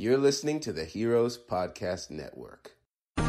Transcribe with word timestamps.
You're 0.00 0.16
listening 0.16 0.60
to 0.60 0.72
the 0.72 0.86
Heroes 0.86 1.36
Podcast 1.36 2.08
Network. 2.10 2.72
Hey 3.18 3.26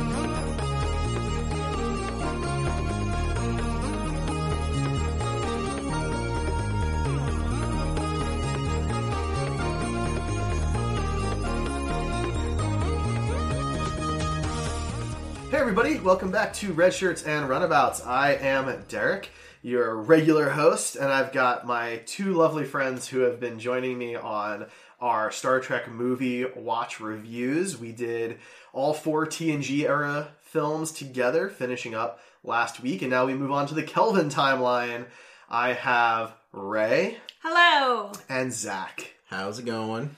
everybody, 15.57 15.99
welcome 15.99 16.31
back 16.31 16.53
to 16.53 16.71
Red 16.71 16.93
Shirts 16.93 17.23
and 17.23 17.49
Runabouts. 17.49 18.05
I 18.05 18.35
am 18.35 18.85
Derek, 18.87 19.31
your 19.61 19.97
regular 19.97 20.49
host, 20.49 20.95
and 20.95 21.11
I've 21.11 21.33
got 21.33 21.67
my 21.67 21.97
two 22.05 22.33
lovely 22.33 22.63
friends 22.63 23.09
who 23.09 23.19
have 23.19 23.41
been 23.41 23.59
joining 23.59 23.97
me 23.97 24.15
on 24.15 24.67
our 25.01 25.31
Star 25.31 25.59
Trek 25.59 25.89
movie 25.89 26.45
watch 26.55 26.99
reviews. 26.99 27.77
We 27.77 27.91
did 27.91 28.37
all 28.73 28.93
four 28.93 29.25
TNG 29.25 29.83
era 29.83 30.29
films 30.41 30.91
together, 30.91 31.49
finishing 31.49 31.95
up 31.95 32.19
last 32.43 32.79
week, 32.81 33.01
and 33.01 33.09
now 33.11 33.25
we 33.25 33.33
move 33.33 33.51
on 33.51 33.65
to 33.67 33.73
the 33.73 33.83
Kelvin 33.83 34.29
timeline. 34.29 35.05
I 35.49 35.73
have 35.73 36.33
Ray 36.53 37.17
Hello. 37.41 38.11
and 38.29 38.53
Zach. 38.53 39.13
How's 39.29 39.59
it 39.59 39.65
going? 39.65 40.15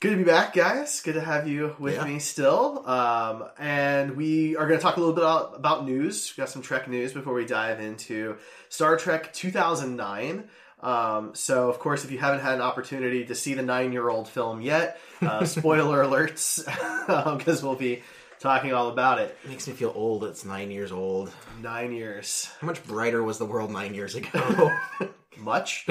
Good 0.00 0.10
to 0.10 0.16
be 0.16 0.24
back, 0.24 0.52
guys. 0.52 1.00
Good 1.00 1.14
to 1.14 1.20
have 1.20 1.46
you 1.46 1.76
with 1.78 1.94
Yeah. 1.94 2.04
me 2.04 2.18
still. 2.18 2.82
Um, 2.88 3.44
and 3.58 4.16
we 4.16 4.56
are 4.56 4.66
going 4.66 4.78
to 4.78 4.82
talk 4.82 4.96
a 4.96 5.00
little 5.00 5.14
bit 5.14 5.22
about, 5.22 5.54
about 5.56 5.84
news. 5.86 6.32
We 6.36 6.40
got 6.42 6.50
some 6.50 6.60
Trek 6.60 6.88
news 6.88 7.12
before 7.12 7.34
we 7.34 7.44
dive 7.46 7.78
into 7.80 8.36
Star 8.68 8.96
Trek 8.96 9.32
2009. 9.32 10.48
Um, 10.82 11.34
so, 11.34 11.68
of 11.68 11.78
course, 11.78 12.04
if 12.04 12.10
you 12.10 12.18
haven't 12.18 12.40
had 12.40 12.54
an 12.54 12.60
opportunity 12.60 13.24
to 13.26 13.34
see 13.34 13.54
the 13.54 13.62
nine 13.62 13.92
year 13.92 14.08
old 14.08 14.28
film 14.28 14.60
yet, 14.60 14.98
uh, 15.20 15.44
spoiler 15.46 16.04
alerts, 16.04 16.64
because 17.38 17.62
we'll 17.62 17.76
be 17.76 18.02
talking 18.40 18.72
all 18.72 18.88
about 18.88 19.20
it. 19.20 19.36
It 19.44 19.50
makes 19.50 19.68
me 19.68 19.74
feel 19.74 19.92
old. 19.94 20.24
It's 20.24 20.44
nine 20.44 20.72
years 20.72 20.90
old. 20.90 21.32
Nine 21.60 21.92
years. 21.92 22.50
How 22.60 22.66
much 22.66 22.84
brighter 22.84 23.22
was 23.22 23.38
the 23.38 23.44
world 23.44 23.70
nine 23.70 23.94
years 23.94 24.16
ago? 24.16 24.72
much. 25.38 25.88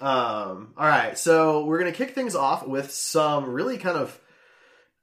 um, 0.00 0.72
all 0.76 0.86
right, 0.86 1.18
so 1.18 1.64
we're 1.64 1.78
gonna 1.78 1.92
kick 1.92 2.14
things 2.14 2.34
off 2.34 2.66
with 2.66 2.90
some 2.90 3.50
really 3.50 3.76
kind 3.76 3.98
of 3.98 4.18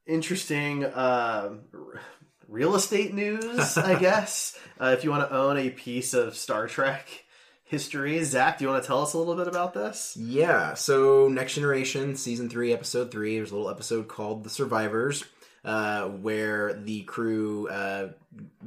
interesting 0.04 0.84
um, 0.84 1.62
r- 1.72 2.00
real 2.48 2.74
estate 2.74 3.14
news, 3.14 3.78
I 3.78 3.96
guess. 3.98 4.58
Uh, 4.80 4.94
if 4.98 5.04
you 5.04 5.10
want 5.10 5.28
to 5.28 5.34
own 5.34 5.56
a 5.56 5.70
piece 5.70 6.12
of 6.12 6.36
Star 6.36 6.66
Trek 6.66 7.24
history, 7.66 8.22
Zach, 8.24 8.58
do 8.58 8.64
you 8.64 8.70
want 8.70 8.82
to 8.82 8.86
tell 8.86 9.02
us 9.02 9.12
a 9.12 9.18
little 9.18 9.36
bit 9.36 9.48
about 9.48 9.74
this? 9.74 10.16
yeah. 10.18 10.74
So 10.74 11.28
Next 11.28 11.54
Generation, 11.54 12.16
season 12.16 12.48
three, 12.48 12.72
episode 12.72 13.10
three. 13.10 13.36
There's 13.36 13.50
a 13.50 13.54
little 13.54 13.70
episode 13.70 14.08
called 14.08 14.44
"The 14.44 14.50
Survivors," 14.50 15.24
uh, 15.64 16.08
where 16.08 16.72
the 16.74 17.02
crew 17.02 17.68
uh, 17.68 18.08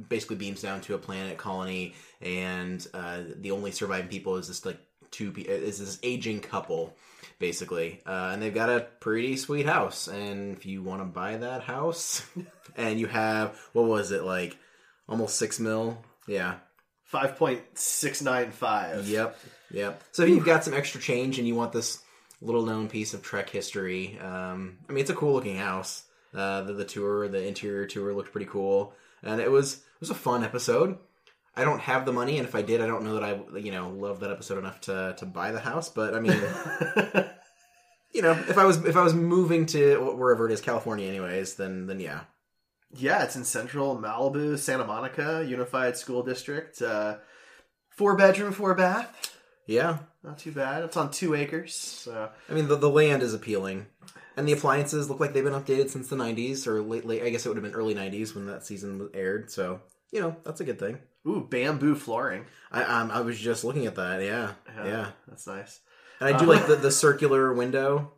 basically 0.08 0.36
beams 0.36 0.62
down 0.62 0.80
to 0.82 0.94
a 0.94 0.98
planet 0.98 1.38
colony, 1.38 1.94
and 2.20 2.86
uh, 2.94 3.22
the 3.36 3.50
only 3.50 3.72
surviving 3.72 4.08
people 4.08 4.36
is 4.36 4.48
this 4.48 4.64
like 4.64 4.78
two 5.10 5.32
pe- 5.32 5.42
is 5.42 5.78
this 5.78 5.98
aging 6.02 6.40
couple. 6.40 6.94
Basically, 7.38 8.02
uh, 8.04 8.30
and 8.34 8.42
they've 8.42 8.52
got 8.54 8.68
a 8.68 8.80
pretty 9.00 9.38
sweet 9.38 9.64
house. 9.64 10.08
And 10.08 10.54
if 10.58 10.66
you 10.66 10.82
want 10.82 11.00
to 11.00 11.06
buy 11.06 11.38
that 11.38 11.62
house, 11.62 12.22
and 12.76 13.00
you 13.00 13.06
have 13.06 13.58
what 13.72 13.86
was 13.86 14.12
it 14.12 14.24
like, 14.24 14.58
almost 15.08 15.38
six 15.38 15.58
mil, 15.58 15.96
yeah, 16.28 16.56
Five 17.10 17.34
point 17.34 17.62
six 17.74 18.22
nine 18.22 18.52
five. 18.52 19.08
Yep, 19.08 19.36
yep. 19.72 20.04
So 20.12 20.22
if 20.22 20.28
you've 20.28 20.44
got 20.44 20.62
some 20.62 20.74
extra 20.74 21.00
change 21.00 21.40
and 21.40 21.48
you 21.48 21.56
want 21.56 21.72
this 21.72 21.98
little 22.40 22.64
known 22.64 22.88
piece 22.88 23.14
of 23.14 23.22
Trek 23.22 23.50
history, 23.50 24.16
um, 24.20 24.78
I 24.88 24.92
mean, 24.92 25.00
it's 25.00 25.10
a 25.10 25.14
cool 25.14 25.32
looking 25.32 25.56
house. 25.56 26.04
Uh, 26.32 26.62
the, 26.62 26.72
the 26.72 26.84
tour, 26.84 27.26
the 27.26 27.44
interior 27.44 27.86
tour 27.86 28.14
looked 28.14 28.30
pretty 28.30 28.46
cool, 28.46 28.94
and 29.24 29.40
it 29.40 29.50
was 29.50 29.74
it 29.74 30.00
was 30.00 30.10
a 30.10 30.14
fun 30.14 30.44
episode. 30.44 30.98
I 31.56 31.64
don't 31.64 31.80
have 31.80 32.06
the 32.06 32.12
money, 32.12 32.38
and 32.38 32.46
if 32.46 32.54
I 32.54 32.62
did, 32.62 32.80
I 32.80 32.86
don't 32.86 33.02
know 33.02 33.14
that 33.14 33.24
I 33.24 33.58
you 33.58 33.72
know 33.72 33.88
love 33.88 34.20
that 34.20 34.30
episode 34.30 34.58
enough 34.58 34.80
to 34.82 35.16
to 35.18 35.26
buy 35.26 35.50
the 35.50 35.58
house. 35.58 35.88
But 35.88 36.14
I 36.14 36.20
mean, 36.20 36.40
you 38.12 38.22
know, 38.22 38.32
if 38.48 38.56
I 38.56 38.66
was 38.66 38.84
if 38.84 38.96
I 38.96 39.02
was 39.02 39.14
moving 39.14 39.66
to 39.66 39.96
wherever 40.14 40.48
it 40.48 40.52
is, 40.52 40.60
California, 40.60 41.08
anyways, 41.08 41.56
then 41.56 41.88
then 41.88 41.98
yeah, 41.98 42.20
Yeah, 42.96 43.22
it's 43.22 43.36
in 43.36 43.44
central 43.44 43.96
Malibu, 43.96 44.58
Santa 44.58 44.84
Monica 44.84 45.44
Unified 45.46 45.96
School 45.96 46.22
District. 46.22 46.80
Uh, 46.82 47.18
four 47.90 48.16
bedroom, 48.16 48.52
four 48.52 48.74
bath. 48.74 49.36
yeah. 49.66 49.98
Not 50.22 50.38
too 50.38 50.52
bad. 50.52 50.84
It's 50.84 50.98
on 50.98 51.10
two 51.10 51.34
acres. 51.34 51.74
So 51.74 52.28
I 52.48 52.52
mean, 52.52 52.68
the, 52.68 52.76
the 52.76 52.90
land 52.90 53.22
is 53.22 53.32
appealing, 53.32 53.86
and 54.36 54.46
the 54.46 54.52
appliances 54.52 55.08
look 55.08 55.18
like 55.18 55.32
they've 55.32 55.42
been 55.42 55.54
updated 55.54 55.88
since 55.88 56.08
the 56.08 56.16
'90s 56.16 56.66
or 56.66 56.82
late, 56.82 57.06
late. 57.06 57.22
I 57.22 57.30
guess 57.30 57.46
it 57.46 57.48
would 57.48 57.56
have 57.56 57.64
been 57.64 57.72
early 57.72 57.94
'90s 57.94 58.34
when 58.34 58.44
that 58.46 58.66
season 58.66 59.08
aired. 59.14 59.50
So 59.50 59.80
you 60.12 60.20
know, 60.20 60.36
that's 60.44 60.60
a 60.60 60.64
good 60.64 60.78
thing. 60.78 60.98
Ooh, 61.26 61.46
bamboo 61.48 61.94
flooring. 61.94 62.44
I 62.70 62.82
um, 62.82 63.10
I 63.10 63.22
was 63.22 63.38
just 63.40 63.64
looking 63.64 63.86
at 63.86 63.94
that. 63.94 64.20
Yeah, 64.22 64.52
yeah. 64.84 65.12
That's 65.26 65.46
nice. 65.46 65.80
And 66.20 66.34
I 66.34 66.38
do 66.38 66.44
Uh, 66.44 66.54
like 66.54 66.66
the 66.66 66.76
the 66.76 66.90
circular 66.90 67.50
window, 67.54 68.12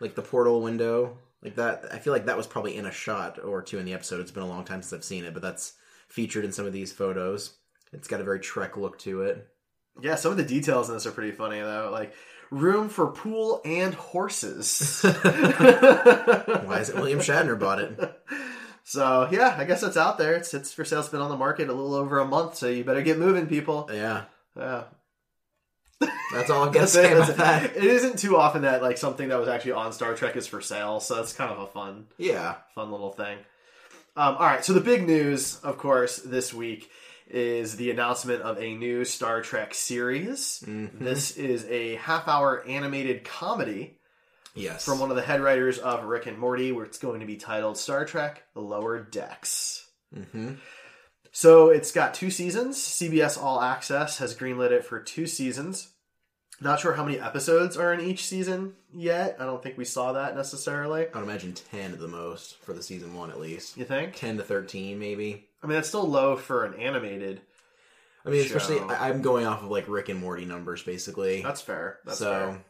like 0.00 0.16
the 0.16 0.22
portal 0.22 0.60
window, 0.60 1.18
like 1.44 1.56
that. 1.56 1.84
I 1.92 1.98
feel 1.98 2.12
like 2.12 2.26
that 2.26 2.36
was 2.36 2.46
probably 2.46 2.76
in 2.76 2.86
a 2.86 2.90
shot 2.92 3.38
or 3.42 3.62
two 3.62 3.78
in 3.78 3.84
the 3.84 3.94
episode. 3.94 4.20
It's 4.20 4.30
been 4.30 4.42
a 4.42 4.48
long 4.48 4.64
time 4.64 4.82
since 4.82 4.92
I've 4.92 5.04
seen 5.04 5.24
it, 5.24 5.34
but 5.34 5.42
that's 5.42 5.74
featured 6.08 6.44
in 6.44 6.52
some 6.52 6.66
of 6.66 6.72
these 6.72 6.92
photos. 6.92 7.54
It's 7.92 8.08
got 8.08 8.20
a 8.20 8.24
very 8.24 8.40
Trek 8.40 8.76
look 8.76 8.98
to 9.00 9.22
it. 9.22 9.46
Yeah, 10.00 10.16
some 10.16 10.32
of 10.32 10.36
the 10.38 10.44
details 10.44 10.88
in 10.88 10.94
this 10.94 11.06
are 11.06 11.12
pretty 11.12 11.32
funny 11.32 11.60
though. 11.60 11.90
Like 11.92 12.14
room 12.50 12.88
for 12.88 13.08
pool 13.08 13.60
and 13.64 13.94
horses. 13.94 15.00
Why 15.02 16.78
is 16.80 16.90
it 16.90 16.96
William 16.96 17.20
Shatner 17.20 17.58
bought 17.58 17.80
it? 17.80 17.98
So 18.86 19.28
yeah, 19.32 19.56
I 19.58 19.64
guess 19.64 19.82
it's 19.82 19.96
out 19.96 20.18
there. 20.18 20.34
It's 20.34 20.52
it's 20.52 20.70
for 20.70 20.84
sale. 20.84 21.00
It's 21.00 21.08
been 21.08 21.22
on 21.22 21.30
the 21.30 21.38
market 21.38 21.70
a 21.70 21.72
little 21.72 21.94
over 21.94 22.18
a 22.18 22.26
month, 22.26 22.56
so 22.56 22.68
you 22.68 22.84
better 22.84 23.00
get 23.00 23.18
moving, 23.18 23.46
people. 23.46 23.88
Yeah, 23.90 24.24
Yeah. 24.54 24.82
That's 26.32 26.50
all 26.50 26.66
got 26.70 26.80
to 26.82 26.86
say 26.86 27.12
about 27.12 27.36
that. 27.36 27.64
it. 27.64 27.76
It 27.76 27.84
isn't 27.84 28.18
too 28.18 28.36
often 28.36 28.62
that 28.62 28.82
like 28.82 28.98
something 28.98 29.28
that 29.28 29.38
was 29.38 29.48
actually 29.48 29.72
on 29.72 29.92
Star 29.92 30.14
Trek 30.14 30.36
is 30.36 30.46
for 30.46 30.60
sale, 30.60 31.00
so 31.00 31.20
it's 31.20 31.32
kind 31.32 31.52
of 31.52 31.58
a 31.58 31.66
fun 31.66 32.06
Yeah, 32.18 32.56
fun 32.74 32.90
little 32.90 33.12
thing. 33.12 33.38
Um, 34.16 34.36
all 34.36 34.46
right, 34.46 34.64
so 34.64 34.72
the 34.72 34.80
big 34.80 35.06
news, 35.06 35.58
of 35.64 35.76
course, 35.76 36.18
this 36.18 36.54
week 36.54 36.90
is 37.26 37.76
the 37.76 37.90
announcement 37.90 38.42
of 38.42 38.58
a 38.62 38.74
new 38.74 39.04
Star 39.04 39.42
Trek 39.42 39.74
series. 39.74 40.62
Mm-hmm. 40.66 41.04
This 41.04 41.36
is 41.36 41.64
a 41.66 41.96
half-hour 41.96 42.64
animated 42.66 43.24
comedy 43.24 43.98
yes. 44.54 44.84
from 44.84 45.00
one 45.00 45.10
of 45.10 45.16
the 45.16 45.22
head 45.22 45.40
writers 45.40 45.78
of 45.78 46.04
Rick 46.04 46.26
and 46.26 46.38
Morty, 46.38 46.70
where 46.70 46.84
it's 46.84 46.98
going 46.98 47.20
to 47.20 47.26
be 47.26 47.36
titled 47.36 47.76
Star 47.76 48.04
Trek: 48.04 48.44
The 48.54 48.60
Lower 48.60 49.00
Decks. 49.02 49.88
hmm 50.14 50.52
So 51.32 51.70
it's 51.70 51.90
got 51.90 52.14
two 52.14 52.30
seasons. 52.30 52.76
CBS 52.78 53.42
All 53.42 53.60
Access 53.60 54.18
has 54.18 54.36
greenlit 54.36 54.70
it 54.70 54.84
for 54.84 55.00
two 55.00 55.26
seasons. 55.26 55.88
Not 56.60 56.80
sure 56.80 56.94
how 56.94 57.04
many 57.04 57.18
episodes 57.18 57.76
are 57.76 57.92
in 57.92 58.00
each 58.00 58.26
season 58.26 58.74
yet. 58.92 59.36
I 59.40 59.44
don't 59.44 59.62
think 59.62 59.76
we 59.76 59.84
saw 59.84 60.12
that 60.12 60.36
necessarily. 60.36 61.06
I 61.12 61.18
would 61.18 61.28
imagine 61.28 61.52
10 61.52 61.92
at 61.92 61.98
the 61.98 62.08
most 62.08 62.58
for 62.62 62.72
the 62.72 62.82
season 62.82 63.14
one, 63.14 63.30
at 63.30 63.40
least. 63.40 63.76
You 63.76 63.84
think? 63.84 64.14
10 64.14 64.36
to 64.36 64.44
13, 64.44 64.98
maybe. 64.98 65.48
I 65.62 65.66
mean, 65.66 65.74
that's 65.74 65.88
still 65.88 66.08
low 66.08 66.36
for 66.36 66.64
an 66.64 66.74
animated. 66.74 67.40
I 68.24 68.30
mean, 68.30 68.40
especially, 68.44 68.78
Show. 68.78 68.88
I, 68.88 69.08
I'm 69.08 69.20
going 69.20 69.46
off 69.46 69.62
of 69.62 69.70
like 69.70 69.88
Rick 69.88 70.08
and 70.08 70.20
Morty 70.20 70.44
numbers, 70.44 70.82
basically. 70.82 71.42
That's 71.42 71.60
fair. 71.60 71.98
That's 72.04 72.18
so, 72.18 72.30
fair. 72.30 72.64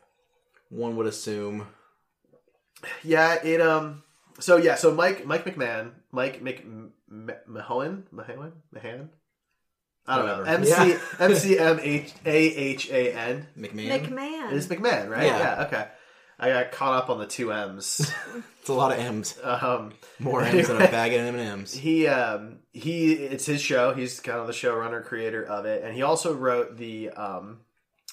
one 0.70 0.96
would 0.96 1.06
assume. 1.06 1.66
Yeah, 3.02 3.34
it 3.44 3.60
um. 3.60 4.02
So 4.40 4.56
yeah, 4.56 4.74
so 4.74 4.92
Mike 4.92 5.24
Mike 5.26 5.44
McMahon 5.44 5.92
Mike 6.10 6.42
Mc 6.42 6.64
M- 6.64 6.92
Mahoan 7.48 8.02
Mahoan 8.12 8.52
Mahan. 8.72 9.10
I 10.06 10.16
don't 10.18 10.26
know. 10.26 10.38
Whatever. 10.40 10.58
MC 10.58 10.70
Yeah. 10.90 10.98
M 11.20 11.34
C 11.34 11.58
M 11.58 11.80
H 11.82 12.12
A 12.26 12.36
H 12.36 12.90
A 12.90 13.12
N. 13.14 13.46
McMahon? 13.58 14.00
McMahon. 14.06 14.52
It 14.52 14.56
is 14.56 14.66
McMahon, 14.68 15.08
right? 15.08 15.24
Yeah. 15.26 15.38
yeah. 15.58 15.64
Okay. 15.66 15.86
I 16.38 16.48
got 16.50 16.72
caught 16.72 16.94
up 17.04 17.10
on 17.10 17.18
the 17.18 17.26
two 17.26 17.52
M's. 17.52 18.12
It's 18.60 18.70
a 18.70 18.72
lot 18.72 18.92
of 18.92 18.98
M's. 18.98 19.38
um, 19.42 19.92
More 20.18 20.40
M's 20.42 20.68
than 20.68 20.76
a 20.80 20.88
bag 20.90 21.12
of 21.12 21.20
M&M's. 21.20 21.74
he 21.74 22.06
um 22.06 22.60
he 22.72 23.12
it's 23.12 23.44
his 23.44 23.60
show. 23.60 23.92
He's 23.92 24.20
kind 24.20 24.38
of 24.38 24.46
the 24.46 24.54
showrunner 24.54 25.04
creator 25.04 25.44
of 25.44 25.66
it, 25.66 25.84
and 25.84 25.94
he 25.94 26.00
also 26.00 26.32
wrote 26.32 26.78
the 26.78 27.10
um 27.10 27.58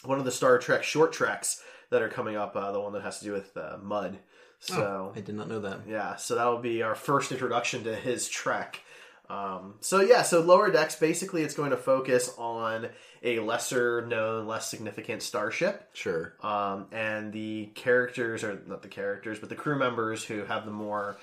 one 0.03 0.19
of 0.19 0.25
the 0.25 0.31
Star 0.31 0.57
Trek 0.57 0.83
short 0.83 1.13
tracks 1.13 1.63
that 1.89 2.01
are 2.01 2.09
coming 2.09 2.35
up. 2.35 2.53
Uh, 2.57 2.73
the 2.73 2.81
one 2.81 2.91
that 2.91 3.01
has 3.03 3.19
to 3.19 3.25
do 3.25 3.31
with 3.31 3.55
uh, 3.55 3.77
mud. 3.81 4.19
So 4.59 5.13
I 5.15 5.21
did 5.21 5.35
not 5.35 5.47
know 5.47 5.61
that. 5.61 5.87
yeah, 5.87 6.17
so 6.17 6.35
that 6.35 6.45
will 6.45 6.59
be 6.59 6.83
our 6.83 6.95
first 6.95 7.31
introduction 7.31 7.85
to 7.85 7.95
his 7.95 8.27
trek. 8.27 8.81
Um, 9.31 9.75
so 9.79 10.01
yeah, 10.01 10.23
so 10.23 10.41
Lower 10.41 10.69
Decks 10.71 10.95
basically 10.97 11.43
it's 11.43 11.53
going 11.53 11.71
to 11.71 11.77
focus 11.77 12.33
on 12.37 12.89
a 13.23 13.39
lesser 13.39 14.05
known, 14.05 14.45
less 14.45 14.67
significant 14.67 15.21
starship, 15.23 15.89
Sure. 15.93 16.33
um, 16.41 16.87
and 16.91 17.31
the 17.31 17.67
characters 17.75 18.43
or 18.43 18.61
not 18.67 18.81
the 18.81 18.89
characters, 18.89 19.39
but 19.39 19.47
the 19.47 19.55
crew 19.55 19.77
members 19.77 20.23
who 20.23 20.43
have 20.43 20.65
the 20.65 20.71
more 20.71 21.15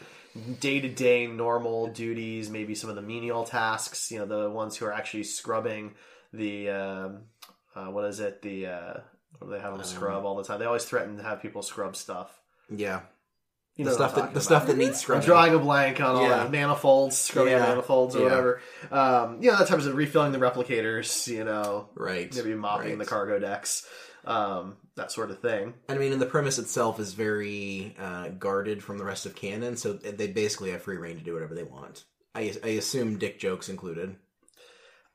day 0.60 0.80
to 0.80 0.88
day 0.88 1.26
normal 1.26 1.88
duties, 1.88 2.48
maybe 2.48 2.74
some 2.74 2.88
of 2.88 2.96
the 2.96 3.02
menial 3.02 3.44
tasks. 3.44 4.10
You 4.10 4.20
know, 4.20 4.26
the 4.26 4.48
ones 4.50 4.76
who 4.76 4.86
are 4.86 4.92
actually 4.92 5.24
scrubbing 5.24 5.94
the 6.32 6.70
um, 6.70 7.18
uh, 7.74 7.86
what 7.86 8.04
is 8.06 8.20
it? 8.20 8.40
The 8.40 8.66
uh, 8.68 8.94
what 9.38 9.48
do 9.48 9.52
they 9.52 9.60
have 9.60 9.74
them 9.74 9.84
scrub 9.84 10.24
all 10.24 10.36
the 10.36 10.44
time? 10.44 10.60
They 10.60 10.66
always 10.66 10.84
threaten 10.84 11.18
to 11.18 11.22
have 11.22 11.42
people 11.42 11.62
scrub 11.62 11.94
stuff. 11.94 12.40
Yeah. 12.74 13.00
You 13.78 13.84
The 13.84 13.90
know 13.92 13.96
stuff 13.96 14.14
that 14.16 14.34
the 14.34 14.40
stuff 14.40 14.66
that 14.66 14.76
needs 14.76 14.90
I'm 14.90 14.94
scrubbing. 14.96 15.26
drawing 15.26 15.54
a 15.54 15.58
blank 15.60 16.00
on 16.00 16.16
all 16.16 16.22
Yeah. 16.22 16.38
that 16.38 16.50
manifolds, 16.50 17.16
scrubbing 17.16 17.52
Yeah. 17.52 17.60
manifolds 17.60 18.16
or 18.16 18.18
Yeah. 18.18 18.24
whatever. 18.24 18.60
Um, 18.90 19.40
you 19.40 19.50
know, 19.52 19.56
that 19.56 19.68
type 19.68 19.78
of 19.78 19.94
refilling 19.94 20.32
the 20.32 20.38
replicators. 20.38 21.28
You 21.28 21.44
know, 21.44 21.88
Right. 21.94 22.34
maybe 22.34 22.54
mopping 22.54 22.88
right. 22.90 22.98
the 22.98 23.04
cargo 23.06 23.38
decks, 23.38 23.86
um, 24.24 24.78
that 24.96 25.12
sort 25.12 25.30
of 25.30 25.38
thing. 25.38 25.74
I 25.88 25.94
mean, 25.96 26.12
and 26.12 26.20
the 26.20 26.26
premise 26.26 26.58
itself 26.58 26.98
is 26.98 27.12
very 27.12 27.94
uh, 28.00 28.30
guarded 28.30 28.82
from 28.82 28.98
the 28.98 29.04
rest 29.04 29.26
of 29.26 29.36
canon, 29.36 29.76
so 29.76 29.92
they 29.92 30.26
basically 30.26 30.72
have 30.72 30.82
free 30.82 30.96
reign 30.96 31.16
to 31.16 31.22
do 31.22 31.32
whatever 31.34 31.54
they 31.54 31.62
want. 31.62 32.02
I, 32.34 32.52
I 32.64 32.68
assume 32.70 33.16
dick 33.16 33.38
jokes 33.38 33.68
included. 33.68 34.16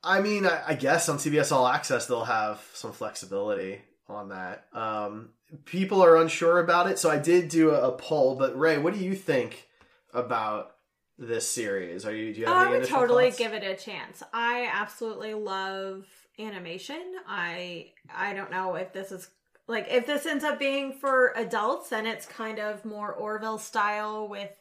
I 0.05 0.21
mean, 0.21 0.45
I, 0.45 0.63
I 0.69 0.73
guess 0.75 1.09
on 1.09 1.17
CBS 1.17 1.51
All 1.51 1.67
Access 1.67 2.07
they'll 2.07 2.23
have 2.25 2.61
some 2.73 2.93
flexibility 2.93 3.81
on 4.09 4.29
that. 4.29 4.65
Um, 4.73 5.29
people 5.65 6.03
are 6.03 6.17
unsure 6.17 6.59
about 6.59 6.89
it, 6.89 6.99
so 6.99 7.09
I 7.09 7.17
did 7.17 7.49
do 7.49 7.71
a, 7.71 7.89
a 7.89 7.91
poll. 7.91 8.35
But 8.35 8.57
Ray, 8.57 8.77
what 8.77 8.93
do 8.93 8.99
you 8.99 9.15
think 9.15 9.67
about 10.13 10.75
this 11.17 11.49
series? 11.49 12.05
Are 12.05 12.15
you 12.15 12.33
do 12.33 12.41
you 12.41 12.45
have 12.47 12.67
I 12.67 12.69
would 12.69 12.87
totally 12.87 13.25
thoughts? 13.25 13.37
give 13.37 13.53
it 13.53 13.63
a 13.63 13.75
chance. 13.75 14.23
I 14.33 14.69
absolutely 14.71 15.33
love 15.33 16.05
animation. 16.39 17.01
I 17.27 17.91
I 18.13 18.33
don't 18.33 18.51
know 18.51 18.75
if 18.75 18.93
this 18.93 19.11
is 19.11 19.29
like 19.67 19.87
if 19.89 20.05
this 20.05 20.25
ends 20.25 20.43
up 20.43 20.59
being 20.59 20.93
for 20.93 21.33
adults 21.35 21.91
and 21.91 22.07
it's 22.07 22.25
kind 22.25 22.59
of 22.59 22.83
more 22.85 23.13
Orville 23.13 23.57
style 23.57 24.27
with 24.27 24.51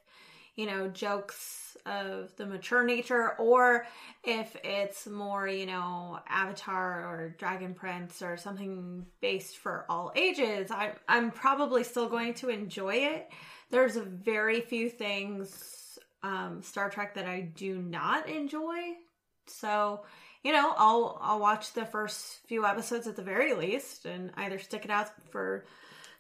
you 0.56 0.67
know 0.67 0.89
jokes 0.89 1.62
of 1.87 2.34
the 2.37 2.46
mature 2.46 2.84
nature 2.84 3.32
or 3.38 3.87
if 4.25 4.56
it's 4.62 5.06
more 5.06 5.49
you 5.49 5.67
know 5.67 6.19
avatar 6.29 7.06
or 7.06 7.34
dragon 7.38 7.75
prince 7.75 8.23
or 8.23 8.37
something 8.37 9.05
based 9.20 9.58
for 9.58 9.84
all 9.88 10.12
ages 10.14 10.70
I, 10.70 10.93
i'm 11.08 11.31
probably 11.31 11.84
still 11.84 12.08
going 12.08 12.34
to 12.34 12.49
enjoy 12.49 12.94
it. 12.94 13.29
There's 13.70 13.96
very 13.96 14.61
few 14.61 14.90
things 14.90 15.99
um, 16.23 16.62
star 16.62 16.90
trek 16.90 17.14
that 17.14 17.26
i 17.26 17.40
do 17.40 17.79
not 17.79 18.29
enjoy. 18.29 18.94
So 19.46 20.02
you 20.43 20.52
know 20.52 20.73
i'll 20.76 21.19
i'll 21.23 21.40
watch 21.40 21.73
the 21.73 21.87
first 21.87 22.40
few 22.46 22.67
episodes 22.67 23.06
at 23.06 23.17
the 23.17 23.23
very 23.23 23.55
least 23.55 24.06
and 24.06 24.31
either 24.37 24.58
stick 24.58 24.84
it 24.84 24.90
out 24.90 25.11
for 25.31 25.64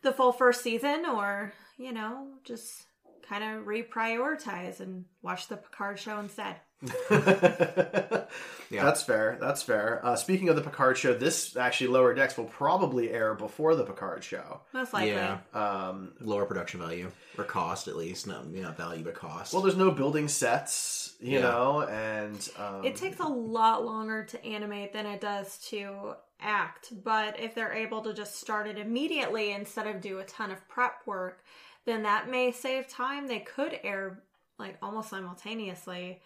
the 0.02 0.12
full 0.12 0.32
first 0.32 0.62
season 0.62 1.04
or 1.06 1.52
you 1.76 1.92
know 1.92 2.26
just 2.44 2.84
kind 3.32 3.56
of 3.58 3.64
reprioritize 3.64 4.80
and 4.80 5.04
watch 5.22 5.48
the 5.48 5.56
Picard 5.56 5.98
show 5.98 6.18
instead. 6.20 6.56
yeah. 7.10 8.84
That's 8.84 9.02
fair. 9.02 9.38
That's 9.40 9.62
fair. 9.62 10.04
Uh, 10.04 10.16
speaking 10.16 10.48
of 10.48 10.56
the 10.56 10.62
Picard 10.62 10.98
show, 10.98 11.14
this 11.14 11.56
actually 11.56 11.88
Lower 11.88 12.12
Decks 12.12 12.36
will 12.36 12.44
probably 12.46 13.10
air 13.10 13.34
before 13.34 13.74
the 13.74 13.84
Picard 13.84 14.22
show. 14.24 14.60
Most 14.74 14.92
likely. 14.92 15.10
Yeah. 15.12 15.38
Um, 15.54 16.12
Lower 16.20 16.44
production 16.44 16.80
value. 16.80 17.10
Or 17.38 17.44
cost, 17.44 17.88
at 17.88 17.96
least. 17.96 18.26
No, 18.26 18.42
not 18.42 18.76
value, 18.76 19.04
but 19.04 19.14
cost. 19.14 19.54
well, 19.54 19.62
there's 19.62 19.76
no 19.76 19.90
building 19.90 20.28
sets, 20.28 21.14
you 21.20 21.38
Yeah. 21.38 21.42
know, 21.42 21.82
and 21.82 22.48
um, 22.58 22.84
It 22.84 22.96
takes 22.96 23.20
a 23.20 23.28
lot 23.28 23.84
longer 23.86 24.24
to 24.24 24.44
animate 24.44 24.92
than 24.92 25.06
it 25.06 25.20
does 25.22 25.58
to 25.68 26.14
act, 26.40 26.92
but 27.04 27.38
if 27.40 27.54
they're 27.54 27.72
able 27.72 28.02
to 28.02 28.12
just 28.12 28.38
start 28.40 28.66
it 28.66 28.76
immediately 28.76 29.52
instead 29.52 29.86
of 29.86 30.00
do 30.02 30.18
a 30.18 30.24
ton 30.24 30.50
of 30.50 30.66
prep 30.68 30.96
work, 31.06 31.42
then 31.84 32.02
that 32.04 32.30
may 32.30 32.52
save 32.52 32.88
time. 32.88 33.26
They 33.26 33.40
could 33.40 33.78
air 33.82 34.22
like 34.58 34.76
almost 34.82 35.10
simultaneously, 35.10 36.20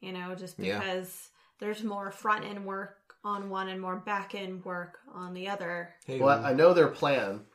you 0.00 0.12
know, 0.12 0.34
just 0.34 0.58
Yeah. 0.58 0.78
because 0.78 1.28
there's 1.58 1.82
more 1.82 2.10
front 2.10 2.44
end 2.44 2.64
work 2.64 3.14
on 3.24 3.48
one 3.50 3.68
and 3.68 3.80
more 3.80 3.96
back 3.96 4.34
end 4.34 4.64
work 4.64 4.98
on 5.12 5.34
the 5.34 5.48
other. 5.48 5.94
hey, 6.06 6.20
Well, 6.20 6.44
I 6.44 6.52
know 6.52 6.72
their 6.74 6.88
plan 6.88 7.46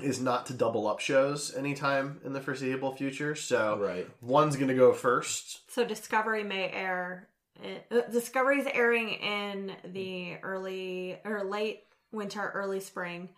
is 0.00 0.20
not 0.20 0.46
to 0.46 0.54
double 0.54 0.86
up 0.86 1.00
shows 1.00 1.54
anytime 1.54 2.20
in 2.24 2.32
the 2.32 2.40
foreseeable 2.40 2.96
future. 2.96 3.34
So 3.34 3.78
Right. 3.78 4.08
one's 4.22 4.56
going 4.56 4.68
to 4.68 4.74
go 4.74 4.92
first. 4.92 5.70
So 5.70 5.84
Discovery 5.84 6.42
may 6.44 6.70
air. 6.70 7.28
Uh, 7.62 8.00
Discovery's 8.10 8.66
airing 8.72 9.10
in 9.10 9.76
the 9.84 10.36
early 10.42 11.18
or 11.24 11.44
late 11.44 11.84
winter, 12.10 12.50
early 12.54 12.80
spring, 12.80 13.28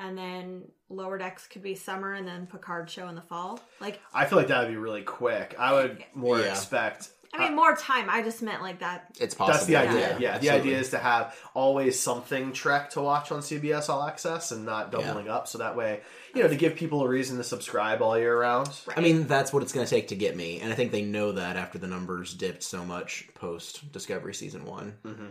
and 0.00 0.18
then 0.18 0.62
Lower 0.88 1.18
Decks 1.18 1.46
could 1.46 1.62
be 1.62 1.76
summer, 1.76 2.14
and 2.14 2.26
then 2.26 2.46
Picard 2.48 2.90
show 2.90 3.06
in 3.08 3.14
the 3.14 3.20
fall. 3.22 3.60
Like, 3.80 4.00
I 4.12 4.24
feel 4.24 4.38
like 4.38 4.48
that 4.48 4.62
would 4.64 4.70
be 4.72 4.76
really 4.76 5.02
quick. 5.02 5.54
I 5.58 5.72
would 5.74 6.02
more 6.14 6.40
Yeah. 6.40 6.50
expect. 6.50 7.10
I 7.32 7.44
mean, 7.44 7.54
more 7.54 7.76
time. 7.76 8.10
I 8.10 8.24
just 8.24 8.42
meant 8.42 8.60
like 8.60 8.80
that. 8.80 9.16
it's 9.20 9.36
possible. 9.36 9.52
That's 9.52 9.66
the 9.66 9.76
idea. 9.76 10.16
Yeah, 10.18 10.38
the 10.38 10.50
idea 10.50 10.76
is 10.80 10.88
to 10.90 10.98
have 10.98 11.38
always 11.54 11.96
something 11.96 12.52
Trek 12.52 12.90
to 12.90 13.00
watch 13.00 13.30
on 13.30 13.40
CBS 13.40 13.88
All 13.88 14.02
Access 14.02 14.50
and 14.50 14.66
not 14.66 14.90
doubling 14.90 15.28
up. 15.28 15.46
So 15.46 15.58
that 15.58 15.76
way, 15.76 16.00
you 16.34 16.42
know, 16.42 16.48
to 16.48 16.56
give 16.56 16.74
people 16.74 17.04
a 17.04 17.08
reason 17.08 17.36
to 17.36 17.44
subscribe 17.44 18.02
all 18.02 18.18
year 18.18 18.36
round. 18.36 18.70
I 18.96 19.00
mean, 19.00 19.28
that's 19.28 19.52
what 19.52 19.62
it's 19.62 19.72
going 19.72 19.86
to 19.86 19.90
take 19.90 20.08
to 20.08 20.16
get 20.16 20.34
me, 20.36 20.58
and 20.60 20.72
I 20.72 20.74
think 20.74 20.90
they 20.90 21.02
know 21.02 21.30
that 21.30 21.56
after 21.56 21.78
the 21.78 21.86
numbers 21.86 22.34
dipped 22.34 22.64
so 22.64 22.84
much 22.84 23.28
post 23.34 23.92
Discovery 23.92 24.34
season 24.34 24.64
one. 24.64 24.96
Mm-hmm. 25.04 25.26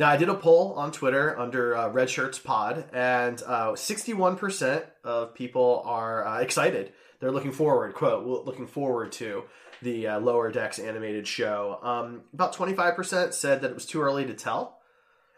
Now, 0.00 0.08
I 0.08 0.16
did 0.16 0.30
a 0.30 0.34
poll 0.34 0.72
on 0.78 0.92
Twitter 0.92 1.38
under 1.38 1.76
uh, 1.76 1.90
Red 1.90 2.08
Shirts 2.08 2.38
Pod, 2.38 2.86
and 2.94 3.42
uh, 3.46 3.72
61% 3.72 4.82
of 5.04 5.34
people 5.34 5.82
are 5.84 6.26
uh, 6.26 6.40
excited. 6.40 6.94
They're 7.18 7.30
looking 7.30 7.52
forward, 7.52 7.92
quote, 7.92 8.46
looking 8.46 8.66
forward 8.66 9.12
to 9.12 9.42
the 9.82 10.06
uh, 10.06 10.20
Lower 10.20 10.50
Decks 10.50 10.78
animated 10.78 11.28
show. 11.28 11.78
Um, 11.82 12.22
about 12.32 12.56
25% 12.56 13.34
said 13.34 13.60
that 13.60 13.72
it 13.72 13.74
was 13.74 13.84
too 13.84 14.00
early 14.00 14.24
to 14.24 14.32
tell. 14.32 14.78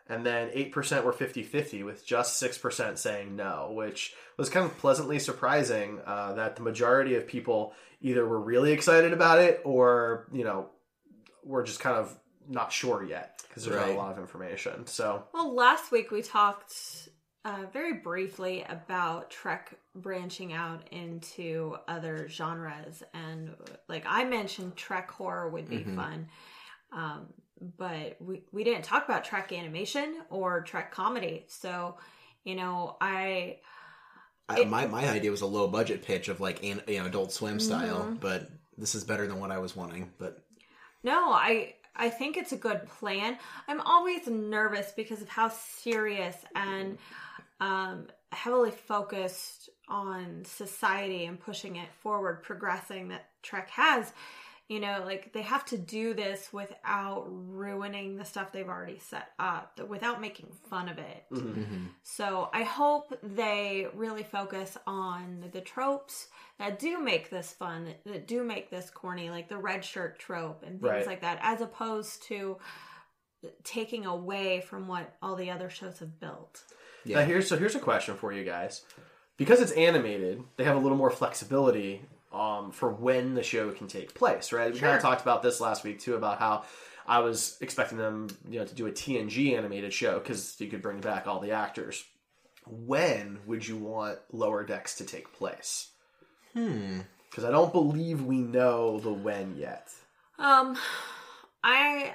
And 0.09 0.25
then 0.25 0.51
8% 0.51 1.03
were 1.03 1.13
50 1.13 1.43
50, 1.43 1.83
with 1.83 2.07
just 2.07 2.41
6% 2.41 2.99
saying 2.99 3.35
no, 3.35 3.73
which 3.75 4.15
was 4.37 4.49
kind 4.49 4.65
of 4.65 4.79
pleasantly 4.79 5.19
surprising 5.19 5.99
uh, 6.07 6.35
that 6.35 6.55
the 6.55 6.63
majority 6.63 7.17
of 7.17 7.27
people 7.27 7.73
either 8.01 8.25
were 8.25 8.41
really 8.41 8.71
excited 8.71 9.13
about 9.13 9.41
it 9.41 9.61
or, 9.65 10.29
you 10.33 10.45
know, 10.45 10.69
were 11.43 11.65
just 11.65 11.81
kind 11.81 11.97
of 11.97 12.17
not 12.49 12.73
sure 12.73 13.05
yet 13.05 13.43
because 13.49 13.65
there's 13.65 13.77
not 13.77 13.89
a 13.91 13.99
lot 13.99 14.13
of 14.13 14.19
information. 14.19 14.87
So, 14.87 15.25
Well, 15.33 15.55
last 15.55 15.93
week 15.93 16.11
we 16.11 16.23
talked 16.23 17.09
uh, 17.45 17.65
very 17.73 17.95
briefly 17.95 18.65
about 18.69 19.31
Trek 19.31 19.75
branching 19.95 20.53
out 20.53 20.89
into 20.93 21.77
other 21.89 22.29
genres, 22.29 23.03
and 23.15 23.55
like 23.89 24.05
I 24.07 24.25
mentioned, 24.25 24.77
Trek 24.77 25.11
horror 25.11 25.49
would 25.51 25.69
be 25.69 25.83
fun. 25.85 26.29
Um, 26.93 27.27
but 27.79 28.17
we, 28.21 28.43
we 28.53 28.65
didn't 28.65 28.83
talk 28.85 29.05
about 29.05 29.25
Trek 29.25 29.53
animation 29.53 30.17
or 30.31 30.63
Trek 30.63 30.93
comedy. 30.93 31.45
So, 31.49 31.97
you 32.45 32.55
know, 32.57 32.97
I 33.01 33.59
I, 34.49 34.65
my 34.65 34.87
my 34.87 35.09
idea 35.09 35.31
was 35.31 35.41
a 35.43 35.47
low 35.47 35.69
budget 35.69 36.03
pitch 36.05 36.29
of 36.29 36.41
like 36.41 36.63
an, 36.65 36.83
you 36.89 36.99
know 37.01 37.07
Adult 37.07 37.33
Swim 37.33 37.59
style, 37.61 38.01
Mm-hmm. 38.05 38.15
but 38.17 38.49
this 38.77 38.95
is 38.95 39.05
better 39.05 39.27
than 39.27 39.39
what 39.39 39.51
I 39.51 39.59
was 39.59 39.77
wanting. 39.77 40.11
But 40.19 40.43
No, 41.05 41.33
I 41.33 41.75
I 41.95 42.09
think 42.09 42.37
it's 42.37 42.53
a 42.53 42.57
good 42.57 42.87
plan. 42.87 43.39
I'm 43.69 43.81
always 43.81 44.27
nervous 44.27 44.93
because 44.93 45.21
of 45.21 45.29
how 45.29 45.49
serious 45.49 46.37
and 46.55 46.99
um, 47.61 48.07
heavily 48.33 48.71
focused 48.71 49.71
on 49.89 50.43
society 50.45 51.27
and 51.27 51.39
pushing 51.39 51.77
it 51.77 51.89
forward, 52.01 52.43
progressing 52.43 53.09
that 53.09 53.29
Trek 53.43 53.69
has. 53.71 54.13
You 54.73 54.81
know, 54.81 55.03
like 55.05 55.35
they 55.35 55.43
have 55.43 55.67
to 55.67 55.77
do 55.77 56.15
this 56.15 56.51
without 56.51 57.27
ruining 57.29 58.17
the 58.17 58.25
stuff 58.25 58.53
they've 58.53 58.67
already 58.67 58.99
set 59.01 59.29
up, 59.39 59.79
without 59.87 60.19
making 60.19 60.47
fun 60.71 60.89
of 60.89 60.97
it. 60.97 61.25
Mm-hmm. 61.31 61.61
Mm-hmm. 61.61 61.85
So 62.05 62.49
I 62.55 62.63
hope 62.63 63.13
they 63.23 63.87
really 63.93 64.23
focus 64.23 64.79
on 64.87 65.45
the 65.53 65.61
tropes 65.61 66.29
that 66.59 66.79
do 66.79 66.99
make 66.99 67.29
this 67.29 67.53
fun, 67.53 67.89
that 68.07 68.27
do 68.27 68.45
make 68.45 68.71
this 68.71 68.89
corny, 68.89 69.29
like 69.29 69.51
the 69.51 69.59
red 69.59 69.85
shirt 69.85 70.19
trope 70.19 70.63
and 70.63 70.81
things 70.81 70.91
Right. 70.91 71.07
like 71.07 71.21
that, 71.21 71.39
as 71.43 71.61
opposed 71.61 72.23
to 72.29 72.57
taking 73.65 74.07
away 74.07 74.63
from 74.63 74.89
what 74.89 75.15
all 75.21 75.37
the 75.37 75.51
other 75.51 75.69
shows 75.69 75.99
have 75.99 76.19
built. 76.19 76.63
Yeah. 77.05 77.19
now 77.19 77.27
here's 77.27 77.47
so 77.47 77.59
here's 77.59 77.75
a 77.75 77.79
question 77.81 78.15
for 78.17 78.33
you 78.33 78.43
guys. 78.43 78.85
Because 79.37 79.61
it's 79.61 79.73
animated, 79.73 80.43
they 80.57 80.65
have 80.65 80.77
a 80.77 80.79
little 80.81 80.97
more 80.97 81.11
flexibility 81.11 82.01
um, 82.33 82.73
for 82.73 82.91
when 82.91 83.35
the 83.35 83.43
show 83.43 83.71
can 83.71 83.89
take 83.89 84.15
place, 84.15 84.53
right? 84.53 84.73
We 84.73 84.81
kind 84.81 84.97
of 84.97 85.03
talked 85.03 85.23
about 85.23 85.43
this 85.43 85.61
last 85.61 85.85
week 85.85 86.01
too 86.01 86.15
about 86.15 86.39
how 86.39 86.65
I 87.07 87.21
was 87.21 87.59
expecting 87.61 87.99
them, 87.99 88.29
you 88.49 88.59
know, 88.61 88.65
to 88.65 88.75
do 88.75 88.87
a 88.87 88.93
TNG 88.93 89.57
animated 89.57 89.93
show 89.93 90.19
because 90.19 90.61
you 90.61 90.69
could 90.69 90.83
bring 90.83 91.01
back 91.01 91.27
all 91.27 91.41
the 91.41 91.53
actors. 91.53 92.05
when 92.67 93.41
would 93.47 93.67
you 93.67 93.77
want 93.77 94.19
Lower 94.31 94.65
Decks 94.65 94.97
to 94.97 95.05
take 95.05 95.33
place? 95.33 95.89
Hmm. 96.55 97.01
Because 97.29 97.45
I 97.45 97.51
don't 97.51 97.73
believe 97.73 98.23
we 98.23 98.39
know 98.39 99.01
the 99.01 99.13
when 99.13 99.57
yet. 99.57 99.89
Um, 100.39 100.77
I 101.65 102.13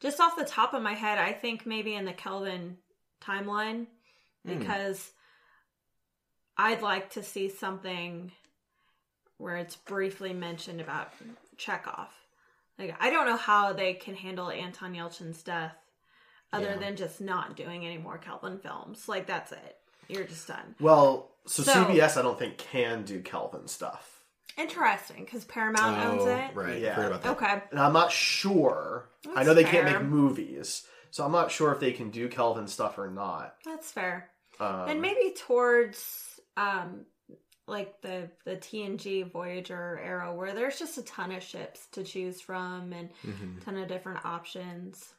just 0.00 0.18
off 0.18 0.36
the 0.36 0.44
top 0.44 0.74
of 0.74 0.82
my 0.82 0.94
head, 0.94 1.18
I 1.18 1.32
think 1.32 1.66
maybe 1.66 1.94
in 1.94 2.04
the 2.04 2.12
Kelvin 2.12 2.78
timeline 3.22 3.86
because 4.44 5.10
I'd 6.56 6.82
like 6.82 7.10
to 7.10 7.22
see 7.22 7.48
something 7.48 8.32
where 9.40 9.56
it's 9.56 9.76
briefly 9.76 10.32
mentioned 10.32 10.80
about 10.80 11.12
Chekov. 11.56 12.08
Like 12.78 12.94
I 13.00 13.10
don't 13.10 13.26
know 13.26 13.36
how 13.36 13.72
they 13.72 13.94
can 13.94 14.14
handle 14.14 14.50
Anton 14.50 14.94
Yelchin's 14.94 15.42
death 15.42 15.74
other 16.52 16.70
Yeah. 16.70 16.76
than 16.76 16.96
just 16.96 17.20
not 17.20 17.56
doing 17.56 17.84
any 17.86 17.98
more 17.98 18.18
Kelvin 18.18 18.58
films. 18.58 19.08
Like 19.08 19.26
that's 19.26 19.52
it. 19.52 19.76
You're 20.08 20.24
just 20.24 20.46
done. 20.48 20.74
Well, 20.80 21.30
so, 21.46 21.62
So- 21.62 21.72
CBS 21.84 22.16
I 22.16 22.22
don't 22.22 22.38
think 22.38 22.58
can 22.58 23.02
do 23.04 23.20
Kelvin 23.20 23.66
stuff. 23.68 24.22
Interesting 24.58 25.24
because 25.24 25.44
Paramount 25.44 26.04
owns 26.04 26.22
Oh, 26.22 26.26
it. 26.28 26.50
right. 26.54 26.80
Yeah. 26.80 26.94
Forgot 26.96 27.08
about 27.12 27.22
that. 27.22 27.30
Okay. 27.36 27.62
And 27.70 27.80
I'm 27.80 27.92
not 27.92 28.12
sure. 28.12 29.08
I 29.34 29.44
know 29.44 29.54
they 29.54 29.64
can't 29.64 29.84
make 29.86 30.02
movies, 30.02 30.86
so 31.10 31.24
I'm 31.24 31.32
not 31.32 31.50
sure 31.50 31.72
if 31.72 31.80
they 31.80 31.92
can 31.92 32.10
do 32.10 32.28
Kelvin 32.28 32.66
stuff 32.66 32.98
or 32.98 33.08
not. 33.10 33.54
That's 33.64 33.90
fair. 33.90 34.30
Um, 34.58 34.88
and 34.88 35.00
maybe 35.00 35.32
towards 35.34 36.40
um 36.56 37.06
like 37.70 38.00
the 38.02 38.28
the 38.44 38.56
TNG 38.56 39.30
Voyager 39.30 39.98
era 40.04 40.34
where 40.34 40.52
there's 40.52 40.78
just 40.78 40.98
a 40.98 41.02
ton 41.02 41.32
of 41.32 41.42
ships 41.42 41.86
to 41.92 42.02
choose 42.04 42.40
from 42.40 42.92
and 42.92 43.08
Mm-hmm. 43.26 43.58
a 43.58 43.60
ton 43.64 43.76
of 43.78 43.88
different 43.88 44.24
options. 44.26 45.14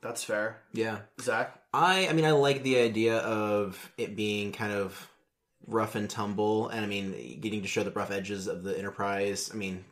that's 0.00 0.24
fair. 0.24 0.62
Yeah. 0.72 1.00
Zach, 1.20 1.58
I 1.74 2.08
I 2.08 2.12
mean 2.14 2.24
I 2.24 2.30
like 2.32 2.62
the 2.62 2.78
idea 2.78 3.18
of 3.18 3.92
it 3.98 4.16
being 4.16 4.52
kind 4.52 4.72
of 4.72 5.08
rough 5.66 5.94
and 5.94 6.08
tumble 6.08 6.68
and 6.68 6.84
I 6.84 6.88
mean 6.88 7.38
getting 7.40 7.62
to 7.62 7.68
show 7.68 7.82
the 7.82 7.90
rough 7.90 8.10
edges 8.10 8.46
of 8.46 8.62
the 8.62 8.76
Enterprise. 8.78 9.50
I 9.52 9.56
mean 9.56 9.84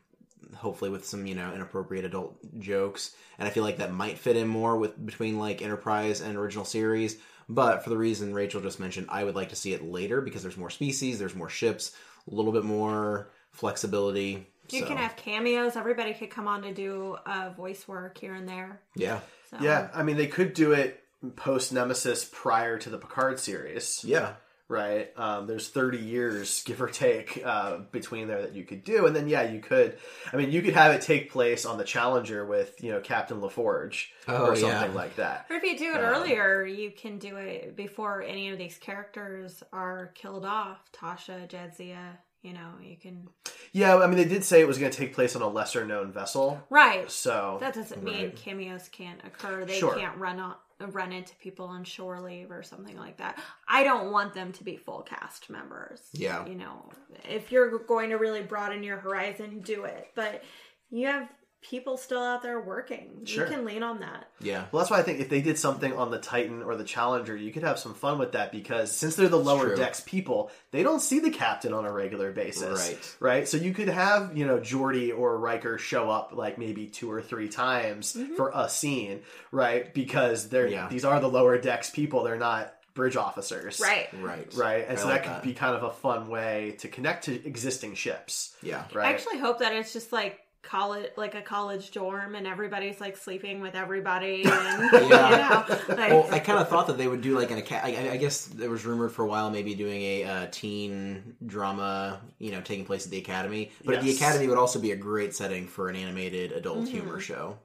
hopefully 0.57 0.91
with 0.91 1.05
some, 1.07 1.27
you 1.27 1.35
know, 1.35 1.53
inappropriate 1.55 2.07
adult 2.07 2.39
jokes. 2.59 3.15
And 3.39 3.47
I 3.47 3.51
feel 3.51 3.63
like 3.65 3.77
that 3.79 3.93
might 3.93 4.19
fit 4.19 4.37
in 4.37 4.49
more 4.49 4.79
with 4.79 5.05
between 5.05 5.39
like 5.39 5.61
Enterprise 5.61 6.21
and 6.23 6.37
original 6.39 6.65
series. 6.65 7.19
But 7.49 7.83
for 7.83 7.91
the 7.91 7.97
reason 7.97 8.35
Rachel 8.35 8.61
just 8.61 8.79
mentioned, 8.79 9.07
I 9.09 9.25
would 9.25 9.35
like 9.35 9.49
to 9.51 9.57
see 9.57 9.73
it 9.73 9.83
later 9.83 10.21
because 10.21 10.43
there's 10.43 10.57
more 10.57 10.71
species, 10.71 11.19
there's 11.19 11.35
more 11.35 11.49
ships, 11.49 11.93
a 12.31 12.35
little 12.35 12.53
bit 12.53 12.65
more 12.65 13.31
flexibility. 13.53 14.47
You 14.71 14.81
So, 14.81 14.87
can 14.87 14.99
have 14.99 15.17
cameos. 15.17 15.77
Everybody 15.77 16.13
could 16.13 16.31
come 16.31 16.47
on 16.47 16.63
to 16.63 16.75
do 16.75 17.17
uh, 17.25 17.51
voice 17.57 17.89
work 17.89 18.19
here 18.19 18.35
and 18.35 18.47
there. 18.47 18.81
Yeah. 18.95 19.21
So. 19.51 19.57
yeah, 19.61 19.89
I 19.95 20.03
mean 20.03 20.17
they 20.19 20.27
could 20.27 20.53
do 20.53 20.73
it 20.73 21.03
post 21.37 21.73
Nemesis 21.73 22.29
prior 22.31 22.79
to 22.79 22.91
the 22.91 22.99
Picard 22.99 23.41
series, 23.41 24.05
Yeah. 24.05 24.35
Right? 24.69 25.11
Um, 25.17 25.47
there's 25.47 25.69
30 25.69 25.99
years, 25.99 26.63
give 26.67 26.81
or 26.83 26.89
take, 26.89 27.43
uh, 27.45 27.79
between 27.91 28.29
there 28.29 28.43
that 28.43 28.55
you 28.55 28.65
could 28.65 28.85
do, 28.85 29.07
and 29.07 29.17
then 29.17 29.29
yeah, 29.29 29.51
you 29.51 29.61
could. 29.61 29.99
I 30.33 30.37
mean, 30.37 30.51
you 30.53 30.63
could 30.63 30.75
have 30.75 30.93
it 30.95 31.03
take 31.03 31.31
place 31.33 31.65
on 31.65 31.79
the 31.79 31.85
Challenger 31.85 32.45
with 32.45 32.83
you 32.83 32.93
know 32.93 33.01
Captain 33.01 33.41
LaForge 33.41 34.07
Oh, 34.29 34.47
or 34.47 34.57
something 34.57 34.91
yeah. 34.91 34.97
like 34.97 35.17
that. 35.17 35.47
Or 35.51 35.57
if 35.57 35.63
you 35.63 35.79
do 35.79 35.93
it 35.95 35.99
Um, 35.99 36.05
earlier, 36.05 36.65
you 36.67 36.91
can 36.91 37.19
do 37.19 37.37
it 37.37 37.75
before 37.77 38.23
any 38.23 38.51
of 38.51 38.59
these 38.59 38.77
characters 38.77 39.63
are 39.73 40.13
killed 40.15 40.45
off. 40.45 40.79
Tasha, 40.93 41.49
Jadzia, 41.49 42.19
you 42.43 42.53
know, 42.53 42.73
you 42.83 42.97
can. 42.97 43.29
Yeah, 43.73 43.97
I 43.97 44.07
mean 44.07 44.17
they 44.17 44.25
did 44.25 44.45
say 44.45 44.61
it 44.61 44.69
was 44.69 44.79
going 44.79 44.91
to 44.93 44.97
take 44.99 45.15
place 45.15 45.35
on 45.37 45.43
a 45.43 45.49
lesser 45.49 45.85
known 45.87 46.13
vessel, 46.13 46.63
Right. 46.71 47.11
so 47.11 47.59
That 47.61 47.75
doesn't 47.75 48.03
mean 48.03 48.15
Right. 48.27 48.37
cameos 48.37 48.89
can't 48.91 49.21
occur. 49.25 49.65
They 49.65 49.79
Sure. 49.79 49.95
can't 49.95 50.17
run 50.19 50.39
on 50.41 50.55
run 50.87 51.13
into 51.13 51.35
people 51.37 51.67
on 51.67 51.85
shore 51.85 52.21
leave 52.21 52.51
or 52.51 52.63
something 52.63 52.97
like 52.97 53.17
that. 53.17 53.39
I 53.67 53.85
don't 53.85 54.13
want 54.13 54.35
them 54.35 54.53
to 54.53 54.65
be 54.65 54.77
full 54.77 55.03
cast 55.03 55.51
members. 55.51 56.01
Yeah. 56.13 56.47
You 56.47 56.55
know, 56.55 56.91
if 57.29 57.51
you're 57.51 57.79
going 57.79 58.11
to 58.11 58.17
really 58.17 58.43
broaden 58.43 58.83
your 58.83 58.99
horizon, 58.99 59.61
do 59.61 59.85
it. 59.85 60.09
But 60.15 60.43
you 60.91 61.07
have 61.07 61.29
people 61.61 61.97
still 61.97 62.23
out 62.23 62.43
there 62.43 62.61
working. 62.61 63.23
Sure. 63.25 63.45
You 63.45 63.53
can 63.53 63.65
lean 63.65 63.83
on 63.83 64.01
that. 64.01 64.29
Yeah. 64.41 64.67
Well, 64.71 64.81
that's 64.81 64.91
why 64.91 65.01
I 65.01 65.03
think 65.03 65.21
if 65.21 65.29
they 65.29 65.41
did 65.41 65.59
something 65.59 65.93
on 65.93 66.11
the 66.11 66.19
Titan 66.19 66.63
or 66.63 66.77
the 66.77 66.85
Challenger, 66.85 67.37
you 67.37 67.53
could 67.53 67.65
have 67.65 67.79
some 67.79 67.95
fun 67.95 68.19
with 68.19 68.33
that 68.33 68.53
because 68.53 68.93
since 68.93 69.17
they're 69.17 69.29
the 69.29 69.37
lower 69.37 69.75
decks 69.75 70.01
people, 70.01 70.51
they 70.71 70.83
don't 70.83 71.01
see 71.01 71.19
the 71.19 71.31
captain 71.31 71.75
on 71.75 71.85
a 71.85 71.93
regular 71.93 72.33
basis. 72.33 72.89
Right. 72.89 73.17
Right. 73.21 73.49
So 73.49 73.57
you 73.57 73.75
could 73.75 73.89
have, 73.89 74.37
you 74.37 74.47
know, 74.47 74.61
Geordi 74.61 75.17
or 75.17 75.37
Riker 75.39 75.79
show 75.79 76.11
up 76.11 76.31
like 76.33 76.59
maybe 76.59 76.87
two 76.87 77.11
or 77.11 77.21
three 77.21 77.49
times 77.49 78.15
mm-hmm. 78.15 78.35
for 78.35 78.53
a 78.55 78.69
scene, 78.69 79.23
right? 79.51 79.93
Because 79.93 80.49
they're 80.49 80.69
Yeah. 80.69 80.89
these 80.89 81.05
are 81.05 81.19
the 81.21 81.29
lower 81.29 81.59
decks 81.59 81.91
people. 81.91 82.23
They're 82.23 82.37
not 82.37 82.73
bridge 82.95 83.17
officers. 83.17 83.81
Right. 83.81 84.09
Right. 84.21 84.53
Right. 84.55 84.85
And 84.89 84.99
I 84.99 85.01
so 85.01 85.09
like 85.09 85.25
that 85.25 85.43
could 85.43 85.49
be 85.49 85.55
kind 85.55 85.75
of 85.75 85.83
a 85.83 85.91
fun 85.91 86.29
way 86.29 86.77
to 86.79 86.89
connect 86.89 87.25
to 87.25 87.47
existing 87.47 87.95
ships. 87.95 88.57
Yeah. 88.63 88.85
Right. 88.93 89.09
I 89.09 89.13
actually 89.13 89.39
hope 89.39 89.59
that 89.59 89.73
it's 89.73 89.93
just 89.93 90.13
like 90.13 90.41
college 90.63 91.11
like 91.17 91.35
a 91.35 91.41
college 91.41 91.93
dorm 91.93 92.35
and 92.35 92.47
everybody's 92.47 93.01
like 93.01 93.17
sleeping 93.17 93.61
with 93.61 93.75
everybody 93.75 94.43
and 94.45 94.93
Yeah. 94.93 95.01
you 95.01 95.09
know 95.09 95.97
like 95.97 96.11
well, 96.11 96.29
I 96.31 96.41
kind 96.41 96.59
of 96.59 96.69
thought 96.69 96.89
that 96.89 96.99
they 96.99 97.07
would 97.07 97.21
do 97.21 97.39
like 97.39 97.51
an 97.51 97.59
academy. 97.59 97.97
I, 97.97 98.13
I 98.13 98.17
guess 98.17 98.47
there 98.47 98.69
was 98.69 98.85
rumored 98.85 99.13
for 99.13 99.25
a 99.25 99.29
while 99.29 99.51
maybe 99.51 99.75
doing 99.75 100.03
a 100.03 100.25
uh, 100.25 100.47
teen 100.51 101.37
drama, 101.47 102.21
you 102.39 102.51
know, 102.51 102.61
taking 102.61 102.85
place 102.85 103.05
at 103.05 103.11
the 103.11 103.19
academy. 103.19 103.71
But 103.85 104.03
the 104.03 104.11
academy 104.11 104.49
would 104.49 104.59
also 104.59 104.79
be 104.81 104.93
a 104.93 104.97
great 104.97 105.35
setting 105.35 105.67
for 105.67 105.89
an 105.89 105.97
animated 105.97 106.53
adult 106.53 106.89
humor 106.89 107.21
show. 107.21 107.59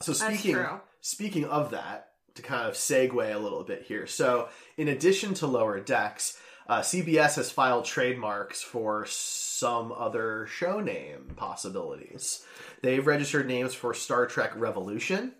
So 0.00 0.12
speaking 0.12 0.56
speaking 1.00 1.44
of 1.44 1.72
that, 1.72 2.10
to 2.36 2.42
kind 2.42 2.68
of 2.68 2.74
segue 2.74 3.34
a 3.34 3.38
little 3.38 3.64
bit 3.64 3.82
here. 3.82 4.06
So 4.06 4.48
in 4.76 4.88
addition 4.88 5.34
to 5.34 5.46
lower 5.46 5.80
decks, 5.80 6.38
uh, 6.68 6.80
CBS 6.80 7.36
has 7.36 7.50
filed 7.50 7.84
trademarks 7.84 8.62
for 8.62 9.04
some 9.06 9.92
other 9.92 10.46
show 10.46 10.80
name 10.80 11.32
possibilities. 11.36 12.44
They've 12.82 13.06
registered 13.06 13.46
names 13.46 13.74
for 13.74 13.92
Star 13.94 14.26
Trek 14.26 14.52
Revolution, 14.56 15.32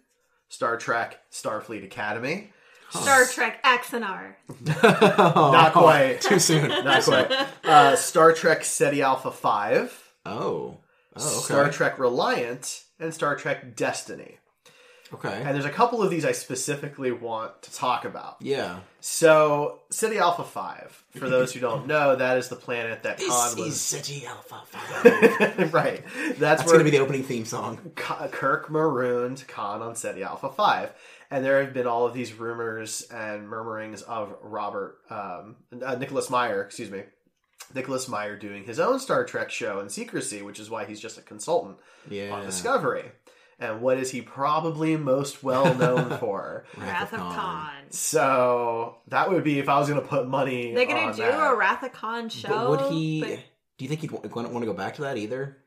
Star 0.48 0.76
Trek 0.76 1.20
Starfleet 1.30 1.84
Academy. 1.84 2.52
Star 2.90 3.24
Trek 3.24 3.60
X 3.62 3.92
and 3.92 4.04
R. 4.04 4.36
Not 4.82 5.72
quite. 5.72 6.20
Too 6.22 6.40
soon. 6.40 6.68
Not 6.84 7.04
quite. 7.04 7.30
Uh, 7.62 7.94
Star 7.94 8.32
Trek 8.32 8.64
Ceti 8.64 9.00
Alpha 9.00 9.30
5, 9.30 10.12
Oh. 10.26 10.78
Oh, 11.16 11.36
okay. 11.36 11.44
Star 11.44 11.70
Trek 11.70 11.98
Reliant, 12.00 12.82
and 12.98 13.14
Star 13.14 13.36
Trek 13.36 13.76
Destiny. 13.76 14.38
Okay. 15.12 15.42
And 15.44 15.54
there's 15.54 15.64
a 15.64 15.70
couple 15.70 16.02
of 16.02 16.10
these 16.10 16.24
I 16.24 16.32
specifically 16.32 17.10
want 17.10 17.62
to 17.62 17.72
talk 17.74 18.04
about. 18.04 18.36
Yeah. 18.40 18.80
So, 19.00 19.80
Ceti 19.90 20.18
Alpha 20.18 20.44
5, 20.44 21.04
for 21.16 21.28
those 21.28 21.52
who 21.52 21.58
don't 21.60 21.86
know, 21.86 22.14
that 22.16 22.38
is 22.38 22.48
the 22.48 22.56
planet 22.56 23.02
that 23.02 23.18
This 23.18 23.28
Khan 23.28 23.56
was. 23.58 23.66
is. 23.68 23.80
Ceti 23.80 24.24
Alpha 24.26 24.60
5. 24.66 25.72
right. 25.74 26.04
That's, 26.14 26.38
That's 26.38 26.64
where 26.64 26.74
going 26.74 26.84
to 26.84 26.90
be 26.90 26.96
the 26.96 27.02
opening 27.02 27.24
theme 27.24 27.44
song. 27.44 27.78
Kirk 27.96 28.70
marooned 28.70 29.44
Khan 29.48 29.82
on 29.82 29.96
Ceti 29.96 30.22
Alpha 30.22 30.48
5. 30.50 30.92
And 31.32 31.44
there 31.44 31.62
have 31.62 31.72
been 31.72 31.86
all 31.86 32.06
of 32.06 32.14
these 32.14 32.32
rumors 32.34 33.02
and 33.10 33.48
murmurings 33.48 34.02
of 34.02 34.34
Robert, 34.42 34.98
um, 35.10 35.56
uh, 35.84 35.94
Nicholas 35.96 36.28
Meyer, 36.28 36.62
excuse 36.62 36.90
me, 36.90 37.02
Nicholas 37.72 38.08
Meyer 38.08 38.36
doing 38.36 38.64
his 38.64 38.80
own 38.80 38.98
Star 38.98 39.24
Trek 39.24 39.48
show 39.50 39.78
in 39.78 39.88
secrecy, 39.88 40.42
which 40.42 40.58
is 40.58 40.68
why 40.68 40.84
he's 40.86 40.98
just 41.00 41.18
a 41.18 41.22
consultant 41.22 41.76
Yeah. 42.08 42.30
on 42.32 42.44
Discovery. 42.44 43.12
And 43.60 43.80
what 43.82 43.98
is 43.98 44.10
he 44.10 44.22
probably 44.22 44.96
most 44.96 45.42
well 45.42 45.74
known 45.74 46.18
for? 46.18 46.64
Wrath 46.78 47.12
of 47.12 47.20
Khan. 47.20 47.34
Khan. 47.34 47.70
So 47.90 48.96
that 49.08 49.30
would 49.30 49.44
be 49.44 49.58
if 49.58 49.68
I 49.68 49.78
was 49.78 49.88
going 49.88 50.00
to 50.00 50.06
put 50.08 50.26
money. 50.26 50.74
They're 50.74 50.86
gonna 50.86 51.12
do 51.12 51.22
that. 51.22 51.52
a 51.52 51.56
Wrath 51.56 51.82
of 51.82 51.92
Khan 51.92 52.28
show. 52.30 52.48
But 52.48 52.70
would 52.70 52.92
he. 52.92 53.20
but- 53.20 53.38
Do 53.78 53.84
you 53.84 53.88
think 53.88 54.00
he'd 54.00 54.10
want 54.10 54.32
to 54.32 54.66
go 54.66 54.72
back 54.72 54.94
to 54.96 55.02
that 55.02 55.16
either? 55.18 55.58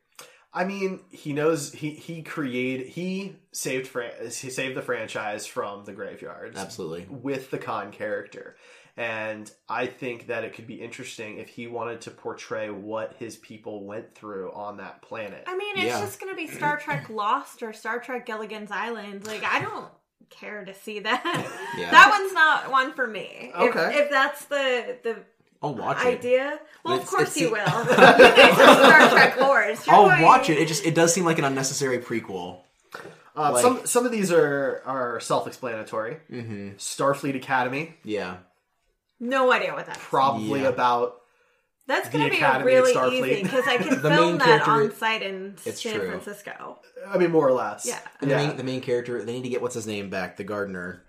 I 0.56 0.64
mean, 0.64 1.00
he 1.10 1.32
knows 1.32 1.72
he 1.72 1.90
he 1.90 2.22
created 2.22 2.86
he 2.88 3.36
saved 3.52 3.88
fran- 3.88 4.12
he 4.22 4.50
saved 4.50 4.76
the 4.76 4.82
franchise 4.82 5.46
from 5.46 5.84
the 5.84 5.92
graveyards 5.92 6.56
Absolutely. 6.58 7.06
with 7.10 7.50
the 7.50 7.58
Khan 7.58 7.90
character, 7.90 8.54
and 8.96 9.50
I 9.68 9.86
think 9.86 10.28
that 10.28 10.44
it 10.44 10.54
could 10.54 10.66
be 10.66 10.74
interesting 10.80 11.38
if 11.38 11.48
he 11.48 11.66
wanted 11.66 12.00
to 12.02 12.10
portray 12.10 12.70
what 12.70 13.14
his 13.18 13.36
people 13.36 13.84
went 13.84 14.14
through 14.14 14.52
on 14.52 14.76
that 14.76 15.02
planet. 15.02 15.44
I 15.46 15.56
mean, 15.56 15.76
it's 15.76 15.86
Yeah. 15.86 16.00
just 16.00 16.20
gonna 16.20 16.34
be 16.36 16.46
Star 16.46 16.76
Trek 16.78 17.08
Lost 17.10 17.62
or 17.62 17.72
Star 17.72 17.98
Trek 17.98 18.24
Gilligan's 18.26 18.70
Island. 18.70 19.26
Like, 19.26 19.42
I 19.44 19.60
don't 19.62 19.88
care 20.30 20.64
to 20.64 20.72
see 20.74 21.00
that. 21.00 21.22
Yeah. 21.76 21.90
That 21.92 22.10
one's 22.10 22.32
not 22.32 22.70
one 22.70 22.92
for 22.94 23.06
me. 23.06 23.52
If- 23.54 23.76
Okay. 23.76 23.98
If, 23.98 24.10
that's 24.10 24.44
the 24.46 24.96
the 25.02 25.16
I'll 25.62 25.74
watch 25.74 25.98
it. 26.04 26.18
idea, 26.18 26.58
well, 26.84 26.98
of 27.00 27.06
course 27.06 27.36
you 27.38 27.50
will. 27.50 27.56
you 27.58 27.96
guys 27.96 28.58
are 28.58 28.74
Star 28.76 29.08
Trek 29.10 29.40
lords. 29.40 29.86
You're 29.86 29.94
I'll 29.96 30.06
going- 30.08 30.22
watch 30.22 30.50
it. 30.50 30.58
It 30.58 30.68
just 30.68 30.84
it 30.84 30.94
does 30.94 31.12
seem 31.14 31.24
like 31.24 31.38
an 31.38 31.44
unnecessary 31.44 31.98
prequel. 31.98 32.60
Uh, 33.36 33.52
like- 33.52 33.62
some 33.62 33.86
some 33.86 34.04
of 34.06 34.12
these 34.12 34.30
are 34.30 34.82
are 34.86 35.18
self 35.20 35.46
explanatory. 35.46 36.18
Mm-hmm. 36.30 36.68
Starfleet 36.76 37.34
Academy, 37.36 37.94
Yeah. 38.04 38.36
No 39.20 39.52
idea 39.52 39.72
what 39.72 39.86
that 39.86 39.96
is. 39.96 40.02
probably 40.02 40.62
Yeah. 40.62 40.68
about 40.68 41.16
That's 41.86 42.08
going 42.08 42.24
to 42.24 42.30
be 42.30 42.36
Academy 42.36 42.60
at 42.72 42.82
really 42.82 42.94
Starfleet. 42.94 43.30
easy 43.32 43.42
because 43.42 43.66
I 43.66 43.76
can 43.76 43.88
The 44.02 44.08
main 44.10 44.18
film 44.18 44.38
that 44.38 44.44
character- 44.46 44.70
on 44.70 44.94
site 44.94 45.22
in 45.22 45.56
It's 45.64 45.82
San 45.82 45.98
true. 45.98 46.08
Francisco. 46.08 46.78
I 47.08 47.18
mean 47.18 47.30
more 47.30 47.46
or 47.46 47.52
less. 47.52 47.84
Yeah. 47.86 47.98
And 48.20 48.30
yeah. 48.30 48.38
the, 48.42 48.46
main, 48.48 48.56
the 48.56 48.64
main 48.64 48.80
character, 48.80 49.22
they 49.22 49.32
need 49.34 49.42
to 49.44 49.48
get 49.50 49.60
what's 49.62 49.74
his 49.74 49.86
name 49.86 50.08
back, 50.10 50.36
the 50.36 50.44
gardener. 50.44 51.02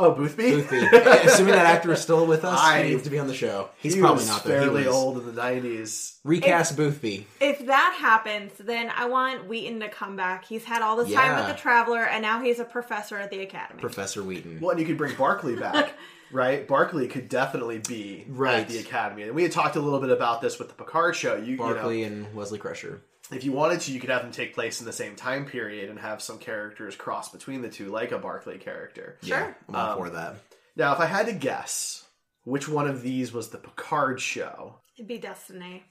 Oh, 0.00 0.12
Boothby. 0.14 0.50
Boothby. 0.52 0.76
Assuming 0.96 1.54
that 1.54 1.66
actor 1.66 1.92
is 1.92 2.00
still 2.00 2.24
with 2.24 2.44
us, 2.44 2.56
I- 2.60 2.84
he 2.84 2.90
needs 2.90 3.02
to 3.02 3.10
be 3.10 3.18
on 3.18 3.26
the 3.26 3.34
show. 3.34 3.68
He's 3.80 3.94
he 3.94 4.00
probably 4.00 4.18
was 4.18 4.28
not. 4.28 4.44
Though. 4.44 4.52
He 4.60 4.64
fairly 4.66 4.86
was- 4.86 4.94
old 4.94 5.18
in 5.18 5.26
the 5.26 5.32
nineties. 5.32 6.20
Recast 6.22 6.76
Boothby. 6.76 7.26
If 7.40 7.66
that 7.66 7.96
happens, 7.98 8.52
then 8.60 8.92
I 8.94 9.06
want 9.06 9.48
Wheaton 9.48 9.80
to 9.80 9.88
come 9.88 10.14
back. 10.14 10.44
He's 10.44 10.62
had 10.64 10.82
all 10.82 10.94
this 10.96 11.12
time 11.12 11.32
Yeah. 11.32 11.46
with 11.46 11.56
the 11.56 11.60
Traveler, 11.60 12.04
and 12.04 12.22
now 12.22 12.40
he's 12.40 12.60
a 12.60 12.64
professor 12.64 13.16
at 13.16 13.30
the 13.30 13.40
Academy. 13.40 13.80
Professor 13.80 14.22
Wheaton. 14.22 14.60
Well, 14.60 14.70
and 14.70 14.78
you 14.78 14.86
could 14.86 14.98
bring 14.98 15.16
Barkley 15.16 15.56
back, 15.56 15.94
right? 16.30 16.66
Barkley 16.66 17.08
could 17.08 17.28
definitely 17.28 17.78
be 17.78 18.24
Right. 18.28 18.60
at 18.60 18.68
the 18.68 18.78
Academy, 18.78 19.22
and 19.24 19.34
we 19.34 19.42
had 19.42 19.52
talked 19.52 19.76
a 19.76 19.80
little 19.80 20.00
bit 20.00 20.10
about 20.10 20.40
this 20.40 20.58
with 20.58 20.68
the 20.68 20.74
Picard 20.74 21.16
show. 21.16 21.36
You, 21.36 21.52
you 21.52 21.56
know, 21.56 21.88
and 21.88 22.34
Wesley 22.34 22.58
Crusher. 22.58 23.00
if 23.30 23.44
you 23.44 23.52
wanted 23.52 23.80
to, 23.82 23.92
you 23.92 24.00
could 24.00 24.10
have 24.10 24.22
them 24.22 24.32
take 24.32 24.54
place 24.54 24.80
in 24.80 24.86
the 24.86 24.92
same 24.92 25.14
time 25.16 25.44
period 25.46 25.90
and 25.90 25.98
have 25.98 26.22
some 26.22 26.38
characters 26.38 26.96
cross 26.96 27.30
between 27.30 27.62
the 27.62 27.68
two, 27.68 27.86
like 27.90 28.12
a 28.12 28.18
Barkley 28.18 28.58
character. 28.58 29.18
Yeah, 29.22 29.52
I'm 29.68 29.74
Um, 29.74 29.96
for 29.98 30.10
that. 30.10 30.36
Now, 30.76 30.92
if 30.94 31.00
I 31.00 31.06
had 31.06 31.26
to 31.26 31.32
guess, 31.32 32.06
which 32.44 32.68
one 32.68 32.86
of 32.88 33.02
these 33.02 33.32
was 33.32 33.50
the 33.50 33.58
Picard 33.58 34.20
show? 34.20 34.76
It'd 34.96 35.08
be 35.08 35.18
Destiny. 35.18 35.84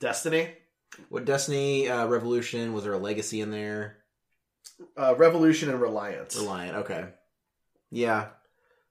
Destiny, 0.00 0.50
What 1.10 1.24
Destiny 1.24 1.88
uh, 1.88 2.06
Revolution 2.06 2.72
was 2.72 2.84
there 2.84 2.92
a 2.94 2.98
legacy 2.98 3.40
in 3.40 3.50
there? 3.50 3.98
uh, 4.96 5.14
Revolution, 5.16 5.68
and 5.70 5.80
Reliance. 5.80 6.36
Reliant. 6.36 6.76
Okay. 6.78 7.04
Yeah. 7.90 8.28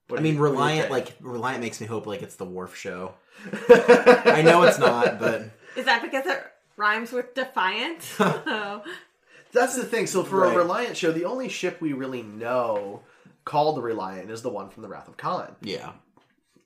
What 0.07 0.19
I 0.19 0.23
mean, 0.23 0.35
you- 0.35 0.39
what 0.41 0.47
do 0.47 0.53
you 0.53 0.59
Reliant. 0.59 0.91
Like 0.91 1.15
Reliant 1.21 1.61
makes 1.61 1.81
me 1.81 1.87
hope 1.87 2.05
like 2.05 2.21
it's 2.21 2.35
the 2.35 2.45
Worf 2.45 2.75
show. 2.75 3.13
I 3.69 4.41
know 4.43 4.63
it's 4.63 4.79
not, 4.79 5.19
but 5.19 5.49
Is 5.75 5.85
that 5.85 6.01
because 6.01 6.25
it 6.25 6.43
rhymes 6.75 7.11
with 7.11 7.33
defiant? 7.35 7.99
Oh. 8.19 8.83
That's 9.53 9.75
the 9.75 9.83
thing. 9.85 10.07
So 10.07 10.23
for 10.23 10.41
Right. 10.41 10.53
a 10.53 10.57
Reliant 10.57 10.97
show, 10.97 11.11
the 11.11 11.25
only 11.25 11.49
ship 11.49 11.79
we 11.81 11.93
really 11.93 12.21
know 12.21 13.01
called 13.45 13.77
the 13.77 13.81
Reliant 13.81 14.29
is 14.29 14.41
the 14.41 14.49
one 14.49 14.69
from 14.69 14.83
the 14.83 14.89
Wrath 14.89 15.07
of 15.07 15.17
Khan. 15.17 15.55
yeah. 15.61 15.91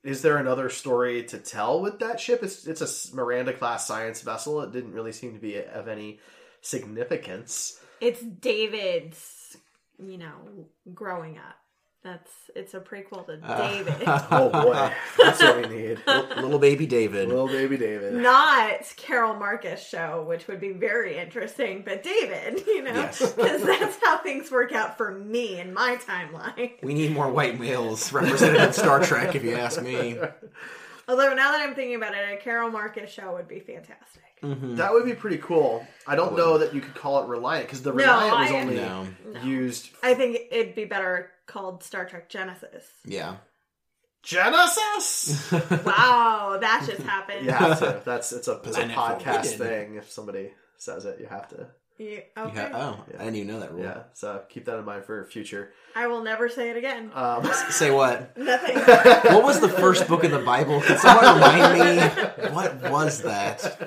Is 0.03 0.23
there 0.23 0.37
another 0.37 0.71
story 0.71 1.25
to 1.25 1.37
tell 1.37 1.79
with 1.79 1.99
that 1.99 2.19
ship? 2.19 2.41
It's 2.41 2.65
it's 2.65 2.81
a 3.11 3.15
Miranda 3.15 3.53
class 3.53 3.85
science 3.85 4.21
vessel. 4.23 4.59
It 4.61 4.71
didn't 4.71 4.93
really 4.93 5.11
seem 5.11 5.35
to 5.35 5.39
be 5.39 5.57
of 5.63 5.87
any 5.87 6.19
significance. 6.61 7.79
It's 7.99 8.19
David's, 8.21 9.55
you 10.03 10.17
know, 10.17 10.33
growing 10.93 11.37
up. 11.37 11.55
That's 12.03 12.31
it's 12.55 12.73
a 12.73 12.79
prequel 12.79 13.27
to 13.27 13.39
uh, 13.43 13.69
David. 13.69 13.93
Oh 14.07 14.49
boy, 14.49 14.91
that's 15.19 15.39
what 15.41 15.69
we 15.69 15.75
need. 15.75 15.99
Little 16.07 16.57
baby 16.57 16.87
David. 16.87 17.27
Little 17.29 17.47
baby 17.47 17.77
David. 17.77 18.15
Not 18.15 18.91
Carol 18.97 19.35
Marcus 19.35 19.87
show, 19.87 20.23
which 20.27 20.47
would 20.47 20.59
be 20.59 20.71
very 20.71 21.17
interesting, 21.19 21.83
but 21.85 22.01
David, 22.03 22.65
you 22.65 22.81
know, 22.83 22.91
Yes. 22.93 23.33
because 23.33 23.61
that's 23.63 23.99
how 24.03 24.17
things 24.17 24.49
work 24.49 24.71
out 24.73 24.97
for 24.97 25.11
me 25.11 25.59
in 25.59 25.73
my 25.75 25.97
timeline. 25.97 26.71
we 26.81 26.95
need 26.95 27.11
more 27.11 27.31
white 27.31 27.59
males 27.59 28.11
represented 28.11 28.61
in 28.61 28.73
Star 28.73 28.99
Trek, 29.03 29.35
if 29.35 29.43
you 29.43 29.53
ask 29.55 29.79
me. 29.81 30.17
Although 31.07 31.33
now 31.35 31.51
that 31.51 31.61
I'm 31.61 31.75
thinking 31.75 31.95
about 31.95 32.15
it, 32.15 32.33
a 32.33 32.37
Carol 32.37 32.71
Marcus 32.71 33.11
show 33.11 33.33
would 33.33 33.47
be 33.47 33.59
fantastic. 33.59 34.21
Mm-hmm. 34.41 34.75
That 34.77 34.91
would 34.91 35.05
be 35.05 35.13
pretty 35.13 35.37
cool. 35.37 35.85
I 36.07 36.15
don't 36.15 36.35
know 36.35 36.57
that 36.57 36.73
you 36.73 36.81
could 36.81 36.95
call 36.95 37.23
it 37.23 37.27
Reliant 37.27 37.67
because 37.67 37.83
the 37.83 37.91
No, 37.91 37.97
Reliant 37.97 38.39
was 38.39 38.51
I- 38.51 38.59
only 38.59 38.75
No. 38.77 39.07
used 39.43 39.89
I 40.01 40.15
think 40.15 40.39
it'd 40.49 40.73
be 40.73 40.85
better 40.85 41.29
called 41.51 41.83
Star 41.83 42.05
Trek 42.05 42.29
Genesis. 42.29 42.85
Yeah. 43.05 43.37
Genesis. 44.23 45.51
Wow, 45.85 46.57
that 46.61 46.85
just 46.87 47.01
happened. 47.01 47.45
You 47.45 47.51
have 47.51 47.79
to. 47.79 48.01
That's 48.05 48.31
it's 48.31 48.47
a, 48.47 48.53
it's 48.63 48.77
a 48.77 48.85
Planet 48.87 48.95
podcast 48.95 49.57
Forbidden. 49.57 49.57
thing. 49.57 49.95
If 49.95 50.11
somebody 50.11 50.51
says 50.77 51.05
it, 51.05 51.19
you 51.19 51.25
have 51.27 51.47
to. 51.49 51.67
You- 52.01 52.09
You 52.09 52.21
okay. 52.37 52.69
ha- 52.71 52.97
oh, 53.07 53.13
I 53.19 53.23
didn't 53.25 53.35
even 53.35 53.47
know 53.49 53.59
that 53.59 53.71
rule. 53.73 53.83
Yeah. 53.83 54.03
So 54.13 54.41
keep 54.49 54.65
that 54.65 54.77
in 54.79 54.85
mind 54.85 55.05
for 55.05 55.23
future. 55.25 55.71
I 55.95 56.07
will 56.07 56.23
never 56.23 56.47
say 56.49 56.69
it 56.69 56.77
again. 56.77 57.11
Um, 57.13 57.45
Say 57.69 57.91
what? 57.91 58.35
Nothing. 58.37 58.77
What 58.77 59.43
was 59.43 59.59
the 59.59 59.69
first 59.69 60.07
book 60.07 60.23
in 60.23 60.31
the 60.31 60.39
Bible? 60.39 60.81
Can 60.81 60.97
someone 60.97 61.35
remind 61.35 61.73
me? 61.79 62.49
What 62.53 62.81
was 62.89 63.21
that? 63.23 63.77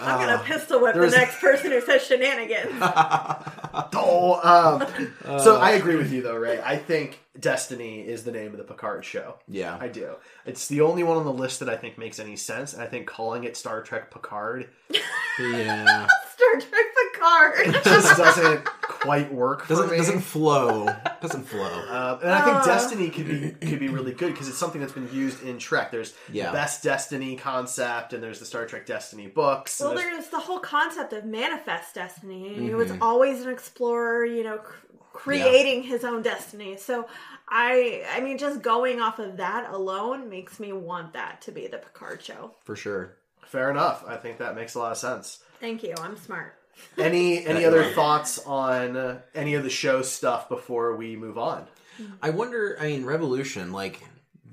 I'm 0.00 0.18
gonna 0.26 0.42
pistol 0.44 0.80
whip 0.80 0.94
the 0.94 1.00
there's- 1.00 1.12
next 1.14 1.40
person 1.40 1.72
who 1.72 1.80
says 1.80 2.02
shenanigans. 2.06 2.72
oh, 2.80 4.40
um, 4.42 5.40
so 5.40 5.56
I 5.56 5.72
agree 5.72 5.96
with 5.96 6.12
you 6.12 6.22
though, 6.22 6.36
Ray. 6.36 6.60
I 6.64 6.76
think 6.76 7.20
Destiny 7.38 8.00
is 8.00 8.24
the 8.24 8.32
name 8.32 8.52
of 8.52 8.58
the 8.58 8.64
Picard 8.64 9.04
show. 9.04 9.36
Yeah. 9.48 9.76
I 9.80 9.88
do. 9.88 10.14
It's 10.46 10.68
the 10.68 10.80
only 10.82 11.02
one 11.02 11.16
on 11.16 11.24
the 11.24 11.32
list 11.32 11.60
that 11.60 11.68
I 11.68 11.76
think 11.76 11.98
makes 11.98 12.18
any 12.18 12.36
sense, 12.36 12.72
and 12.72 12.82
I 12.82 12.86
think 12.86 13.06
calling 13.06 13.44
it 13.44 13.56
Star 13.56 13.82
Trek 13.82 14.10
Picard 14.10 14.68
Yeah. 15.38 16.06
Star 16.34 16.60
Trek 16.60 16.89
Picard. 17.20 17.74
just 17.84 18.16
doesn't 18.16 18.64
quite 18.82 19.32
work 19.32 19.66
Doesn't 19.68 19.90
me. 19.90 19.96
doesn't 19.96 20.20
flow. 20.20 20.86
Doesn't 21.20 21.44
flow. 21.44 21.64
Um, 21.88 22.20
and 22.22 22.30
I 22.30 22.44
think 22.44 22.56
Uh. 22.58 22.64
Destiny 22.66 23.10
could 23.10 23.28
be 23.28 23.50
could 23.68 23.78
be 23.80 23.88
really 23.88 24.12
good 24.12 24.32
because 24.32 24.48
it's 24.48 24.58
something 24.58 24.80
that's 24.80 24.92
been 24.92 25.12
used 25.12 25.42
in 25.42 25.58
Trek. 25.58 25.90
There's 25.90 26.14
Yeah. 26.32 26.46
the 26.46 26.52
best 26.52 26.82
Destiny 26.82 27.36
concept, 27.36 28.12
and 28.12 28.22
there's 28.22 28.38
the 28.40 28.46
Star 28.46 28.66
Trek 28.66 28.86
Destiny 28.86 29.26
books. 29.26 29.80
and 29.80 29.88
well, 29.90 29.96
there's- 29.98 30.12
there's 30.14 30.28
the 30.28 30.38
whole 30.40 30.58
concept 30.60 31.12
of 31.12 31.24
manifest 31.24 31.94
destiny. 31.94 32.54
He 32.54 32.60
Mm-hmm. 32.68 32.76
was 32.76 32.92
always 33.00 33.42
an 33.42 33.50
explorer, 33.50 34.24
you 34.24 34.42
know, 34.44 34.58
cr- 34.58 34.86
creating 35.12 35.82
his 35.82 36.04
own 36.04 36.22
destiny. 36.22 36.76
So 36.76 37.06
I, 37.48 38.04
I 38.14 38.20
mean, 38.20 38.38
just 38.38 38.62
going 38.62 39.00
off 39.00 39.18
of 39.18 39.38
that 39.38 39.70
alone 39.72 40.28
makes 40.28 40.60
me 40.60 40.72
want 40.72 41.14
that 41.14 41.40
to 41.42 41.52
be 41.52 41.66
the 41.66 41.78
Picard 41.78 42.22
show. 42.22 42.54
For 42.64 42.76
sure. 42.76 43.16
fair 43.46 43.70
enough. 43.70 44.04
I 44.06 44.16
think 44.16 44.38
that 44.38 44.54
makes 44.54 44.74
a 44.76 44.78
lot 44.78 44.92
of 44.92 44.98
sense. 44.98 45.40
Thank 45.58 45.82
you. 45.82 45.94
I'm 46.00 46.16
smart. 46.16 46.54
Any 46.98 47.44
any 47.46 47.64
other 47.64 47.84
thoughts 47.84 48.38
on 48.38 48.96
uh, 48.96 49.20
any 49.34 49.54
of 49.54 49.62
the 49.62 49.70
show 49.70 50.02
stuff 50.02 50.48
before 50.48 50.96
we 50.96 51.16
move 51.16 51.38
on? 51.38 51.66
I 52.22 52.30
wonder. 52.30 52.76
I 52.80 52.86
mean, 52.88 53.04
revolution 53.04 53.72
like 53.72 54.02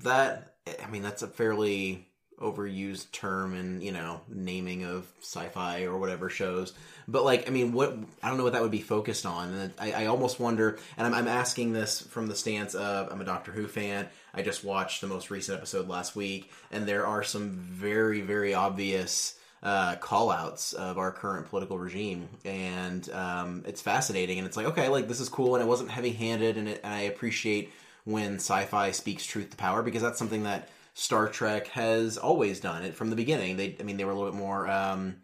that. 0.03 0.53
I 0.83 0.89
mean, 0.89 1.01
that's 1.01 1.21
a 1.21 1.27
fairly 1.27 2.07
overused 2.39 3.11
term 3.11 3.55
and 3.55 3.81
you 3.81 3.91
know 3.91 4.21
naming 4.29 4.83
of 4.83 5.07
sci-fi 5.21 5.83
or 5.83 5.97
whatever 5.97 6.29
shows. 6.29 6.73
But 7.07 7.23
like, 7.23 7.47
I 7.47 7.51
mean, 7.51 7.71
what 7.71 7.97
I 8.21 8.29
don't 8.29 8.37
know 8.37 8.43
what 8.43 8.53
that 8.53 8.61
would 8.61 8.71
be 8.71 8.81
focused 8.81 9.25
on. 9.25 9.53
And 9.53 9.73
I, 9.79 10.03
I 10.03 10.05
almost 10.07 10.39
wonder. 10.39 10.77
And 10.97 11.07
I'm, 11.07 11.13
I'm 11.13 11.27
asking 11.27 11.73
this 11.73 12.01
from 12.01 12.27
the 12.27 12.35
stance 12.35 12.75
of 12.75 13.11
I'm 13.11 13.21
a 13.21 13.25
Doctor 13.25 13.51
Who 13.51 13.67
fan. 13.67 14.07
I 14.33 14.41
just 14.41 14.63
watched 14.63 15.01
the 15.01 15.07
most 15.07 15.31
recent 15.31 15.57
episode 15.57 15.87
last 15.87 16.15
week, 16.15 16.51
and 16.71 16.85
there 16.85 17.07
are 17.07 17.23
some 17.23 17.51
very 17.51 18.21
very 18.21 18.53
obvious 18.53 19.36
uh, 19.63 19.95
call 19.95 20.31
outs 20.31 20.73
of 20.73 20.97
our 20.97 21.11
current 21.11 21.49
political 21.49 21.77
regime. 21.79 22.29
And 22.45 23.09
um, 23.11 23.63
it's 23.67 23.81
fascinating. 23.81 24.37
And 24.37 24.47
it's 24.47 24.57
like, 24.57 24.67
okay, 24.67 24.89
like 24.89 25.07
this 25.07 25.19
is 25.19 25.29
cool. 25.29 25.55
And 25.55 25.63
it 25.63 25.67
wasn't 25.67 25.89
heavy 25.89 26.11
handed. 26.11 26.57
And, 26.57 26.67
and 26.69 26.93
I 26.93 27.01
appreciate 27.01 27.71
when 28.05 28.35
sci 28.35 28.65
fi 28.65 28.91
speaks 28.91 29.25
truth 29.25 29.49
to 29.51 29.57
power 29.57 29.81
because 29.81 30.01
that's 30.01 30.19
something 30.19 30.43
that 30.43 30.69
Star 30.93 31.27
Trek 31.27 31.67
has 31.67 32.17
always 32.17 32.59
done 32.59 32.83
it 32.83 32.95
from 32.95 33.09
the 33.09 33.15
beginning. 33.15 33.57
They, 33.57 33.75
I 33.79 33.83
mean, 33.83 33.97
they 33.97 34.05
were 34.05 34.11
a 34.11 34.15
little 34.15 34.31
bit 34.31 34.39
more 34.39 34.67
um, 34.67 35.17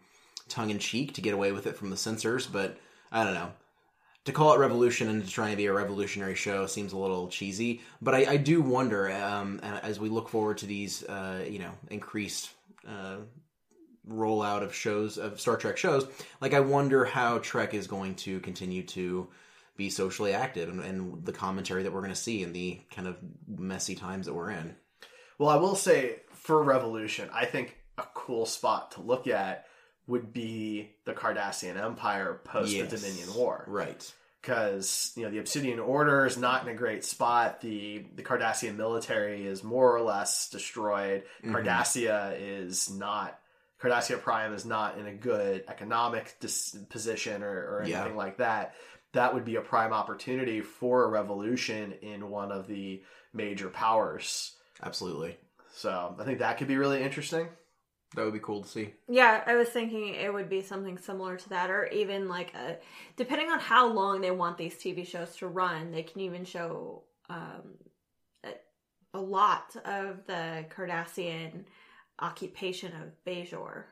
tongue 0.48 0.70
in 0.70 0.78
cheek 0.78 1.14
to 1.14 1.20
get 1.20 1.34
away 1.34 1.50
with 1.50 1.66
it 1.66 1.76
from 1.76 1.90
the 1.90 1.96
censors, 1.96 2.46
but 2.46 2.78
I 3.10 3.24
don't 3.24 3.34
know. 3.34 3.52
To 4.26 4.32
call 4.32 4.54
it 4.54 4.58
revolution 4.58 5.08
and 5.08 5.22
to 5.24 5.30
try 5.30 5.48
and 5.48 5.56
be 5.56 5.66
a 5.66 5.72
revolutionary 5.72 6.34
show 6.34 6.66
seems 6.66 6.92
a 6.92 6.96
little 6.96 7.28
cheesy, 7.28 7.82
but 8.00 8.14
I, 8.14 8.32
I 8.32 8.36
do 8.38 8.62
wonder 8.62 9.12
um, 9.12 9.60
as 9.62 10.00
we 10.00 10.08
look 10.08 10.28
forward 10.30 10.58
to 10.58 10.66
these, 10.66 11.02
uh, 11.04 11.44
you 11.46 11.58
know, 11.58 11.72
increased 11.90 12.50
uh, 12.88 13.16
rollout 14.08 14.62
of 14.62 14.74
shows 14.74 15.18
of 15.18 15.40
Star 15.40 15.56
Trek 15.56 15.76
shows. 15.76 16.06
Like, 16.40 16.54
I 16.54 16.60
wonder 16.60 17.04
how 17.04 17.38
Trek 17.38 17.74
is 17.74 17.86
going 17.86 18.14
to 18.16 18.40
continue 18.40 18.82
to 18.84 19.28
be 19.76 19.90
socially 19.90 20.32
active 20.32 20.68
and, 20.68 20.80
and 20.80 21.24
the 21.24 21.32
commentary 21.32 21.82
that 21.82 21.92
we're 21.92 22.00
going 22.00 22.12
to 22.12 22.16
see 22.16 22.42
in 22.42 22.52
the 22.52 22.80
kind 22.94 23.08
of 23.08 23.16
messy 23.48 23.94
times 23.94 24.26
that 24.26 24.34
we're 24.34 24.50
in. 24.50 24.76
Well, 25.38 25.48
I 25.48 25.56
will 25.56 25.74
say 25.74 26.20
for 26.32 26.62
Revolution, 26.62 27.28
I 27.32 27.44
think 27.46 27.76
a 27.98 28.04
cool 28.14 28.46
spot 28.46 28.92
to 28.92 29.00
look 29.00 29.26
at 29.26 29.66
would 30.06 30.32
be 30.32 30.90
the 31.06 31.12
Cardassian 31.12 31.76
Empire 31.82 32.40
post 32.44 32.72
Yes. 32.72 32.90
the 32.90 32.98
Dominion 32.98 33.34
War. 33.34 33.64
Right. 33.66 34.12
because 34.42 35.12
you 35.16 35.22
know 35.24 35.30
the 35.30 35.38
Obsidian 35.38 35.78
Order 35.80 36.26
is 36.26 36.36
not 36.36 36.62
in 36.62 36.68
a 36.68 36.74
great 36.76 37.04
spot. 37.04 37.60
The 37.62 38.04
the 38.14 38.22
Cardassian 38.22 38.76
military 38.76 39.46
is 39.46 39.64
more 39.64 39.96
or 39.96 40.02
less 40.02 40.50
destroyed. 40.50 41.22
Mm-hmm. 41.42 41.54
Cardassia 41.56 42.36
is 42.38 42.90
not. 42.90 43.38
Cardassia 43.84 44.20
Prime 44.20 44.54
is 44.54 44.64
not 44.64 44.98
in 44.98 45.06
a 45.06 45.14
good 45.14 45.64
economic 45.68 46.36
dis- 46.40 46.76
position 46.88 47.42
or, 47.42 47.50
or 47.50 47.82
anything 47.82 48.12
Yeah. 48.12 48.16
like 48.16 48.38
that. 48.38 48.74
That 49.12 49.34
would 49.34 49.44
be 49.44 49.56
a 49.56 49.60
prime 49.60 49.92
opportunity 49.92 50.60
for 50.60 51.04
a 51.04 51.08
revolution 51.08 51.92
in 52.02 52.30
one 52.30 52.50
of 52.50 52.66
the 52.66 53.02
major 53.32 53.68
powers. 53.68 54.56
Absolutely. 54.82 55.36
So 55.74 56.16
I 56.18 56.24
think 56.24 56.38
that 56.38 56.58
could 56.58 56.66
be 56.68 56.76
really 56.76 57.02
interesting. 57.02 57.48
That 58.16 58.24
would 58.24 58.32
be 58.32 58.40
cool 58.40 58.62
to 58.62 58.68
see. 58.68 58.94
Yeah, 59.08 59.42
I 59.44 59.56
was 59.56 59.68
thinking 59.68 60.14
it 60.14 60.32
would 60.32 60.48
be 60.48 60.62
something 60.62 60.98
similar 60.98 61.36
to 61.36 61.48
that, 61.50 61.68
or 61.70 61.86
even 61.86 62.28
like 62.28 62.54
a, 62.54 62.78
depending 63.16 63.50
on 63.50 63.58
how 63.58 63.88
long 63.92 64.20
they 64.20 64.30
want 64.30 64.56
these 64.56 64.76
TV 64.76 65.06
shows 65.06 65.34
to 65.36 65.48
run, 65.48 65.90
they 65.90 66.04
can 66.04 66.20
even 66.20 66.44
show 66.44 67.02
um, 67.28 67.74
a, 68.44 68.50
a 69.14 69.20
lot 69.20 69.74
of 69.84 70.24
the 70.26 70.64
Cardassian 70.76 71.64
occupation 72.20 72.92
of 72.92 73.12
Bajor. 73.26 73.84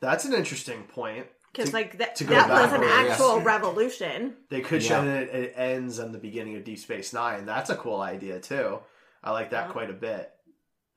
That's 0.00 0.24
an 0.24 0.34
interesting 0.34 0.82
point. 0.84 1.26
because 1.52 1.72
like 1.72 1.98
that 1.98 2.16
to 2.16 2.24
go 2.24 2.34
that 2.34 2.48
was 2.48 2.72
an 2.72 2.80
backwards. 2.80 3.10
actual 3.12 3.40
revolution. 3.40 4.34
They 4.50 4.60
could 4.60 4.82
show 4.82 5.04
that 5.04 5.22
it, 5.22 5.34
it 5.34 5.54
ends 5.56 6.00
on 6.00 6.12
the 6.12 6.18
beginning 6.18 6.56
of 6.56 6.64
Deep 6.64 6.78
Space 6.78 7.12
Nine. 7.12 7.46
That's 7.46 7.70
a 7.70 7.76
cool 7.76 8.00
idea 8.00 8.40
too. 8.40 8.78
I 9.22 9.30
like 9.32 9.50
that 9.50 9.66
Yeah. 9.66 9.72
quite 9.72 9.90
a 9.90 9.94
bit. 9.94 10.32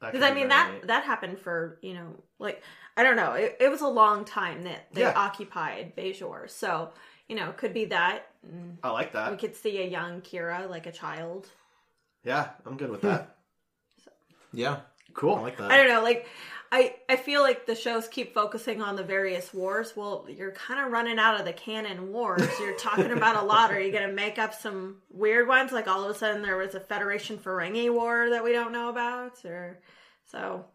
Because 0.02 0.22
I 0.24 0.34
mean 0.34 0.50
that 0.50 0.72
neat. 0.74 0.88
that 0.88 1.04
happened 1.04 1.40
for 1.40 1.80
you 1.82 1.94
know 1.94 2.24
like 2.40 2.62
I 2.98 3.04
don't 3.04 3.16
know 3.16 3.34
it, 3.34 3.58
it 3.60 3.70
was 3.70 3.82
a 3.82 3.88
long 3.88 4.24
time 4.26 4.64
that 4.64 4.88
they 4.94 5.02
Yeah. 5.02 5.14
occupied 5.16 5.96
Bajor, 5.96 6.50
so 6.50 6.92
you 7.28 7.36
know 7.36 7.52
could 7.58 7.74
be 7.74 7.86
that 7.86 8.28
I 8.84 8.90
like 8.92 9.14
that. 9.14 9.32
we 9.32 9.38
could 9.38 9.56
see 9.56 9.80
a 9.82 9.88
young 9.88 10.22
Kira 10.22 10.70
like 10.70 10.86
a 10.86 10.92
child. 10.92 11.48
Yeah, 12.24 12.50
I'm 12.66 12.78
good 12.78 12.90
with 12.90 13.02
that. 13.02 13.36
Yeah, 14.54 14.78
Cool. 15.16 15.36
I 15.36 15.42
like 15.42 15.58
that. 15.58 15.72
I 15.72 15.78
don't 15.78 15.88
know, 15.88 16.04
like 16.04 16.28
I 16.72 16.96
I 17.08 17.16
feel 17.16 17.42
like 17.42 17.66
the 17.66 17.76
shows 17.76 18.08
keep 18.08 18.34
focusing 18.34 18.82
on 18.82 18.96
the 18.96 19.04
various 19.04 19.54
wars. 19.54 19.94
Well, 19.96 20.26
you're 20.30 20.52
kind 20.52 20.86
of 20.86 20.92
running 20.92 21.18
out 21.18 21.40
of 21.40 21.46
the 21.46 21.54
canon 21.54 22.12
wars. 22.12 22.48
You're 22.60 22.76
talking 22.76 23.12
about 23.12 23.38
a 23.38 23.46
lot. 23.46 23.72
Are 23.72 23.80
you 23.80 23.92
going 23.92 24.08
to 24.08 24.14
make 24.14 24.38
up 24.38 24.54
some 24.54 24.98
weird 25.10 25.48
ones? 25.48 25.72
Like 25.72 25.88
all 25.88 26.04
of 26.04 26.14
a 26.14 26.18
sudden 26.18 26.42
there 26.42 26.58
was 26.58 26.76
a 26.76 26.80
Federation 26.80 27.38
Ferengi 27.38 27.92
war 27.94 28.30
that 28.30 28.44
we 28.44 28.52
don't 28.52 28.74
know 28.74 28.90
about, 28.90 29.44
or 29.46 29.80
so. 30.26 30.66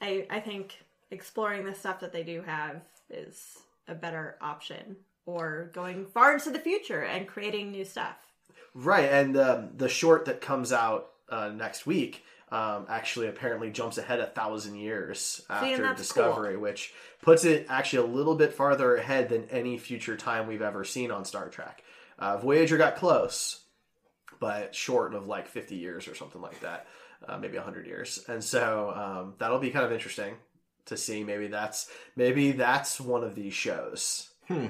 I 0.00 0.26
I 0.30 0.40
think 0.40 0.78
exploring 1.10 1.66
the 1.66 1.74
stuff 1.74 2.00
that 2.00 2.12
they 2.12 2.22
do 2.22 2.42
have 2.42 2.80
is 3.10 3.58
a 3.88 3.94
better 3.94 4.38
option, 4.40 4.96
or 5.26 5.70
going 5.74 6.06
far 6.06 6.32
into 6.32 6.50
the 6.50 6.58
future 6.58 7.02
and 7.02 7.28
creating 7.28 7.72
new 7.72 7.84
stuff. 7.84 8.16
Right, 8.74 9.10
and 9.10 9.36
um, 9.36 9.70
the 9.76 9.88
short 9.88 10.24
that 10.24 10.40
comes 10.40 10.72
out 10.72 11.10
uh, 11.28 11.50
next 11.50 11.84
week 11.84 12.24
um, 12.52 12.84
actually 12.90 13.28
apparently 13.28 13.70
jumps 13.70 13.96
ahead 13.96 14.20
a 14.20 14.26
thousand 14.26 14.76
years 14.76 15.40
after 15.48 15.82
that's 15.82 16.02
Discovery, 16.02 16.58
which 16.58 16.92
puts 17.22 17.46
it 17.46 17.66
actually 17.70 18.10
a 18.10 18.14
little 18.14 18.34
bit 18.34 18.52
farther 18.52 18.94
ahead 18.96 19.30
than 19.30 19.48
any 19.50 19.78
future 19.78 20.18
time 20.18 20.46
we've 20.46 20.60
ever 20.60 20.84
seen 20.84 21.10
on 21.10 21.24
Star 21.24 21.48
Trek. 21.48 21.82
Uh, 22.18 22.36
Voyager 22.36 22.76
got 22.76 22.96
close, 22.96 23.64
but 24.38 24.74
short 24.74 25.14
of 25.14 25.26
like 25.26 25.48
50 25.48 25.76
years 25.76 26.06
or 26.06 26.14
something 26.14 26.42
like 26.42 26.60
that, 26.60 26.86
uh, 27.26 27.38
maybe 27.38 27.56
100 27.56 27.86
years. 27.86 28.22
And 28.28 28.44
so 28.44 28.92
um, 28.94 29.34
that'll 29.38 29.58
be 29.58 29.70
kind 29.70 29.86
of 29.86 29.92
interesting 29.92 30.34
to 30.86 30.98
see. 30.98 31.24
Maybe 31.24 31.46
that's 31.46 31.90
maybe 32.16 32.52
that's 32.52 33.00
one 33.00 33.24
of 33.24 33.34
these 33.34 33.54
shows. 33.54 34.28
Hmm. 34.48 34.66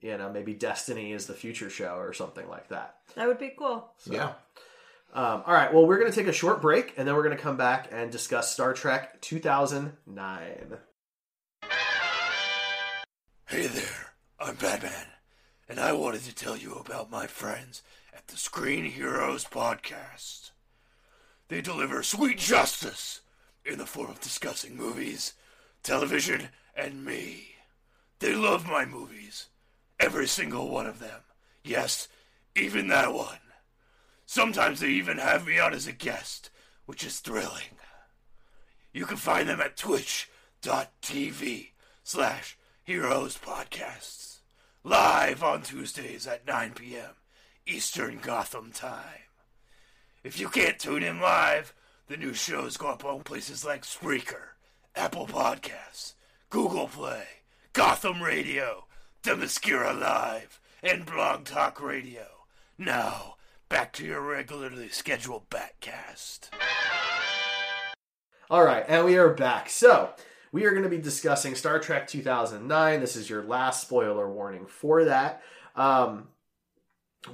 You 0.00 0.18
know, 0.18 0.30
maybe 0.30 0.54
Destiny 0.54 1.12
is 1.12 1.26
the 1.26 1.34
future 1.34 1.70
show 1.70 1.96
or 1.96 2.12
something 2.12 2.48
like 2.48 2.68
that. 2.68 2.96
That 3.16 3.26
would 3.26 3.38
be 3.38 3.54
cool. 3.58 3.90
yeah. 4.08 4.34
Um, 5.14 5.44
all 5.46 5.54
right, 5.54 5.72
well, 5.72 5.86
we're 5.86 6.00
going 6.00 6.10
to 6.10 6.18
take 6.18 6.26
a 6.26 6.32
short 6.32 6.60
break 6.60 6.94
and 6.96 7.06
then 7.06 7.14
we're 7.14 7.22
going 7.22 7.36
to 7.36 7.42
come 7.42 7.56
back 7.56 7.88
and 7.92 8.10
discuss 8.10 8.50
Star 8.50 8.72
Trek 8.72 9.20
2009. 9.20 10.76
Hey 13.46 13.66
there, 13.68 14.12
I'm 14.40 14.56
Batman, 14.56 15.06
and 15.68 15.78
I 15.78 15.92
wanted 15.92 16.22
to 16.22 16.34
tell 16.34 16.56
you 16.56 16.74
about 16.74 17.12
my 17.12 17.28
friends 17.28 17.84
at 18.12 18.26
the 18.26 18.36
Screen 18.36 18.86
Heroes 18.86 19.44
Podcast. 19.44 20.50
They 21.46 21.60
deliver 21.60 22.02
sweet 22.02 22.38
justice 22.38 23.20
in 23.64 23.78
the 23.78 23.86
form 23.86 24.10
of 24.10 24.20
discussing 24.20 24.76
movies, 24.76 25.34
television, 25.84 26.48
and 26.74 27.04
me. 27.04 27.54
They 28.18 28.34
love 28.34 28.66
my 28.66 28.84
movies, 28.84 29.46
every 30.00 30.26
single 30.26 30.68
one 30.68 30.86
of 30.86 30.98
them. 30.98 31.20
Yes, 31.62 32.08
even 32.56 32.88
that 32.88 33.14
one. 33.14 33.38
Sometimes 34.26 34.80
they 34.80 34.88
even 34.88 35.18
have 35.18 35.46
me 35.46 35.58
on 35.58 35.74
as 35.74 35.86
a 35.86 35.92
guest, 35.92 36.50
which 36.86 37.04
is 37.04 37.20
thrilling. 37.20 37.78
You 38.92 39.06
can 39.06 39.16
find 39.16 39.48
them 39.48 39.60
at 39.60 39.76
twitch.tv 39.76 41.68
slash 42.02 42.56
heroes 42.84 43.36
podcasts. 43.38 44.38
Live 44.84 45.42
on 45.42 45.62
Tuesdays 45.62 46.26
at 46.26 46.46
9 46.46 46.72
p.m. 46.74 47.16
Eastern 47.66 48.18
Gotham 48.18 48.70
time. 48.72 49.24
If 50.22 50.38
you 50.38 50.48
can't 50.48 50.78
tune 50.78 51.02
in 51.02 51.20
live, 51.20 51.74
the 52.08 52.16
new 52.16 52.34
shows 52.34 52.76
go 52.76 52.88
up 52.88 53.04
on 53.04 53.22
places 53.22 53.64
like 53.64 53.82
Spreaker, 53.82 54.52
Apple 54.94 55.26
Podcasts, 55.26 56.14
Google 56.50 56.88
Play, 56.88 57.24
Gotham 57.72 58.22
Radio, 58.22 58.84
Themyscira 59.22 59.98
Live, 59.98 60.60
and 60.82 61.06
Blog 61.06 61.44
Talk 61.44 61.82
Radio. 61.82 62.26
Now, 62.78 63.36
back 63.74 63.92
to 63.92 64.06
your 64.06 64.20
regularly 64.20 64.88
scheduled 64.88 65.50
Batcast. 65.50 66.50
All 68.48 68.62
right, 68.62 68.84
and 68.86 69.04
we 69.04 69.16
are 69.16 69.30
back. 69.30 69.68
So, 69.68 70.10
we 70.52 70.64
are 70.64 70.70
going 70.70 70.84
to 70.84 70.88
be 70.88 70.98
discussing 70.98 71.56
Star 71.56 71.80
Trek 71.80 72.06
2009. 72.06 73.00
This 73.00 73.16
is 73.16 73.28
your 73.28 73.42
last 73.42 73.82
spoiler 73.82 74.30
warning 74.30 74.66
for 74.66 75.06
that. 75.06 75.42
Um, 75.74 76.28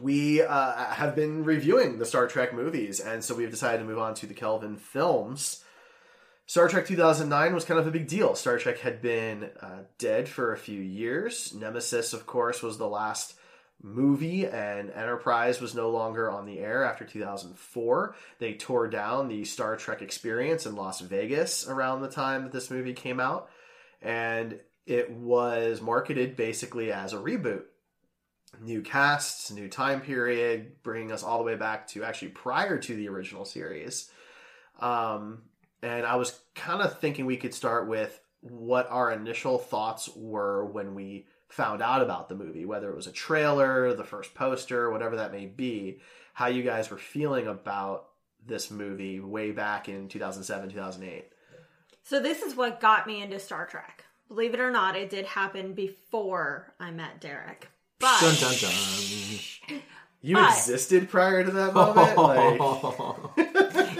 we 0.00 0.40
uh, 0.40 0.94
have 0.94 1.14
been 1.14 1.44
reviewing 1.44 1.98
the 1.98 2.06
Star 2.06 2.26
Trek 2.26 2.54
movies, 2.54 3.00
and 3.00 3.22
so 3.22 3.34
we've 3.34 3.50
decided 3.50 3.80
to 3.80 3.84
move 3.84 3.98
on 3.98 4.14
to 4.14 4.26
the 4.26 4.32
Kelvin 4.32 4.78
films. 4.78 5.62
Star 6.46 6.68
Trek 6.68 6.86
2009 6.86 7.52
was 7.52 7.66
kind 7.66 7.78
of 7.78 7.86
a 7.86 7.90
big 7.90 8.08
deal. 8.08 8.34
Star 8.34 8.56
Trek 8.56 8.78
had 8.78 9.02
been 9.02 9.50
uh, 9.60 9.80
dead 9.98 10.26
for 10.26 10.54
a 10.54 10.58
few 10.58 10.80
years. 10.80 11.52
Nemesis, 11.52 12.14
of 12.14 12.24
course, 12.24 12.62
was 12.62 12.78
the 12.78 12.88
last 12.88 13.34
movie, 13.82 14.46
and 14.46 14.90
Enterprise 14.90 15.60
was 15.60 15.74
no 15.74 15.90
longer 15.90 16.30
on 16.30 16.46
the 16.46 16.58
air 16.58 16.84
after 16.84 17.04
2004. 17.04 18.14
They 18.38 18.54
tore 18.54 18.88
down 18.88 19.28
the 19.28 19.44
Star 19.44 19.76
Trek 19.76 20.02
experience 20.02 20.66
in 20.66 20.76
Las 20.76 21.00
Vegas 21.00 21.66
around 21.68 22.02
the 22.02 22.08
time 22.08 22.44
that 22.44 22.52
this 22.52 22.70
movie 22.70 22.92
came 22.92 23.20
out, 23.20 23.50
and 24.02 24.58
it 24.86 25.10
was 25.10 25.80
marketed 25.80 26.36
basically 26.36 26.92
as 26.92 27.12
a 27.12 27.18
reboot. 27.18 27.62
New 28.60 28.82
casts, 28.82 29.50
new 29.50 29.68
time 29.68 30.00
period, 30.00 30.82
bringing 30.82 31.12
us 31.12 31.22
all 31.22 31.38
the 31.38 31.44
way 31.44 31.54
back 31.54 31.86
to 31.88 32.02
actually 32.02 32.28
prior 32.28 32.78
to 32.78 32.96
the 32.96 33.08
original 33.08 33.44
series. 33.44 34.10
Um, 34.80 35.42
and 35.82 36.04
I 36.04 36.16
was 36.16 36.38
kind 36.54 36.82
of 36.82 36.98
thinking 36.98 37.26
we 37.26 37.36
could 37.36 37.54
start 37.54 37.88
with 37.88 38.20
what 38.40 38.90
our 38.90 39.12
initial 39.12 39.58
thoughts 39.58 40.08
were 40.16 40.64
when 40.64 40.94
we 40.94 41.26
found 41.50 41.82
out 41.82 42.02
about 42.02 42.28
the 42.28 42.34
movie, 42.34 42.64
whether 42.64 42.88
it 42.90 42.96
was 42.96 43.06
a 43.06 43.12
trailer, 43.12 43.92
the 43.94 44.04
first 44.04 44.34
poster, 44.34 44.90
whatever 44.90 45.16
that 45.16 45.32
may 45.32 45.46
be, 45.46 45.98
how 46.32 46.46
you 46.46 46.62
guys 46.62 46.90
were 46.90 46.96
feeling 46.98 47.46
about 47.46 48.06
this 48.46 48.70
movie 48.70 49.20
way 49.20 49.50
back 49.50 49.88
in 49.88 50.08
2007, 50.08 50.70
2008. 50.70 51.26
So 52.02 52.20
this 52.20 52.42
is 52.42 52.56
what 52.56 52.80
got 52.80 53.06
me 53.06 53.22
into 53.22 53.38
Star 53.38 53.66
Trek. 53.66 54.04
Believe 54.28 54.54
it 54.54 54.60
or 54.60 54.70
not, 54.70 54.96
it 54.96 55.10
did 55.10 55.26
happen 55.26 55.74
before 55.74 56.72
I 56.80 56.90
met 56.92 57.20
Derek. 57.20 57.68
But 57.98 58.20
Dun 58.20 58.34
dun 58.36 58.54
dun. 58.60 59.80
You 60.22 60.34
But- 60.36 60.50
existed 60.50 61.08
prior 61.08 61.42
to 61.44 61.50
that 61.50 61.72
moment? 61.72 62.16
like, 62.18 63.49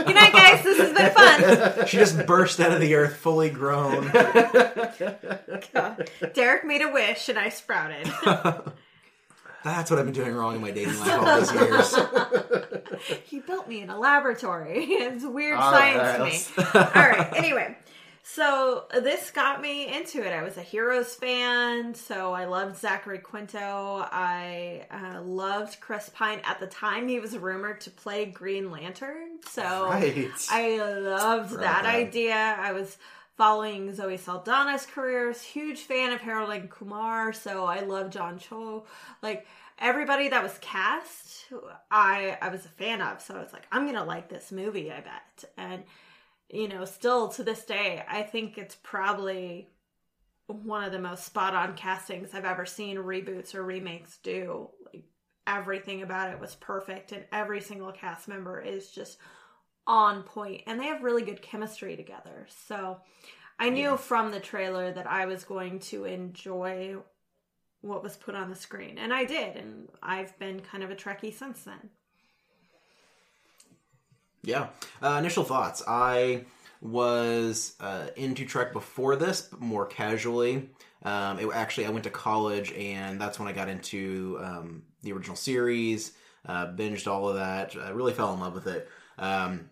good 0.05 0.15
night, 0.15 0.33
guys. 0.33 0.63
This 0.65 0.79
has 0.79 0.93
been 0.93 1.13
fun. 1.13 1.87
she 1.87 1.97
just 1.97 2.27
burst 2.27 2.61
out 2.61 2.73
of 2.73 2.81
the 2.81 2.95
earth, 2.95 3.17
fully 3.17 3.51
grown. 3.51 4.11
Derek 6.35 6.65
made 6.65 6.83
a 6.83 6.89
wish, 6.93 7.29
and 7.29 7.39
I 7.39 7.49
sprouted. 7.49 8.13
That's 9.63 9.91
what 9.91 9.99
I've 9.99 10.07
been 10.07 10.15
doing 10.15 10.35
wrong 10.35 10.57
in 10.57 10.63
my 10.63 10.71
dating 10.71 10.99
life 10.99 11.13
all 11.13 11.39
these 11.39 11.53
years. 11.53 11.95
he 13.25 13.41
built 13.41 13.69
me 13.69 13.83
in 13.83 13.91
a 13.91 13.99
laboratory. 13.99 14.87
It's 15.11 15.25
weird 15.25 15.59
All 15.59 15.73
right, 15.73 15.97
science 15.97 16.53
all 16.57 16.65
to 16.65 16.79
me. 16.79 16.85
All 16.95 17.09
right. 17.09 17.33
Anyway, 17.37 17.77
so 18.23 18.85
this 18.93 19.31
got 19.31 19.61
me 19.61 19.93
into 19.95 20.23
it. 20.25 20.33
I 20.33 20.43
was 20.43 20.57
a 20.57 20.63
Heroes 20.63 21.15
fan, 21.15 21.95
so 21.95 22.33
I 22.33 22.45
loved 22.45 22.77
Zachary 22.77 23.19
Quinto. 23.19 24.07
I 24.11 24.87
uh, 24.91 25.23
loved 25.23 25.81
Chris 25.81 26.11
Pine 26.15 26.41
at 26.45 26.61
the 26.61 26.67
time. 26.67 27.09
He 27.09 27.19
was 27.19 27.37
rumored 27.37 27.81
to 27.83 27.91
play 27.91 28.27
Green 28.27 28.71
Lantern, 28.71 29.39
so 29.49 29.63
Right. 29.89 30.31
I 30.51 30.77
loved 30.79 31.53
that 31.55 31.83
that. 31.83 31.87
idea. 31.87 32.35
I 32.59 32.73
was 32.73 32.99
following 33.37 33.95
Zoe 33.95 34.19
Saldana's 34.19 34.85
career. 34.87 35.25
I 35.25 35.29
was 35.29 35.43
a 35.43 35.47
huge 35.47 35.81
fan 35.81 36.13
of 36.13 36.21
Harold 36.21 36.51
and 36.51 36.71
Kumar, 36.71 37.33
so 37.33 37.65
I 37.65 37.81
love 37.81 38.11
John 38.11 38.39
Cho. 38.39 38.85
Like 39.23 39.47
everybody 39.79 40.29
that 40.29 40.43
was 40.43 40.57
cast, 40.61 41.47
I 41.91 42.37
I 42.43 42.49
was 42.51 42.65
a 42.67 42.69
fan 42.69 43.01
of. 43.01 43.23
So 43.23 43.35
I 43.35 43.41
was 43.43 43.53
like, 43.53 43.67
I'm 43.73 43.87
gonna 43.87 44.05
like 44.05 44.29
this 44.29 44.53
movie, 44.53 44.93
I 44.93 45.01
bet. 45.01 45.45
And 45.57 45.83
you 46.53 46.69
know, 46.69 46.85
still 46.85 47.29
to 47.29 47.45
this 47.45 47.65
day, 47.65 48.05
I 48.09 48.23
think 48.23 48.59
it's 48.59 48.77
probably 48.83 49.69
one 50.47 50.85
of 50.85 50.93
the 50.93 50.99
most 50.99 51.25
spot 51.25 51.55
on 51.55 51.77
castings 51.77 52.35
I've 52.35 52.45
ever 52.45 52.67
seen 52.67 52.97
reboots 52.97 53.55
or 53.55 53.63
remakes 53.63 54.19
do. 54.23 54.71
Like 54.93 55.05
everything 55.47 56.03
about 56.03 56.33
it 56.33 56.41
was 56.41 56.55
perfect, 56.57 57.13
and 57.13 57.25
every 57.33 57.61
single 57.61 57.93
cast 57.93 58.29
member 58.29 58.61
is 58.61 58.91
just 58.91 59.19
on 59.87 60.23
point 60.23 60.63
and 60.67 60.79
they 60.79 60.85
have 60.85 61.03
really 61.03 61.23
good 61.23 61.43
chemistry 61.43 61.97
together. 61.97 62.47
So 62.67 62.99
I 63.59 63.71
knew 63.71 63.97
from 63.97 64.31
the 64.31 64.41
trailer 64.41 64.93
that 64.93 65.07
I 65.07 65.27
was 65.27 65.45
going 65.45 65.81
to 65.81 66.05
enjoy 66.05 66.97
what 67.81 68.03
was 68.03 68.17
put 68.17 68.35
on 68.35 68.51
the 68.51 68.57
screen. 68.57 68.99
And 68.99 69.13
I 69.13 69.25
did, 69.25 69.57
and 69.57 69.89
I've 70.03 70.39
been 70.39 70.61
kind 70.61 70.85
of 70.85 70.91
a 70.91 70.95
Trekkie 70.95 71.35
since 71.35 71.63
then. 71.63 71.91
Yeah. 74.43 74.69
Uh, 75.03 75.17
initial 75.19 75.45
thoughts. 75.45 75.83
I 75.87 76.45
was 76.81 77.75
uh, 77.81 78.09
into 78.17 78.45
Trek 78.47 78.73
before 78.73 79.17
this, 79.17 79.43
but 79.43 79.61
more 79.61 79.87
casually. 79.87 80.71
Um, 81.03 81.39
it, 81.39 81.49
actually, 81.53 81.87
I 81.87 81.91
went 81.91 82.05
to 82.05 82.11
college, 82.11 82.73
and 82.73 83.21
that's 83.21 83.39
when 83.39 83.49
I 83.49 83.53
got 83.53 83.69
into 83.69 84.39
um, 84.43 84.83
the 85.03 85.13
original 85.13 85.37
series. 85.37 86.13
Uh, 86.47 86.67
binged 86.69 87.07
all 87.07 87.29
of 87.29 87.35
that. 87.37 87.77
I 87.77 87.91
really 87.91 88.15
fell 88.15 88.33
in 88.33 88.41
love 88.41 88.55
with 88.55 88.67
it. 88.67 88.89
Um, 89.19 89.69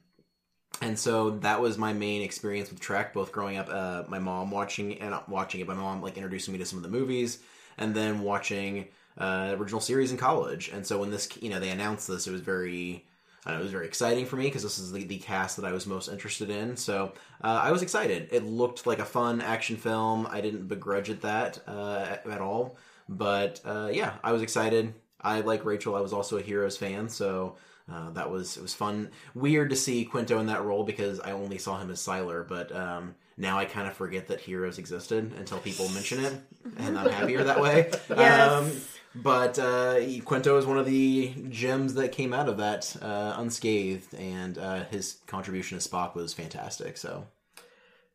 and 0.83 0.99
so 0.99 1.31
that 1.31 1.61
was 1.61 1.79
my 1.79 1.93
main 1.93 2.23
experience 2.23 2.71
with 2.71 2.79
Trek, 2.79 3.15
both 3.15 3.33
growing 3.33 3.57
up, 3.57 3.69
uh, 3.71 4.05
my 4.09 4.19
mom 4.19 4.51
watching 4.51 4.99
and 5.01 5.15
watching 5.27 5.61
it, 5.61 5.67
my 5.67 5.75
mom 5.75 6.03
like 6.03 6.17
introducing 6.17 6.53
me 6.53 6.59
to 6.59 6.67
some 6.67 6.79
of 6.79 6.83
the 6.83 6.91
movies, 6.91 7.39
and 7.79 7.95
then 7.95 8.21
watching 8.21 8.89
uh, 9.17 9.55
original 9.59 9.81
series 9.81 10.13
in 10.13 10.19
college. 10.19 10.69
And 10.69 10.87
so 10.87 10.99
when 10.99 11.11
this, 11.11 11.29
you 11.41 11.49
know, 11.49 11.59
they 11.59 11.71
announced 11.71 12.07
this, 12.07 12.27
it 12.27 12.33
was 12.33 12.43
very, 12.43 13.07
I 13.49 13.55
it 13.55 13.63
was 13.63 13.73
very 13.73 13.87
exciting 13.87 14.27
for 14.27 14.37
me 14.37 14.45
because 14.45 14.63
this 14.63 14.79
is 14.79 14.93
the, 14.93 15.05
the 15.05 15.19
cast 15.19 15.57
that 15.57 15.65
I 15.65 15.73
was 15.73 15.87
most 15.87 16.09
interested 16.09 16.51
in. 16.51 16.77
So 16.77 17.13
uh, 17.43 17.61
I 17.63 17.73
was 17.73 17.83
excited. 17.83 18.29
It 18.31 18.45
looked 18.45 18.87
like 18.87 18.99
a 18.99 19.05
fun 19.05 19.41
action 19.41 19.77
film. 19.77 20.29
I 20.31 20.41
didn't 20.41 20.69
begrudge 20.69 21.11
it 21.11 21.23
that 21.23 21.61
uh, 21.67 22.07
at, 22.09 22.27
at 22.27 22.41
all. 22.41 22.77
But 23.09 23.61
uh, 23.65 23.91
yeah, 23.93 24.15
I 24.23 24.33
was 24.33 24.43
excited. 24.43 24.93
I 25.21 25.41
like 25.41 25.65
Rachel. 25.65 25.97
I 25.97 26.01
was 26.01 26.13
also 26.13 26.37
a 26.37 26.43
Heroes 26.43 26.77
fan, 26.77 27.09
so 27.09 27.57
uh, 27.91 28.11
that 28.11 28.31
was 28.31 28.57
it 28.57 28.63
was 28.63 28.75
fun. 28.75 29.11
Weird 29.35 29.71
to 29.71 29.77
see 29.77 30.05
Quinto 30.05 30.39
in 30.39 30.47
that 30.47 30.63
role 30.63 30.85
because 30.85 31.19
I 31.21 31.33
only 31.33 31.59
saw 31.59 31.79
him 31.79 31.91
as 31.91 32.01
Sylar, 32.01 32.47
but 32.47 32.71
um, 32.75 33.15
now 33.37 33.59
I 33.59 33.65
kind 33.65 33.89
of 33.89 33.95
forget 33.95 34.29
that 34.29 34.41
Heroes 34.41 34.79
existed 34.79 35.33
until 35.39 35.59
people 35.59 35.89
mention 35.89 36.25
it, 36.25 36.35
and 36.77 36.99
I'm 36.99 37.09
happier 37.09 37.43
that 37.45 37.61
way. 37.61 37.91
Yes. 38.11 38.53
Um, 38.53 38.98
but 39.15 39.59
uh, 39.59 40.01
Quinto 40.25 40.59
is 40.59 40.67
one 40.67 40.79
of 40.79 40.87
the 40.87 41.35
gems 41.49 41.95
that 41.95 42.13
came 42.13 42.33
out 42.33 42.49
of 42.49 42.59
that 42.59 42.95
uh, 43.01 43.35
unscathed, 43.39 44.15
and 44.15 44.59
uh, 44.59 44.85
his 44.85 45.19
contribution 45.27 45.79
to 45.79 45.89
Spock 45.89 46.15
was 46.15 46.35
fantastic. 46.35 46.97
So 46.97 47.27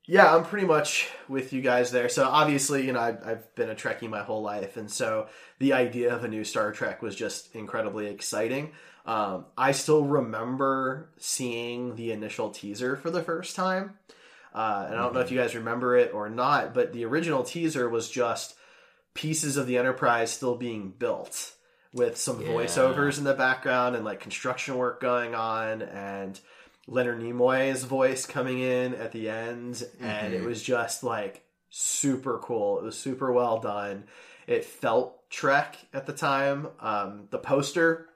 Yeah, 0.06 0.36
I'm 0.36 0.44
pretty 0.44 0.68
much 0.68 1.10
with 1.28 1.54
you 1.54 1.62
guys 1.62 1.92
there. 1.92 2.10
So 2.10 2.28
obviously, 2.28 2.86
you 2.86 2.94
know, 2.94 3.00
I've, 3.00 3.26
I've 3.26 3.56
been 3.56 3.70
a 3.70 3.76
Trekkie 3.76 4.10
my 4.10 4.22
whole 4.24 4.42
life, 4.42 4.78
and 4.78 4.90
so 4.90 5.28
the 5.60 5.74
idea 5.74 6.14
of 6.14 6.24
a 6.24 6.28
new 6.28 6.44
Star 6.44 6.72
Trek 6.72 7.02
was 7.02 7.16
just 7.16 7.56
incredibly 7.56 8.08
exciting. 8.08 8.72
Um, 9.06 9.46
I 9.58 9.74
still 9.74 10.06
remember 10.06 11.10
seeing 11.18 11.96
the 11.96 12.12
initial 12.12 12.52
teaser 12.52 12.96
for 12.96 13.10
the 13.10 13.24
first 13.24 13.56
time, 13.56 13.98
uh, 14.54 14.86
and 14.88 14.96
I 14.96 15.02
don't 15.02 15.14
know 15.14 15.20
if 15.20 15.32
you 15.32 15.38
guys 15.38 15.56
remember 15.56 15.98
it 15.98 16.14
or 16.14 16.30
not, 16.30 16.74
but 16.74 16.94
the 16.94 17.04
original 17.04 17.44
teaser 17.44 17.90
was 17.90 18.10
just 18.10 18.56
pieces 19.14 19.58
of 19.58 19.68
the 19.68 19.78
Enterprise 19.78 20.32
still 20.32 20.56
being 20.56 20.90
built 20.92 21.54
with 21.94 22.18
some 22.18 22.42
Yeah. 22.42 22.48
voiceovers 22.50 23.18
in 23.18 23.24
the 23.24 23.34
background 23.34 23.96
and 23.96 24.04
like 24.04 24.20
construction 24.20 24.76
work 24.78 25.00
going 25.00 25.36
on 25.36 25.82
and 25.84 26.40
Leonard 26.88 27.22
Nimoy's 27.22 27.84
voice 27.84 28.26
coming 28.26 28.60
in 28.60 28.94
at 28.96 29.12
the 29.12 29.30
end 29.30 29.88
and 30.02 30.34
it 30.34 30.44
was 30.44 30.62
just 30.64 31.04
like 31.04 31.46
super 31.70 32.40
cool. 32.40 32.80
It 32.80 32.84
was 32.84 32.98
super 32.98 33.32
well 33.32 33.60
done. 33.60 34.06
It 34.48 34.66
felt 34.66 35.30
Trek 35.30 35.78
at 35.94 36.06
the 36.06 36.14
time. 36.14 36.68
Um, 36.80 37.28
the 37.30 37.38
poster, 37.38 38.10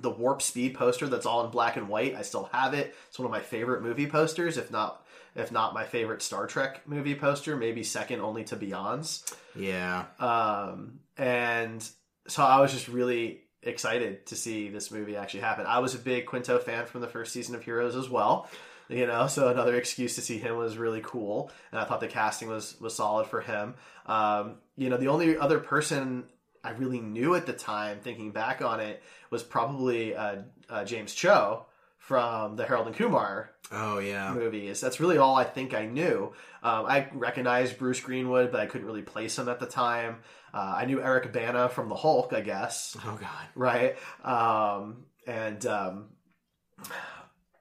the 0.00 0.10
warp 0.10 0.42
speed 0.42 0.74
poster 0.74 1.06
that's 1.08 1.26
all 1.26 1.44
in 1.44 1.50
black 1.50 1.76
and 1.76 1.88
white, 1.88 2.14
I 2.14 2.22
still 2.22 2.50
have 2.52 2.74
it. 2.74 2.94
It's 3.08 3.18
one 3.18 3.26
of 3.26 3.32
my 3.32 3.40
favorite 3.40 3.82
movie 3.82 4.06
posters, 4.06 4.56
if 4.58 4.70
not 4.70 5.04
if 5.34 5.52
not 5.52 5.74
my 5.74 5.84
favorite 5.84 6.22
Star 6.22 6.46
Trek 6.46 6.86
movie 6.86 7.14
poster, 7.14 7.56
maybe 7.56 7.82
second 7.82 8.20
only 8.20 8.44
to 8.44 8.56
Beyond's. 8.56 9.24
yeah, 9.54 10.06
Um, 10.18 11.00
and 11.16 11.86
so 12.26 12.42
I 12.42 12.60
was 12.60 12.72
just 12.72 12.88
really 12.88 13.40
excited 13.62 14.26
to 14.26 14.36
see 14.36 14.68
this 14.68 14.90
movie 14.90 15.16
actually 15.16 15.40
happen. 15.40 15.66
I 15.66 15.80
was 15.80 15.94
a 15.94 15.98
big 15.98 16.26
Quinto 16.26 16.58
fan 16.58 16.86
from 16.86 17.00
the 17.00 17.08
first 17.08 17.32
season 17.32 17.54
of 17.54 17.62
Heroes 17.62 17.96
as 17.96 18.08
well. 18.08 18.48
You 18.88 19.06
know, 19.06 19.28
so 19.28 19.48
another 19.48 19.76
excuse 19.76 20.16
to 20.16 20.20
see 20.20 20.38
him 20.38 20.56
was 20.56 20.76
really 20.76 21.00
cool, 21.04 21.52
and 21.70 21.80
I 21.80 21.84
thought 21.84 22.00
the 22.00 22.08
casting 22.08 22.48
was 22.48 22.80
was 22.80 22.94
solid 22.94 23.28
for 23.28 23.40
him. 23.40 23.74
Um, 24.06 24.56
you 24.76 24.88
know, 24.90 24.96
the 24.96 25.06
only 25.06 25.38
other 25.38 25.60
person 25.60 26.24
I 26.64 26.70
really 26.72 27.00
knew 27.00 27.36
at 27.36 27.46
the 27.46 27.52
time, 27.52 28.00
thinking 28.00 28.32
back 28.32 28.62
on 28.62 28.80
it, 28.80 29.00
was 29.30 29.44
probably 29.44 30.16
uh, 30.16 30.38
uh, 30.68 30.84
James 30.84 31.14
Cho 31.14 31.66
from 32.10 32.56
the 32.56 32.66
Harold 32.66 32.88
and 32.88 32.96
Kumar 32.96 33.52
oh 33.70 34.00
yeah, 34.00 34.34
movies. 34.34 34.80
That's 34.80 34.98
really 34.98 35.16
all 35.16 35.36
I 35.36 35.44
think 35.44 35.74
I 35.74 35.86
knew. 35.86 36.32
Um, 36.60 36.84
I 36.84 37.06
recognized 37.12 37.78
Bruce 37.78 38.00
Greenwood, 38.00 38.50
but 38.50 38.58
I 38.60 38.66
couldn't 38.66 38.88
really 38.88 39.02
place 39.02 39.38
him 39.38 39.48
at 39.48 39.60
the 39.60 39.66
time. 39.66 40.16
Uh, 40.52 40.74
I 40.78 40.86
knew 40.86 41.00
Eric 41.00 41.32
Bana 41.32 41.68
from 41.68 41.88
The 41.88 41.94
Hulk, 41.94 42.32
I 42.32 42.40
guess, 42.40 42.96
oh 43.04 43.16
god, 43.20 43.46
right? 43.54 43.96
Um, 44.24 45.04
and 45.24 45.64
um, 45.66 46.08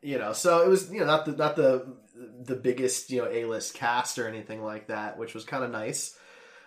you 0.01 0.17
know, 0.17 0.33
so 0.33 0.63
it 0.63 0.67
was 0.67 0.91
you 0.91 1.01
know 1.01 1.05
not 1.05 1.27
the 1.27 1.33
not 1.33 1.55
the 1.55 1.95
the 2.41 2.55
biggest 2.55 3.11
you 3.11 3.21
know 3.21 3.29
A 3.29 3.45
list 3.45 3.75
cast 3.75 4.17
or 4.17 4.27
anything 4.27 4.63
like 4.63 4.87
that, 4.87 5.19
which 5.19 5.35
was 5.35 5.45
kind 5.45 5.63
of 5.63 5.69
nice. 5.69 6.17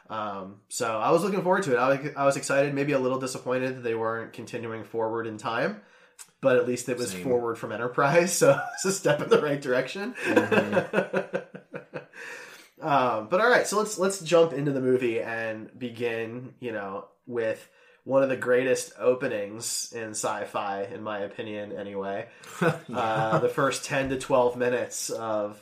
Um, 0.08 0.60
so 0.68 0.86
I 0.86 1.10
was 1.10 1.24
looking 1.24 1.42
forward 1.42 1.64
to 1.64 1.72
it. 1.72 1.78
I 1.78 1.88
was, 1.88 2.10
I 2.16 2.24
was 2.26 2.36
excited, 2.36 2.74
maybe 2.74 2.92
a 2.92 3.00
little 3.00 3.18
disappointed 3.18 3.78
that 3.78 3.80
they 3.80 3.96
weren't 3.96 4.34
continuing 4.34 4.84
forward 4.84 5.26
in 5.26 5.36
time, 5.36 5.80
but 6.42 6.56
at 6.56 6.66
least 6.66 6.90
it 6.90 6.98
was 6.98 7.12
Same. 7.12 7.22
forward 7.22 7.56
from 7.56 7.72
Enterprise, 7.72 8.32
so 8.36 8.60
it's 8.74 8.84
a 8.84 8.92
step 8.92 9.22
in 9.22 9.30
the 9.30 9.40
right 9.40 9.62
direction. 9.62 10.14
um, 12.82 13.28
but 13.28 13.40
all 13.40 13.48
right, 13.48 13.66
so 13.66 13.78
let's 13.78 13.98
let's 13.98 14.20
jump 14.20 14.52
into 14.52 14.72
the 14.72 14.82
movie 14.82 15.22
and 15.22 15.70
begin. 15.78 16.52
You 16.60 16.72
know, 16.72 17.06
with 17.26 17.66
one 18.04 18.22
of 18.22 18.28
the 18.28 18.36
greatest 18.36 18.92
openings 18.98 19.92
in 19.94 20.10
sci-fi, 20.10 20.82
in 20.92 21.02
my 21.02 21.20
opinion, 21.20 21.72
anyway. 21.72 22.26
Uh, 22.92 23.38
the 23.38 23.48
first 23.48 23.84
ten 23.84 24.10
to 24.10 24.18
twelve 24.18 24.56
minutes 24.56 25.08
of 25.10 25.58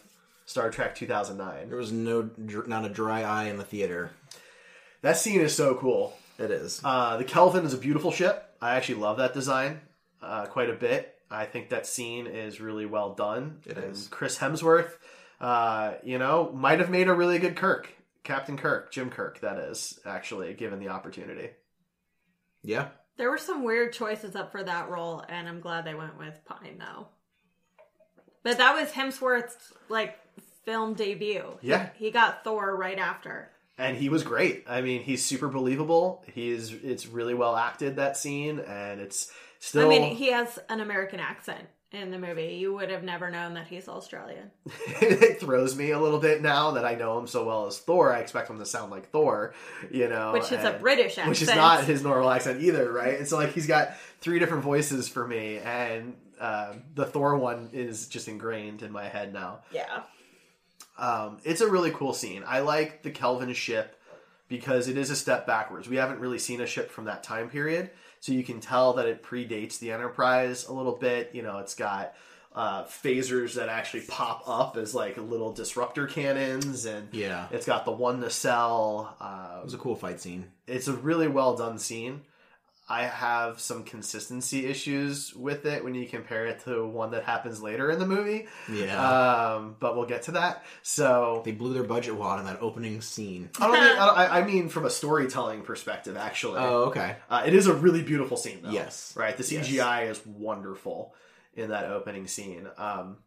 Star 0.46 0.70
Trek 0.70 0.94
two 0.96 1.06
thousand 1.06 1.36
nine. 1.36 1.68
there 1.68 1.78
was 1.78 1.92
no 1.92 2.30
not 2.66 2.84
a 2.84 2.88
dry 2.88 3.22
eye 3.22 3.44
in 3.44 3.58
the 3.58 3.64
theater. 3.64 4.10
That 5.02 5.16
scene 5.16 5.40
is 5.40 5.54
so 5.54 5.74
cool. 5.74 6.16
It 6.38 6.50
is. 6.50 6.80
Uh, 6.82 7.18
the 7.18 7.24
Kelvin 7.24 7.66
is 7.66 7.74
a 7.74 7.78
beautiful 7.78 8.10
ship. 8.10 8.46
I 8.62 8.76
actually 8.76 8.96
love 8.96 9.18
that 9.18 9.34
design 9.34 9.80
uh, 10.22 10.46
quite 10.46 10.70
a 10.70 10.74
bit. 10.74 11.14
I 11.30 11.44
think 11.46 11.70
that 11.70 11.86
scene 11.86 12.26
is 12.26 12.60
really 12.60 12.86
well 12.86 13.14
done. 13.14 13.60
It 13.66 13.76
and 13.78 13.92
is. 13.92 14.08
Chris 14.08 14.38
Hemsworth, 14.38 14.90
uh, 15.40 15.94
you 16.02 16.18
know, 16.18 16.50
might 16.52 16.80
have 16.80 16.90
made 16.90 17.08
a 17.08 17.14
really 17.14 17.38
good 17.38 17.56
Kirk, 17.56 17.88
Captain 18.24 18.56
Kirk, 18.56 18.90
Jim 18.92 19.10
Kirk. 19.10 19.40
That 19.40 19.58
is 19.58 19.98
actually 20.04 20.52
given 20.54 20.80
the 20.80 20.88
opportunity. 20.88 21.50
yeah, 22.62 22.88
There 23.16 23.30
were 23.30 23.38
some 23.38 23.62
weird 23.64 23.92
choices 23.92 24.34
up 24.34 24.50
for 24.52 24.62
that 24.64 24.88
role, 24.90 25.22
and 25.28 25.48
I'm 25.48 25.60
glad 25.60 25.84
they 25.84 25.94
went 25.94 26.18
with 26.18 26.44
Pine 26.44 26.78
though. 26.78 27.06
But 28.42 28.58
that 28.58 28.74
was 28.74 28.90
Hemsworth's 28.90 29.72
like 29.88 30.18
film 30.64 30.94
debut. 30.94 31.58
He- 31.60 31.68
Yeah. 31.68 31.90
he, 31.96 32.10
got 32.10 32.42
Thor 32.44 32.74
right 32.76 32.98
after. 32.98 33.50
and 33.78 33.96
he 33.96 34.08
was 34.08 34.22
great. 34.22 34.64
I 34.68 34.80
mean, 34.82 35.02
he's 35.02 35.24
super 35.24 35.48
believable. 35.48 36.24
He's 36.34 36.72
it's 36.72 37.06
really 37.06 37.34
well 37.34 37.56
acted 37.56 37.96
that 37.96 38.16
scene, 38.16 38.58
and 38.60 39.00
it's 39.00 39.30
still. 39.60 39.86
I 39.86 39.88
mean, 39.88 40.16
he 40.16 40.32
has 40.32 40.58
an 40.68 40.80
American 40.80 41.20
accent 41.20 41.68
in 41.92 42.10
the 42.10 42.18
movie. 42.18 42.56
You 42.60 42.74
would 42.74 42.90
have 42.90 43.02
never 43.02 43.30
known 43.30 43.54
that 43.54 43.66
he's 43.66 43.88
Australian. 43.88 44.50
it 45.00 45.40
throws 45.40 45.76
me 45.76 45.90
a 45.90 45.98
little 45.98 46.18
bit 46.18 46.42
now 46.42 46.72
that 46.72 46.84
I 46.84 46.94
know 46.94 47.18
him 47.18 47.26
so 47.26 47.44
well 47.44 47.66
as 47.66 47.78
Thor. 47.78 48.12
I 48.12 48.20
expect 48.20 48.50
him 48.50 48.58
to 48.58 48.66
sound 48.66 48.90
like 48.90 49.10
Thor, 49.10 49.54
you 49.90 50.08
know, 50.08 50.32
Which 50.32 50.52
is 50.52 50.64
a 50.64 50.78
British 50.80 51.12
accent. 51.12 51.28
which 51.28 51.42
is 51.42 51.48
not 51.48 51.84
his 51.84 52.02
normal 52.02 52.30
accent 52.30 52.62
either, 52.62 52.92
right? 52.92 53.18
And 53.18 53.28
so 53.28 53.36
like 53.36 53.52
he's 53.52 53.66
got 53.66 53.96
three 54.20 54.38
different 54.38 54.62
voices 54.62 55.08
for 55.08 55.26
me, 55.26 55.58
and 55.58 56.14
um, 56.40 56.82
the 56.94 57.04
Thor 57.04 57.36
one 57.36 57.70
is 57.72 58.06
just 58.08 58.28
ingrained 58.28 58.82
in 58.82 58.92
my 58.92 59.04
head 59.04 59.32
now. 59.32 59.60
Yeah. 59.72 60.02
Um, 60.98 61.38
it's 61.44 61.60
a 61.60 61.68
really 61.68 61.90
cool 61.90 62.12
scene. 62.12 62.44
I 62.46 62.60
like 62.60 63.02
the 63.02 63.10
Kelvin 63.10 63.52
ship 63.54 63.96
because 64.48 64.88
it 64.88 64.98
is 64.98 65.10
a 65.10 65.16
step 65.16 65.46
backwards. 65.46 65.88
We 65.88 65.96
haven't 65.96 66.20
really 66.20 66.38
seen 66.38 66.60
a 66.60 66.66
ship 66.66 66.90
from 66.90 67.06
that 67.06 67.22
time 67.22 67.48
period, 67.48 67.90
so 68.20 68.32
you 68.32 68.44
can 68.44 68.60
tell 68.60 68.92
that 68.94 69.06
it 69.06 69.22
predates 69.22 69.78
the 69.78 69.90
Enterprise 69.92 70.66
a 70.68 70.72
little 70.72 70.96
bit. 70.96 71.30
You 71.34 71.42
know, 71.42 71.58
it's 71.58 71.74
got 71.74 72.14
uh, 72.54 72.84
phasers 72.84 73.54
that 73.54 73.68
actually 73.68 74.02
pop 74.02 74.42
up 74.46 74.76
as 74.76 74.94
like 74.94 75.16
little 75.16 75.52
disruptor 75.52 76.06
cannons, 76.06 76.84
and 76.84 77.08
Yeah. 77.12 77.46
it's 77.50 77.66
got 77.66 77.84
the 77.84 77.92
one 77.92 78.20
to 78.22 78.30
sell. 78.30 79.16
Uh, 79.20 79.58
it 79.60 79.64
was 79.64 79.74
a 79.74 79.78
cool 79.78 79.96
fight 79.96 80.20
scene. 80.20 80.50
it's 80.66 80.88
a 80.88 80.92
really 80.92 81.28
well 81.28 81.56
done 81.56 81.78
scene. 81.78 82.22
I 82.90 83.04
have 83.04 83.60
some 83.60 83.84
consistency 83.84 84.66
issues 84.66 85.32
with 85.34 85.64
it 85.64 85.84
when 85.84 85.94
you 85.94 86.06
compare 86.08 86.46
it 86.46 86.64
to 86.64 86.84
one 86.84 87.12
that 87.12 87.22
happens 87.22 87.62
later 87.62 87.88
in 87.90 88.00
the 88.00 88.06
movie. 88.06 88.48
Yeah, 88.70 89.00
Um, 89.54 89.76
but 89.78 89.94
we'll 89.96 90.06
get 90.06 90.22
to 90.22 90.32
that. 90.32 90.64
So 90.82 91.42
they 91.44 91.52
blew 91.52 91.72
their 91.72 91.84
budget 91.84 92.16
wad 92.16 92.40
in 92.40 92.46
that 92.46 92.58
opening 92.60 93.00
scene. 93.00 93.48
I 93.60 93.66
don't 93.68 93.76
think 93.76 93.98
I, 94.00 94.06
don't, 94.06 94.18
I 94.18 94.38
I 94.40 94.44
mean 94.50 94.68
from 94.68 94.86
a 94.86 94.90
storytelling 94.90 95.62
perspective. 95.62 96.16
Actually, 96.16 96.58
Oh, 96.58 96.84
okay. 96.86 97.16
uh, 97.30 97.44
it 97.46 97.54
is 97.54 97.68
a 97.68 97.74
really 97.74 98.02
beautiful 98.02 98.36
scene. 98.36 98.60
Though. 98.62 98.70
Yes. 98.72 99.14
right. 99.16 99.36
The 99.36 99.44
Yes. 99.54 99.68
CGI 99.68 100.10
is 100.10 100.20
wonderful 100.26 101.14
in 101.54 101.70
that 101.70 101.84
opening 101.84 102.26
scene, 102.26 102.66
um, 102.76 103.18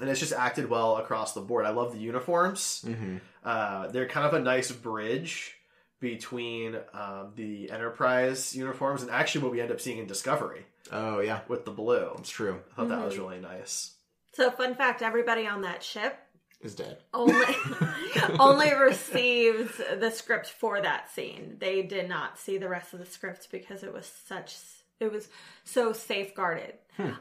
and 0.00 0.08
it's 0.08 0.20
just 0.20 0.32
acted 0.32 0.70
well 0.70 0.96
across 0.98 1.32
the 1.34 1.40
board. 1.40 1.66
I 1.66 1.70
love 1.70 1.92
the 1.92 1.98
uniforms. 1.98 2.82
hmm 2.86 3.16
Uh, 3.44 3.88
they're 3.88 4.06
kind 4.08 4.26
of 4.26 4.34
a 4.34 4.40
nice 4.40 4.70
bridge 4.70 5.56
between 6.02 6.76
um, 6.92 7.32
the 7.36 7.70
Enterprise 7.70 8.54
uniforms 8.56 9.00
and 9.02 9.10
actually 9.10 9.42
what 9.44 9.52
we 9.52 9.60
end 9.60 9.70
up 9.70 9.80
seeing 9.80 9.98
in 9.98 10.06
Discovery 10.06 10.66
Oh, 10.90 11.20
yeah, 11.20 11.40
with 11.48 11.64
the 11.64 11.70
blue. 11.70 12.10
it's 12.18 12.28
true. 12.28 12.58
I 12.72 12.74
thought 12.74 12.88
that 12.88 13.04
was 13.04 13.16
really 13.16 13.38
nice. 13.38 13.92
So, 14.34 14.50
fun 14.50 14.74
fact 14.74 15.00
everybody 15.00 15.46
on 15.46 15.62
that 15.62 15.82
ship 15.82 16.18
is 16.60 16.74
dead. 16.74 16.98
only 17.14 17.34
only 18.40 18.74
received 18.74 19.80
the 20.00 20.10
script 20.10 20.48
for 20.48 20.82
that 20.82 21.08
scene. 21.10 21.56
They 21.60 21.82
did 21.82 22.08
not 22.08 22.36
see 22.38 22.58
the 22.58 22.68
rest 22.68 22.92
of 22.92 22.98
the 22.98 23.06
script 23.06 23.48
because 23.52 23.84
it 23.84 23.92
was 23.92 24.10
such 24.26 24.56
it 24.98 25.10
was 25.12 25.28
so 25.64 25.92
safeguarded. 25.92 26.74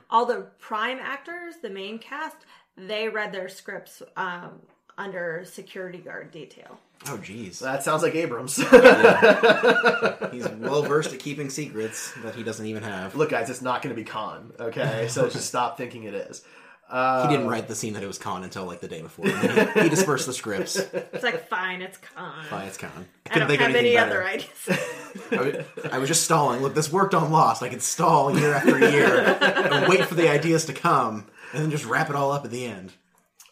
All 0.10 0.26
the 0.26 0.48
prime 0.60 1.00
actors, 1.00 1.56
the 1.62 1.70
main 1.70 1.98
cast, 2.00 2.38
they 2.76 3.10
read 3.10 3.32
their 3.32 3.48
scripts 3.50 4.02
um, 4.18 4.60
under 4.98 5.44
security 5.46 5.98
guard 6.00 6.32
detail. 6.32 6.78
Oh, 7.08 7.18
jeez. 7.18 7.60
That 7.60 7.84
sounds 7.84 8.04
like 8.04 8.14
Abrams. 8.16 8.56
He's 10.32 10.48
well 10.50 10.84
versed 10.84 11.14
at 11.14 11.20
keeping 11.20 11.50
secrets 11.50 12.12
that 12.24 12.36
he 12.36 12.44
doesn't 12.44 12.66
even 12.66 12.84
have. 12.84 13.16
Look, 13.16 13.30
guys, 13.32 13.50
it's 13.50 13.62
not 13.62 13.82
going 13.82 13.96
to 13.96 14.00
be 14.00 14.06
Khan. 14.06 14.54
Okay, 14.60 15.08
so 15.10 15.30
just 15.30 15.48
stop 15.48 15.78
thinking 15.78 16.04
it 16.04 16.14
is. 16.14 16.44
Uh, 16.90 17.28
He 17.28 17.34
didn't 17.36 17.50
write 17.50 17.68
the 17.70 17.76
scene 17.76 17.94
that 17.94 18.04
it 18.04 18.08
was 18.08 18.18
Khan 18.18 18.44
until 18.44 18.66
like 18.66 18.82
the 18.82 18.88
day 18.88 19.02
before. 19.02 19.26
He, 19.26 19.82
he 19.84 19.90
dispersed 19.90 20.26
the 20.28 20.34
scripts. 20.34 20.76
It's 20.76 21.24
like 21.24 21.48
fine, 21.48 21.82
it's 21.82 21.98
Khan. 21.98 22.44
Fine, 22.50 22.68
it's 22.68 22.78
Khan. 22.78 23.06
I 23.32 23.40
don't 23.40 23.50
have 23.50 23.76
any 23.76 23.98
other 23.98 24.24
ideas. 24.24 24.50
I 25.32 25.36
was, 25.42 25.56
I 25.94 25.98
was 26.00 26.08
just 26.10 26.24
stalling. 26.24 26.62
Look, 26.62 26.76
this 26.76 26.92
worked 26.92 27.14
on 27.16 27.32
Lost. 27.32 27.64
I 27.64 27.70
could 27.70 27.82
stall 27.82 28.38
year 28.38 28.54
after 28.54 28.78
year 28.92 29.08
and 29.08 29.88
wait 29.88 30.06
for 30.06 30.16
the 30.16 30.30
ideas 30.30 30.66
to 30.66 30.74
come, 30.74 31.28
and 31.54 31.64
then 31.64 31.72
just 31.72 31.86
wrap 31.86 32.10
it 32.10 32.16
all 32.16 32.32
up 32.32 32.44
at 32.46 32.52
the 32.52 32.66
end. 32.66 32.92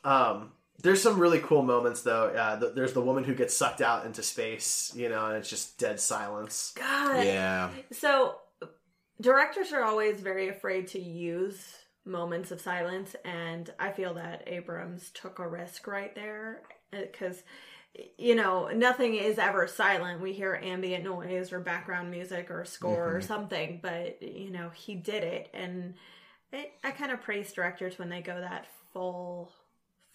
Um, 0.04 0.52
there's 0.82 1.02
some 1.02 1.20
really 1.20 1.40
cool 1.40 1.62
moments 1.62 2.02
though. 2.02 2.28
Uh, 2.28 2.60
th- 2.60 2.74
there's 2.76 2.94
the 2.94 3.02
woman 3.02 3.24
who 3.24 3.34
gets 3.34 3.56
sucked 3.56 3.82
out 3.82 4.06
into 4.06 4.24
space, 4.24 4.94
you 4.96 5.10
know, 5.10 5.28
and 5.28 5.38
it's 5.38 5.50
just 5.50 5.78
dead 5.78 6.00
silence. 6.00 6.74
God. 6.76 7.26
Yeah, 7.26 7.70
So 7.92 8.36
directors 9.22 9.74
are 9.74 9.84
always 9.84 10.22
very 10.22 10.50
afraid 10.50 10.88
to 10.88 11.00
use 11.00 11.76
moments 12.06 12.52
of 12.52 12.62
silence 12.62 13.16
and 13.26 13.70
I 13.78 13.92
feel 13.92 14.14
that 14.16 14.44
Abrams 14.48 15.12
took 15.14 15.40
a 15.40 15.48
risk 15.48 15.86
right 15.86 16.16
there 16.16 16.62
because 16.92 17.44
you 18.18 18.36
know, 18.36 18.68
nothing 18.68 19.16
is 19.16 19.40
ever 19.40 19.68
silent. 19.68 20.22
We 20.22 20.32
hear 20.32 20.60
ambient 20.64 21.04
noise 21.04 21.52
or 21.52 21.60
background 21.60 22.12
music 22.12 22.52
or 22.52 22.64
score 22.64 23.16
or 23.16 23.22
something, 23.22 23.80
but 23.82 24.22
you 24.22 24.52
know, 24.52 24.70
he 24.70 24.96
did 24.96 25.24
it 25.24 25.50
and 25.54 25.96
it, 26.54 26.72
I 26.84 26.92
kind 26.92 27.12
of 27.12 27.22
praise 27.22 27.52
directors 27.52 28.00
when 28.00 28.10
they 28.10 28.22
go 28.22 28.40
that 28.40 28.68
full 28.94 29.52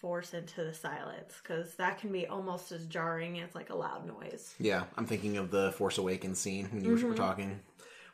force 0.05 0.35
into 0.35 0.63
the 0.63 0.71
silence 0.71 1.33
because 1.41 1.73
that 1.77 1.97
can 1.97 2.11
be 2.11 2.27
almost 2.27 2.71
as 2.71 2.85
jarring 2.85 3.39
as 3.39 3.55
like 3.55 3.71
a 3.71 3.75
loud 3.75 4.05
noise. 4.05 4.53
yeah. 4.59 4.83
I'm 4.95 5.07
thinking 5.07 5.35
of 5.37 5.49
the 5.49 5.71
Force 5.71 5.97
Awakens 5.97 6.37
scene 6.37 6.69
when 6.71 6.83
you 6.83 6.91
were 6.91 6.97
mm-hmm. 6.97 7.15
talking. 7.15 7.59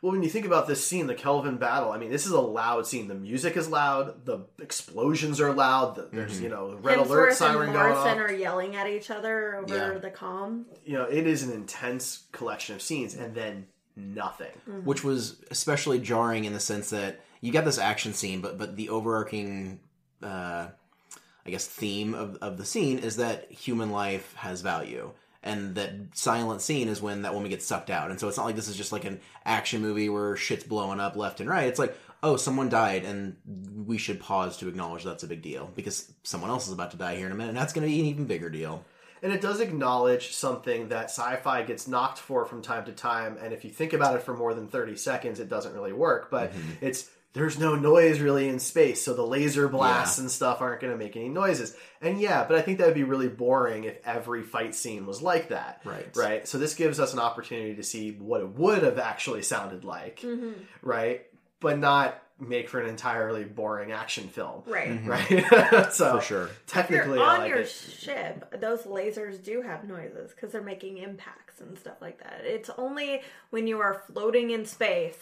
Well, 0.00 0.12
when 0.12 0.22
you 0.22 0.30
think 0.30 0.46
about 0.46 0.66
this 0.66 0.82
scene, 0.86 1.06
the 1.06 1.14
Kelvin 1.14 1.58
battle, 1.58 1.92
I 1.92 1.98
mean, 1.98 2.10
this 2.10 2.24
is 2.24 2.32
a 2.32 2.40
loud 2.40 2.86
scene. 2.86 3.08
The 3.08 3.14
music 3.14 3.58
is 3.58 3.68
loud. 3.68 4.24
The 4.24 4.46
explosions 4.58 5.38
are 5.38 5.52
loud. 5.52 5.96
The, 5.96 6.08
there's, 6.10 6.36
mm-hmm. 6.36 6.44
you 6.44 6.48
know, 6.48 6.78
red 6.80 6.96
alert 6.96 7.32
Hemsworth 7.32 7.34
siren 7.34 7.68
and 7.68 7.72
going 7.74 7.88
Morrison 7.90 8.22
off. 8.22 8.30
are 8.30 8.32
yelling 8.32 8.74
at 8.74 8.88
each 8.88 9.10
other 9.10 9.56
over 9.56 9.76
Yeah. 9.76 9.98
the 9.98 10.10
calm. 10.10 10.64
You 10.86 10.94
know, 10.94 11.04
it 11.04 11.26
is 11.26 11.42
an 11.42 11.52
intense 11.52 12.24
collection 12.32 12.74
of 12.74 12.80
scenes, 12.80 13.14
and 13.14 13.34
then 13.34 13.66
nothing. 13.96 14.52
Mm-hmm. 14.66 14.86
which 14.86 15.04
was 15.04 15.44
especially 15.50 15.98
jarring 15.98 16.46
in 16.46 16.54
the 16.54 16.60
sense 16.60 16.88
that 16.88 17.20
you 17.42 17.52
got 17.52 17.66
this 17.66 17.76
action 17.76 18.14
scene, 18.14 18.40
but 18.40 18.56
but 18.56 18.76
the 18.76 18.88
overarching, 18.88 19.80
uh, 20.22 20.68
I 21.46 21.50
guess, 21.50 21.66
theme 21.66 22.14
of 22.14 22.36
of 22.36 22.58
the 22.58 22.64
scene 22.64 22.98
is 22.98 23.16
that 23.16 23.50
human 23.50 23.90
life 23.90 24.34
has 24.34 24.60
value, 24.60 25.10
and 25.42 25.74
that 25.74 25.92
silent 26.14 26.62
scene 26.62 26.88
is 26.88 27.02
when 27.02 27.22
that 27.22 27.34
woman 27.34 27.50
gets 27.50 27.66
sucked 27.66 27.90
out, 27.90 28.10
and 28.10 28.20
so 28.20 28.28
it's 28.28 28.36
not 28.36 28.46
like 28.46 28.56
this 28.56 28.68
is 28.68 28.76
just 28.76 28.92
like 28.92 29.04
an 29.04 29.20
action 29.44 29.82
movie 29.82 30.08
where 30.08 30.36
shit's 30.36 30.64
blowing 30.64 31.00
up 31.00 31.16
left 31.16 31.40
and 31.40 31.48
right. 31.48 31.68
It's 31.68 31.78
like. 31.78 31.96
Oh, 32.24 32.36
someone 32.36 32.68
died, 32.68 33.04
and 33.04 33.34
we 33.84 33.98
should 33.98 34.20
pause 34.20 34.56
to 34.58 34.68
acknowledge 34.68 35.02
that's 35.02 35.24
a 35.24 35.26
big 35.26 35.42
deal 35.42 35.72
because 35.74 36.08
someone 36.22 36.50
else 36.50 36.68
is 36.68 36.72
about 36.72 36.92
to 36.92 36.96
die 36.96 37.16
here 37.16 37.26
in 37.26 37.32
a 37.32 37.34
minute, 37.34 37.48
and 37.48 37.58
that's 37.58 37.72
going 37.72 37.84
to 37.84 37.92
be 37.92 37.98
an 37.98 38.06
even 38.06 38.26
bigger 38.26 38.48
deal. 38.48 38.84
And 39.22 39.32
it 39.32 39.40
does 39.40 39.58
acknowledge 39.60 40.32
something 40.32 40.88
that 40.90 41.06
sci-fi 41.06 41.62
gets 41.62 41.86
knocked 41.86 42.18
for 42.18 42.44
from 42.44 42.60
time 42.60 42.84
to 42.86 42.92
time. 42.92 43.38
And 43.40 43.52
if 43.52 43.64
you 43.64 43.70
think 43.70 43.92
about 43.92 44.16
it 44.16 44.22
for 44.22 44.36
more 44.36 44.52
than 44.52 44.68
30 44.68 44.96
seconds, 44.96 45.38
it 45.38 45.48
doesn't 45.48 45.74
really 45.74 45.92
work. 45.92 46.30
But 46.30 46.52
mm-hmm. 46.52 46.70
it's 46.80 47.08
there's 47.34 47.58
no 47.58 47.74
noise 47.76 48.20
really 48.20 48.48
in 48.48 48.58
space, 48.58 49.02
so 49.02 49.14
the 49.14 49.26
laser 49.26 49.68
blasts 49.68 50.18
Yeah. 50.18 50.22
and 50.22 50.30
stuff 50.30 50.60
aren't 50.60 50.80
going 50.80 50.92
to 50.92 50.98
make 50.98 51.16
any 51.16 51.28
noises. 51.28 51.74
And 52.00 52.20
yeah, 52.20 52.44
but 52.46 52.56
I 52.58 52.62
think 52.62 52.78
that 52.78 52.86
would 52.86 52.94
be 52.94 53.04
really 53.04 53.28
boring 53.28 53.84
if 53.84 53.96
every 54.04 54.42
fight 54.42 54.74
scene 54.74 55.06
was 55.06 55.22
like 55.22 55.48
that. 55.48 55.80
Right. 55.84 56.08
Right. 56.14 56.46
So 56.48 56.58
this 56.58 56.74
gives 56.74 57.00
us 57.00 57.12
an 57.14 57.18
opportunity 57.18 57.74
to 57.76 57.82
see 57.82 58.10
what 58.12 58.40
it 58.42 58.48
would 58.50 58.82
have 58.82 58.98
actually 58.98 59.42
sounded 59.42 59.84
like. 59.84 60.20
Mm-hmm. 60.20 60.52
Right. 60.82 61.22
But 61.60 61.78
not 61.78 62.20
make 62.40 62.68
for 62.68 62.80
an 62.80 62.88
entirely 62.88 63.44
boring 63.44 63.92
action 63.92 64.28
film. 64.28 64.62
Right. 64.66 64.88
Mm-hmm. 64.90 65.08
Right. 65.78 65.92
so 65.92 66.18
For 66.18 66.24
sure. 66.24 66.50
Technically, 66.66 67.18
You're 67.18 67.26
on 67.26 67.38
like 67.38 67.48
your 67.50 67.58
it. 67.60 67.68
ship, 67.68 68.60
those 68.60 68.80
lasers 68.82 69.42
do 69.42 69.62
have 69.62 69.84
noises 69.84 70.32
because 70.32 70.50
they're 70.52 70.60
making 70.60 70.98
impacts 70.98 71.60
and 71.60 71.78
stuff 71.78 71.96
like 72.00 72.18
that. 72.22 72.42
It's 72.44 72.68
only 72.76 73.22
when 73.50 73.66
you 73.68 73.78
are 73.78 74.02
floating 74.12 74.50
in 74.50 74.66
space 74.66 75.16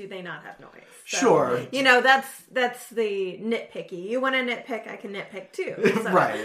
do 0.00 0.08
they 0.08 0.22
not 0.22 0.42
have 0.44 0.58
noise. 0.60 0.70
So, 1.06 1.18
Sure. 1.18 1.60
You 1.72 1.82
know, 1.82 2.00
that's 2.00 2.28
that's 2.50 2.88
the 2.88 3.38
nitpicky. 3.42 4.08
You 4.08 4.20
want 4.20 4.34
to 4.34 4.40
nitpick, 4.40 4.90
I 4.90 4.96
can 4.96 5.12
nitpick 5.12 5.52
too. 5.52 5.74
So- 6.02 6.10
right. 6.12 6.40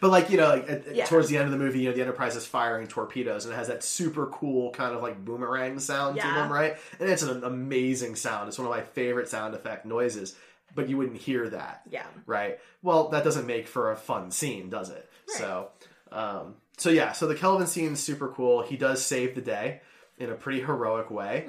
But 0.00 0.10
like 0.10 0.28
you 0.28 0.36
know, 0.36 0.48
like 0.50 0.68
at, 0.68 0.94
Yeah. 0.94 1.06
towards 1.06 1.28
the 1.28 1.36
end 1.38 1.46
of 1.46 1.52
the 1.52 1.56
movie, 1.58 1.80
you 1.80 1.88
know, 1.88 1.94
the 1.94 2.02
Enterprise 2.02 2.36
is 2.36 2.44
firing 2.44 2.86
torpedoes, 2.86 3.44
and 3.46 3.54
it 3.54 3.56
has 3.56 3.68
that 3.68 3.82
super 3.82 4.26
cool 4.26 4.70
kind 4.72 4.94
of 4.94 5.00
like 5.02 5.24
boomerang 5.24 5.78
sound 5.78 6.20
to 6.20 6.26
them, 6.26 6.52
right? 6.52 6.76
And 6.98 7.08
it's 7.08 7.22
an 7.22 7.44
amazing 7.44 8.14
sound. 8.16 8.48
It's 8.48 8.58
one 8.58 8.66
of 8.66 8.70
my 8.70 8.82
favorite 8.82 9.28
sound 9.28 9.54
effect 9.54 9.86
noises. 9.86 10.36
But 10.74 10.88
you 10.88 10.96
wouldn't 10.98 11.16
hear 11.16 11.48
that, 11.48 11.80
Yeah. 11.90 12.04
right? 12.26 12.60
Well, 12.82 13.08
that 13.08 13.24
doesn't 13.24 13.46
make 13.46 13.66
for 13.66 13.90
a 13.90 13.96
fun 13.96 14.30
scene, 14.30 14.68
does 14.70 14.88
it? 14.90 15.10
So, 15.26 15.70
um, 16.12 16.54
so 16.76 16.90
yeah. 16.90 17.10
So 17.12 17.26
the 17.26 17.34
Kelvin 17.34 17.66
scene's 17.66 18.00
super 18.00 18.28
cool. 18.28 18.62
He 18.62 18.76
does 18.76 19.04
save 19.04 19.34
the 19.34 19.40
day 19.40 19.80
in 20.20 20.30
a 20.30 20.34
pretty 20.34 20.60
heroic 20.60 21.10
way, 21.10 21.46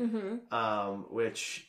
um, 0.52 1.06
which 1.10 1.68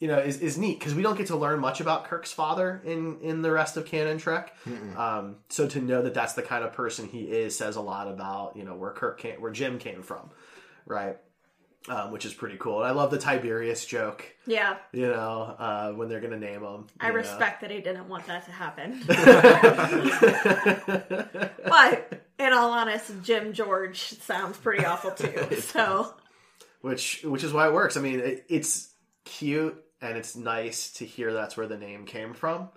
you 0.00 0.08
know 0.08 0.18
is, 0.18 0.40
is 0.40 0.58
neat 0.58 0.78
because 0.78 0.94
we 0.94 1.02
don't 1.02 1.16
get 1.16 1.28
to 1.28 1.36
learn 1.36 1.60
much 1.60 1.80
about 1.80 2.04
Kirk's 2.04 2.32
father 2.32 2.82
in 2.84 3.20
in 3.22 3.40
the 3.40 3.52
rest 3.52 3.76
of 3.76 3.86
canon 3.86 4.18
Trek. 4.18 4.54
Um, 4.96 5.36
so 5.48 5.66
to 5.68 5.80
know 5.80 6.02
that 6.02 6.12
that's 6.12 6.34
the 6.34 6.42
kind 6.42 6.64
of 6.64 6.72
person 6.72 7.08
he 7.08 7.22
is 7.22 7.56
says 7.56 7.76
a 7.76 7.80
lot 7.80 8.08
about 8.08 8.56
you 8.56 8.64
know 8.64 8.74
where 8.74 8.90
Kirk 8.90 9.20
came, 9.20 9.40
where 9.40 9.52
Jim 9.52 9.78
came 9.78 10.02
from, 10.02 10.30
right? 10.84 11.16
Um, 11.88 12.12
which 12.12 12.24
is 12.24 12.32
pretty 12.32 12.56
cool. 12.58 12.78
And 12.78 12.86
I 12.86 12.92
love 12.92 13.10
the 13.10 13.18
Tiberius 13.18 13.84
joke. 13.84 14.24
Yeah. 14.46 14.76
You 14.92 15.08
know 15.08 15.56
uh, 15.58 15.92
when 15.92 16.08
they're 16.08 16.20
gonna 16.20 16.38
name 16.38 16.62
him. 16.62 16.86
I 17.00 17.06
you 17.06 17.12
know. 17.12 17.18
respect 17.18 17.60
that 17.62 17.70
he 17.70 17.80
didn't 17.80 18.08
want 18.08 18.26
that 18.26 18.44
to 18.46 18.52
happen. 18.52 19.02
but 21.68 22.22
in 22.38 22.52
all 22.52 22.70
honesty, 22.70 23.14
Jim 23.22 23.52
George 23.52 24.00
sounds 24.20 24.56
pretty 24.58 24.84
awful 24.84 25.12
too. 25.12 25.32
So 25.60 26.14
which 26.82 27.22
which 27.24 27.44
is 27.44 27.52
why 27.52 27.66
it 27.68 27.72
works. 27.72 27.96
I 27.96 28.00
mean, 28.00 28.20
it, 28.20 28.44
it's 28.48 28.92
cute 29.24 29.82
and 30.00 30.16
it's 30.16 30.36
nice 30.36 30.92
to 30.94 31.06
hear 31.06 31.32
that's 31.32 31.56
where 31.56 31.66
the 31.66 31.78
name 31.78 32.04
came 32.04 32.34
from. 32.34 32.68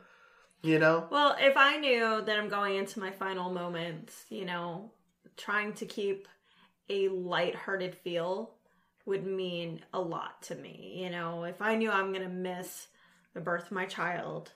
You 0.61 0.79
know, 0.79 1.07
Well, 1.11 1.35
if 1.39 1.57
I 1.57 1.77
knew 1.77 2.23
that 2.25 2.37
I'm 2.39 2.49
going 2.49 2.75
into 2.77 2.99
my 2.99 3.11
final 3.11 3.51
moments, 3.51 4.25
you 4.29 4.45
know, 4.45 4.91
trying 5.37 5.73
to 5.73 5.85
keep 5.85 6.27
a 6.89 7.09
lighthearted 7.09 7.95
feel 7.95 8.55
would 9.05 9.25
mean 9.25 9.81
a 9.93 9.99
lot 9.99 10.41
to 10.43 10.55
me. 10.55 10.99
You 11.03 11.11
know, 11.11 11.43
if 11.43 11.61
I 11.61 11.75
knew 11.75 11.91
I'm 11.91 12.11
going 12.11 12.23
to 12.23 12.33
miss 12.33 12.87
the 13.33 13.41
birth 13.41 13.65
of 13.65 13.71
my 13.73 13.85
child 13.85 14.51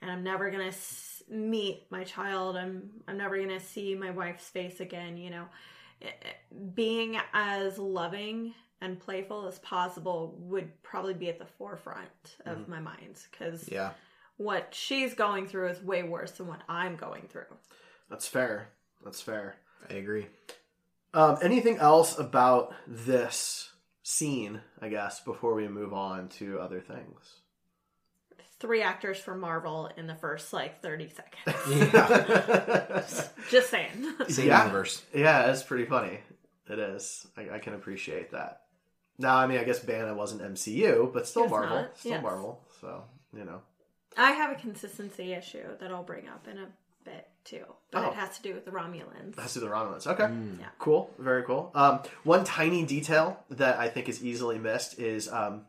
and 0.00 0.10
I'm 0.10 0.22
never 0.22 0.50
going 0.50 0.62
to 0.62 0.68
s- 0.68 1.22
meet 1.28 1.86
my 1.90 2.04
child, 2.04 2.56
I'm 2.56 2.90
I'm 3.08 3.18
never 3.18 3.36
going 3.36 3.48
to 3.48 3.60
see 3.60 3.94
my 3.96 4.10
wife's 4.10 4.48
face 4.48 4.78
again, 4.80 5.16
you 5.16 5.30
know, 5.30 5.44
eh, 6.02 6.10
being 6.74 7.18
as 7.32 7.78
loving 7.78 8.54
and 8.80 8.98
playful 9.00 9.46
as 9.46 9.58
possible 9.60 10.34
would 10.38 10.82
probably 10.82 11.14
be 11.14 11.28
at 11.28 11.38
the 11.38 11.46
forefront 11.46 12.36
of 12.46 12.68
my 12.68 12.78
mind 12.80 13.18
cuz 13.38 13.68
Yeah. 13.70 13.90
what 14.36 14.74
she's 14.74 15.14
going 15.14 15.46
through 15.48 15.68
is 15.68 15.82
way 15.82 16.02
worse 16.02 16.32
than 16.32 16.46
what 16.46 16.60
I'm 16.68 16.96
going 16.96 17.26
through. 17.28 17.56
that's 18.10 18.26
fair. 18.28 18.68
That's 19.04 19.20
fair. 19.20 19.56
I 19.90 19.94
agree. 19.94 20.26
Um, 21.14 21.38
anything 21.42 21.78
else 21.78 22.18
about 22.18 22.74
this 22.86 23.72
scene? 24.02 24.60
I 24.80 24.88
guess 24.88 25.20
before 25.20 25.54
we 25.54 25.68
move 25.68 25.92
on 25.92 26.28
to 26.40 26.58
other 26.58 26.80
things. 26.80 27.40
Three 28.60 28.82
actors 28.82 29.18
from 29.18 29.38
Marvel 29.40 29.88
in 29.96 30.06
the 30.08 30.16
first 30.16 30.52
like 30.52 30.82
30 30.82 31.10
seconds. 31.10 31.92
Yeah. 31.92 33.04
Just 33.50 33.70
saying. 33.70 34.14
Same 34.28 34.48
Yeah. 34.48 34.62
universe. 34.64 35.04
Yeah, 35.14 35.50
it's 35.50 35.62
pretty 35.62 35.84
funny. 35.84 36.18
It 36.68 36.78
is. 36.78 37.26
I, 37.36 37.50
I 37.54 37.58
can 37.60 37.74
appreciate 37.74 38.32
that. 38.32 38.62
Now, 39.18 39.36
I 39.36 39.46
mean, 39.46 39.58
I 39.58 39.64
guess 39.64 39.80
Banner 39.80 40.14
wasn't 40.14 40.42
MCU, 40.42 41.12
but 41.12 41.26
still 41.26 41.44
It's 41.44 41.50
Marvel. 41.50 41.76
not, 41.76 41.98
Still 41.98 42.12
yes. 42.12 42.22
Marvel. 42.22 42.60
So 42.80 43.04
you 43.36 43.44
know. 43.44 43.60
I 44.16 44.32
have 44.32 44.50
a 44.50 44.60
consistency 44.60 45.32
issue 45.32 45.76
that 45.80 45.90
I'll 45.90 46.02
bring 46.02 46.28
up 46.28 46.46
in 46.48 46.58
a 46.58 46.66
bit 47.04 47.28
too, 47.44 47.64
but 47.90 48.04
Oh. 48.04 48.08
it 48.08 48.14
has 48.14 48.36
to 48.36 48.42
do 48.42 48.54
with 48.54 48.64
the 48.64 48.70
Romulans. 48.70 49.34
That's 49.36 49.54
to 49.54 49.60
the 49.60 49.66
Romulans. 49.68 50.06
Okay. 50.06 50.32
Yeah. 50.60 50.66
Cool. 50.78 51.10
Very 51.18 51.42
cool. 51.44 51.70
Um, 51.74 52.00
one 52.24 52.44
tiny 52.44 52.84
detail 52.84 53.44
that 53.50 53.78
I 53.78 53.88
think 53.88 54.08
is 54.08 54.24
easily 54.24 54.58
missed 54.58 54.98
is 54.98 55.28
um, 55.32 55.66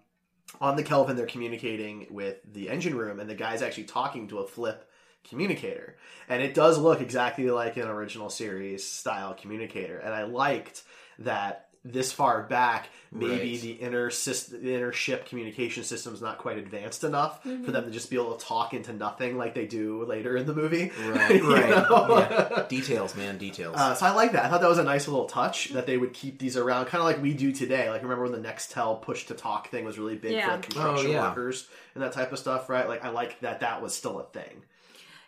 on 0.59 0.75
the 0.75 0.83
Kelvin, 0.83 1.15
they're 1.15 1.25
communicating 1.27 2.07
with 2.09 2.37
the 2.51 2.69
engine 2.69 2.95
room, 2.95 3.19
and 3.19 3.29
the 3.29 3.35
guy's 3.35 3.61
actually 3.61 3.83
talking 3.85 4.27
to 4.29 4.39
a 4.39 4.47
flip 4.47 4.89
communicator. 5.27 5.95
And 6.27 6.41
it 6.41 6.53
does 6.53 6.77
look 6.77 7.01
exactly 7.01 7.49
like 7.51 7.77
an 7.77 7.87
original 7.87 8.29
series 8.29 8.85
style 8.85 9.33
communicator. 9.33 9.99
And 9.99 10.13
I 10.13 10.23
liked 10.23 10.83
that 11.19 11.68
this 11.85 12.11
far 12.11 12.43
back, 12.43 12.89
maybe 13.11 13.51
Right. 13.53 13.61
the 13.61 13.71
inner 13.71 14.09
system, 14.09 14.61
the 14.61 14.75
inner 14.75 14.91
ship 14.91 15.25
communication 15.25 15.83
system 15.85 16.13
is 16.13 16.21
not 16.21 16.37
quite 16.37 16.57
advanced 16.57 17.05
enough 17.05 17.41
for 17.41 17.71
them 17.71 17.85
to 17.85 17.89
just 17.89 18.09
be 18.09 18.17
able 18.17 18.35
to 18.35 18.45
talk 18.45 18.73
into 18.73 18.91
nothing 18.91 19.37
like 19.37 19.55
they 19.55 19.65
do 19.65 20.03
later 20.03 20.35
in 20.35 20.45
the 20.45 20.53
movie. 20.53 20.91
Right, 20.99 21.41
right. 21.41 21.69
Yeah. 21.69 22.65
Details, 22.67 23.15
man, 23.15 23.37
details. 23.37 23.77
Uh, 23.77 23.95
so 23.95 24.05
I 24.05 24.11
like 24.11 24.33
that. 24.33 24.43
I 24.45 24.49
thought 24.49 24.59
that 24.59 24.69
was 24.69 24.77
a 24.77 24.83
nice 24.83 25.07
little 25.07 25.25
touch 25.25 25.69
that 25.69 25.85
they 25.85 25.97
would 25.97 26.13
keep 26.13 26.37
these 26.37 26.57
around, 26.57 26.85
kind 26.87 26.99
of 27.01 27.05
like 27.05 27.21
we 27.21 27.33
do 27.33 27.51
today. 27.53 27.89
Like 27.89 28.03
remember 28.03 28.23
when 28.29 28.33
the 28.41 28.45
Nextel 28.47 29.01
push 29.01 29.25
to 29.27 29.33
talk 29.33 29.69
thing 29.69 29.85
was 29.85 29.97
really 29.97 30.15
big 30.17 30.31
for 30.33 30.37
Yeah. 30.37 30.51
like 30.51 30.63
construction 30.63 31.07
Oh, 31.07 31.13
yeah. 31.13 31.29
workers 31.29 31.67
and 31.95 32.03
that 32.03 32.11
type 32.11 32.33
of 32.33 32.39
stuff, 32.39 32.69
right? 32.69 32.87
Like 32.89 33.05
I 33.05 33.09
like 33.09 33.39
that 33.39 33.61
that 33.61 33.81
was 33.81 33.95
still 33.95 34.19
a 34.19 34.23
thing. 34.25 34.63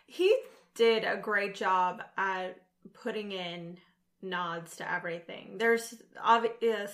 he 0.06 0.36
did 0.74 1.04
a 1.04 1.16
great 1.16 1.54
job 1.54 2.02
at 2.18 2.58
putting 2.92 3.32
in 3.32 3.78
nods 4.22 4.76
to 4.76 4.90
everything. 4.90 5.58
There's 5.58 5.94
obvious 6.22 6.92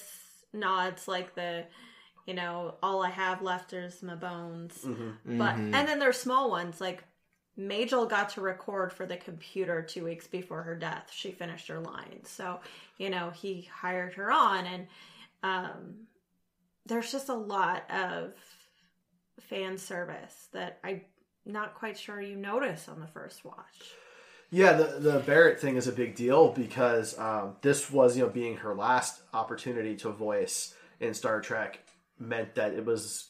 nods 0.52 1.06
like 1.06 1.34
the, 1.34 1.64
you 2.26 2.34
know, 2.34 2.76
all 2.82 3.02
I 3.04 3.10
have 3.10 3.42
left 3.42 3.72
is 3.72 4.02
my 4.02 4.14
bones. 4.14 4.84
But 5.38 5.54
and 5.56 5.74
then 5.74 5.98
there's 5.98 6.18
small 6.18 6.50
ones 6.50 6.80
like 6.80 7.04
Majel 7.56 8.06
got 8.06 8.30
to 8.30 8.40
record 8.40 8.92
for 8.92 9.04
the 9.04 9.16
computer 9.16 9.82
two 9.82 10.04
weeks 10.04 10.26
before 10.26 10.62
her 10.62 10.76
death. 10.76 11.10
She 11.12 11.32
finished 11.32 11.68
her 11.68 11.80
lines, 11.80 12.28
so 12.28 12.60
you 12.98 13.10
know 13.10 13.30
he 13.30 13.68
hired 13.72 14.14
her 14.14 14.30
on, 14.30 14.64
and 14.64 14.86
um, 15.42 15.94
there's 16.86 17.10
just 17.10 17.28
a 17.28 17.34
lot 17.34 17.90
of 17.90 18.32
fan 19.40 19.76
service 19.76 20.48
that 20.52 20.78
I'm 20.84 21.00
not 21.44 21.74
quite 21.74 21.98
sure 21.98 22.20
you 22.20 22.36
notice 22.36 22.88
on 22.88 23.00
the 23.00 23.06
first 23.06 23.44
watch. 23.44 23.92
Yeah, 24.50 24.72
the 24.72 24.98
the 24.98 25.18
Barrett 25.20 25.60
thing 25.60 25.76
is 25.76 25.86
a 25.88 25.92
big 25.92 26.14
deal 26.14 26.52
because 26.52 27.18
um, 27.18 27.56
this 27.60 27.90
was 27.90 28.16
you 28.16 28.22
know 28.24 28.30
being 28.30 28.56
her 28.58 28.74
last 28.74 29.20
opportunity 29.34 29.94
to 29.96 30.10
voice 30.10 30.74
in 31.00 31.12
Star 31.14 31.40
Trek 31.40 31.80
meant 32.18 32.54
that 32.54 32.72
it 32.72 32.84
was 32.84 33.28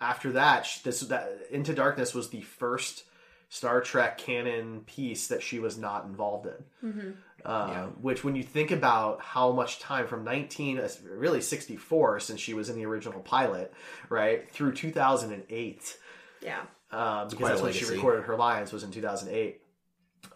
after 0.00 0.32
that 0.32 0.66
sh- 0.66 0.80
this 0.80 1.00
that 1.00 1.30
Into 1.50 1.72
Darkness 1.74 2.14
was 2.14 2.28
the 2.28 2.42
first 2.42 3.04
Star 3.48 3.80
Trek 3.80 4.18
canon 4.18 4.80
piece 4.80 5.28
that 5.28 5.42
she 5.42 5.58
was 5.58 5.78
not 5.78 6.04
involved 6.04 6.46
in. 6.82 7.16
Uh, 7.44 7.86
Which, 8.02 8.22
when 8.22 8.34
you 8.36 8.42
think 8.42 8.70
about 8.70 9.22
how 9.22 9.52
much 9.52 9.78
time 9.78 10.06
from 10.06 10.22
19, 10.24 10.80
uh, 10.80 10.88
really 11.08 11.40
64, 11.40 12.20
since 12.20 12.40
she 12.40 12.52
was 12.52 12.68
in 12.68 12.76
the 12.76 12.84
original 12.84 13.20
pilot, 13.20 13.72
right, 14.10 14.50
through 14.50 14.74
2008, 14.74 15.98
Yeah. 16.42 16.60
um, 16.90 17.28
because 17.28 17.48
that's 17.48 17.62
when 17.62 17.72
she 17.72 17.84
recorded 17.86 18.24
her 18.24 18.36
lines 18.36 18.72
was 18.72 18.82
in 18.82 18.90
2008 18.90 19.62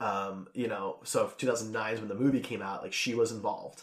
um, 0.01 0.49
you 0.55 0.69
know 0.69 0.99
so 1.05 1.31
2009 1.39 1.95
is 1.95 2.01
when 2.01 2.09
the 2.09 2.15
movie 2.15 2.41
came 2.41 2.63
out 2.63 2.83
like 2.83 2.93
she 2.93 3.15
was 3.15 3.33
involved 3.33 3.83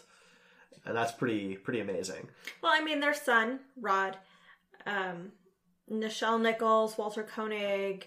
and 0.84 0.96
that's 0.96 1.12
pretty 1.12 1.56
pretty 1.56 1.80
amazing 1.80 2.28
Well, 2.62 2.72
I 2.74 2.82
mean, 2.82 3.00
their 3.00 3.14
son, 3.14 3.60
Rod, 3.80 4.16
um, 4.86 5.32
Nichelle 5.90 6.40
Nichols, 6.40 6.96
Walter 6.96 7.22
Koenig, 7.22 8.06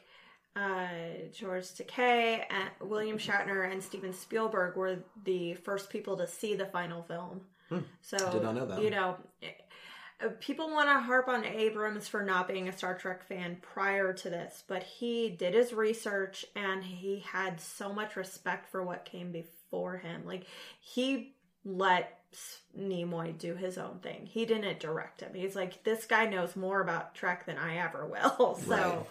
uh, 0.56 0.88
George 1.34 1.66
Takei, 1.66 2.44
and 2.50 2.70
William 2.90 3.18
Shatner, 3.18 3.72
and 3.72 3.82
Steven 3.84 4.14
Spielberg 4.14 4.76
were 4.76 4.98
the 5.24 5.54
first 5.56 5.90
people 5.90 6.16
to 6.18 6.28
see 6.28 6.56
the 6.56 6.66
final 6.68 7.04
film. 7.04 7.42
So, 8.02 8.18
Did 8.32 8.44
not 8.44 8.54
know 8.56 8.66
that. 8.68 8.82
you 8.84 8.92
know, 8.92 9.18
uh, 9.42 9.48
Uh, 10.24 10.30
people 10.40 10.70
want 10.70 10.90
to 10.90 11.00
harp 11.00 11.28
on 11.28 11.46
Abrams 11.46 12.08
for 12.08 12.24
not 12.24 12.48
being 12.48 12.70
a 12.70 12.78
Star 12.78 12.98
Trek 12.98 13.28
fan 13.28 13.58
prior 13.62 14.14
to 14.14 14.30
this, 14.30 14.64
but 14.68 14.84
he 14.84 15.30
did 15.30 15.54
his 15.54 15.74
research 15.74 16.46
and 16.56 16.84
he 16.84 17.20
had 17.20 17.60
so 17.60 17.92
much 17.92 18.16
respect 18.16 18.70
for 18.70 18.84
what 18.84 19.06
came 19.06 19.32
before 19.32 19.98
him. 19.98 20.26
Like, 20.26 20.46
he 20.80 21.36
let 21.66 22.20
Nimoy 22.78 23.38
do 23.38 23.56
his 23.56 23.78
own 23.78 24.00
thing. 24.00 24.26
He 24.26 24.46
didn't 24.46 24.80
direct 24.80 25.22
him. 25.22 25.34
He's 25.34 25.56
like, 25.56 25.84
this 25.84 26.06
guy 26.06 26.26
knows 26.26 26.56
more 26.56 26.82
about 26.82 27.16
Trek 27.16 27.46
than 27.46 27.58
I 27.58 27.78
ever 27.78 28.06
will. 28.06 28.60
So, 28.68 28.76
Right. 28.76 29.06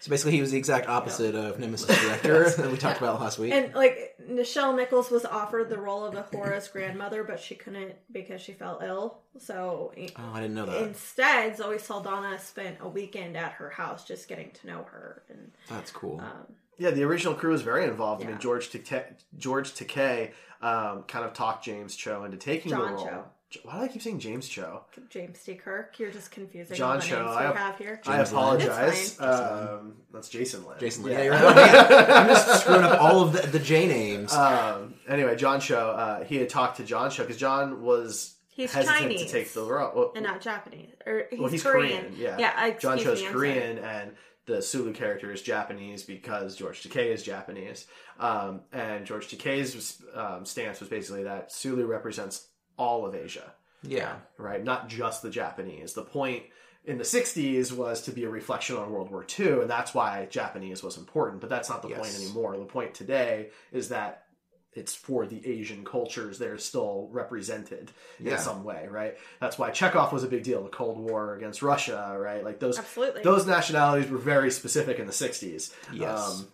So 0.00 0.08
basically, 0.10 0.32
he 0.32 0.40
was 0.40 0.50
the 0.50 0.58
exact 0.58 0.88
opposite 0.88 1.34
of 1.34 1.58
Nemesis 1.58 2.02
director 2.02 2.48
that 2.56 2.70
we 2.70 2.78
talked 2.78 2.98
about 2.98 3.20
last 3.20 3.38
week. 3.38 3.52
and 3.52 3.74
like 3.74 4.16
Nichelle 4.28 4.74
Nichols 4.74 5.10
was 5.10 5.26
offered 5.26 5.68
the 5.68 5.78
role 5.78 6.04
of 6.04 6.14
Uhura's 6.14 6.68
grandmother, 6.68 7.22
but 7.22 7.38
she 7.38 7.54
couldn't 7.54 7.94
because 8.10 8.40
she 8.40 8.52
fell 8.52 8.80
ill. 8.82 9.18
So 9.38 9.92
oh, 9.96 10.30
I 10.32 10.40
didn't 10.40 10.54
know 10.54 10.66
that. 10.66 10.82
instead, 10.82 11.56
Zoe 11.56 11.78
Saldana 11.78 12.38
spent 12.38 12.78
a 12.80 12.88
weekend 12.88 13.36
at 13.36 13.52
her 13.52 13.68
house 13.68 14.04
just 14.06 14.26
getting 14.26 14.50
to 14.52 14.66
know 14.66 14.86
her. 14.90 15.22
And 15.28 15.52
That's 15.68 15.90
cool. 15.90 16.20
um, 16.20 16.54
yeah 16.78 16.90
the 16.90 17.04
original 17.04 17.34
crew 17.34 17.50
was 17.50 17.62
very 17.62 17.84
involved 17.84 18.24
i 18.24 18.26
mean 18.26 18.38
george 18.38 18.70
takei 18.70 19.04
george 19.36 19.72
takei 19.72 20.32
um, 20.62 21.04
kind 21.04 21.24
of 21.24 21.32
talked 21.32 21.64
james 21.64 21.94
cho 21.94 22.24
into 22.24 22.36
taking 22.36 22.70
John 22.70 22.80
the 22.80 22.92
role 22.94 23.04
Cho. 23.04 23.24
Why 23.64 23.78
do 23.78 23.84
i 23.84 23.88
keep 23.88 24.00
saying 24.02 24.18
james 24.18 24.48
cho 24.48 24.82
James 25.08 25.42
D. 25.44 25.54
Kirk, 25.54 25.98
you're 25.98 26.10
just 26.10 26.30
confusing 26.30 26.76
John 26.76 26.96
all 26.96 27.00
the 27.00 27.06
Cho, 27.06 27.16
names 27.24 27.36
I- 27.36 27.50
we 27.50 27.56
have 27.56 27.78
here. 27.78 28.00
i 28.06 28.16
James 28.16 28.32
Lin. 28.32 28.38
apologize 28.42 28.98
It's 29.12 29.20
um, 29.20 29.96
that's 30.12 30.28
jason 30.28 30.64
Lin. 30.66 30.76
Jason 30.78 31.04
Lee. 31.04 31.12
Yeah, 31.12 31.22
you're 31.24 31.32
right. 31.32 32.08
I'm 32.10 32.28
just 32.28 32.60
screwing 32.62 32.82
up 32.82 33.00
all 33.00 33.22
of 33.22 33.32
the, 33.32 33.46
the 33.46 33.58
J 33.58 33.86
names. 33.86 34.32
um, 34.34 34.94
anyway 35.08 35.36
john 35.36 35.60
cho 35.60 35.76
uh, 35.90 36.24
he 36.24 36.36
had 36.36 36.48
talked 36.48 36.76
to 36.78 36.84
john 36.84 37.10
cho 37.10 37.22
because 37.24 37.36
john 37.38 37.82
was 37.82 38.36
He's 38.52 38.72
hesitant 38.72 38.98
Chinese. 39.00 39.26
to 39.26 39.32
take 39.32 39.52
the 39.54 39.62
role 39.64 39.92
Well, 39.94 40.12
and 40.14 40.24
not 40.24 40.40
Japanese. 40.42 40.90
Or 41.06 41.24
he's, 41.30 41.40
well, 41.40 41.48
he's 41.48 41.62
Korean. 41.62 42.02
Korean. 42.12 42.14
yeah. 42.18 42.36
Yeah, 42.38 42.70
John 42.78 42.94
excuse 42.98 43.02
Cho's 43.04 43.20
me, 43.22 43.26
I'm 43.28 43.32
sorry. 43.32 43.52
Korean, 43.52 43.78
and 43.78 44.10
the 44.46 44.60
Sulu 44.60 44.92
character 44.92 45.32
is 45.32 45.40
Japanese 45.40 46.02
because 46.02 46.56
George 46.56 46.82
Takei 46.82 47.06
is 47.06 47.22
Japanese. 47.22 47.86
Um, 48.18 48.62
and 48.72 49.06
George 49.06 49.28
Takei's 49.28 50.02
um, 50.14 50.44
stance 50.44 50.78
was 50.80 50.90
basically 50.90 51.22
that 51.24 51.52
Sulu 51.52 51.86
represents 51.86 52.48
all 52.80 53.06
of 53.06 53.14
Asia, 53.14 53.52
yeah. 53.82 54.14
right? 54.38 54.62
Not 54.64 54.88
just 54.88 55.22
the 55.22 55.30
Japanese. 55.30 55.92
The 55.92 56.02
point 56.02 56.44
in 56.84 56.96
the 56.98 57.04
60s 57.04 57.72
was 57.72 58.02
to 58.02 58.10
be 58.10 58.24
a 58.24 58.30
reflection 58.30 58.76
on 58.76 58.90
World 58.90 59.10
War 59.10 59.24
II, 59.38 59.60
and 59.60 59.70
that's 59.70 59.92
why 59.94 60.26
Japanese 60.30 60.82
was 60.82 60.96
important. 60.96 61.40
But 61.40 61.50
that's 61.50 61.68
not 61.68 61.82
the 61.82 61.88
point 61.90 62.14
anymore. 62.16 62.56
The 62.56 62.64
point 62.64 62.94
today 62.94 63.50
is 63.70 63.90
that 63.90 64.24
it's 64.72 64.94
for 64.94 65.26
the 65.26 65.44
Asian 65.46 65.84
cultures. 65.84 66.38
They're 66.38 66.56
still 66.56 67.08
represented 67.12 67.90
Yeah. 68.18 68.34
in 68.34 68.38
some 68.38 68.62
way, 68.64 68.86
right? 68.88 69.16
That's 69.40 69.58
why 69.58 69.70
Chekov 69.72 70.12
was 70.12 70.24
a 70.24 70.28
big 70.28 70.42
deal. 70.44 70.62
The 70.62 70.68
Cold 70.70 70.98
War 70.98 71.34
against 71.34 71.60
Russia, 71.60 72.16
right? 72.18 72.42
Like 72.44 72.60
those 72.60 72.78
Absolutely. 72.78 73.22
those 73.22 73.46
nationalities 73.46 74.10
were 74.10 74.18
very 74.18 74.50
specific 74.50 74.98
in 74.98 75.06
the 75.06 75.12
60s. 75.12 75.74
Yes. 75.92 76.18
Um, 76.18 76.48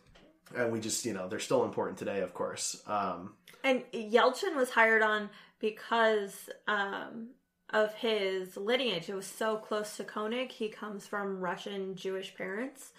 and 0.56 0.72
we 0.72 0.80
just, 0.80 1.04
you 1.04 1.12
know, 1.12 1.28
they're 1.28 1.38
still 1.40 1.64
important 1.64 1.98
today, 1.98 2.20
of 2.20 2.32
course. 2.32 2.82
Um, 2.86 3.34
And 3.62 3.82
Yelchin 3.92 4.54
was 4.56 4.70
hired 4.70 5.02
on 5.02 5.28
because 5.58 6.50
um, 6.68 7.28
of 7.70 7.94
his 7.94 8.56
lineage. 8.56 9.08
It 9.08 9.14
was 9.14 9.26
so 9.26 9.56
close 9.56 9.96
to 9.96 10.04
Koenig. 10.04 10.52
He 10.52 10.68
comes 10.68 11.06
from 11.06 11.40
Russian 11.40 11.94
Jewish 11.94 12.34
parents. 12.34 12.92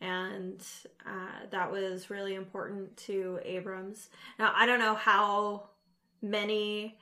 And 0.00 0.62
uh, 1.06 1.46
that 1.50 1.70
was 1.70 2.10
really 2.10 2.34
important 2.34 2.96
to 2.98 3.40
Abrams. 3.44 4.08
Now, 4.38 4.52
I 4.54 4.66
don't 4.66 4.80
know 4.80 4.94
how 4.94 5.70
many, 6.20 6.98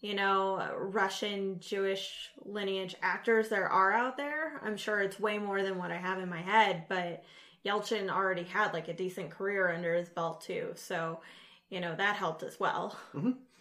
you 0.00 0.14
know, 0.14 0.68
Russian 0.76 1.60
Jewish 1.60 2.30
lineage 2.44 2.96
actors 3.02 3.48
there 3.48 3.68
are 3.68 3.92
out 3.92 4.16
there. 4.16 4.60
I'm 4.64 4.76
sure 4.76 5.00
it's 5.00 5.20
way 5.20 5.38
more 5.38 5.62
than 5.62 5.78
what 5.78 5.92
I 5.92 5.96
have 5.96 6.18
in 6.18 6.28
my 6.28 6.40
head, 6.40 6.86
but 6.88 7.22
Yelchin 7.64 8.10
already 8.10 8.44
had 8.44 8.72
like 8.72 8.88
a 8.88 8.94
decent 8.94 9.30
career 9.30 9.70
under 9.70 9.94
his 9.94 10.08
belt, 10.08 10.40
too. 10.40 10.72
So, 10.74 11.20
you 11.68 11.80
know, 11.80 11.94
that 11.94 12.16
helped 12.16 12.42
as 12.42 12.58
well. 12.58 12.98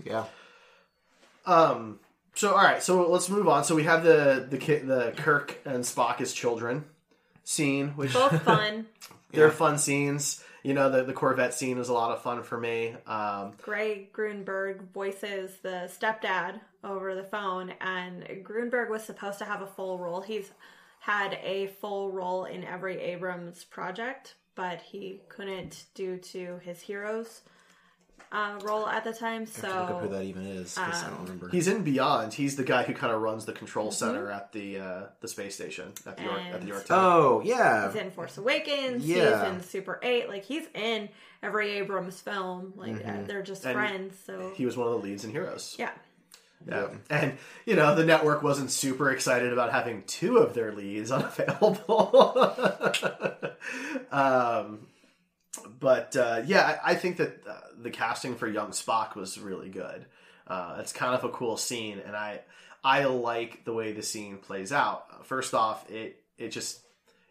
Yeah. 0.04 0.26
Um, 1.46 2.00
so, 2.36 2.52
all 2.52 2.64
right, 2.64 2.82
so 2.82 3.10
let's 3.10 3.30
move 3.30 3.48
on. 3.48 3.64
So 3.64 3.76
we 3.76 3.84
have 3.84 4.04
the 4.04 4.48
the 4.50 4.58
ki- 4.58 4.78
the 4.80 5.14
Kirk 5.18 5.58
and 5.66 5.84
Spock 5.84 6.22
as 6.22 6.32
children 6.34 6.86
scene, 7.44 7.90
which 7.90 8.14
Both 8.14 8.42
fun. 8.44 8.86
they're 9.32 9.52
fun 9.52 9.78
scenes. 9.78 10.44
You 10.64 10.74
know, 10.74 10.90
the 10.90 11.04
the 11.04 11.14
Corvette 11.14 11.54
scene 11.54 11.78
was 11.78 11.90
a 11.90 11.94
lot 11.94 12.12
of 12.12 12.22
fun 12.22 12.44
for 12.44 12.60
me. 12.60 12.96
Um, 13.08 13.54
Greg 13.62 14.12
Grunberg 14.14 14.82
voices 14.94 15.58
the 15.64 15.90
stepdad 15.90 16.60
over 16.84 17.16
the 17.16 17.24
phone, 17.24 17.74
and 17.82 18.24
Grunberg 18.44 18.90
was 18.90 19.04
supposed 19.04 19.40
to 19.40 19.46
have 19.46 19.62
a 19.62 19.68
full 19.68 19.98
role. 19.98 20.22
He's 20.22 20.52
had 21.00 21.40
a 21.44 21.68
full 21.80 22.12
role 22.12 22.44
in 22.46 22.64
every 22.66 23.00
Abrams 23.00 23.64
project, 23.64 24.36
but 24.56 24.82
he 24.82 25.22
couldn't 25.30 25.86
due 25.96 26.18
to 26.18 26.60
his 26.62 26.82
heroes 26.82 27.42
uh, 28.32 28.60
role 28.64 28.88
at 28.88 29.04
the 29.04 29.14
time. 29.14 29.42
I 29.42 29.46
have 29.46 29.62
to 29.62 29.68
look 29.68 29.90
up 29.90 30.02
who 30.02 30.08
that 30.10 30.24
even 30.24 30.46
is 30.46 30.76
because 30.76 31.04
I 31.04 31.08
um, 31.08 31.14
don't 31.14 31.24
remember. 31.24 31.50
he's 31.50 31.68
in 31.68 31.84
Beyond. 31.84 32.34
He's 32.34 32.56
the 32.56 32.64
guy 32.64 32.84
who 32.84 32.94
kind 32.94 33.14
of 33.14 33.22
runs 33.22 33.46
the 33.46 33.54
control 33.54 33.92
center 33.92 34.32
at 34.32 34.52
the 34.52 34.80
uh, 34.80 35.02
the 35.22 35.28
space 35.28 35.56
station 35.56 35.92
at 36.06 36.18
the 36.18 36.24
York 36.24 36.42
at 36.52 36.62
the 36.62 36.68
York 36.68 36.86
Tower. 36.86 37.00
oh 37.00 37.42
yeah. 37.44 37.92
he's 37.92 38.02
in 38.02 38.12
Force 38.12 38.38
Awakens. 38.38 39.06
Yeah. 39.06 39.46
He's 39.46 39.54
in 39.54 39.64
Super 39.64 40.00
Eight. 40.04 40.30
Like 40.30 40.46
he's 40.46 40.66
in 40.74 41.10
every 41.42 41.72
Abrams 41.72 42.20
film. 42.22 42.74
Like 42.76 43.06
uh, 43.06 43.24
they're 43.26 43.44
just 43.44 43.66
And 43.66 43.74
friends. 43.74 44.16
So 44.26 44.52
He 44.56 44.66
was 44.66 44.78
one 44.78 44.88
of 44.88 44.94
the 44.94 45.00
leads 45.00 45.24
in 45.24 45.32
Heroes. 45.32 45.76
yeah. 45.80 45.92
Yeah. 46.68 46.90
And, 47.10 47.38
you 47.66 47.78
know, 47.78 47.96
the 47.96 48.04
network 48.04 48.44
wasn't 48.44 48.70
super 48.70 49.12
excited 49.12 49.54
about 49.54 49.72
having 49.72 50.04
two 50.04 50.40
of 50.40 50.54
their 50.54 50.74
leads 50.74 51.10
unavailable. 51.12 52.12
um, 54.12 54.88
but 55.80 56.16
uh, 56.16 56.42
yeah, 56.46 56.80
I, 56.84 56.92
I 56.92 56.96
think 56.96 57.18
that 57.18 57.44
uh, 57.48 57.60
the 57.82 57.90
casting 57.90 58.36
for 58.36 58.48
young 58.48 58.70
Spock 58.70 59.16
was 59.16 59.40
really 59.40 59.70
good. 59.70 60.06
Uh, 60.48 60.78
it's 60.80 60.94
kind 60.94 61.14
of 61.14 61.24
a 61.24 61.30
cool 61.30 61.58
scene, 61.58 62.02
and 62.06 62.16
I 62.16 62.42
I 62.84 63.06
like 63.06 63.66
the 63.66 63.74
way 63.74 63.92
the 63.92 64.02
scene 64.02 64.38
plays 64.38 64.72
out. 64.72 65.26
First 65.26 65.54
off, 65.54 65.90
it 65.90 66.22
it 66.38 66.50
just 66.50 66.80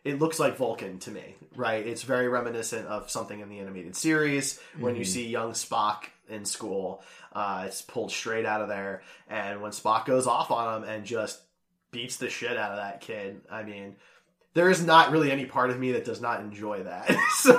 it 0.04 0.18
looks 0.18 0.38
like 0.38 0.56
Vulcan 0.56 0.98
to 1.00 1.10
me, 1.10 1.36
right? 1.56 1.84
It's 1.86 2.02
very 2.02 2.28
reminiscent 2.28 2.86
of 2.86 3.10
something 3.10 3.40
in 3.40 3.48
the 3.48 3.58
animated 3.58 3.96
series 3.96 4.60
when 4.78 4.94
you 4.96 5.04
see 5.04 5.26
young 5.28 5.52
Spock 5.52 6.04
in 6.28 6.44
school. 6.44 7.02
Uh, 7.32 7.64
it's 7.66 7.82
pulled 7.82 8.10
straight 8.12 8.46
out 8.46 8.60
of 8.60 8.68
there, 8.68 9.02
and 9.28 9.60
when 9.60 9.72
Spock 9.72 10.04
goes 10.04 10.26
off 10.26 10.50
on 10.50 10.82
him 10.82 10.88
and 10.88 11.04
just 11.04 11.40
beats 11.90 12.16
the 12.16 12.30
shit 12.30 12.56
out 12.56 12.72
of 12.72 12.76
that 12.76 13.00
kid, 13.00 13.40
I 13.50 13.62
mean. 13.62 13.96
There 14.58 14.70
is 14.70 14.84
not 14.84 15.12
really 15.12 15.30
any 15.30 15.46
part 15.46 15.70
of 15.70 15.78
me 15.78 15.92
that 15.92 16.04
does 16.04 16.20
not 16.20 16.40
enjoy 16.40 16.82
that. 16.82 17.16
so 17.36 17.52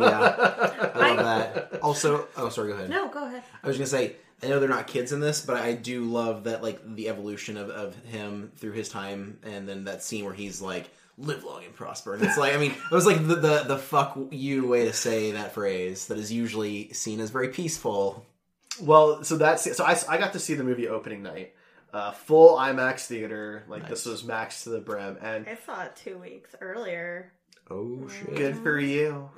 Yeah. 0.00 0.90
I 0.92 1.14
love 1.14 1.18
that. 1.18 1.78
Also, 1.80 2.26
oh, 2.36 2.48
sorry, 2.48 2.72
go 2.72 2.74
ahead. 2.74 2.90
No, 2.90 3.06
go 3.08 3.24
ahead. 3.24 3.44
I 3.62 3.68
was 3.68 3.76
gonna 3.76 3.86
say, 3.86 4.16
I 4.42 4.48
know 4.48 4.58
they're 4.58 4.68
not 4.68 4.88
kids 4.88 5.12
in 5.12 5.20
this, 5.20 5.46
but 5.46 5.56
I 5.56 5.74
do 5.74 6.04
love 6.06 6.42
that 6.44 6.60
like 6.60 6.80
the 6.96 7.08
evolution 7.08 7.56
of, 7.56 7.70
of 7.70 7.94
him 8.06 8.50
through 8.56 8.72
his 8.72 8.88
time, 8.88 9.38
and 9.44 9.68
then 9.68 9.84
that 9.84 10.02
scene 10.02 10.24
where 10.24 10.34
he's 10.34 10.60
like, 10.60 10.90
"Live 11.18 11.44
long 11.44 11.64
and 11.64 11.72
prosper," 11.72 12.14
and 12.14 12.22
it's 12.24 12.36
like, 12.36 12.52
I 12.52 12.56
mean, 12.58 12.72
it 12.72 12.90
was 12.90 13.06
like 13.06 13.24
the 13.28 13.36
the, 13.36 13.62
the 13.68 13.78
fuck 13.78 14.18
you 14.32 14.66
way 14.66 14.86
to 14.86 14.92
say 14.92 15.30
that 15.30 15.54
phrase 15.54 16.08
that 16.08 16.18
is 16.18 16.32
usually 16.32 16.92
seen 16.92 17.20
as 17.20 17.30
very 17.30 17.50
peaceful. 17.50 18.26
Well, 18.80 19.22
so 19.22 19.36
that's 19.36 19.76
so 19.76 19.84
I, 19.84 19.96
I 20.08 20.18
got 20.18 20.32
to 20.32 20.40
see 20.40 20.54
the 20.54 20.64
movie 20.64 20.88
opening 20.88 21.22
night, 21.22 21.53
uh, 21.94 22.10
full 22.10 22.56
IMAX 22.56 23.06
theater. 23.06 23.64
Like 23.68 23.88
this 23.88 24.04
was 24.04 24.24
max 24.24 24.64
to 24.64 24.70
the 24.70 24.80
brim, 24.80 25.16
and 25.22 25.46
I 25.48 25.56
saw 25.64 25.84
it 25.84 25.96
two 25.96 26.18
weeks 26.18 26.54
earlier. 26.60 27.32
Oh 27.70 28.06
shit! 28.08 28.34
good 28.34 28.56
for 28.58 28.78
you. 28.78 29.30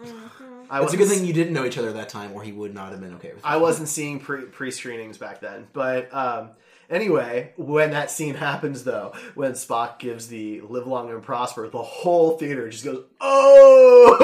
I 0.68 0.82
It's 0.82 0.92
a 0.92 0.96
good 0.96 1.08
thing 1.08 1.24
you 1.24 1.32
didn't 1.32 1.52
know 1.52 1.64
each 1.64 1.78
other 1.78 1.92
that 1.92 2.08
time, 2.08 2.32
or 2.32 2.42
he 2.42 2.50
would 2.50 2.74
not 2.74 2.90
have 2.90 3.00
been 3.00 3.14
okay 3.14 3.28
with. 3.28 3.38
it. 3.38 3.44
I 3.44 3.58
wasn't 3.58 3.88
seeing 3.88 4.18
pre 4.18 4.42
pre 4.46 4.70
screenings 4.72 5.18
back 5.18 5.40
then, 5.40 5.68
but 5.72 6.12
um, 6.12 6.50
anyway, 6.90 7.52
when 7.56 7.92
that 7.92 8.10
scene 8.10 8.34
happens 8.34 8.82
though, 8.84 9.12
when 9.34 9.52
Spock 9.52 10.00
gives 10.00 10.26
the 10.26 10.60
"Live 10.62 10.86
long 10.88 11.10
and 11.10 11.22
prosper," 11.22 11.68
the 11.68 11.82
whole 11.82 12.36
theater 12.36 12.68
just 12.68 12.84
goes 12.84 13.04
"Oh!" 13.20 14.16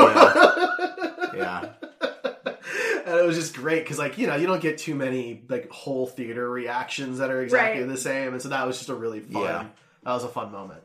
yeah, 1.37 1.69
and 1.82 1.82
it 3.23 3.27
was 3.27 3.37
just 3.37 3.55
great 3.55 3.83
because, 3.85 3.99
like, 3.99 4.19
you 4.19 4.27
know, 4.27 4.37
you 4.37 4.47
don't 4.47 4.61
get 4.63 4.79
too 4.79 4.95
many 4.95 5.45
like 5.49 5.71
whole 5.71 6.07
theater 6.07 6.49
reactions 6.51 7.19
that 7.19 7.31
are 7.31 7.43
exactly 7.43 7.83
Right. 7.83 7.89
the 7.89 7.97
same, 7.97 8.33
and 8.33 8.43
so 8.43 8.49
that 8.51 8.67
was 8.67 8.79
just 8.79 8.89
a 8.91 8.95
really 8.95 9.21
fun. 9.21 9.43
Yeah. 9.43 9.67
That 10.05 10.13
was 10.15 10.25
a 10.25 10.29
fun 10.29 10.51
moment. 10.53 10.83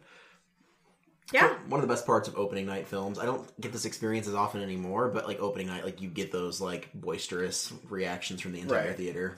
Yeah. 1.34 1.58
one 1.68 1.82
of 1.82 1.86
the 1.86 1.94
best 1.94 2.06
parts 2.06 2.30
of 2.30 2.38
opening 2.38 2.66
night 2.66 2.88
films. 2.88 3.20
I 3.20 3.26
don't 3.26 3.60
get 3.60 3.74
this 3.74 3.84
experience 3.84 4.30
as 4.30 4.34
often 4.34 4.62
anymore, 4.62 5.10
but 5.10 5.28
like 5.28 5.42
opening 5.42 5.68
night, 5.68 5.84
like 5.84 6.00
you 6.02 6.08
get 6.10 6.32
those 6.32 6.62
like 6.62 6.90
boisterous 6.94 7.74
reactions 7.90 8.40
from 8.40 8.54
the 8.54 8.62
entire 8.62 8.88
Right. 8.88 8.96
theater, 8.98 9.38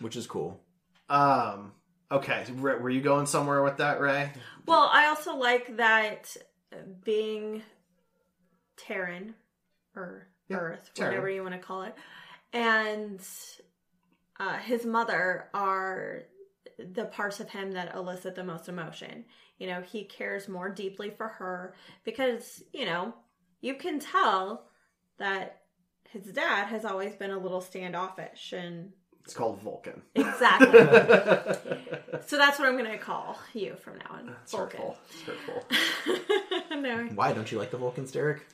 which 0.00 0.16
is 0.16 0.26
cool. 0.26 0.60
Um. 1.08 1.72
Okay, 2.10 2.44
were 2.58 2.78
were 2.78 2.90
you 2.90 3.00
going 3.00 3.24
somewhere 3.24 3.62
with 3.62 3.78
that, 3.78 4.00
Ray? 4.02 4.32
Well, 4.66 4.90
I 4.92 5.06
also 5.06 5.34
like 5.36 5.78
that 5.78 6.36
being 7.04 7.62
Terran 8.76 9.34
or 9.96 10.26
Yeah, 10.48 10.56
Earth, 10.56 10.90
Terran. 10.94 11.10
whatever 11.12 11.30
you 11.30 11.42
want 11.42 11.54
to 11.54 11.60
call 11.60 11.82
it, 11.82 11.94
and 12.52 13.20
uh, 14.40 14.58
his 14.58 14.84
mother 14.84 15.48
are 15.54 16.22
the 16.78 17.04
parts 17.06 17.40
of 17.40 17.48
him 17.50 17.72
that 17.72 17.94
elicit 17.94 18.34
the 18.34 18.44
most 18.44 18.68
emotion. 18.68 19.24
You 19.58 19.68
know, 19.68 19.80
he 19.82 20.04
cares 20.04 20.48
more 20.48 20.68
deeply 20.68 21.10
for 21.10 21.28
her 21.28 21.74
because, 22.04 22.62
you 22.72 22.84
know, 22.84 23.14
you 23.60 23.74
can 23.74 24.00
tell 24.00 24.64
that 25.18 25.60
his 26.10 26.24
dad 26.26 26.66
has 26.66 26.84
always 26.84 27.14
been 27.14 27.30
a 27.30 27.38
little 27.38 27.60
standoffish 27.60 28.52
and 28.52 28.90
It's 29.24 29.34
called 29.34 29.60
Vulcan. 29.62 30.02
exactly. 30.16 30.66
so 32.26 32.36
that's 32.36 32.58
what 32.58 32.66
I'm 32.68 32.76
going 32.76 32.90
to 32.90 32.98
call 32.98 33.38
you 33.54 33.76
from 33.76 33.98
now 33.98 34.16
on. 34.16 34.34
It's 34.42 34.52
hurtful. 34.54 34.96
It's 35.10 35.22
hurtful. 35.22 35.62
no. 36.80 37.04
Why 37.14 37.32
don't 37.32 37.50
you 37.52 37.58
like 37.58 37.70
the 37.70 37.76
Vulcans, 37.78 38.10
Derek? 38.10 38.44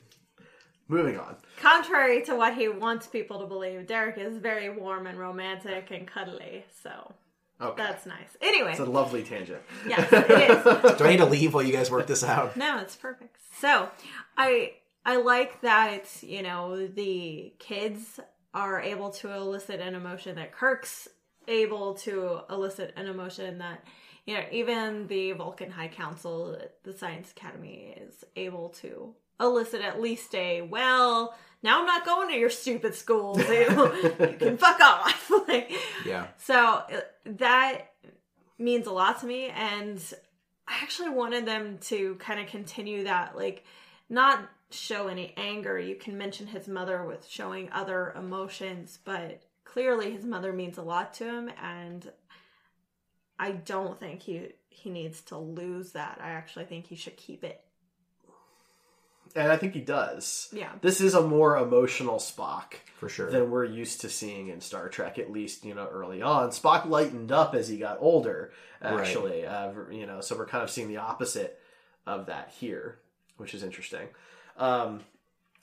Moving 0.89 1.17
on. 1.17 1.37
Contrary 1.61 2.23
to 2.23 2.35
what 2.35 2.55
he 2.55 2.67
wants 2.67 3.07
people 3.07 3.39
to 3.39 3.45
believe, 3.45 3.87
Derek 3.87 4.17
is 4.17 4.37
very 4.39 4.69
warm 4.69 5.05
and 5.07 5.17
romantic 5.19 5.91
and 5.91 6.05
cuddly. 6.07 6.65
So 6.83 7.13
Okay. 7.61 7.81
that's 7.83 8.05
nice. 8.05 8.35
Anyway, 8.41 8.71
It's 8.71 8.79
a 8.79 8.85
lovely 8.85 9.21
tangent. 9.23 9.61
yes, 9.87 10.11
it 10.11 10.31
is. 10.31 10.63
Do 10.97 11.03
I 11.05 11.09
need 11.11 11.17
to 11.17 11.25
leave 11.25 11.53
while 11.53 11.63
you 11.63 11.73
guys 11.73 11.91
work 11.91 12.07
this 12.07 12.23
out? 12.23 12.57
No, 12.57 12.79
it's 12.79 12.95
perfect. 12.95 13.35
So, 13.59 13.89
I 14.37 14.73
I 15.05 15.17
like 15.17 15.61
that 15.61 16.05
you 16.23 16.41
know 16.41 16.87
the 16.87 17.53
kids 17.59 18.19
are 18.53 18.81
able 18.81 19.11
to 19.11 19.31
elicit 19.31 19.79
an 19.81 19.93
emotion 19.95 20.35
that 20.37 20.51
Kirk's 20.53 21.07
able 21.47 21.93
to 21.95 22.39
elicit 22.49 22.93
an 22.95 23.05
emotion 23.07 23.57
that 23.59 23.83
you 24.25 24.35
know 24.35 24.43
even 24.51 25.05
the 25.07 25.33
Vulcan 25.33 25.69
High 25.69 25.87
Council, 25.89 26.57
the 26.83 26.93
Science 26.93 27.31
Academy, 27.31 27.95
is 27.99 28.23
able 28.35 28.69
to 28.81 29.13
elicit 29.39 29.81
at 29.81 30.01
least 30.01 30.33
a 30.35 30.61
well. 30.61 31.35
Now 31.61 31.79
I'm 31.79 31.85
not 31.85 32.05
going 32.05 32.29
to 32.29 32.35
your 32.37 32.49
stupid 32.49 32.95
schools. 32.95 33.39
You, 33.47 34.13
you 34.19 34.35
can 34.39 34.57
fuck 34.57 34.79
off. 34.79 35.31
like, 35.47 35.71
Yeah. 36.05 36.27
so 36.37 36.55
uh, 36.55 37.01
that 37.25 37.91
means 38.57 38.87
a 38.87 38.91
lot 38.91 39.19
to 39.21 39.25
me, 39.25 39.47
and 39.47 40.01
I 40.67 40.77
actually 40.81 41.09
wanted 41.09 41.45
them 41.45 41.77
to 41.83 42.15
kind 42.15 42.39
of 42.39 42.47
continue 42.47 43.03
that, 43.05 43.35
like, 43.35 43.65
not 44.09 44.47
show 44.71 45.07
any 45.07 45.33
anger. 45.35 45.77
You 45.79 45.95
can 45.95 46.17
mention 46.17 46.47
his 46.47 46.67
mother 46.67 47.03
with 47.03 47.27
showing 47.27 47.69
other 47.71 48.13
emotions, 48.17 48.99
but 49.03 49.41
clearly 49.65 50.11
his 50.11 50.25
mother 50.25 50.53
means 50.53 50.77
a 50.77 50.81
lot 50.83 51.13
to 51.15 51.25
him, 51.25 51.49
and 51.61 52.09
I 53.37 53.51
don't 53.51 53.99
think 53.99 54.21
he 54.21 54.49
he 54.69 54.89
needs 54.89 55.21
to 55.23 55.37
lose 55.37 55.91
that. 55.93 56.19
I 56.21 56.29
actually 56.31 56.65
think 56.65 56.85
he 56.87 56.95
should 56.95 57.17
keep 57.17 57.43
it. 57.43 57.61
And 59.35 59.51
I 59.51 59.57
think 59.57 59.73
he 59.73 59.81
does. 59.81 60.49
Yeah. 60.51 60.71
This 60.81 61.01
is 61.01 61.13
a 61.13 61.21
more 61.21 61.57
emotional 61.57 62.17
Spock 62.17 62.73
For 62.97 63.09
sure. 63.09 63.29
than 63.29 63.51
we're 63.51 63.65
used 63.65 64.01
to 64.01 64.09
seeing 64.09 64.47
in 64.47 64.59
Star 64.61 64.89
Trek, 64.89 65.19
at 65.19 65.31
least, 65.31 65.63
you 65.65 65.75
know, 65.75 65.87
early 65.91 66.21
on. 66.21 66.49
Spock 66.49 66.87
lightened 66.87 67.31
up 67.31 67.53
as 67.55 67.67
he 67.67 67.77
got 67.77 67.97
older, 67.99 68.51
actually. 68.81 69.45
Uh, 69.45 69.71
you 69.91 70.05
know, 70.05 70.21
so 70.21 70.35
we're 70.37 70.45
kind 70.47 70.63
of 70.63 70.69
seeing 70.69 70.87
the 70.87 70.97
opposite 70.97 71.59
of 72.07 72.25
that 72.25 72.51
here, 72.59 72.97
which 73.37 73.53
is 73.53 73.61
interesting. 73.63 74.07
Um, 74.57 75.01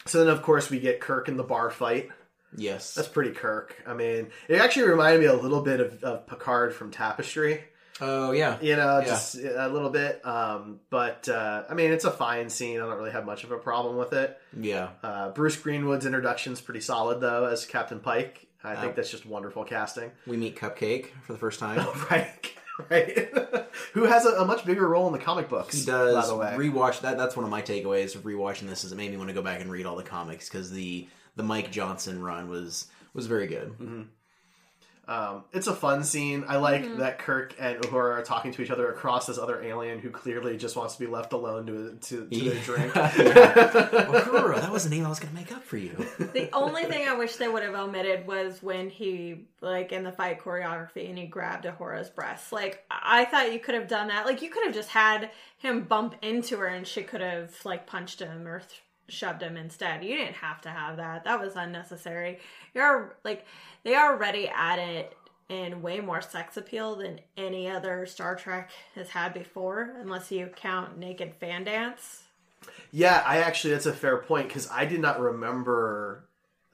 so 0.07 0.25
then, 0.25 0.33
of 0.33 0.43
course, 0.43 0.71
we 0.71 0.79
get 0.79 1.01
Kirk 1.01 1.29
in 1.29 1.37
the 1.37 1.43
bar 1.43 1.71
fight. 1.71 2.09
yes. 2.57 2.95
That's 2.95 3.09
pretty 3.09 3.33
Kirk. 3.33 3.83
I 3.87 3.95
mean, 3.95 4.29
it 4.49 4.61
actually 4.61 4.89
reminded 4.89 5.21
me 5.21 5.27
a 5.27 5.35
little 5.35 5.63
bit 5.63 5.81
of, 5.81 6.05
of 6.05 6.27
Picard 6.27 6.73
from 6.75 6.91
Tapestry. 6.93 7.65
Oh 8.01 8.33
yeah. 8.33 8.59
you 8.61 8.77
know, 8.77 8.99
Yeah. 8.99 9.05
just 9.07 9.37
a 9.37 9.69
little 9.69 9.91
bit. 9.91 10.25
Um, 10.27 10.81
but 10.91 11.29
uh, 11.29 11.65
I 11.69 11.75
mean, 11.75 11.93
it's 11.93 12.05
a 12.05 12.11
fine 12.11 12.51
scene. 12.51 12.77
I 12.81 12.87
don't 12.87 12.97
really 12.99 13.11
have 13.13 13.25
much 13.27 13.45
of 13.45 13.53
a 13.53 13.59
problem 13.59 13.97
with 13.97 14.13
it. 14.13 14.39
Yeah. 14.59 14.91
Uh, 15.03 15.31
Bruce 15.31 15.57
Greenwood's 15.57 16.07
introduction's 16.07 16.61
pretty 16.61 16.81
solid 16.81 17.21
though 17.21 17.47
as 17.47 17.65
Captain 17.67 18.01
Pike. 18.01 18.47
I 18.65 18.75
think 18.75 18.97
that's 18.97 19.11
just 19.11 19.25
wonderful 19.25 19.63
casting. 19.65 20.11
We 20.27 20.37
meet 20.37 20.57
Cupcake 20.57 21.07
for 21.23 21.33
the 21.35 21.39
first 21.39 21.61
time. 21.61 21.87
right, 22.11 22.53
right. 22.91 23.29
Who 23.93 24.05
has 24.05 24.27
a, 24.27 24.31
a 24.41 24.45
much 24.45 24.65
bigger 24.67 24.89
role 24.89 25.07
in 25.07 25.13
the 25.13 25.21
comic 25.21 25.49
books? 25.49 25.79
He 25.79 25.87
does 25.87 26.15
By 26.15 26.27
the 26.27 26.37
way, 26.37 26.69
rewatch 26.69 27.03
that. 27.03 27.17
That's 27.17 27.37
one 27.37 27.45
of 27.45 27.51
my 27.51 27.63
takeaways 27.63 28.17
of 28.17 28.23
rewatching 28.25 28.69
this. 28.69 28.83
Is 28.83 28.91
it 28.91 28.97
made 28.97 29.13
me 29.13 29.19
want 29.19 29.29
to 29.29 29.35
go 29.35 29.43
back 29.43 29.61
and 29.61 29.71
read 29.71 29.87
all 29.87 29.95
the 29.95 30.03
comics 30.03 30.49
because 30.49 30.73
the 30.73 31.07
the 31.37 31.45
Mike 31.45 31.71
Johnson 31.71 32.21
run 32.21 32.49
was 32.49 32.89
was 33.15 33.27
very 33.29 33.47
good. 33.47 33.69
Mm-hmm. 33.79 34.03
Um, 35.09 35.45
it's 35.53 35.69
a 35.69 35.75
fun 35.75 36.03
scene. 36.03 36.45
I 36.49 36.57
like 36.57 36.83
Mm-hmm. 36.83 36.99
that 36.99 37.19
Kirk 37.21 37.55
and 37.61 37.79
Uhura 37.81 38.15
are 38.19 38.23
talking 38.23 38.51
to 38.53 38.63
each 38.63 38.71
other 38.71 38.91
across 38.91 39.27
this 39.27 39.39
other 39.39 39.63
alien 39.63 40.01
who 40.01 40.11
clearly 40.11 40.57
just 40.57 40.75
wants 40.75 40.95
to 40.97 41.01
be 41.01 41.07
left 41.07 41.33
alone 41.33 41.67
to 41.67 41.97
to, 42.09 42.27
to 42.29 42.51
their 42.51 42.63
drink. 42.65 42.93
Uhura, 43.61 44.61
that 44.61 44.73
was 44.73 44.87
a 44.87 44.91
name 44.91 45.05
I 45.05 45.09
was 45.09 45.21
going 45.21 45.33
to 45.33 45.39
make 45.39 45.53
up 45.53 45.63
for 45.63 45.77
you. 45.77 45.93
The 46.19 46.49
only 46.53 46.85
thing 46.85 47.07
I 47.09 47.15
wish 47.15 47.37
they 47.37 47.49
would 47.49 47.63
have 47.63 47.75
omitted 47.75 48.27
was 48.27 48.63
when 48.63 48.91
he, 48.91 49.47
like, 49.61 49.93
in 49.93 50.03
the 50.05 50.13
fight 50.13 50.41
choreography 50.41 51.09
and 51.09 51.19
he 51.19 51.27
grabbed 51.27 51.65
Uhura's 51.67 52.11
breasts. 52.11 52.53
Like, 52.53 52.85
I 52.91 53.25
thought 53.27 53.53
you 53.53 53.59
could 53.61 53.75
have 53.75 53.89
done 53.89 54.09
that. 54.09 54.27
Like, 54.27 54.43
you 54.43 54.51
could 54.51 54.65
have 54.65 54.75
just 54.75 54.89
had 54.91 55.31
him 55.59 55.83
bump 55.85 56.17
into 56.23 56.57
her 56.59 56.67
and 56.67 56.87
she 56.87 57.03
could 57.03 57.21
have, 57.21 57.53
like, 57.65 57.87
punched 57.87 58.21
him 58.21 58.47
or 58.47 58.61
th- 58.61 58.83
shoved 59.09 59.43
him 59.43 59.57
instead. 59.57 60.05
You 60.05 60.17
didn't 60.17 60.37
have 60.37 60.61
to 60.63 60.69
have 60.71 60.97
that. 60.97 61.25
That 61.25 61.41
was 61.41 61.57
unnecessary. 61.57 62.41
You're, 62.75 63.17
like, 63.25 63.45
they 63.85 63.97
already 63.97 64.49
at 64.49 64.79
it 64.79 65.17
in 65.49 65.81
way 65.81 66.01
more 66.01 66.21
sex 66.21 66.57
appeal 66.57 66.97
than 66.97 67.21
any 67.37 67.69
other 67.71 68.05
Star 68.07 68.35
Trek 68.35 68.71
has 68.95 69.09
had 69.11 69.33
before, 69.33 69.95
unless 70.01 70.33
you 70.33 70.49
count 70.57 70.99
Naked 70.99 71.35
Fan 71.37 71.65
Dance. 71.65 72.23
Yeah, 72.91 73.23
I 73.25 73.39
actually 73.39 73.75
that's 73.75 73.87
a 73.87 73.93
fair 73.93 74.17
point 74.19 74.49
because 74.49 74.69
I 74.71 74.87
did 74.87 75.01
not 75.01 75.21
remember 75.21 76.25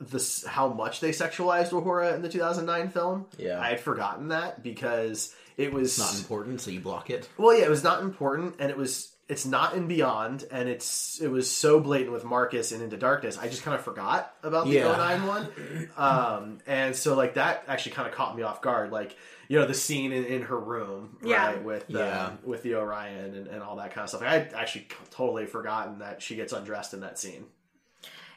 this 0.01 0.45
how 0.47 0.69
much 0.69 1.01
they 1.01 1.11
sexualized 1.11 1.71
Uhura 1.71 2.15
in 2.15 2.23
the 2.23 2.29
2009 2.29 2.89
film. 2.91 3.27
Yeah. 3.39 3.61
I 3.61 3.69
had 3.71 3.81
forgotten 3.81 4.29
that 4.29 4.63
because 4.63 5.35
it 5.57 5.73
was 5.73 5.91
It's 5.91 5.99
not 5.99 6.19
important, 6.19 6.61
so 6.61 6.71
you 6.71 6.81
block 6.81 7.11
it. 7.11 7.29
well, 7.37 7.57
yeah, 7.57 7.65
it 7.65 7.71
was 7.71 7.85
not 7.85 8.01
important, 8.03 8.57
and 8.59 8.71
it 8.71 8.77
was 8.77 9.12
it's 9.33 9.47
not 9.47 9.75
in 9.75 9.89
Beyond, 9.89 10.45
and 10.51 10.69
it's 10.69 11.21
it 11.21 11.29
was 11.29 11.51
so 11.51 11.81
blatant 11.81 12.13
with 12.13 12.25
Marcus 12.25 12.71
and 12.73 12.83
Into 12.83 12.97
Darkness. 12.97 13.39
I 13.39 13.49
just 13.49 13.63
kind 13.63 13.75
of 13.75 13.83
forgot 13.83 14.35
about 14.43 14.67
the 14.67 14.73
Yeah. 14.75 14.93
09 14.97 15.27
one, 15.27 15.89
um, 15.97 16.59
and 16.67 16.95
so 16.95 17.15
like 17.17 17.35
that 17.35 17.65
actually 17.67 17.93
kind 17.93 18.07
of 18.09 18.15
caught 18.15 18.37
me 18.37 18.43
off 18.43 18.61
guard. 18.63 18.93
Like 18.93 19.17
you 19.49 19.59
know 19.59 19.67
the 19.67 19.75
scene 19.75 20.13
in, 20.13 20.25
in 20.25 20.43
her 20.43 20.59
room, 20.59 21.17
Yeah. 21.25 21.47
right, 21.47 21.63
with 21.65 21.85
Yeah. 21.89 22.27
um, 22.27 22.39
with 22.45 22.63
the 22.63 22.77
Orion 22.77 23.35
and, 23.35 23.47
and 23.49 23.63
all 23.63 23.77
that 23.77 23.93
kind 23.93 24.05
of 24.05 24.09
stuff. 24.09 24.21
Like, 24.23 24.31
I 24.31 24.39
would 24.39 24.55
actually 24.55 24.87
totally 25.11 25.47
forgotten 25.47 25.99
that 25.99 26.23
she 26.23 26.37
gets 26.37 26.53
undressed 26.53 26.95
in 26.95 27.01
that 27.01 27.19
scene. 27.19 27.47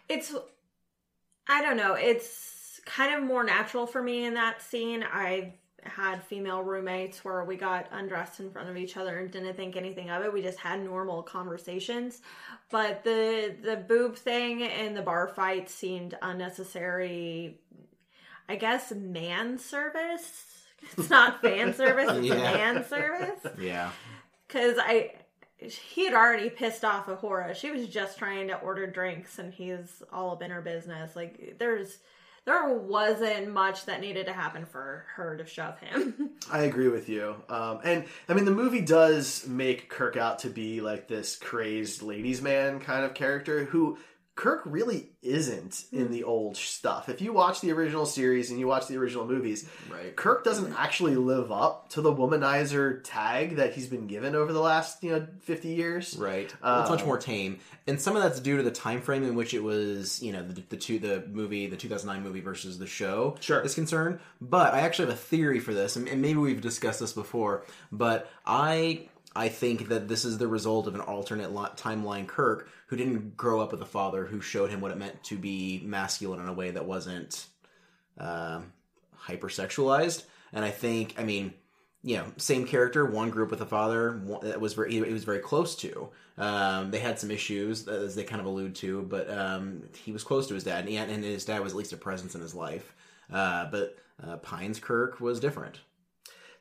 it's 0.09 0.33
i 1.47 1.61
don't 1.61 1.77
know 1.77 1.93
it's 1.93 2.79
kind 2.85 3.13
of 3.15 3.23
more 3.23 3.43
natural 3.43 3.85
for 3.87 4.01
me 4.01 4.25
in 4.25 4.33
that 4.35 4.61
scene 4.61 5.03
i've 5.13 5.51
had 5.86 6.23
female 6.23 6.61
roommates 6.63 7.23
where 7.23 7.43
we 7.43 7.55
got 7.55 7.88
undressed 7.91 8.39
in 8.39 8.49
front 8.51 8.69
of 8.69 8.77
each 8.77 8.97
other 8.97 9.19
and 9.19 9.31
didn't 9.31 9.55
think 9.55 9.75
anything 9.75 10.09
of 10.09 10.23
it 10.23 10.33
we 10.33 10.41
just 10.41 10.59
had 10.59 10.81
normal 10.83 11.21
conversations 11.23 12.21
but 12.71 13.03
the 13.03 13.55
the 13.63 13.75
boob 13.77 14.15
thing 14.15 14.63
and 14.63 14.95
the 14.97 15.01
bar 15.01 15.27
fight 15.27 15.69
seemed 15.69 16.17
unnecessary 16.21 17.59
i 18.49 18.55
guess 18.55 18.91
man 18.91 19.57
service 19.59 20.43
it's 20.97 21.09
not 21.09 21.41
fan 21.41 21.73
service 21.73 22.09
it's 22.17 22.27
Yeah. 22.27 22.36
man 22.36 22.86
service 22.86 23.39
Yeah. 23.59 23.91
because 24.47 24.77
I 24.79 25.11
he 25.59 26.03
had 26.05 26.13
already 26.13 26.49
pissed 26.49 26.83
off 26.83 27.05
Uhura. 27.07 27.55
She 27.55 27.71
was 27.71 27.88
just 27.88 28.19
trying 28.19 28.49
to 28.49 28.59
order 28.59 28.86
drinks, 28.88 29.39
and 29.39 29.53
he's 29.53 30.03
all 30.11 30.31
up 30.33 30.41
in 30.41 30.51
her 30.51 30.61
business. 30.61 31.15
Like 31.15 31.55
there's 31.57 31.97
there 32.45 32.69
wasn't 32.69 33.51
much 33.51 33.85
that 33.85 34.01
needed 34.01 34.27
to 34.27 34.33
happen 34.33 34.65
for 34.65 35.05
her 35.15 35.35
to 35.35 35.45
shove 35.45 35.79
him. 35.79 36.31
I 36.51 36.61
agree 36.61 36.89
with 36.89 37.09
you. 37.09 37.35
Um, 37.49 37.79
and 37.83 38.05
I 38.29 38.33
mean, 38.33 38.45
the 38.45 38.51
movie 38.51 38.81
does 38.81 39.47
make 39.47 39.89
Kirk 39.89 40.15
out 40.15 40.39
to 40.39 40.49
be 40.49 40.79
like 40.79 41.07
this 41.07 41.35
crazed 41.35 42.03
ladies' 42.03 42.41
man 42.41 42.79
kind 42.79 43.03
of 43.03 43.15
character 43.15 43.65
who 43.65 43.97
Kirk 44.36 44.63
really 44.65 45.11
isn't 45.21 45.86
in 45.93 46.11
the 46.11 46.25
old 46.25 46.57
stuff. 46.57 47.07
If 47.07 47.21
you 47.21 47.31
watch 47.31 47.61
the 47.61 47.71
original 47.71 48.05
series 48.05 48.51
and 48.51 48.59
you 48.59 48.67
watch 48.67 48.86
the 48.88 48.97
original 48.97 49.25
movies, 49.25 49.67
Right. 49.89 50.13
Kirk 50.13 50.43
doesn't 50.43 50.73
actually 50.73 51.15
live 51.15 51.53
up 51.53 51.88
to 51.91 52.01
the 52.01 52.11
womanizer 52.13 52.99
tag 53.05 53.55
that 53.55 53.73
he's 53.73 53.88
been 53.88 54.07
given 54.07 54.36
over 54.36 54.51
the 54.51 54.59
last 54.59 55.01
you 55.03 55.11
know 55.11 55.25
fifty 55.39 55.69
years. 55.69 56.17
Right. 56.17 56.53
Well, 56.61 56.81
it's 56.81 56.89
much 56.89 57.01
Um, 57.01 57.07
more 57.07 57.17
tame, 57.17 57.59
and 57.88 57.99
some 58.01 58.17
of 58.17 58.23
that's 58.23 58.41
due 58.41 58.57
to 58.57 58.63
the 58.63 58.71
time 58.71 59.01
frame 59.01 59.23
in 59.23 59.36
which 59.36 59.53
it 59.53 59.63
was. 59.63 60.21
You 60.21 60.33
know, 60.33 60.45
the, 60.45 60.61
the 60.67 60.77
two 60.77 60.99
the 60.99 61.23
movie, 61.31 61.67
the 61.67 61.77
2009 61.77 62.21
movie 62.21 62.41
versus 62.41 62.77
the 62.77 62.88
show 62.88 63.38
Sure. 63.39 63.61
is 63.61 63.73
concerned. 63.73 64.19
But 64.41 64.73
I 64.73 64.81
actually 64.81 65.05
have 65.05 65.15
a 65.15 65.17
theory 65.21 65.59
for 65.61 65.73
this, 65.73 65.95
and 65.95 66.05
maybe 66.21 66.36
we've 66.39 66.59
discussed 66.61 66.99
this 66.99 67.13
before. 67.13 67.63
But 67.91 68.29
I 68.45 69.07
I 69.36 69.49
think 69.49 69.89
that 69.89 70.07
this 70.07 70.23
is 70.23 70.38
the 70.38 70.47
result 70.47 70.88
of 70.88 70.95
an 70.95 71.01
alternate 71.01 71.53
li- 71.53 71.67
timeline 71.75 72.25
Kirk 72.25 72.69
who 72.88 72.95
didn't 72.95 73.36
grow 73.36 73.59
up 73.59 73.71
with 73.71 73.81
a 73.81 73.86
father 73.86 74.25
who 74.25 74.39
showed 74.39 74.69
him 74.69 74.79
what 74.79 74.91
it 74.91 74.97
meant 74.97 75.21
to 75.25 75.38
be 75.38 75.81
masculine 75.83 76.39
in 76.39 76.47
a 76.47 76.53
way 76.53 76.71
that 76.71 76.86
wasn't 76.86 77.47
um, 78.17 78.71
hypersexualized. 79.27 80.23
And 80.53 80.63
I 80.63 80.71
think, 80.71 81.15
I 81.17 81.23
mean, 81.23 81.53
you 82.01 82.17
know, 82.17 82.25
same 82.38 82.65
character, 82.65 83.05
one 83.05 83.29
grew 83.31 83.45
up 83.45 83.51
with 83.51 83.61
a 83.61 83.65
father 83.65 84.21
that 84.43 84.61
was 84.61 84.73
very, 84.73 84.93
he 84.93 85.01
was 85.01 85.23
very 85.23 85.39
close 85.39 85.75
to. 85.77 86.09
Um, 86.38 86.91
they 86.91 86.99
had 86.99 87.19
some 87.19 87.31
issues 87.31 87.88
as 87.88 88.15
they 88.15 88.23
kind 88.23 88.39
of 88.39 88.45
allude 88.45 88.75
to, 88.75 89.01
but 89.01 89.29
um, 89.29 89.81
he 90.03 90.11
was 90.11 90.23
close 90.23 90.47
to 90.47 90.53
his 90.53 90.63
dad, 90.63 90.81
and, 90.81 90.89
he 90.89 90.97
and 90.97 91.23
his 91.23 91.45
dad 91.45 91.61
was 91.61 91.73
at 91.73 91.77
least 91.77 91.93
a 91.93 91.97
presence 91.97 92.36
in 92.36 92.41
his 92.41 92.53
life. 92.53 92.93
Uh, 93.33 93.65
but 93.71 93.97
uh, 94.25 94.38
Pine's 94.38 94.79
Kirk 94.79 95.19
was 95.19 95.39
different. 95.39 95.79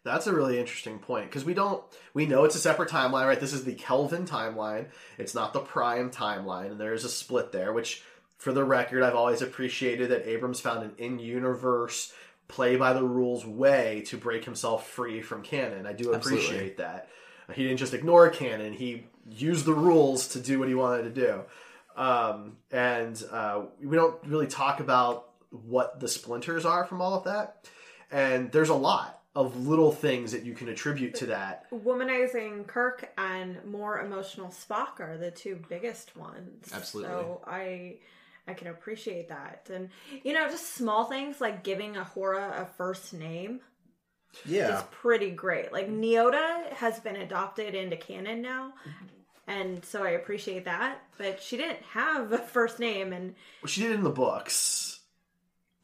That's 0.05 0.27
a 0.27 0.35
really 0.35 0.59
interesting 0.59 0.99
point 0.99 1.31
because 1.31 1.47
we 1.47 1.55
don't 1.55 1.83
we 2.13 2.27
know 2.27 2.45
it's 2.45 2.55
a 2.55 2.61
separate 2.61 2.91
timeline, 2.91 3.27
right? 3.27 3.41
This 3.41 3.55
is 3.55 3.65
the 3.65 3.75
Kelvin 3.75 4.27
timeline. 4.27 4.87
It's 5.17 5.35
not 5.35 5.55
the 5.55 5.61
Prime 5.61 6.11
timeline, 6.11 6.73
and 6.73 6.81
there 6.81 6.93
is 6.93 7.05
a 7.05 7.09
split 7.09 7.53
there. 7.53 7.73
Which, 7.73 8.03
for 8.37 8.53
the 8.53 8.65
record, 8.65 9.03
I've 9.03 9.15
always 9.15 9.41
appreciated 9.41 10.11
that 10.11 10.29
Abrams 10.29 10.61
found 10.61 10.83
an 10.83 10.93
in-universe, 10.99 12.13
play 12.49 12.77
by 12.77 12.93
the 12.93 13.03
rules 13.03 13.47
way 13.47 14.05
to 14.09 14.19
break 14.19 14.45
himself 14.45 14.87
free 14.87 15.23
from 15.23 15.43
canon. 15.43 15.87
I 15.87 15.95
do 15.95 16.15
Absolutely. 16.15 16.45
appreciate 16.45 16.77
that. 16.77 17.09
He 17.55 17.63
didn't 17.63 17.79
just 17.79 17.95
ignore 17.95 18.29
canon; 18.29 18.75
he 18.75 19.07
used 19.31 19.65
the 19.65 19.75
rules 19.75 20.29
to 20.29 20.41
do 20.41 20.59
what 20.59 20.69
he 20.69 20.75
wanted 20.75 21.15
to 21.15 21.21
do. 21.21 21.41
Um, 21.97 22.59
and 22.71 23.23
uh, 23.31 23.63
we 23.83 23.97
don't 23.97 24.23
really 24.27 24.49
talk 24.49 24.81
about 24.81 25.31
what 25.51 26.01
the 26.01 26.09
splinters 26.09 26.67
are 26.67 26.85
from 26.85 27.01
all 27.01 27.15
of 27.15 27.25
that. 27.25 27.69
And 28.11 28.53
there's 28.53 28.69
a 28.69 28.75
lot 28.75 29.24
of 29.35 29.67
little 29.67 29.91
things 29.91 30.33
that 30.33 30.45
you 30.45 30.55
can 30.55 30.69
attribute 30.69 31.15
to 31.17 31.27
that. 31.27 31.69
Womanizing 31.73 32.67
Kirk 32.67 33.11
and 33.19 33.65
more 33.65 34.01
emotional 34.01 34.49
Spock 34.49 35.01
are 35.01 35.17
the 35.19 35.31
two 35.31 35.61
biggest 35.69 36.17
ones. 36.17 36.71
Absolutely. 36.73 37.11
So 37.13 37.43
I 37.47 37.97
I 38.47 38.55
can 38.55 38.69
appreciate 38.69 39.29
that. 39.31 39.69
And 39.73 39.89
you 40.23 40.33
know, 40.35 40.49
just 40.49 40.75
small 40.75 41.05
things 41.07 41.41
like 41.41 41.65
giving 41.65 41.95
Uhura 41.95 42.61
a 42.63 42.67
first 42.77 43.13
name 43.13 43.61
Yeah. 44.45 44.79
is 44.79 44.85
pretty 44.91 45.31
great. 45.31 45.73
Like 45.73 45.89
Nyota 45.91 46.73
has 46.75 47.01
been 47.01 47.17
adopted 47.17 47.75
into 47.75 47.97
canon 47.97 48.41
now. 48.43 48.75
And 49.47 49.85
so 49.85 50.03
I 50.05 50.11
appreciate 50.11 50.65
that. 50.67 51.03
But 51.19 51.43
she 51.43 51.57
didn't 51.57 51.83
have 51.91 52.33
a 52.33 52.39
first 52.39 52.79
name 52.79 53.13
and 53.13 53.35
She 53.67 53.83
did 53.83 53.93
in 53.93 54.05
the 54.05 54.11
books. 54.11 54.94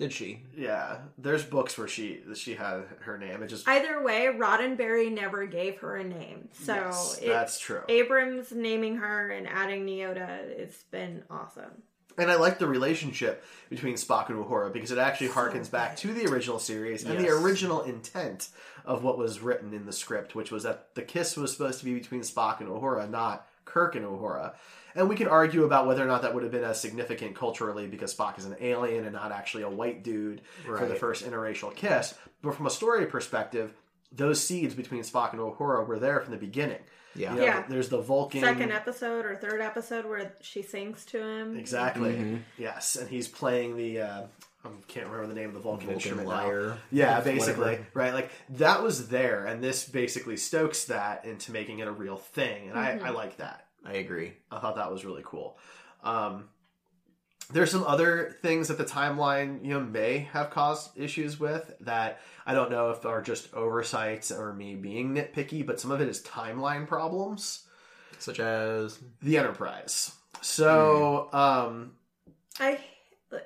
Did 0.00 0.12
she? 0.12 0.42
Yeah, 0.56 0.98
there's 1.18 1.44
books 1.44 1.76
where 1.78 1.86
she 1.86 2.20
she 2.34 2.54
had 2.54 2.84
her 3.02 3.16
name. 3.18 3.42
It 3.42 3.48
just 3.48 3.68
either 3.68 4.02
way, 4.02 4.28
Roddenberry 4.34 5.12
never 5.12 5.46
gave 5.46 5.78
her 5.80 5.96
a 5.96 6.04
name. 6.04 6.48
So 6.52 6.74
Yes, 6.74 7.18
it- 7.22 7.28
that's 7.28 7.60
true. 7.60 7.82
Abrams 7.88 8.50
naming 8.50 8.96
her 8.96 9.28
and 9.30 9.46
adding 9.46 9.86
Nyota, 9.86 10.28
it's 10.48 10.82
been 10.84 11.22
awesome. 11.30 11.82
And 12.18 12.30
I 12.30 12.34
like 12.36 12.58
the 12.58 12.66
relationship 12.66 13.44
between 13.70 13.94
Spock 13.94 14.30
and 14.30 14.44
Uhura 14.44 14.72
because 14.72 14.90
it 14.90 14.98
actually 14.98 15.28
harkens 15.28 15.70
back 15.70 15.96
to 15.98 16.12
the 16.12 16.26
original 16.26 16.58
series 16.58 17.04
and 17.04 17.18
the 17.18 17.24
Yes. 17.24 17.32
original 17.32 17.82
intent 17.82 18.48
of 18.84 19.04
what 19.04 19.16
was 19.16 19.40
written 19.40 19.72
in 19.72 19.86
the 19.86 19.92
script, 19.92 20.34
which 20.34 20.50
was 20.50 20.62
that 20.64 20.94
the 20.94 21.02
kiss 21.02 21.36
was 21.36 21.52
supposed 21.52 21.78
to 21.78 21.84
be 21.84 21.94
between 21.94 22.22
Spock 22.22 22.60
and 22.60 22.68
Uhura, 22.68 23.08
not 23.08 23.46
Kirk 23.70 23.94
and 23.94 24.04
Uhura. 24.04 24.54
And 24.94 25.08
we 25.08 25.14
can 25.14 25.28
argue 25.28 25.64
about 25.64 25.86
whether 25.86 26.02
or 26.02 26.06
not 26.06 26.22
that 26.22 26.34
would 26.34 26.42
have 26.42 26.50
been 26.52 26.64
as 26.64 26.80
significant 26.80 27.36
culturally 27.36 27.86
because 27.86 28.14
Spock 28.14 28.38
is 28.38 28.44
an 28.44 28.56
alien 28.60 29.04
and 29.04 29.14
not 29.14 29.30
actually 29.30 29.62
a 29.62 29.70
white 29.70 30.02
dude 30.02 30.42
for 30.66 30.84
the 30.84 30.96
first 30.96 31.24
interracial 31.24 31.74
kiss. 31.74 32.14
But 32.42 32.54
from 32.54 32.66
a 32.66 32.70
story 32.70 33.06
perspective, 33.06 33.72
those 34.10 34.40
seeds 34.42 34.74
between 34.74 35.02
Spock 35.02 35.32
and 35.32 35.40
Uhura 35.40 35.86
were 35.86 35.98
there 36.00 36.20
from 36.20 36.32
the 36.32 36.38
beginning. 36.38 36.80
Yeah. 37.14 37.34
You 37.34 37.38
know, 37.38 37.44
Yeah. 37.44 37.64
There's 37.68 37.88
the 37.88 38.00
Vulcan. 38.00 38.40
Second 38.40 38.72
episode 38.72 39.24
or 39.24 39.36
third 39.36 39.60
episode 39.60 40.06
where 40.06 40.34
she 40.40 40.62
sings 40.62 41.04
to 41.06 41.22
him. 41.24 41.56
Exactly. 41.56 42.12
Mm-hmm. 42.12 42.36
Yes, 42.58 42.96
and 42.96 43.08
he's 43.08 43.28
playing 43.28 43.76
the. 43.76 44.00
Uh, 44.00 44.22
I 44.64 44.68
can't 44.88 45.06
remember 45.06 45.26
the 45.26 45.34
name 45.34 45.48
of 45.48 45.54
the 45.54 45.60
Vulcan, 45.60 45.86
Vulcan 45.86 45.94
instrument. 45.94 46.28
now. 46.28 46.34
lyre. 46.34 46.78
Yeah, 46.90 47.18
Whatever. 47.18 47.38
basically, 47.38 47.78
right? 47.94 48.12
Like 48.12 48.30
that 48.50 48.82
was 48.82 49.08
there, 49.08 49.46
and 49.46 49.62
this 49.62 49.88
basically 49.88 50.36
stokes 50.36 50.84
that 50.84 51.24
into 51.24 51.52
making 51.52 51.78
it 51.78 51.88
a 51.88 51.92
real 51.92 52.16
thing, 52.16 52.68
and 52.68 52.78
I, 52.78 52.98
I 53.02 53.10
like 53.10 53.38
that. 53.38 53.66
I 53.84 53.94
agree. 53.94 54.34
I 54.50 54.58
thought 54.58 54.76
that 54.76 54.92
was 54.92 55.04
really 55.04 55.22
cool. 55.24 55.56
Um, 56.02 56.48
there's 57.52 57.70
some 57.70 57.84
other 57.84 58.36
things 58.42 58.68
that 58.68 58.78
the 58.78 58.84
timeline, 58.84 59.64
you 59.64 59.70
know, 59.70 59.80
may 59.80 60.28
have 60.32 60.50
caused 60.50 60.96
issues 60.98 61.40
with 61.40 61.72
that 61.80 62.20
I 62.46 62.54
don't 62.54 62.70
know 62.70 62.90
if 62.90 63.04
are 63.04 63.22
just 63.22 63.52
oversights 63.54 64.30
or 64.30 64.52
me 64.52 64.76
being 64.76 65.14
nitpicky, 65.14 65.66
but 65.66 65.80
some 65.80 65.90
of 65.90 66.00
it 66.00 66.08
is 66.08 66.22
timeline 66.22 66.86
problems. 66.86 67.66
Such 68.18 68.40
as 68.40 68.98
The 69.22 69.38
Enterprise. 69.38 70.12
So, 70.42 71.28
um, 71.32 71.92
I 72.58 72.78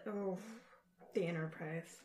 oh, 0.06 0.38
the 1.14 1.26
Enterprise. 1.26 1.96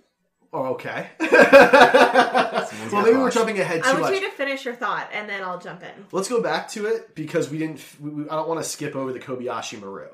Oh, 0.51 0.65
okay. 0.73 1.07
well, 1.19 3.03
maybe 3.03 3.17
we're 3.17 3.29
jumping 3.29 3.59
ahead 3.59 3.83
too 3.83 3.89
I 3.89 3.91
want 3.93 4.05
much. 4.05 4.13
you 4.13 4.21
to 4.29 4.35
finish 4.35 4.65
your 4.65 4.73
thought 4.73 5.09
and 5.13 5.29
then 5.29 5.43
I'll 5.43 5.59
jump 5.59 5.83
in. 5.83 6.05
Let's 6.11 6.27
go 6.27 6.41
back 6.41 6.67
to 6.69 6.87
it 6.87 7.13
because 7.13 7.49
we 7.51 7.59
didn't. 7.59 7.85
We, 7.99 8.09
we- 8.09 8.29
I 8.29 8.35
don't 8.35 8.47
want 8.47 8.59
to 8.59 8.67
skip 8.67 8.95
over 8.95 9.13
the 9.13 9.19
Kobayashi 9.19 9.79
Maru. 9.79 10.07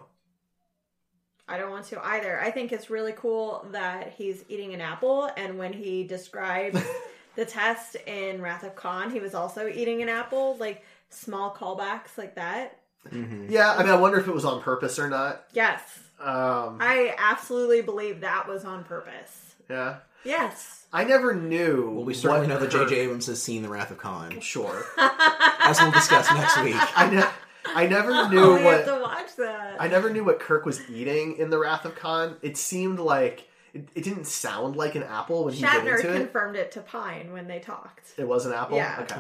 I 1.48 1.58
don't 1.58 1.70
want 1.72 1.86
to 1.88 2.04
either. 2.04 2.42
I 2.42 2.52
think 2.52 2.72
it's 2.72 2.90
really 2.90 3.14
cool 3.14 3.66
that 3.72 4.14
he's 4.18 4.44
eating 4.50 4.74
an 4.74 4.82
apple, 4.82 5.30
and 5.38 5.58
when 5.60 5.72
he 5.74 6.04
describes 6.04 6.82
the 7.36 7.46
test 7.46 7.96
in 8.08 8.42
Wrath 8.42 8.64
of 8.64 8.76
Khan, 8.76 9.12
he 9.12 9.20
was 9.20 9.36
also 9.36 9.68
eating 9.68 10.02
an 10.02 10.10
apple. 10.10 10.58
Like 10.60 10.84
small 11.10 11.54
callbacks 11.54 12.18
like 12.18 12.36
that. 12.36 12.80
Yeah, 13.12 13.74
I 13.74 13.84
mean, 13.84 13.92
I 13.92 13.96
wonder 13.96 14.20
if 14.20 14.28
it 14.28 14.34
was 14.34 14.46
on 14.46 14.62
purpose 14.62 14.98
or 15.00 15.10
not. 15.10 15.44
Yes, 15.54 15.82
Um, 16.20 16.78
I 16.82 17.14
absolutely 17.18 17.82
believe 17.82 18.22
that 18.22 18.48
was 18.48 18.66
on 18.66 18.84
purpose. 18.84 19.56
yeah, 19.70 19.98
Yes. 20.24 20.86
I 20.94 21.04
never 21.04 21.36
knew. 21.36 21.92
well, 21.92 22.06
we 22.06 22.14
certainly 22.14 22.48
what 22.48 22.50
know 22.50 22.60
that 22.60 22.72
Kirk- 22.72 22.88
J.J. 22.90 23.02
Abrams 23.02 23.28
has 23.28 23.42
seen 23.42 23.62
The 23.64 23.70
Wrath 23.70 23.92
of 23.92 23.98
Khan, 23.98 24.40
Sure, 24.40 24.86
as 24.98 25.80
we'll 25.82 25.92
discuss 25.92 26.32
next 26.32 26.62
week. 26.64 26.76
I 26.98 27.10
ne- 27.10 27.30
I 27.76 27.88
never 27.88 28.12
Oh, 28.12 28.28
knew 28.30 28.56
we 28.56 28.64
what 28.64 28.78
have 28.78 28.86
to 28.86 29.00
watch 29.02 29.36
that. 29.38 29.76
I 29.82 29.88
never 29.88 30.10
knew 30.12 30.24
what 30.24 30.40
Kirk 30.40 30.66
was 30.66 30.88
eating 30.90 31.38
in 31.38 31.50
the 31.50 31.58
Wrath 31.58 31.84
of 31.86 31.96
Khan. 31.96 32.38
It 32.42 32.58
seemed 32.58 33.00
like 33.00 33.48
it, 33.74 33.88
it 33.96 34.04
didn't 34.04 34.26
sound 34.26 34.76
like 34.78 34.96
an 34.96 35.04
apple 35.04 35.44
when 35.46 35.54
he 35.54 35.62
bit 35.64 35.70
Shatner 35.72 35.96
into 35.98 36.14
it. 36.14 36.18
confirmed 36.20 36.56
it 36.56 36.72
to 36.74 36.82
Pine 36.82 37.34
when 37.34 37.48
they 37.48 37.60
talked. 37.60 38.14
It 38.18 38.28
was 38.28 38.46
an 38.46 38.54
apple. 38.54 38.78
Yeah. 38.78 39.00
Okay. 39.02 39.20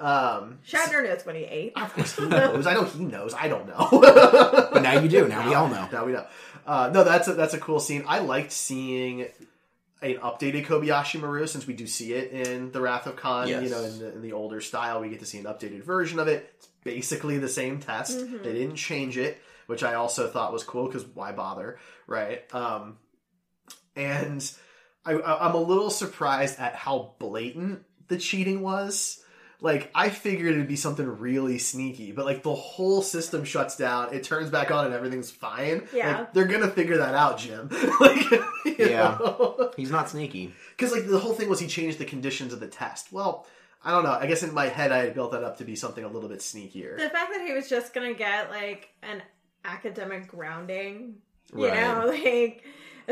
Um, 0.00 0.58
Shatner 0.66 1.04
knows 1.04 1.24
what 1.26 1.36
he 1.36 1.42
ate. 1.44 1.72
of 1.76 1.92
course 1.94 2.16
he 2.16 2.26
knows. 2.26 2.66
I 2.66 2.74
know 2.74 2.84
he 2.84 3.04
knows. 3.04 3.34
I 3.34 3.48
don't 3.48 3.66
know. 3.68 3.88
But 4.72 4.82
now 4.82 4.98
you 5.00 5.08
do. 5.08 5.28
Now 5.28 5.46
we 5.48 5.54
all 5.54 5.68
know. 5.68 5.88
Now 5.92 6.04
we 6.06 6.12
know. 6.12 6.26
Uh, 6.66 6.90
no, 6.92 7.04
that's 7.04 7.28
a, 7.28 7.34
that's 7.34 7.54
a 7.54 7.58
cool 7.58 7.80
scene. 7.80 8.04
I 8.06 8.20
liked 8.20 8.52
seeing 8.52 9.22
an 10.02 10.14
updated 10.16 10.64
Kobayashi 10.66 11.20
Maru 11.20 11.46
since 11.46 11.66
we 11.66 11.74
do 11.74 11.86
see 11.86 12.12
it 12.14 12.30
in 12.32 12.70
the 12.72 12.80
Wrath 12.80 13.06
of 13.06 13.16
Khan. 13.16 13.48
Yes. 13.48 13.62
You 13.64 13.70
know, 13.70 13.82
in 13.82 13.98
the, 13.98 14.12
in 14.14 14.22
the 14.22 14.32
older 14.32 14.60
style, 14.60 15.00
we 15.00 15.08
get 15.10 15.18
to 15.20 15.26
see 15.26 15.38
an 15.38 15.44
updated 15.44 15.82
version 15.82 16.18
of 16.18 16.28
it. 16.28 16.50
It's 16.56 16.68
basically 16.84 17.36
the 17.38 17.48
same 17.48 17.80
test. 17.80 18.18
They 18.18 18.52
didn't 18.52 18.76
change 18.76 19.18
it, 19.18 19.38
which 19.66 19.82
I 19.82 19.94
also 19.94 20.28
thought 20.28 20.52
was 20.52 20.62
cool 20.64 20.86
because 20.86 21.04
why 21.04 21.32
bother, 21.32 21.78
right? 22.06 22.42
Um, 22.54 22.96
and 23.96 24.50
I, 25.04 25.12
I- 25.14 25.48
I'm 25.48 25.54
a 25.54 25.60
little 25.60 25.90
surprised 25.90 26.58
at 26.58 26.74
how 26.74 27.14
blatant 27.18 27.82
the 28.08 28.16
cheating 28.18 28.60
was. 28.62 29.19
Like 29.62 29.90
I 29.94 30.08
figured 30.08 30.54
it'd 30.54 30.68
be 30.68 30.76
something 30.76 31.06
really 31.06 31.58
sneaky, 31.58 32.12
but 32.12 32.24
like 32.24 32.42
the 32.42 32.54
whole 32.54 33.02
system 33.02 33.44
shuts 33.44 33.76
down, 33.76 34.14
it 34.14 34.24
turns 34.24 34.48
back 34.50 34.70
on, 34.70 34.86
and 34.86 34.94
everything's 34.94 35.30
fine. 35.30 35.86
Yeah. 35.92 36.20
like, 36.20 36.32
they're 36.32 36.46
gonna 36.46 36.68
figure 36.70 36.96
that 36.98 37.14
out, 37.14 37.38
Jim. 37.38 37.68
like, 38.00 38.30
Yeah. 38.78 39.18
yeah, 39.18 39.68
He's 39.76 39.90
not 39.90 40.08
sneaky. 40.08 40.54
because 40.76 40.92
like 40.92 41.06
the 41.06 41.18
whole 41.18 41.34
thing 41.34 41.48
was 41.48 41.60
he 41.60 41.66
changed 41.66 41.98
the 41.98 42.04
conditions 42.06 42.52
of 42.54 42.60
the 42.60 42.68
test. 42.68 43.12
Well, 43.12 43.46
I 43.84 43.90
don't 43.90 44.04
know. 44.04 44.12
I 44.12 44.26
guess 44.26 44.42
in 44.42 44.52
my 44.54 44.66
head 44.66 44.92
I 44.92 44.98
had 45.04 45.14
built 45.14 45.32
that 45.32 45.44
up 45.44 45.58
to 45.58 45.64
be 45.64 45.76
something 45.76 46.04
a 46.04 46.08
little 46.08 46.28
bit 46.28 46.38
sneakier. 46.40 46.96
The 46.98 47.10
fact 47.10 47.30
that 47.32 47.42
he 47.46 47.52
was 47.52 47.68
just 47.68 47.92
gonna 47.94 48.14
get 48.14 48.50
like 48.50 48.88
an 49.02 49.22
academic 49.64 50.26
grounding, 50.28 51.16
you 51.54 51.66
Right. 51.66 51.74
know, 51.74 52.06
like 52.08 52.24
a 52.24 52.60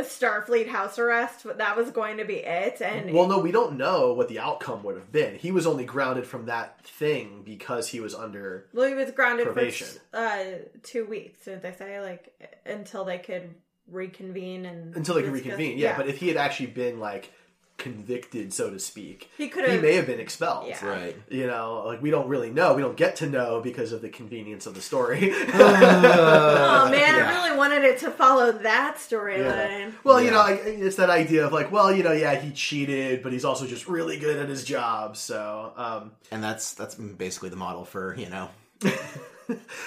Starfleet 0.02 0.68
house 0.68 0.98
arrest, 0.98 1.42
but 1.44 1.58
that 1.58 1.76
was 1.76 1.90
going 1.90 2.16
to 2.18 2.24
be 2.24 2.36
it. 2.36 2.80
And 2.80 3.12
Well, 3.12 3.26
no, 3.28 3.38
we 3.38 3.52
don't 3.52 3.76
know 3.76 4.12
what 4.12 4.28
the 4.28 4.38
outcome 4.38 4.82
would 4.84 4.96
have 4.96 5.10
been. 5.12 5.36
He 5.38 5.50
was 5.52 5.66
only 5.66 5.84
grounded 5.84 6.26
from 6.26 6.46
that 6.46 6.84
thing 6.84 7.42
because 7.44 7.88
he 7.88 8.00
was 8.00 8.14
under. 8.14 8.66
well, 8.72 8.88
he 8.88 8.94
was 8.94 9.10
grounded 9.10 9.46
Probation. 9.46 9.86
for 10.10 10.16
uh, 10.18 10.44
two 10.82 11.04
weeks. 11.06 11.44
Did 11.44 11.62
they 11.62 11.72
say 11.72 12.00
like 12.00 12.58
until 12.66 13.04
they 13.04 13.18
could 13.18 13.54
reconvene 13.90 14.66
and 14.66 14.94
Until 14.96 15.14
they 15.14 15.22
discuss- 15.22 15.44
reconvene, 15.44 15.78
yeah, 15.78 15.96
But 15.96 16.08
if 16.08 16.18
he 16.18 16.28
had 16.28 16.36
actually 16.36 16.66
been 16.66 17.00
like 17.00 17.32
convicted, 17.78 18.52
so 18.52 18.68
to 18.70 18.78
speak, 18.78 19.30
He 19.38 19.48
could 19.48 19.64
he 19.64 19.72
have- 19.72 19.82
may 19.82 19.94
have 19.94 20.06
been 20.06 20.20
expelled. 20.20 20.68
Yeah. 20.68 20.84
Right. 20.84 21.16
You 21.30 21.46
know, 21.46 21.84
like 21.86 22.02
we 22.02 22.10
don't 22.10 22.28
really 22.28 22.50
know. 22.50 22.74
We 22.74 22.82
don't 22.82 22.96
get 22.96 23.16
to 23.16 23.26
know 23.28 23.60
because 23.62 23.92
of 23.92 24.02
the 24.02 24.08
convenience 24.10 24.66
of 24.66 24.74
the 24.74 24.80
story. 24.82 25.32
Oh 25.48 26.88
man, 26.90 27.14
Yeah. 27.16 27.30
I 27.30 27.44
really 27.46 27.56
wanted 27.56 27.84
it 27.84 27.98
to 28.00 28.10
follow 28.10 28.52
that 28.52 28.96
storyline. 28.98 29.92
Well, 30.04 30.20
you 30.20 30.30
know, 30.30 30.44
it's 30.46 30.96
that 30.96 31.10
idea 31.10 31.46
of 31.46 31.52
like, 31.52 31.70
well, 31.72 31.92
you 31.92 32.02
know, 32.02 32.12
yeah, 32.12 32.34
he 32.34 32.50
cheated, 32.52 33.22
but 33.22 33.32
he's 33.32 33.44
also 33.44 33.66
just 33.66 33.88
really 33.88 34.18
good 34.18 34.38
at 34.38 34.48
his 34.48 34.64
job. 34.64 35.16
So, 35.16 35.72
um, 35.76 36.12
And 36.30 36.42
that's 36.42 36.74
that's 36.74 36.94
basically 36.96 37.48
the 37.50 37.56
model 37.56 37.84
for 37.84 38.14
you 38.16 38.28
know 38.28 38.50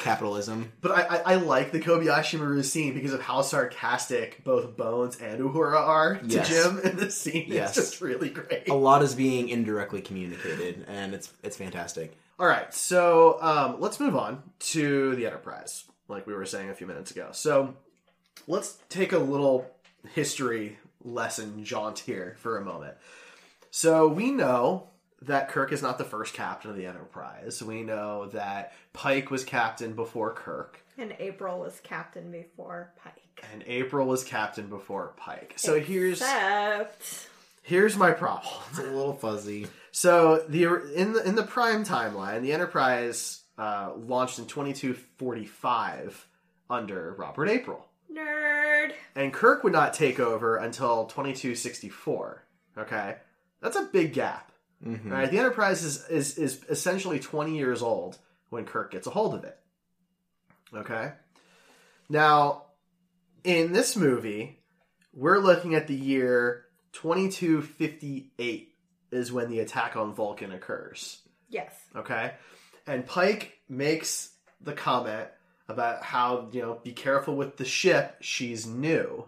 capitalism. 0.01 0.71
but 0.81 0.91
I, 0.91 1.01
I, 1.01 1.33
I 1.33 1.35
like 1.35 1.71
the 1.71 1.79
Kobayashi 1.79 2.39
Maru 2.39 2.63
scene 2.63 2.93
because 2.93 3.13
of 3.13 3.21
how 3.21 3.41
sarcastic 3.41 4.43
both 4.43 4.75
Bones 4.77 5.17
and 5.19 5.39
Uhura 5.41 5.79
are 5.79 6.17
to 6.17 6.25
Yes. 6.27 6.49
Jim 6.49 6.79
in 6.83 6.97
this 6.97 7.17
scene. 7.19 7.45
Yes. 7.47 7.77
It's 7.77 7.89
just 7.89 8.01
really 8.01 8.29
great. 8.29 8.69
A 8.69 8.73
lot 8.73 9.03
is 9.03 9.15
being 9.15 9.49
indirectly 9.49 10.01
communicated, 10.01 10.85
and 10.87 11.13
it's 11.13 11.31
it's 11.43 11.57
fantastic. 11.57 12.17
All 12.39 12.47
right, 12.47 12.73
so 12.73 13.37
um, 13.41 13.79
let's 13.79 13.99
move 13.99 14.15
on 14.15 14.41
to 14.59 15.15
the 15.15 15.27
Enterprise, 15.27 15.83
like 16.07 16.25
we 16.25 16.33
were 16.33 16.45
saying 16.45 16.69
a 16.69 16.73
few 16.73 16.87
minutes 16.87 17.11
ago. 17.11 17.29
So 17.33 17.75
let's 18.47 18.79
take 18.89 19.11
a 19.13 19.19
little 19.19 19.69
history 20.13 20.79
lesson 21.03 21.63
jaunt 21.63 21.99
here 21.99 22.35
for 22.39 22.57
a 22.57 22.65
moment. 22.65 22.95
So 23.69 24.07
we 24.07 24.31
know 24.31 24.89
that 25.23 25.49
Kirk 25.49 25.71
is 25.71 25.81
not 25.81 25.97
the 25.97 26.03
first 26.03 26.33
captain 26.33 26.71
of 26.71 26.77
the 26.77 26.85
Enterprise. 26.85 27.61
We 27.61 27.83
know 27.83 28.27
that 28.27 28.73
Pike 28.93 29.29
was 29.31 29.43
captain 29.43 29.93
before 29.93 30.33
Kirk, 30.33 30.79
And 30.97 31.15
April 31.19 31.59
was 31.59 31.79
captain 31.83 32.31
before 32.31 32.93
Pike. 33.03 33.45
and 33.51 33.63
April 33.67 34.07
was 34.07 34.23
captain 34.23 34.67
before 34.67 35.13
Pike. 35.17 35.53
So 35.57 35.79
here's 35.79 36.21
here's 37.61 37.95
my 37.97 38.11
problem. 38.11 38.53
It's 38.71 38.79
a 38.79 38.83
little 38.83 39.13
fuzzy. 39.13 39.67
So 39.91 40.43
the 40.49 40.63
in 40.95 41.13
the 41.13 41.23
in 41.27 41.35
the 41.35 41.43
prime 41.43 41.83
timeline, 41.85 42.41
the 42.41 42.53
Enterprise 42.53 43.41
uh, 43.57 43.91
launched 43.95 44.39
in 44.39 44.45
2245 44.45 46.27
under 46.69 47.13
Robert 47.17 47.47
April, 47.49 47.85
nerd. 48.11 48.93
and 49.15 49.33
Kirk 49.33 49.63
would 49.63 49.73
not 49.73 49.93
take 49.93 50.19
over 50.19 50.55
until 50.57 51.05
2264. 51.05 52.43
Okay, 52.77 53.17
that's 53.61 53.75
a 53.75 53.83
big 53.83 54.13
gap. 54.13 54.50
Mhm. 54.85 55.05
All 55.05 55.11
right, 55.11 55.29
the 55.29 55.37
Enterprise 55.37 55.83
is, 55.83 56.07
is 56.07 56.37
is 56.37 56.61
essentially 56.69 57.19
20 57.19 57.55
years 57.57 57.81
old 57.81 58.17
when 58.49 58.65
Kirk 58.65 58.91
gets 58.91 59.07
a 59.07 59.11
hold 59.11 59.35
of 59.35 59.43
it. 59.43 59.57
Okay, 60.73 61.11
now 62.09 62.63
in 63.43 63.73
this 63.73 63.95
movie, 63.95 64.59
we're 65.13 65.39
looking 65.39 65.75
at 65.75 65.87
the 65.87 65.95
year 65.95 66.65
2258 66.93 68.75
is 69.11 69.31
when 69.31 69.49
the 69.49 69.59
attack 69.59 69.95
on 69.95 70.13
Vulcan 70.13 70.51
occurs. 70.51 71.21
Yes. 71.49 71.73
Okay. 71.95 72.33
And 72.87 73.05
Pike 73.05 73.59
makes 73.69 74.31
the 74.61 74.73
comment 74.73 75.27
about 75.67 76.03
how, 76.03 76.49
you 76.51 76.61
know, 76.61 76.79
be 76.83 76.93
careful 76.93 77.35
with 77.35 77.57
the 77.57 77.65
ship. 77.65 78.17
She's 78.21 78.65
new. 78.65 79.25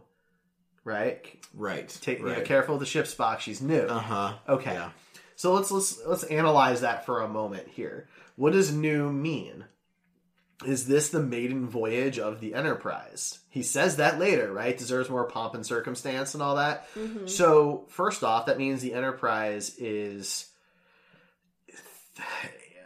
Right? 0.86 1.26
Right. 1.54 1.88
Take 2.01 2.20
you 2.20 2.26
know, 2.26 2.41
careful 2.41 2.76
with 2.76 2.82
the 2.82 2.86
ship, 2.86 3.06
Spock. 3.06 3.39
She's 3.39 3.62
new. 3.62 3.82
Uh 3.84 3.99
huh. 3.99 4.34
Okay. 4.49 4.74
Yeah. 4.74 4.89
So 5.36 5.53
let's 5.53 5.71
let's 5.71 5.99
let's 6.05 6.23
analyze 6.23 6.81
that 6.81 7.05
for 7.05 7.21
a 7.21 7.27
moment 7.27 7.67
here. 7.67 8.07
What 8.36 8.53
does 8.53 8.73
new 8.73 9.11
mean? 9.11 9.65
Is 10.65 10.88
this 10.88 11.09
the 11.09 11.21
maiden 11.21 11.67
voyage 11.67 12.19
of 12.19 12.39
the 12.39 12.53
Enterprise? 12.53 13.39
He 13.49 13.63
says 13.63 13.97
that 13.97 14.17
later, 14.17 14.51
right? 14.53 14.77
Deserves 14.77 15.09
more 15.09 15.25
pomp 15.25 15.55
and 15.55 15.65
circumstance 15.65 16.34
and 16.34 16.43
all 16.43 16.55
that. 16.55 16.88
So 17.25 17.86
first 17.89 18.23
off, 18.23 18.45
that 18.45 18.57
means 18.57 18.81
the 18.81 18.93
Enterprise 18.93 19.75
is 19.77 20.47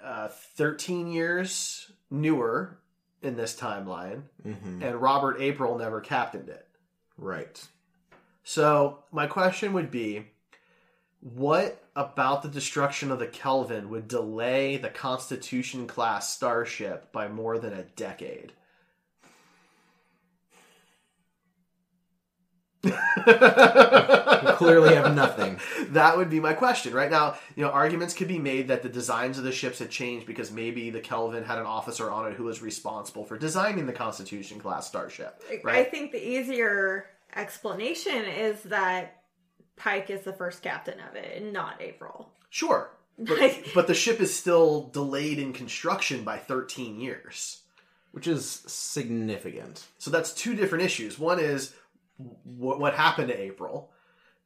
uh, 0.03 0.29
13 0.55 1.07
years 1.11 1.91
newer 2.09 2.79
in 3.21 3.35
this 3.35 3.55
timeline, 3.55 4.23
hmm 4.43 4.81
and 4.81 4.95
Robert 4.95 5.41
April 5.41 5.77
never 5.77 6.01
captained 6.01 6.49
it. 6.49 6.67
Right. 7.17 7.61
So 8.43 9.03
my 9.11 9.27
question 9.27 9.73
would 9.73 9.91
be, 9.91 10.27
what 11.19 11.83
about 11.95 12.43
the 12.43 12.49
destruction 12.49 13.11
of 13.11 13.19
the 13.19 13.27
Kelvin 13.27 13.89
would 13.89 14.07
delay 14.07 14.77
the 14.77 14.89
Constitution 14.89 15.87
class 15.87 16.31
starship 16.33 17.11
by 17.11 17.27
more 17.27 17.57
than 17.57 17.73
a 17.73 17.83
decade? 17.83 18.53
Clearly 24.57 24.95
have 24.95 25.15
nothing. 25.15 25.59
That 25.91 26.17
would 26.17 26.29
be 26.29 26.41
my 26.41 26.51
question. 26.51 26.93
Right 26.93 27.09
now, 27.09 27.37
you 27.55 27.63
know, 27.63 27.71
arguments 27.71 28.13
could 28.13 28.27
be 28.27 28.39
made 28.39 28.67
that 28.67 28.83
the 28.83 28.89
designs 28.89 29.37
of 29.37 29.45
the 29.45 29.53
ships 29.53 29.79
had 29.79 29.89
changed 29.89 30.27
because 30.27 30.51
maybe 30.51 30.89
the 30.89 30.99
Kelvin 30.99 31.45
had 31.45 31.59
an 31.59 31.65
officer 31.65 32.11
on 32.11 32.29
it 32.29 32.33
who 32.33 32.43
was 32.43 32.61
responsible 32.61 33.23
for 33.23 33.37
designing 33.37 33.85
the 33.85 33.93
Constitution 33.93 34.59
class 34.59 34.85
starship. 34.85 35.41
I 35.65 35.83
think 35.85 36.11
the 36.11 36.21
easier 36.21 37.05
explanation 37.35 38.25
is 38.25 38.61
that 38.63 39.16
Pike 39.77 40.09
is 40.09 40.21
the 40.21 40.33
first 40.33 40.61
captain 40.61 40.99
of 40.99 41.15
it, 41.15 41.41
and 41.41 41.53
not 41.53 41.81
April. 41.81 42.31
Sure. 42.49 42.91
But, 43.19 43.57
but 43.73 43.87
the 43.87 43.93
ship 43.93 44.19
is 44.19 44.35
still 44.35 44.89
delayed 44.93 45.39
in 45.39 45.53
construction 45.53 46.23
by 46.23 46.37
13 46.37 46.99
years. 46.99 47.61
Which 48.11 48.27
is 48.27 48.47
significant. 48.67 49.85
So 49.97 50.11
that's 50.11 50.33
two 50.33 50.55
different 50.55 50.83
issues. 50.83 51.19
One 51.19 51.39
is 51.39 51.73
what, 52.43 52.79
what 52.79 52.93
happened 52.95 53.29
to 53.29 53.39
April, 53.39 53.91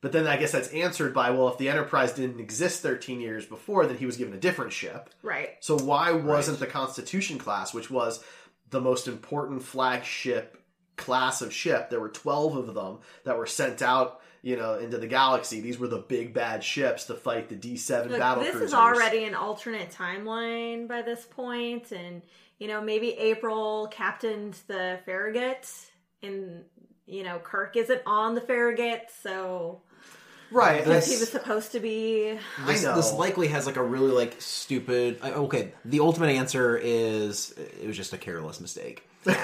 but 0.02 0.12
then 0.12 0.28
I 0.28 0.38
guess 0.38 0.52
that's 0.52 0.70
answered 0.70 1.14
by 1.14 1.30
well, 1.30 1.48
if 1.50 1.58
the 1.58 1.70
Enterprise 1.70 2.12
didn't 2.14 2.40
exist 2.40 2.82
13 2.82 3.22
years 3.22 3.46
before, 3.46 3.86
then 3.86 3.98
he 3.98 4.06
was 4.06 4.18
given 4.18 4.34
a 4.34 4.40
different 4.40 4.74
ship. 4.74 5.10
Right. 5.22 5.52
So 5.60 5.78
why 5.78 6.12
wasn't 6.12 6.60
the 6.60 6.68
Constitution 6.68 7.38
class, 7.38 7.74
which 7.74 7.92
was 7.92 8.24
the 8.72 8.82
most 8.82 9.08
important 9.08 9.64
flagship 9.64 10.58
class 10.98 11.42
of 11.42 11.54
ship, 11.54 11.90
there 11.90 12.00
were 12.00 12.10
12 12.10 12.56
of 12.56 12.74
them 12.74 13.00
that 13.26 13.38
were 13.38 13.48
sent 13.48 13.82
out, 13.82 14.22
you 14.42 14.58
know, 14.58 14.76
into 14.76 14.98
the 14.98 15.08
galaxy. 15.08 15.62
These 15.62 15.78
were 15.78 15.88
the 15.88 16.00
big 16.00 16.34
bad 16.34 16.64
ships 16.64 17.06
to 17.06 17.16
fight 17.16 17.50
the 17.50 17.56
D7 17.56 18.18
battle 18.18 18.44
this 18.44 18.52
cruisers. 18.52 18.70
is 18.70 18.74
already 18.74 19.24
an 19.26 19.36
alternate 19.36 19.92
timeline 19.92 20.88
by 20.88 21.02
this 21.02 21.26
point, 21.26 21.92
and 21.92 22.22
you 22.60 22.68
know 22.68 22.82
maybe 22.82 23.12
April 23.12 23.88
captained 23.92 24.58
the 24.68 25.00
Farragut, 25.06 25.70
and 26.24 26.64
you 27.06 27.24
know 27.24 27.39
Kirk 27.39 27.78
isn't 27.78 28.02
on 28.06 28.36
the 28.36 28.42
Farragut, 28.42 29.10
so 29.22 29.82
right. 30.52 30.84
Because 30.84 31.08
he 31.12 31.18
was 31.20 31.30
supposed 31.32 31.72
to 31.74 31.80
be. 31.80 32.38
I 32.60 32.66
This, 32.66 32.84
know. 32.84 32.95
this 32.95 33.12
likely 33.14 33.47
has 33.49 33.66
like 33.66 33.78
a 33.78 33.84
really 33.84 34.12
like 34.12 34.36
stupid. 34.41 35.20
I- 35.22 35.32
Okay, 35.32 35.74
the 35.86 35.99
ultimate 36.02 36.30
answer 36.36 36.78
is 36.78 37.52
it 37.58 37.88
was 37.88 37.97
just 37.97 38.14
a 38.14 38.18
careless 38.18 38.60
mistake. 38.60 39.08
but, 39.24 39.38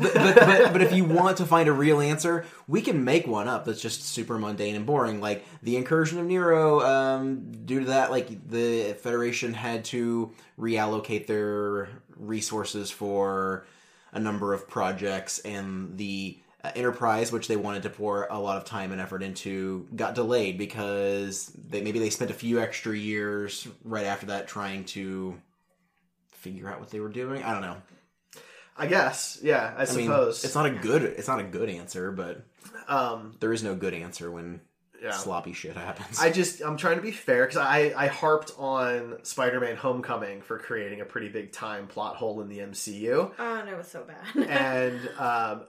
but, 0.00 0.14
but 0.14 0.72
but 0.72 0.82
if 0.82 0.92
you 0.92 1.04
want 1.04 1.36
to 1.36 1.46
find 1.46 1.68
a 1.68 1.72
real 1.72 2.00
answer, 2.00 2.44
we 2.66 2.80
can 2.82 3.04
make 3.04 3.26
one 3.26 3.46
up 3.46 3.64
that's 3.64 3.80
just 3.80 4.04
super 4.04 4.36
mundane 4.38 4.74
and 4.74 4.84
boring. 4.86 5.20
Like 5.20 5.44
the 5.62 5.76
incursion 5.76 6.18
of 6.18 6.26
Nero. 6.26 6.80
Um, 6.80 7.52
due 7.64 7.80
to 7.80 7.86
that, 7.86 8.10
like 8.10 8.48
the 8.50 8.94
Federation 8.94 9.54
had 9.54 9.84
to 9.86 10.32
reallocate 10.58 11.26
their 11.28 11.88
resources 12.16 12.90
for 12.90 13.64
a 14.12 14.18
number 14.18 14.52
of 14.54 14.66
projects, 14.68 15.38
and 15.40 15.96
the 15.98 16.38
Enterprise, 16.74 17.30
which 17.30 17.48
they 17.48 17.56
wanted 17.56 17.82
to 17.84 17.90
pour 17.90 18.26
a 18.26 18.38
lot 18.38 18.56
of 18.56 18.64
time 18.64 18.92
and 18.92 19.00
effort 19.00 19.22
into, 19.22 19.86
got 19.94 20.14
delayed 20.14 20.58
because 20.58 21.50
they 21.68 21.82
maybe 21.82 21.98
they 21.98 22.10
spent 22.10 22.30
a 22.30 22.34
few 22.34 22.60
extra 22.60 22.96
years 22.96 23.66
right 23.84 24.06
after 24.06 24.26
that 24.26 24.48
trying 24.48 24.84
to 24.86 25.40
figure 26.32 26.68
out 26.68 26.80
what 26.80 26.90
they 26.90 27.00
were 27.00 27.08
doing. 27.08 27.42
I 27.42 27.52
don't 27.52 27.62
know. 27.62 27.76
I 28.78 28.86
guess, 28.86 29.38
yeah, 29.42 29.72
I, 29.76 29.82
I 29.82 29.86
mean, 29.86 30.06
suppose. 30.06 30.44
it's 30.44 30.54
not 30.54 30.66
a 30.66 30.70
good 30.70 31.02
it's 31.02 31.28
not 31.28 31.40
a 31.40 31.44
good 31.44 31.70
answer, 31.70 32.12
but 32.12 32.42
um, 32.88 33.36
there 33.40 33.52
is 33.52 33.62
no 33.62 33.74
good 33.74 33.94
answer 33.94 34.30
when 34.30 34.60
yeah. 35.02 35.12
sloppy 35.12 35.54
shit 35.54 35.76
happens. 35.76 36.20
I 36.20 36.30
just 36.30 36.60
I'm 36.60 36.76
trying 36.76 36.96
to 36.96 37.02
be 37.02 37.10
fair 37.10 37.46
because 37.46 37.56
I 37.56 37.94
I 37.96 38.06
harped 38.08 38.52
on 38.58 39.18
Spider-Man: 39.22 39.76
Homecoming 39.76 40.42
for 40.42 40.58
creating 40.58 41.00
a 41.00 41.04
pretty 41.04 41.28
big 41.28 41.52
time 41.52 41.86
plot 41.86 42.16
hole 42.16 42.40
in 42.42 42.48
the 42.48 42.58
MCU, 42.58 43.32
Oh, 43.38 43.62
no, 43.64 43.72
it 43.72 43.78
was 43.78 43.88
so 43.88 44.04
bad. 44.04 44.48
and 44.48 45.08
um, 45.18 45.62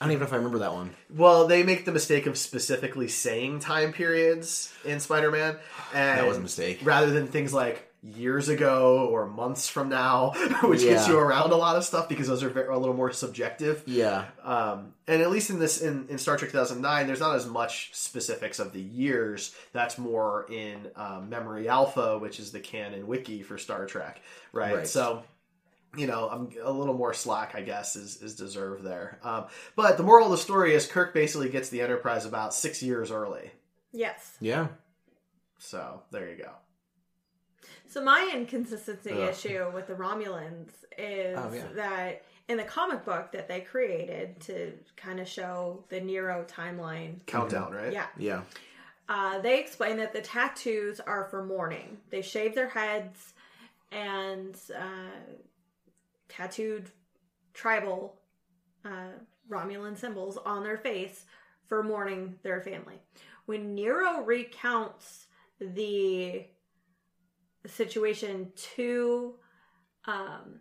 I 0.00 0.04
don't 0.04 0.12
even 0.12 0.20
know 0.20 0.26
if 0.26 0.32
I 0.32 0.36
remember 0.36 0.58
that 0.58 0.72
one. 0.74 0.90
well, 1.14 1.46
they 1.46 1.62
make 1.62 1.84
the 1.86 1.92
mistake 1.92 2.26
of 2.26 2.36
specifically 2.36 3.08
saying 3.08 3.60
time 3.60 3.92
periods 3.92 4.72
in 4.84 5.00
Spider-Man, 5.00 5.56
and 5.94 6.18
That 6.18 6.26
was 6.28 6.36
a 6.36 6.40
mistake. 6.40 6.80
rather 6.82 7.10
than 7.10 7.28
things 7.28 7.54
like 7.54 7.82
years 8.02 8.48
ago 8.48 9.08
or 9.10 9.26
months 9.26 9.68
from 9.68 9.88
now, 9.88 10.30
which 10.62 10.82
gets 10.82 11.08
you 11.08 11.18
around 11.18 11.50
a 11.50 11.56
lot 11.56 11.76
of 11.76 11.82
stuff 11.84 12.08
because 12.08 12.28
those 12.28 12.42
are 12.42 12.70
a 12.70 12.78
little 12.78 12.94
more 12.94 13.10
subjective. 13.10 13.82
Yeah, 13.86 14.26
Um, 14.44 14.92
and 15.08 15.22
at 15.22 15.30
least 15.30 15.48
in 15.50 15.58
this 15.58 15.80
in, 15.80 16.06
in 16.08 16.18
Star 16.18 16.36
Trek 16.36 16.50
2009, 16.52 17.06
there's 17.06 17.20
not 17.20 17.34
as 17.34 17.46
much 17.46 17.90
specifics 17.94 18.58
of 18.58 18.72
the 18.72 18.80
years. 18.82 19.54
That's 19.72 19.96
more 19.98 20.46
in 20.52 20.88
um, 20.94 21.30
Memory 21.30 21.68
Alpha, 21.68 22.18
which 22.18 22.38
is 22.38 22.52
the 22.52 22.60
canon 22.60 23.06
wiki 23.06 23.42
for 23.42 23.56
Star 23.58 23.86
Trek, 23.86 24.20
right? 24.52 24.74
Right. 24.76 24.86
So. 24.86 25.24
You 25.96 26.06
know, 26.06 26.28
I'm 26.28 26.50
a 26.62 26.70
little 26.70 26.94
more 26.94 27.14
slack, 27.14 27.54
I 27.54 27.62
guess, 27.62 27.96
is, 27.96 28.20
is 28.22 28.34
deserved 28.36 28.84
there. 28.84 29.18
Um, 29.22 29.46
but 29.76 29.96
the 29.96 30.02
moral 30.02 30.26
of 30.26 30.30
the 30.32 30.38
story 30.38 30.74
is 30.74 30.86
Kirk 30.86 31.14
basically 31.14 31.48
gets 31.48 31.68
the 31.70 31.80
Enterprise 31.80 32.24
about 32.26 32.54
six 32.54 32.82
years 32.82 33.10
early. 33.10 33.50
yes. 33.92 34.36
yeah. 34.40 34.68
So 35.58 36.02
there 36.10 36.28
you 36.28 36.36
go. 36.36 36.50
So 37.88 38.04
my 38.04 38.30
inconsistency 38.34 39.10
Ugh. 39.12 39.30
issue 39.30 39.70
with 39.72 39.86
the 39.86 39.94
Romulans 39.94 40.68
is 40.98 41.38
Oh, 41.38 41.50
yeah. 41.52 41.62
that 41.76 42.22
in 42.48 42.58
the 42.58 42.64
comic 42.64 43.04
book 43.04 43.32
that 43.32 43.48
they 43.48 43.60
created 43.60 44.38
to 44.40 44.72
kind 44.96 45.18
of 45.18 45.26
show 45.26 45.82
the 45.88 46.00
Nero 46.00 46.44
timeline, 46.46 47.24
Countdown, 47.26 47.72
right? 47.72 47.92
yeah, 47.92 48.06
Yeah. 48.18 48.42
uh, 49.08 49.38
they 49.40 49.58
explain 49.60 49.96
that 49.96 50.12
the 50.12 50.20
tattoos 50.20 51.00
are 51.00 51.24
for 51.24 51.42
mourning. 51.44 51.96
They 52.10 52.22
shave 52.22 52.54
their 52.54 52.68
heads 52.68 53.32
and 53.92 54.54
uh, 54.76 55.32
tattooed 56.28 56.90
tribal 57.54 58.20
uh, 58.84 59.12
Romulan 59.48 59.96
symbols 59.96 60.36
on 60.36 60.62
their 60.62 60.76
face 60.76 61.24
for 61.66 61.82
mourning 61.82 62.36
their 62.42 62.60
family. 62.60 63.00
When 63.46 63.74
Nero 63.74 64.22
recounts 64.22 65.26
the 65.60 66.46
situation 67.66 68.52
to 68.74 69.34
um, 70.06 70.60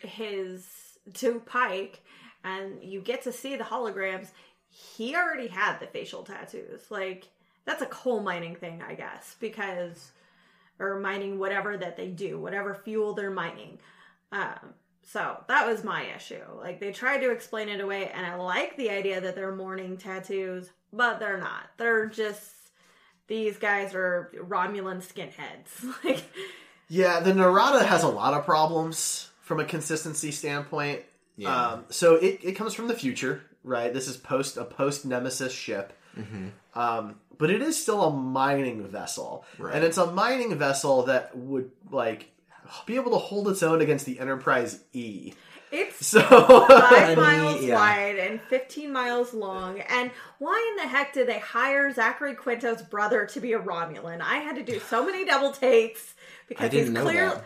his 0.00 0.66
to 1.14 1.40
Pike, 1.40 2.02
and 2.44 2.82
you 2.82 3.00
get 3.00 3.22
to 3.22 3.32
see 3.32 3.56
the 3.56 3.64
holograms, 3.64 4.28
he 4.68 5.14
already 5.14 5.48
had 5.48 5.78
the 5.78 5.86
facial 5.86 6.22
tattoos. 6.22 6.90
Like 6.90 7.28
that's 7.64 7.82
a 7.82 7.86
coal 7.86 8.20
mining 8.20 8.56
thing, 8.56 8.82
I 8.82 8.94
guess, 8.94 9.36
because 9.40 10.12
or 10.78 10.98
mining 10.98 11.38
whatever 11.38 11.76
that 11.76 11.96
they 11.96 12.08
do, 12.08 12.40
whatever 12.40 12.74
fuel 12.74 13.14
they're 13.14 13.30
mining. 13.30 13.78
Um, 14.32 14.74
so 15.02 15.44
that 15.48 15.66
was 15.66 15.84
my 15.84 16.06
issue. 16.16 16.42
Like 16.56 16.80
they 16.80 16.90
tried 16.90 17.18
to 17.18 17.30
explain 17.30 17.68
it 17.68 17.80
away, 17.80 18.10
and 18.12 18.24
I 18.24 18.36
like 18.36 18.76
the 18.76 18.90
idea 18.90 19.20
that 19.20 19.34
they're 19.34 19.54
mourning 19.54 19.96
tattoos, 19.96 20.70
but 20.92 21.20
they're 21.20 21.38
not. 21.38 21.70
They're 21.76 22.06
just 22.06 22.50
these 23.26 23.58
guys 23.58 23.94
are 23.94 24.32
Romulan 24.36 25.02
skinheads. 25.02 25.94
like 26.04 26.24
Yeah, 26.88 27.20
the 27.20 27.34
Narada 27.34 27.84
has 27.84 28.02
a 28.02 28.08
lot 28.08 28.34
of 28.34 28.44
problems 28.44 29.30
from 29.40 29.60
a 29.60 29.64
consistency 29.64 30.30
standpoint. 30.30 31.02
Yeah. 31.36 31.54
Um, 31.54 31.84
so 31.90 32.16
it, 32.16 32.40
it 32.42 32.52
comes 32.52 32.74
from 32.74 32.88
the 32.88 32.94
future, 32.94 33.42
right? 33.64 33.92
This 33.92 34.08
is 34.08 34.16
post 34.16 34.56
a 34.56 34.64
post 34.64 35.04
Nemesis 35.04 35.52
ship. 35.52 35.92
Um, 36.74 37.16
but 37.38 37.50
it 37.50 37.62
is 37.62 37.80
still 37.80 38.02
a 38.02 38.10
mining 38.10 38.86
vessel. 38.86 39.44
Right. 39.58 39.74
And 39.74 39.84
it's 39.84 39.98
a 39.98 40.06
mining 40.12 40.56
vessel 40.56 41.04
that 41.04 41.36
would 41.36 41.70
like 41.90 42.30
be 42.86 42.96
able 42.96 43.10
to 43.12 43.18
hold 43.18 43.48
its 43.48 43.62
own 43.62 43.80
against 43.80 44.06
the 44.06 44.18
Enterprise 44.20 44.80
E. 44.92 45.34
it's 45.70 46.06
So 46.06 46.20
five 46.20 47.16
miles 47.16 47.62
yeah. 47.62 47.74
wide 47.74 48.16
and 48.18 48.40
15 48.42 48.92
miles 48.92 49.32
long. 49.34 49.80
And 49.80 50.10
why 50.38 50.66
in 50.70 50.82
the 50.82 50.88
heck 50.88 51.12
did 51.12 51.28
they 51.28 51.38
hire 51.38 51.92
Zachary 51.92 52.34
Quinto's 52.34 52.82
brother 52.82 53.26
to 53.26 53.40
be 53.40 53.52
a 53.52 53.58
Romulan? 53.58 54.20
I 54.20 54.36
had 54.36 54.56
to 54.56 54.62
do 54.62 54.80
so 54.80 55.04
many 55.04 55.24
double 55.24 55.52
takes 55.52 56.14
because 56.48 56.66
I 56.66 56.68
didn't 56.68 56.94
he's 56.94 57.02
clearly 57.04 57.36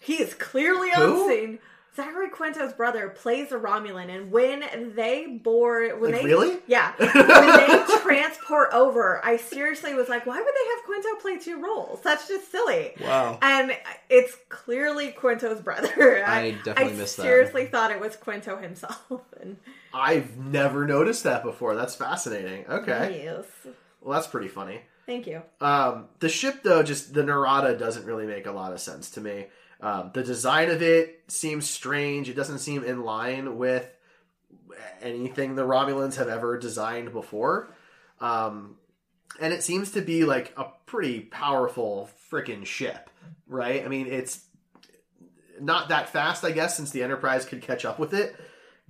He 0.00 0.14
is 0.14 0.34
clearly 0.34 0.90
Who? 0.94 1.30
unseen. 1.30 1.58
Zachary 1.96 2.30
Quinto's 2.30 2.72
brother 2.72 3.08
plays 3.08 3.50
a 3.52 3.56
Romulan, 3.58 4.08
and 4.14 4.30
when 4.30 4.62
they 4.94 5.26
board, 5.26 6.00
when 6.00 6.12
Like, 6.12 6.22
they 6.22 6.26
really? 6.28 6.58
yeah, 6.68 6.92
when 6.98 7.08
they 7.12 7.84
transport 8.02 8.70
over, 8.72 9.24
I 9.24 9.36
seriously 9.36 9.94
was 9.94 10.08
like, 10.08 10.24
why 10.24 10.36
would 10.36 10.46
they 10.46 10.68
have 10.76 10.84
Quinto 10.86 11.20
play 11.20 11.38
two 11.38 11.60
roles? 11.60 12.00
That's 12.02 12.28
just 12.28 12.50
silly. 12.50 12.92
Wow. 13.00 13.38
And 13.42 13.72
it's 14.08 14.36
clearly 14.48 15.10
Quinto's 15.10 15.60
brother. 15.60 16.24
I 16.24 16.52
definitely 16.64 16.94
missed 16.96 17.16
that. 17.16 17.22
I 17.22 17.26
seriously 17.26 17.66
thought 17.66 17.90
it 17.90 18.00
was 18.00 18.14
Quinto 18.16 18.56
himself. 18.56 19.00
And 19.40 19.56
I've 19.94 20.36
never 20.36 20.86
noticed 20.86 21.24
that 21.24 21.42
before. 21.42 21.74
That's 21.74 21.94
fascinating. 21.94 22.66
Okay. 22.68 23.22
yes, 23.24 23.46
Well, 24.02 24.12
that's 24.14 24.26
pretty 24.26 24.48
funny. 24.48 24.82
thank 25.06 25.26
you. 25.26 25.42
Um, 25.62 26.08
the 26.20 26.28
ship, 26.28 26.62
though, 26.62 26.82
just 26.82 27.14
the 27.14 27.22
Narada 27.24 27.76
doesn't 27.76 28.04
really 28.04 28.26
make 28.26 28.46
a 28.46 28.52
lot 28.52 28.72
of 28.74 28.80
sense 28.80 29.08
to 29.12 29.20
me. 29.22 29.46
Um, 29.82 30.10
the 30.12 30.22
design 30.22 30.70
of 30.70 30.82
it 30.82 31.24
seems 31.28 31.68
strange. 31.68 32.28
It 32.28 32.34
doesn't 32.34 32.58
seem 32.58 32.84
in 32.84 33.02
line 33.02 33.56
with 33.56 33.88
anything 35.00 35.54
the 35.54 35.62
Romulans 35.62 36.16
have 36.16 36.28
ever 36.28 36.58
designed 36.58 37.12
before. 37.12 37.74
Um, 38.20 38.76
and 39.40 39.52
it 39.52 39.62
seems 39.62 39.92
to 39.92 40.02
be 40.02 40.24
like 40.24 40.52
a 40.56 40.66
pretty 40.86 41.20
powerful 41.20 42.10
freaking 42.30 42.66
ship, 42.66 43.08
right? 43.46 43.84
I 43.84 43.88
mean, 43.88 44.06
it's 44.06 44.44
not 45.60 45.88
that 45.88 46.10
fast, 46.10 46.44
I 46.44 46.50
guess, 46.50 46.76
since 46.76 46.90
the 46.90 47.02
Enterprise 47.02 47.44
could 47.44 47.62
catch 47.62 47.84
up 47.84 47.98
with 47.98 48.12
it 48.14 48.36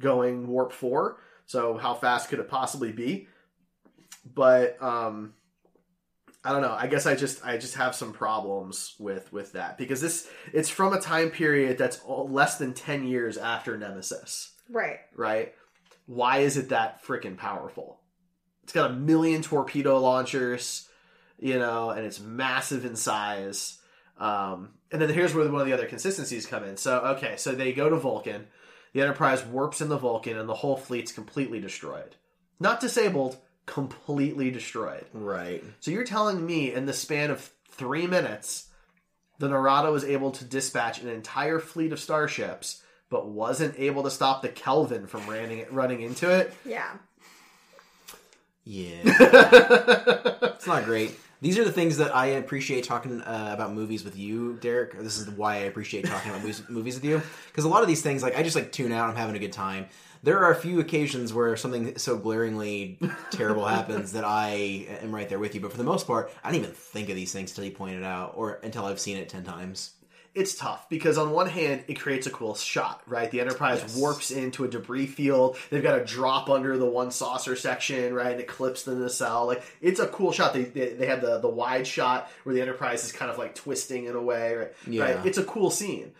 going 0.01 0.49
warp 0.49 0.73
4. 0.73 1.19
So, 1.47 1.77
how 1.77 1.95
fast 1.95 2.29
could 2.29 2.39
it 2.39 2.49
possibly 2.49 2.93
be? 2.93 3.29
But, 4.35 4.81
um, 4.83 5.35
I 6.45 6.53
don't 6.53 6.63
know. 6.63 6.73
I 6.77 6.87
guess 6.87 7.05
I 7.07 7.15
just 7.17 7.45
I 7.45 7.59
just 7.59 7.75
have 7.75 7.95
some 7.95 8.13
problems 8.13 8.95
with 8.99 9.33
with 9.33 9.53
that 9.53 9.77
because 9.77 10.01
this 10.01 10.29
it's 10.53 10.69
from 10.71 10.93
a 10.95 11.01
time 11.01 11.31
period 11.31 11.77
that's 11.77 12.01
all, 12.01 12.29
less 12.29 12.57
than 12.59 12.73
10 12.73 13.05
years 13.05 13.37
after 13.37 13.77
Nemesis, 13.77 14.53
Right. 14.69 15.01
right? 15.15 15.53
Why 16.07 16.39
is 16.39 16.57
it 16.57 16.71
that 16.71 17.05
freaking 17.05 17.37
powerful? 17.37 18.01
It's 18.63 18.73
got 18.73 18.91
a 18.91 18.95
million 18.95 19.43
torpedo 19.43 19.99
launchers, 19.99 20.89
you 21.39 21.59
know, 21.59 21.91
and 21.91 22.07
it's 22.07 22.21
massive 22.21 22.85
in 22.85 22.97
size. 22.97 23.79
Um, 24.17 24.71
and 24.93 25.01
then 25.01 25.09
here's 25.11 25.35
where 25.35 25.49
one 25.51 25.61
of 25.61 25.67
the 25.67 25.73
other 25.73 25.87
consistencies 25.87 26.47
come 26.47 26.65
in. 26.65 26.77
So, 26.77 26.99
okay, 27.17 27.35
so 27.37 27.53
they 27.53 27.73
go 27.73 27.89
to 27.91 27.97
Vulcan. 27.97 28.47
The 28.93 29.03
Enterprise 29.03 29.45
warps 29.45 29.81
in 29.81 29.89
the 29.89 29.97
Vulcan, 29.99 30.37
and 30.37 30.49
the 30.49 30.55
whole 30.55 30.77
fleet's 30.77 31.13
completely 31.13 31.61
destroyed. 31.61 32.17
Not 32.59 32.81
disabled, 32.81 33.39
completely 33.67 34.51
destroyed. 34.51 35.05
Right. 35.13 35.63
So 35.81 35.91
you're 35.91 36.05
telling 36.05 36.45
me 36.45 36.73
in 36.73 36.87
the 36.87 36.93
span 36.93 37.31
of 37.31 37.51
three 37.71 38.07
minutes, 38.07 38.69
the 39.39 39.49
Narada 39.49 39.91
was 39.91 40.05
able 40.05 40.31
to 40.33 40.45
dispatch 40.45 41.01
an 41.01 41.09
entire 41.09 41.59
fleet 41.59 41.93
of 41.93 42.01
starships, 42.01 42.83
but 43.09 43.29
wasn't 43.29 43.79
able 43.79 44.03
to 44.03 44.11
stop 44.11 44.43
the 44.43 44.49
Kelvin 44.49 45.07
from 45.07 45.27
running 45.27 45.67
running 45.71 46.03
into 46.03 46.31
it? 46.31 46.53
Yeah. 46.65 46.91
Yeah. 48.65 49.01
it's 49.05 50.67
not 50.67 50.85
great. 50.85 51.19
These 51.43 51.59
are 51.59 51.65
the 51.65 51.73
things 51.73 51.97
that 51.97 52.15
I 52.15 52.27
appreciate 52.27 52.85
talking 52.85 53.23
uh, 53.23 53.51
about 53.53 53.73
movies 53.73 54.05
with 54.05 54.17
you, 54.17 54.59
Derek. 54.61 54.99
This 54.99 55.17
is 55.17 55.31
why 55.31 55.55
I 55.55 55.61
appreciate 55.61 56.05
talking 56.05 56.31
about 56.31 56.43
movies, 56.43 56.63
movies 56.69 56.95
with 56.97 57.05
you 57.05 57.23
because 57.49 57.65
a 57.65 57.69
lot 57.69 57.81
of 57.81 57.89
these 57.89 58.03
things, 58.03 58.23
like 58.23 58.37
I 58.37 58.43
just 58.43 58.57
like 58.57 58.73
tune 58.73 58.93
out. 58.93 59.09
I'm 59.09 59.17
having 59.17 59.37
a 59.37 59.39
good 59.39 59.53
time. 59.53 59.87
There 60.23 60.39
are 60.45 60.51
a 60.51 60.55
few 60.57 60.81
occasions 60.81 61.33
where 61.33 61.57
something 61.57 61.97
so 61.99 62.17
glaringly 62.19 62.99
terrible 63.31 63.65
happens 63.79 64.13
that 64.13 64.25
I 64.25 64.87
am 65.03 65.15
right 65.15 65.29
there 65.29 65.39
with 65.39 65.55
you. 65.55 65.61
But 65.61 65.71
for 65.73 65.79
the 65.79 65.85
most 65.85 66.07
part, 66.07 66.31
I 66.45 66.51
don't 66.51 66.61
even 66.61 66.73
think 66.73 67.09
of 67.09 67.17
these 67.17 67.33
things 67.33 67.51
until 67.51 67.65
you 67.65 67.71
point 67.71 67.97
it 67.97 68.05
out 68.05 68.35
or 68.37 68.61
until 68.63 68.85
I've 68.85 69.01
seen 69.01 69.17
it 69.17 69.29
ten 69.31 69.45
times. 69.45 69.93
it's 70.35 70.55
tough 70.55 70.89
because 70.89 71.19
on 71.19 71.31
one 71.33 71.49
hand 71.49 71.83
it 71.89 71.95
creates 71.99 72.27
a 72.27 72.31
cool 72.31 72.55
shot 72.55 73.03
right 73.09 73.33
the 73.33 73.41
enterprise 73.41 73.81
Yes. 73.81 73.97
warps 73.97 74.31
into 74.31 74.63
a 74.63 74.69
debris 74.69 75.07
field 75.09 75.57
they've 75.71 75.83
got 75.83 75.97
to 75.99 76.05
drop 76.05 76.49
under 76.49 76.79
the 76.79 76.87
one 76.87 77.11
saucer 77.11 77.57
section 77.57 78.15
right 78.15 78.31
and 78.33 78.41
it 78.41 78.47
clips 78.47 78.85
the 78.85 78.95
nacelle 78.95 79.47
like 79.47 79.61
it's 79.81 79.99
a 79.99 80.07
cool 80.07 80.31
shot 80.31 80.53
they, 80.55 80.63
they, 80.63 80.91
they 80.93 81.07
had 81.07 81.21
the, 81.21 81.39
the 81.41 81.49
wide 81.49 81.85
shot 81.85 82.31
where 82.45 82.55
the 82.55 82.61
enterprise 82.63 83.03
is 83.05 83.11
kind 83.11 83.29
of 83.29 83.39
like 83.39 83.57
twisting 83.57 84.05
in 84.05 84.15
a 84.15 84.23
way 84.23 84.55
right? 84.55 84.73
Yeah. 84.87 85.03
right 85.17 85.27
it's 85.27 85.39
a 85.39 85.43
cool 85.45 85.69
scene 85.69 86.13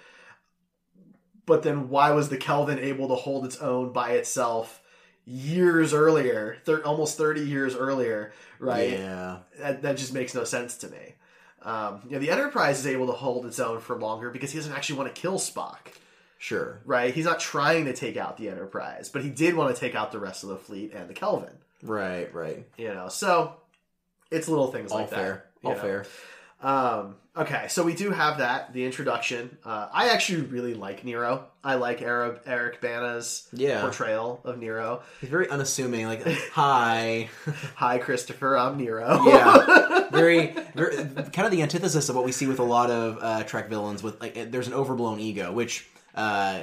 but 1.51 1.63
then 1.63 1.89
why 1.91 2.11
was 2.13 2.29
the 2.31 2.37
kelvin 2.39 2.79
able 2.79 3.09
to 3.09 3.15
hold 3.15 3.45
its 3.45 3.59
own 3.59 3.93
by 3.93 4.13
itself 4.13 4.81
years 5.27 5.93
earlier 5.93 6.57
thir- 6.65 6.83
almost 6.85 7.19
30 7.19 7.43
years 7.43 7.77
earlier 7.77 8.33
right 8.59 8.91
Yeah. 8.93 9.39
that, 9.59 9.83
that 9.83 9.97
just 9.99 10.15
makes 10.15 10.35
no 10.35 10.45
sense 10.45 10.77
to 10.79 10.89
me. 10.89 11.15
Um, 11.63 12.01
you 12.07 12.13
know, 12.13 12.19
the 12.21 12.31
Enterprise 12.31 12.79
is 12.79 12.87
able 12.87 13.07
to 13.09 13.13
hold 13.13 13.45
its 13.45 13.61
own 13.61 13.81
for 13.81 13.95
longer 13.99 14.31
because 14.31 14.51
he 14.51 14.59
doesn't 14.59 14.73
actually 14.73 14.99
want 14.99 15.15
to 15.15 15.21
kill 15.21 15.39
Spock, 15.39 15.93
Sure. 16.39 16.81
right? 16.87 17.13
He's 17.13 17.27
not 17.27 17.39
trying 17.39 17.85
to 17.85 17.93
take 17.93 18.17
out 18.17 18.39
the 18.39 18.49
Enterprise, 18.49 19.11
but 19.11 19.23
he 19.23 19.29
did 19.29 19.55
want 19.55 19.75
to 19.75 19.79
take 19.79 19.95
out 19.95 20.11
the 20.11 20.19
rest 20.19 20.43
of 20.43 20.49
the 20.49 20.57
fleet 20.57 20.95
and 20.95 21.07
the 21.11 21.13
Kelvin. 21.13 21.53
Right. 21.83 22.33
Right. 22.35 22.67
You 22.79 22.95
know, 22.95 23.09
so 23.11 23.57
it's 24.31 24.49
little 24.49 24.69
things 24.73 24.91
All 24.91 25.01
like 25.01 25.11
fair. 25.11 25.45
that. 25.63 25.69
All 25.69 25.75
know. 25.75 25.81
fair. 25.83 26.07
Um, 26.63 27.17
okay, 27.41 27.67
so 27.69 27.83
we 27.83 27.95
do 27.95 28.11
have 28.11 28.39
that 28.39 28.73
the 28.73 28.85
introduction. 28.85 29.59
Uh, 29.65 29.89
I 29.93 30.11
actually 30.11 30.43
really 30.43 30.75
like 30.75 31.05
Nero. 31.05 31.47
I 31.63 31.75
like 31.75 32.01
Arab, 32.03 32.41
Eric 32.47 32.81
Bana's 32.81 33.49
Yeah. 33.53 33.81
portrayal 33.83 34.41
of 34.45 34.59
Nero. 34.59 35.03
He's 35.21 35.29
very 35.31 35.49
unassuming. 35.51 36.07
Like, 36.07 36.23
hi. 36.53 37.29
Hi, 37.75 37.99
Christopher. 37.99 38.57
I'm 38.57 38.77
Nero. 38.79 39.25
yeah, 39.27 40.09
very, 40.13 40.55
very, 40.75 40.97
kind 41.33 41.41
of 41.47 41.51
the 41.51 41.63
antithesis 41.63 42.09
of 42.09 42.17
what 42.17 42.25
we 42.25 42.33
see 42.33 42.47
with 42.47 42.59
a 42.61 42.65
lot 42.65 42.91
of 42.91 43.19
uh, 43.21 43.43
Trek 43.45 43.69
villains. 43.69 44.03
With 44.03 44.21
like, 44.21 44.51
there's 44.51 44.69
an 44.69 44.75
overblown 44.75 45.21
ego, 45.21 45.53
which 45.53 45.87
uh, 46.15 46.19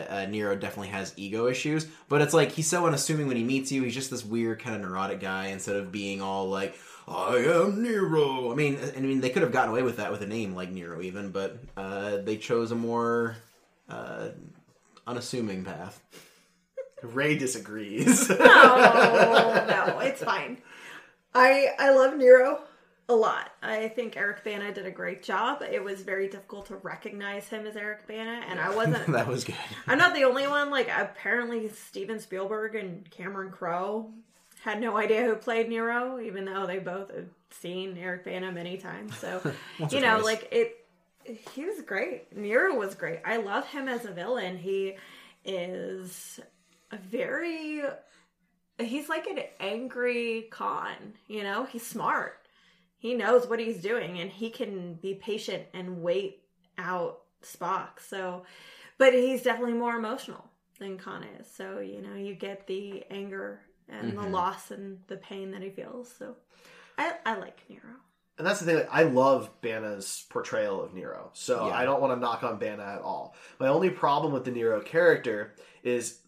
uh, 0.09 0.25
Nero 0.29 0.55
definitely 0.55 0.89
has 0.89 1.13
ego 1.15 1.47
issues. 1.47 1.85
But 2.09 2.21
it's 2.21 2.33
like 2.33 2.51
he's 2.51 2.67
so 2.67 2.85
unassuming 2.87 3.27
when 3.27 3.37
he 3.37 3.43
meets 3.43 3.71
you. 3.71 3.83
He's 3.83 3.93
just 3.93 4.09
this 4.09 4.25
weird 4.25 4.59
kind 4.63 4.75
of 4.75 4.81
neurotic 4.81 5.19
guy 5.19 5.47
instead 5.47 5.75
of 5.75 5.91
being 5.91 6.21
all 6.21 6.49
like, 6.49 6.75
"I 7.07 7.37
am 7.37 7.81
Nero." 7.81 8.51
I 8.51 8.55
mean, 8.55 8.77
I 8.95 8.99
mean, 8.99 9.21
they 9.21 9.29
could 9.29 9.41
have 9.41 9.51
gotten 9.51 9.69
away 9.71 9.83
with 9.83 9.97
that 9.97 10.11
with 10.11 10.21
a 10.21 10.27
name 10.27 10.55
like 10.55 10.71
Nero, 10.71 11.01
even, 11.01 11.31
but 11.31 11.57
uh, 11.75 12.17
they 12.17 12.37
chose 12.37 12.71
a 12.71 12.75
more 12.75 13.37
uh, 13.89 14.29
unassuming 15.05 15.63
path. 15.63 16.01
Ray 17.03 17.37
disagrees. 17.37 18.29
Oh 18.39 19.65
no, 19.67 19.99
it's 19.99 20.23
fine. 20.23 20.57
I 21.33 21.69
I 21.79 21.91
love 21.91 22.15
Nero 22.17 22.61
a 23.09 23.15
lot. 23.15 23.51
I 23.61 23.87
think 23.89 24.17
Eric 24.17 24.43
Bana 24.43 24.73
did 24.73 24.85
a 24.85 24.91
great 24.91 25.23
job. 25.23 25.61
It 25.61 25.83
was 25.83 26.01
very 26.01 26.27
difficult 26.27 26.67
to 26.67 26.75
recognize 26.77 27.47
him 27.47 27.65
as 27.65 27.75
Eric 27.75 28.07
Bana, 28.07 28.41
and 28.49 28.59
I 28.59 28.75
wasn't. 28.75 29.07
that 29.13 29.27
was 29.27 29.43
good. 29.43 29.55
I'm 29.87 29.97
not 29.97 30.13
the 30.13 30.23
only 30.23 30.47
one. 30.47 30.69
Like 30.69 30.89
apparently, 30.89 31.69
Steven 31.69 32.19
Spielberg 32.19 32.75
and 32.75 33.09
Cameron 33.09 33.51
Crowe 33.51 34.11
had 34.61 34.81
no 34.81 34.97
idea 34.97 35.23
who 35.23 35.35
played 35.35 35.69
Nero, 35.69 36.19
even 36.19 36.45
though 36.45 36.65
they 36.65 36.79
both 36.79 37.13
had 37.13 37.29
seen 37.51 37.97
Eric 37.97 38.25
Bana 38.25 38.51
many 38.51 38.77
times. 38.77 39.17
So 39.17 39.41
you 39.91 40.01
know, 40.01 40.19
twice. 40.19 40.23
like 40.23 40.47
it. 40.51 40.85
He 41.53 41.65
was 41.65 41.81
great. 41.81 42.35
Nero 42.35 42.75
was 42.75 42.95
great. 42.95 43.19
I 43.25 43.37
love 43.37 43.67
him 43.67 43.89
as 43.89 44.05
a 44.05 44.11
villain. 44.11 44.57
He 44.57 44.95
is 45.45 46.39
a 46.91 46.97
very. 46.97 47.81
He's 48.79 49.09
like 49.09 49.27
an 49.27 49.39
angry 49.59 50.47
con. 50.51 50.95
You 51.27 51.43
know, 51.43 51.65
he's 51.65 51.85
smart. 51.85 52.37
He 52.99 53.13
knows 53.13 53.47
what 53.47 53.59
he's 53.59 53.81
doing, 53.81 54.19
and 54.19 54.29
he 54.29 54.49
can 54.49 54.95
be 54.95 55.15
patient 55.15 55.63
and 55.73 56.01
wait 56.01 56.43
out 56.77 57.19
Spock. 57.43 57.99
So, 57.99 58.43
but 58.97 59.13
he's 59.13 59.43
definitely 59.43 59.73
more 59.73 59.95
emotional 59.95 60.45
than 60.79 60.97
Khan 60.97 61.25
is. 61.39 61.47
So 61.51 61.79
you 61.79 62.01
know, 62.01 62.15
you 62.15 62.35
get 62.35 62.67
the 62.67 63.03
anger 63.09 63.61
and 63.89 64.17
the 64.17 64.21
Mhm. 64.23 64.31
loss 64.31 64.71
and 64.71 65.01
the 65.07 65.17
pain 65.17 65.51
that 65.51 65.61
he 65.61 65.69
feels. 65.69 66.11
So, 66.11 66.35
I 66.97 67.15
I 67.25 67.35
like 67.37 67.61
Nero. 67.69 67.95
And 68.37 68.45
that's 68.45 68.59
the 68.59 68.65
thing. 68.67 68.75
Like, 68.75 68.89
I 68.91 69.03
love 69.03 69.49
Bana's 69.61 70.25
portrayal 70.29 70.81
of 70.83 70.93
Nero, 70.93 71.31
so 71.33 71.67
Yeah. 71.67 71.73
I 71.73 71.85
don't 71.85 72.01
want 72.01 72.13
to 72.13 72.19
knock 72.19 72.43
on 72.43 72.59
Bana 72.59 72.83
at 72.83 73.01
all. 73.01 73.35
My 73.59 73.67
only 73.67 73.89
problem 73.89 74.31
with 74.31 74.45
the 74.45 74.51
Nero 74.51 74.79
character 74.81 75.55
is 75.81 76.19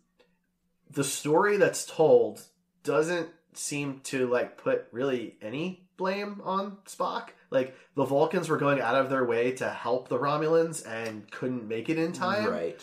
the 0.90 1.04
story 1.04 1.58
that's 1.58 1.86
told 1.86 2.42
doesn't 2.84 3.30
seem 3.54 4.00
to 4.02 4.28
like 4.28 4.58
put 4.58 4.88
really 4.92 5.38
any 5.42 5.88
blame 5.98 6.42
on 6.44 6.78
Spock. 6.86 7.30
Like 7.52 7.76
the 7.96 8.06
Vulcans 8.06 8.50
were 8.50 8.58
going 8.58 8.80
out 8.82 8.96
of 8.96 9.10
their 9.10 9.26
way 9.26 9.52
to 9.54 9.70
help 9.70 10.08
the 10.08 10.18
Romulans 10.18 10.86
and 10.88 11.30
couldn't 11.32 11.68
make 11.68 11.90
it 11.90 12.00
in 12.00 12.12
time. 12.14 12.50
Right. 12.50 12.82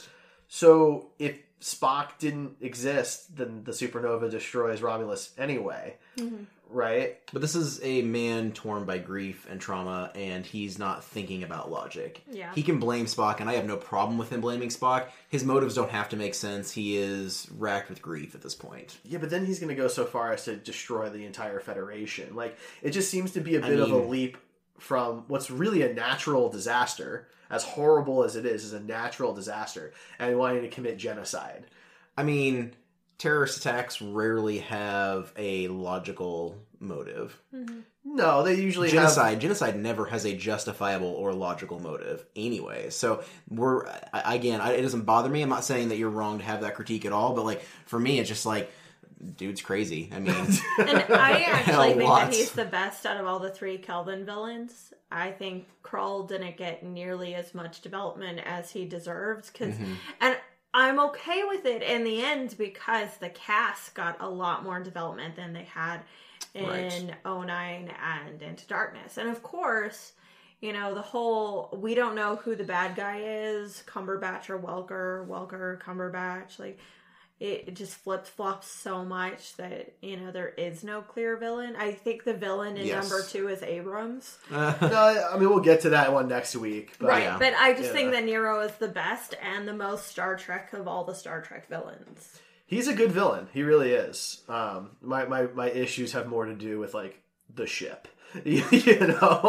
So 0.49 1.11
if 1.19 1.39
Spock 1.61 2.19
didn't 2.19 2.57
exist, 2.61 3.37
then 3.37 3.65
the 3.65 3.73
supernova 3.73 4.31
destroys 4.31 4.83
Romulus 4.83 5.33
anyway, 5.39 5.97
mm-hmm. 6.19 6.45
right? 6.69 7.19
But 7.33 7.41
this 7.41 7.55
is 7.55 7.81
a 7.83 8.03
man 8.03 8.53
torn 8.53 8.85
by 8.85 8.99
grief 8.99 9.47
and 9.51 9.59
trauma, 9.59 10.11
and 10.15 10.45
he's 10.45 10.79
not 10.79 11.03
thinking 11.03 11.43
about 11.43 11.71
logic. 11.71 12.23
Yeah. 12.31 12.53
He 12.55 12.63
can 12.63 12.79
blame 12.79 13.07
Spock, 13.07 13.41
and 13.41 13.49
I 13.49 13.55
have 13.55 13.65
no 13.65 13.79
problem 13.79 14.19
with 14.19 14.31
him 14.31 14.43
blaming 14.43 14.69
Spock. 14.69 15.07
His 15.31 15.45
motives 15.45 15.75
don't 15.75 15.91
have 15.91 16.11
to 16.11 16.17
make 16.17 16.35
sense. 16.35 16.71
He 16.71 16.99
is 16.99 17.49
racked 17.57 17.89
with 17.89 18.03
grief 18.03 18.35
at 18.35 18.43
this 18.43 18.55
point. 18.55 18.99
Yeah, 19.05 19.19
but 19.19 19.31
then 19.31 19.47
he's 19.47 19.59
going 19.59 19.75
to 19.75 19.81
go 19.81 19.89
so 19.89 20.05
far 20.05 20.33
as 20.33 20.45
to 20.45 20.57
destroy 20.57 21.09
the 21.09 21.25
entire 21.25 21.61
Federation. 21.61 22.37
Like, 22.37 22.59
it 22.83 22.91
just 22.91 23.11
seems 23.11 23.33
to 23.33 23.41
be 23.41 23.57
a 23.57 23.61
bit 23.61 23.81
of 23.81 23.91
a 23.91 23.97
leap 23.97 24.37
from 24.79 25.25
what's 25.29 25.51
really 25.51 25.81
a 25.81 25.95
natural 25.95 26.51
disaster, 26.51 27.29
as 27.51 27.65
horrible 27.65 28.25
as 28.25 28.37
it 28.37 28.47
is, 28.47 28.65
is 28.65 28.73
a 28.73 28.81
natural 28.81 29.35
disaster, 29.35 29.93
and 30.19 30.39
wanting 30.39 30.63
to 30.63 30.69
commit 30.69 30.97
genocide. 30.99 31.65
I 32.17 32.23
mean, 32.23 32.75
terrorist 33.19 33.59
attacks 33.59 34.01
rarely 34.01 34.59
have 34.59 35.33
a 35.37 35.69
logical 35.69 36.57
motive. 36.79 37.41
Mm-hmm. 37.55 37.81
No, 38.05 38.43
they 38.43 38.55
usually 38.55 38.89
have. 38.89 38.97
Genocide, 38.97 39.41
genocide 39.41 39.77
never 39.77 40.07
has 40.07 40.25
a 40.25 40.37
justifiable 40.37 41.09
or 41.09 41.33
logical 41.33 41.81
motive, 41.81 42.25
anyway. 42.37 42.91
So 42.91 43.25
we're 43.51 43.85
again, 44.13 44.61
it 44.61 44.83
doesn't 44.83 45.03
bother 45.03 45.29
me. 45.29 45.43
I'm 45.43 45.49
not 45.49 45.65
saying 45.65 45.89
that 45.89 45.99
you're 45.99 46.11
wrong 46.11 46.39
to 46.39 46.45
have 46.45 46.61
that 46.61 46.77
critique 46.77 47.05
at 47.05 47.13
all, 47.13 47.35
but 47.35 47.45
like 47.45 47.63
for 47.87 47.99
me, 47.99 48.19
it's 48.21 48.29
just 48.29 48.47
like, 48.47 48.71
dude's 49.37 49.63
crazy. 49.63 50.11
I 50.13 50.21
mean, 50.21 50.35
And 50.79 50.99
I 51.11 51.43
actually 51.49 51.95
think 51.95 52.09
that 52.11 52.35
he's 52.35 52.53
the 52.53 52.65
best 52.65 53.07
out 53.07 53.17
of 53.19 53.27
all 53.27 53.39
the 53.39 53.51
three 53.51 53.79
Kelvin 53.79 54.25
villains. 54.25 54.93
I 55.11 55.31
think 55.31 55.67
Krall 55.85 56.29
didn't 56.29 56.57
get 56.57 56.83
nearly 56.85 57.35
as 57.35 57.55
much 57.55 57.81
development 57.81 58.41
as 58.45 58.71
he 58.71 58.85
deserved, 58.85 59.53
because 59.53 59.75
Mm-hmm. 59.75 59.93
and 60.21 60.37
I'm 60.75 60.99
okay 61.01 61.43
with 61.45 61.65
it 61.65 61.83
in 61.83 62.05
the 62.05 62.23
end 62.23 62.57
because 62.59 63.09
the 63.19 63.31
cast 63.31 63.95
got 63.95 64.19
a 64.21 64.29
lot 64.29 64.63
more 64.63 64.81
development 64.83 65.35
than 65.37 65.55
they 65.55 65.65
had 65.65 66.01
in 66.55 66.67
Right. 66.67 67.15
09 67.25 67.91
and 68.03 68.43
Into 68.43 68.67
Darkness, 68.67 69.17
and 69.19 69.29
of 69.29 69.43
course. 69.43 70.13
You 70.63 70.73
know, 70.73 70.95
the 70.95 71.03
whole 71.03 71.69
we 71.81 71.95
don't 71.95 72.15
know 72.15 72.37
who 72.37 72.57
the 72.57 72.65
bad 72.65 72.97
guy 72.97 73.21
is, 73.23 73.83
Cumberbatch 73.87 74.49
or 74.49 74.57
Weller, 74.57 75.23
Weller, 75.25 75.79
Cumberbatch. 75.85 76.59
Like, 76.59 76.79
it, 77.39 77.65
it 77.69 77.75
just 77.75 77.95
flip 77.95 78.25
flops 78.27 78.67
so 78.67 79.05
much 79.05 79.57
that 79.57 79.93
you 80.01 80.17
know 80.17 80.31
there 80.31 80.49
is 80.49 80.83
no 80.83 81.03
clear 81.03 81.37
villain. 81.37 81.77
I 81.77 81.93
think 81.93 82.25
the 82.25 82.33
villain 82.35 82.77
in 82.77 82.87
Yes. 82.87 83.09
number 83.11 83.25
two 83.27 83.49
is 83.49 83.63
Abrams, 83.63 84.39
no, 84.51 85.29
I 85.33 85.37
mean 85.39 85.49
we'll 85.51 85.61
get 85.61 85.83
to 85.83 85.91
that 85.91 86.13
one 86.13 86.29
next 86.29 86.57
week. 86.57 86.95
But 86.99 87.09
right? 87.09 87.23
yeah. 87.25 87.39
But 87.39 87.55
I 87.55 87.75
just 87.75 87.93
think 87.93 88.13
that 88.13 88.25
Nero 88.25 88.61
is 88.61 88.73
the 88.77 88.89
best 88.89 89.35
and 89.43 89.69
the 89.69 89.75
most 89.75 90.07
Star 90.09 90.37
Trek 90.37 90.73
of 90.73 90.89
all 90.89 91.05
the 91.05 91.15
Star 91.15 91.43
Trek 91.43 91.69
villains. 91.69 92.41
He's 92.67 92.89
a 92.89 92.95
good 92.95 93.13
villain. 93.13 93.49
He 93.53 93.63
really 93.63 93.93
is. 93.93 94.43
Um, 94.49 94.91
my, 95.01 95.25
my 95.27 95.43
my 95.55 95.71
issues 95.71 96.13
have 96.13 96.27
more 96.27 96.47
to 96.47 96.55
do 96.55 96.79
with 96.79 96.95
like 96.95 97.21
the 97.55 97.67
ship. 97.67 98.09
you 98.45 98.61
know. 98.99 99.41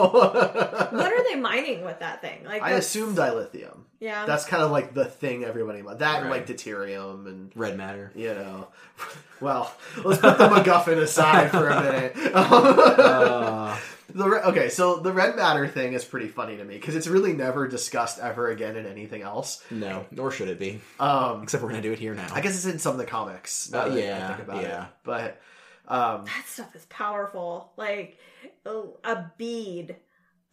What 0.91 1.13
are 1.13 1.23
they 1.23 1.35
mining 1.35 1.83
with 1.83 1.99
that 1.99 2.21
thing? 2.21 2.43
Like 2.45 2.61
I 2.61 2.71
assume 2.71 3.15
dilithium. 3.15 3.79
yeah. 3.99 4.25
That's 4.25 4.45
kind 4.45 4.63
of 4.63 4.71
like 4.71 4.93
the 4.93 5.05
thing 5.05 5.43
everybody 5.43 5.81
that 5.81 6.21
and 6.21 6.29
like 6.29 6.47
deuterium 6.47 7.27
and 7.27 7.51
red 7.55 7.77
matter. 7.77 8.11
you 8.15 8.33
know. 8.33 8.67
Well, 9.39 9.71
let's 10.03 10.19
put 10.19 10.39
the 10.39 10.47
MacGuffin 10.47 10.97
aside 10.97 11.51
for 11.51 11.67
a 11.67 11.79
minute. 11.83 12.15
Uh, 12.33 13.77
the 14.09 14.27
re- 14.27 14.39
okay, 14.39 14.69
so 14.69 14.97
the 14.97 15.13
red 15.13 15.35
matter 15.35 15.67
thing 15.67 15.93
is 15.93 16.03
pretty 16.03 16.27
funny 16.27 16.57
to 16.57 16.63
me 16.63 16.73
because 16.73 16.95
it's 16.95 17.05
really 17.07 17.33
never 17.33 17.67
discussed 17.67 18.17
ever 18.17 18.49
again 18.49 18.75
in 18.77 18.87
anything 18.87 19.21
else. 19.21 19.63
no, 19.69 20.07
nor 20.09 20.31
should 20.31 20.47
it 20.47 20.57
be. 20.57 20.81
Um, 20.99 21.43
Except 21.43 21.61
we're 21.61 21.69
gonna 21.69 21.83
do 21.83 21.91
it 21.91 21.99
here 21.99 22.15
now. 22.15 22.27
I 22.31 22.41
guess 22.41 22.55
it's 22.55 22.65
in 22.65 22.79
some 22.79 22.93
of 22.93 22.97
the 22.97 23.05
comics. 23.05 23.71
Uh, 23.71 23.89
that 23.89 23.91
I 23.91 23.99
yeah, 23.99 24.27
think 24.29 24.47
about 24.47 24.63
yeah. 24.63 24.85
it. 24.85 24.89
But 25.03 25.41
Um, 25.87 26.25
that 26.25 26.43
stuff 26.47 26.75
is 26.75 26.85
powerful. 26.85 27.71
Like 27.77 28.17
a, 28.65 29.25
bead, 29.37 29.95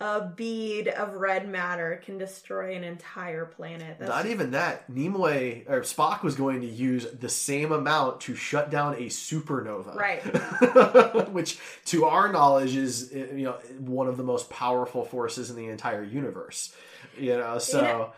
a 0.01 0.20
bead 0.28 0.89
of 0.89 1.14
red 1.14 1.49
matter 1.49 2.01
can 2.05 2.18
destroy 2.18 2.74
an 2.76 2.85
entire 2.85 3.45
planet. 3.45 3.97
That's 3.99 4.09
not 4.09 4.22
just- 4.22 4.32
even 4.32 4.51
that. 4.53 4.91
Nimoy 4.91 5.68
or 5.68 5.80
Spock 5.80 6.22
was 6.22 6.37
going 6.37 6.61
to 6.61 6.66
use 6.66 7.07
the 7.11 7.28
same 7.28 7.72
amount 7.72 8.20
to 8.22 8.35
shut 8.35 8.70
down 8.70 8.95
a 8.95 9.07
supernova, 9.07 9.95
Right. 9.97 11.28
Which, 11.32 11.59
to 11.87 12.05
our 12.05 12.30
knowledge, 12.32 12.76
is 12.76 13.12
you 13.12 13.45
know 13.45 13.59
one 13.78 14.07
of 14.09 14.16
the 14.16 14.24
most 14.24 14.51
powerful 14.51 15.05
forces 15.05 15.51
in 15.51 15.57
the 15.57 15.66
entire 15.66 16.05
universe. 16.05 16.74
You 17.18 17.37
know, 17.39 17.59
so. 17.59 17.78
You 17.80 17.82
know- 17.89 18.12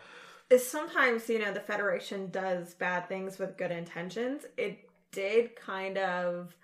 sometimes 0.57 1.27
you 1.27 1.39
know 1.39 1.51
the 1.51 1.59
federation 1.59 2.29
does 2.29 2.73
bad 2.75 3.09
things 3.09 3.37
with 3.37 3.57
good 3.57 3.69
intentions 3.69 4.43
it 4.55 4.79
did 5.11 5.53
kind 5.57 5.97
of 5.97 6.55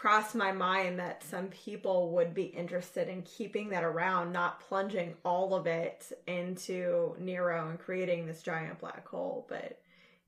cross 0.00 0.34
my 0.34 0.50
mind 0.50 0.98
that 0.98 1.22
some 1.22 1.48
people 1.48 2.10
would 2.12 2.32
be 2.32 2.44
interested 2.44 3.06
in 3.06 3.20
keeping 3.20 3.68
that 3.68 3.84
around 3.84 4.32
not 4.32 4.58
plunging 4.60 5.12
all 5.26 5.54
of 5.54 5.66
it 5.66 6.10
into 6.26 7.14
nero 7.18 7.68
and 7.68 7.78
creating 7.78 8.26
this 8.26 8.40
giant 8.40 8.78
black 8.80 9.06
hole 9.06 9.44
but 9.50 9.78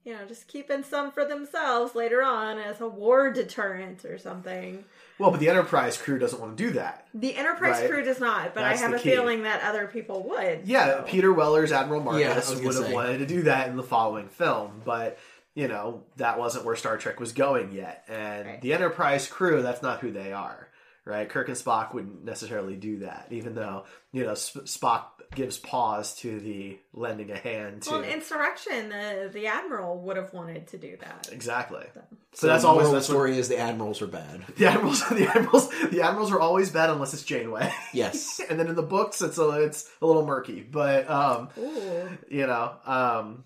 you 0.05 0.13
know 0.13 0.27
just 0.29 0.47
keeping 0.47 0.83
some 0.83 1.11
for 1.11 1.25
themselves 1.25 1.95
later 1.95 2.23
on 2.23 2.59
as 2.59 2.83
a 2.83 2.87
war 2.87 3.31
deterrent 3.33 4.05
or 4.05 4.19
something 4.19 4.85
Well, 5.19 5.31
but 5.31 5.41
the 5.41 5.49
Enterprise 5.49 5.97
crew 5.97 6.19
doesn't 6.19 6.39
want 6.41 6.59
to 6.59 6.65
do 6.67 6.73
that. 6.75 7.07
the 7.15 7.35
enterprise 7.35 7.81
Right. 7.81 7.89
crew 7.91 8.03
does 8.05 8.21
not 8.21 8.53
but 8.55 8.61
That's 8.61 8.79
i 8.79 8.85
have 8.85 8.93
a 8.93 8.99
key. 8.99 9.09
feeling 9.13 9.45
that 9.45 9.63
other 9.63 9.87
people 9.87 10.23
would 10.25 10.67
Yeah, 10.69 10.99
so. 10.99 11.05
Peter 11.09 11.33
Weller's 11.33 11.73
Admiral 11.73 12.03
Marcus 12.03 12.21
Yeah, 12.21 12.33
I 12.33 12.37
was 12.37 12.51
gonna 12.51 12.67
would 12.67 12.75
have 12.77 12.85
say. 12.89 12.93
wanted 12.93 13.19
to 13.21 13.27
do 13.27 13.43
that 13.45 13.69
in 13.69 13.77
the 13.79 13.83
following 13.83 14.29
film, 14.29 14.83
but 14.85 15.19
you 15.55 15.69
know 15.69 16.05
that 16.17 16.39
wasn't 16.39 16.65
where 16.65 16.77
Star 16.77 16.97
Trek 16.99 17.21
was 17.21 17.33
going 17.33 17.73
yet. 17.73 18.05
And 18.09 18.47
Right. 18.47 18.61
the 18.61 18.73
Enterprise 18.73 19.27
crew, 19.29 19.63
that's 19.63 19.83
not 19.83 20.01
who 20.01 20.11
they 20.11 20.33
are, 20.33 20.69
right? 21.05 21.29
Kirk 21.29 21.49
and 21.49 21.57
Spock 21.57 21.93
wouldn't 21.95 22.25
necessarily 22.25 22.77
do 22.77 22.99
that, 23.01 23.27
even 23.31 23.55
though 23.55 23.85
you 24.13 24.25
know 24.25 24.35
Sp- 24.35 24.65
Spock 24.67 25.05
gives 25.35 25.57
pause 25.57 26.15
to 26.17 26.39
the 26.41 26.79
lending 26.93 27.31
a 27.31 27.37
hand 27.39 27.81
to 27.81 27.91
well, 27.93 28.03
in 28.03 28.11
insurrection 28.11 28.91
the, 28.91 29.31
the 29.33 29.47
admiral 29.47 29.99
would 30.01 30.19
have 30.19 30.31
wanted 30.35 30.67
to 30.67 30.77
do 30.77 30.95
that 31.01 31.31
exactly. 31.33 31.87
So, 31.95 32.01
So 32.35 32.47
that's 32.49 32.65
the 32.65 32.69
always 32.69 32.91
the 32.91 33.01
story 33.01 33.39
is 33.39 33.49
the 33.49 33.57
admirals 33.57 34.03
are 34.03 34.07
bad. 34.07 34.45
the 34.59 34.67
admirals. 34.67 35.03
The 35.09 35.27
admirals. 35.29 35.71
The 35.91 36.03
admirals 36.03 36.31
are 36.33 36.39
always 36.41 36.69
bad 36.69 36.91
unless 36.91 37.15
it's 37.15 37.23
Janeway. 37.25 37.73
Yes. 37.95 38.41
and 38.49 38.59
then 38.61 38.69
in 38.69 38.75
the 38.75 38.83
books, 38.83 39.23
it's 39.23 39.39
a 39.39 39.49
it's 39.63 39.89
a 40.03 40.07
little 40.07 40.27
murky, 40.27 40.61
but 40.61 41.09
um, 41.09 41.49
Ooh. 41.59 42.09
you 42.29 42.47
know 42.47 42.73
um 42.85 43.45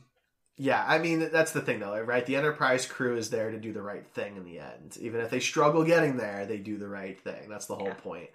yeah 0.57 0.85
i 0.87 0.99
mean 0.99 1.29
that's 1.33 1.53
the 1.53 1.61
thing 1.61 1.81
though 1.81 2.01
right? 2.01 2.25
The 2.27 2.37
enterprise 2.37 2.87
crew 2.87 3.17
is 3.17 3.31
there 3.31 3.51
to 3.51 3.59
do 3.59 3.73
the 3.73 3.83
right 3.83 4.07
thing 4.15 4.37
in 4.37 4.45
the 4.45 4.59
end. 4.59 4.97
Even 5.01 5.21
if 5.21 5.31
they 5.31 5.41
struggle 5.41 5.85
getting 5.85 6.17
there 6.17 6.47
they 6.47 6.59
do 6.59 6.79
the 6.79 6.89
right 6.89 7.21
thing. 7.21 7.49
That's 7.49 7.67
the 7.67 7.77
whole 7.77 7.89
Yeah. 7.89 7.95
point. 7.95 8.31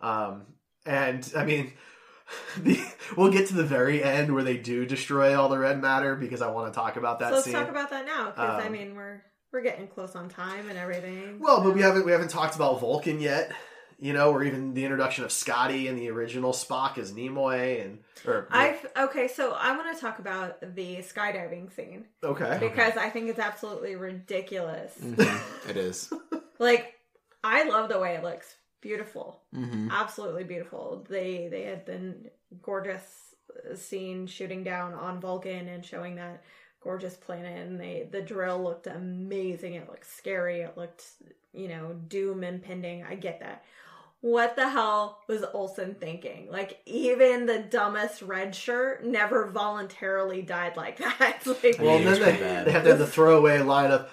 Um 0.00 0.46
and 0.86 1.30
i 1.36 1.44
mean 1.44 1.72
the, 2.58 2.78
we'll 3.16 3.32
get 3.32 3.48
to 3.48 3.54
the 3.54 3.64
very 3.64 4.02
end 4.02 4.32
where 4.34 4.44
they 4.44 4.56
do 4.56 4.84
destroy 4.86 5.38
all 5.38 5.48
the 5.48 5.58
red 5.58 5.80
matter 5.80 6.14
because 6.14 6.42
i 6.42 6.50
want 6.50 6.72
to 6.72 6.78
talk 6.78 6.96
about 6.96 7.18
that 7.20 7.28
So 7.30 7.34
let's 7.36 7.44
scene. 7.44 7.54
talk 7.54 7.68
about 7.68 7.90
that 7.90 8.04
now, 8.06 8.26
because 8.30 8.58
I 8.60 8.66
Um, 8.66 8.72
mean 8.72 8.94
we're 8.94 9.22
we're 9.52 9.62
getting 9.62 9.88
close 9.88 10.14
on 10.14 10.28
time 10.28 10.68
and 10.68 10.78
everything. 10.78 11.38
well 11.40 11.62
but 11.62 11.74
we 11.74 11.80
haven't 11.82 12.04
we 12.06 12.12
haven't 12.12 12.28
talked 12.30 12.54
about 12.54 12.80
vulcan 12.80 13.18
yet 13.20 13.50
you 13.98 14.12
know 14.12 14.30
or 14.30 14.44
even 14.44 14.74
the 14.74 14.84
introduction 14.84 15.24
of 15.24 15.32
scotty 15.32 15.88
and 15.88 15.98
the 15.98 16.08
original 16.10 16.52
spock 16.52 16.98
as 16.98 17.12
nimoy 17.12 17.84
and 17.84 17.98
or 18.26 18.46
I've 18.50 18.86
okay, 18.96 19.28
so 19.28 19.52
I 19.52 19.76
want 19.76 19.94
to 19.94 20.00
talk 20.00 20.18
about 20.18 20.60
the 20.74 20.96
skydiving 20.98 21.74
scene 21.74 22.06
okay 22.22 22.58
because 22.60 22.96
I 22.96 23.10
think 23.10 23.28
it's 23.28 23.38
absolutely 23.38 23.96
ridiculous. 23.96 24.96
Mhm. 25.02 25.40
It 25.70 25.76
is. 25.76 26.12
Like, 26.60 26.94
I 27.44 27.62
love 27.68 27.88
the 27.88 28.00
way 28.00 28.16
it 28.16 28.24
looks. 28.24 28.56
Beautiful, 28.80 29.40
Mm-hmm. 29.54 29.90
absolutely 29.92 30.42
beautiful. 30.44 31.06
They 31.08 31.48
they 31.48 31.62
had 31.62 31.86
the 31.86 32.14
gorgeous 32.62 33.34
scene 33.74 34.26
shooting 34.26 34.64
down 34.64 34.92
on 34.94 35.20
Vulcan 35.20 35.68
and 35.68 35.84
showing 35.84 36.16
that 36.16 36.42
gorgeous 36.80 37.14
planet, 37.14 37.66
and 37.66 37.78
they 37.80 38.08
the 38.10 38.22
drill 38.22 38.62
looked 38.62 38.86
amazing. 38.86 39.74
It 39.74 39.88
looked 39.88 40.06
scary. 40.10 40.60
It 40.62 40.76
looked 40.76 41.04
you 41.52 41.68
know 41.68 41.94
doom 42.08 42.42
impending. 42.44 43.04
I 43.04 43.14
get 43.14 43.40
that. 43.40 43.64
What 44.20 44.56
the 44.56 44.68
hell 44.68 45.20
was 45.28 45.44
Olson 45.52 45.94
thinking? 45.94 46.48
Like 46.50 46.80
even 46.86 47.46
the 47.46 47.60
dumbest 47.60 48.20
red 48.22 48.54
shirt 48.54 49.04
never 49.04 49.46
voluntarily 49.46 50.42
died 50.42 50.76
like 50.76 50.96
that. 50.98 51.40
like, 51.46 51.76
Well, 51.78 51.98
Yeah, 52.00 52.04
then 52.04 52.14
they, 52.14 52.18
pretty 52.18 52.38
they 52.38 52.72
have 52.72 52.84
to 52.84 52.88
have 52.90 52.98
the 52.98 53.06
throwaway 53.06 53.60
line 53.60 53.90
of 53.92 54.10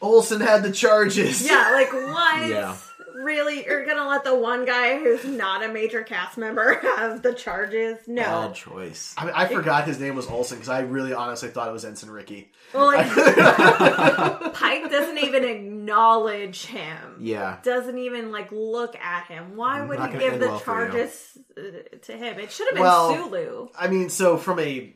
Olson 0.00 0.40
had 0.40 0.62
the 0.62 0.72
charges. 0.72 1.46
Yeah, 1.46 1.70
like 1.72 1.92
what? 1.92 2.48
Yeah. 2.48 2.76
Really? 3.22 3.64
You're 3.64 3.86
gonna 3.86 4.08
let 4.08 4.24
the 4.24 4.34
one 4.34 4.64
guy 4.64 4.98
who's 4.98 5.24
not 5.24 5.64
a 5.64 5.68
major 5.68 6.02
cast 6.02 6.36
member 6.36 6.74
have 6.82 7.22
the 7.22 7.32
charges? 7.32 7.98
No. 8.06 8.22
Bad 8.22 8.54
choice. 8.54 9.14
I, 9.16 9.24
mean, 9.24 9.34
I 9.36 9.46
forgot 9.46 9.84
his 9.86 10.00
name 10.00 10.14
was 10.14 10.26
Olson 10.26 10.58
because 10.58 10.68
I 10.68 10.80
really 10.80 11.12
honestly 11.12 11.48
thought 11.50 11.68
it 11.68 11.72
was 11.72 11.84
Ensign 11.84 12.10
Ricky. 12.10 12.50
Well, 12.74 12.86
like 12.86 13.06
Pike 14.54 14.90
doesn't 14.90 15.18
even 15.18 15.44
acknowledge 15.44 16.66
him. 16.66 17.16
Yeah. 17.20 17.58
Doesn't 17.62 17.98
even 17.98 18.32
like 18.32 18.50
look 18.50 18.96
at 18.96 19.26
him. 19.26 19.56
Why 19.56 19.84
would 19.84 20.00
he 20.00 20.18
give 20.18 20.40
the 20.40 20.48
well 20.48 20.60
charges 20.60 21.38
uh, 21.56 21.62
to 22.02 22.12
him? 22.12 22.38
It 22.38 22.50
should 22.50 22.66
have 22.68 22.74
been 22.74 22.82
Well, 22.82 23.14
Sulu. 23.14 23.68
I 23.78 23.88
mean, 23.88 24.08
so 24.08 24.36
from 24.36 24.58
a 24.58 24.92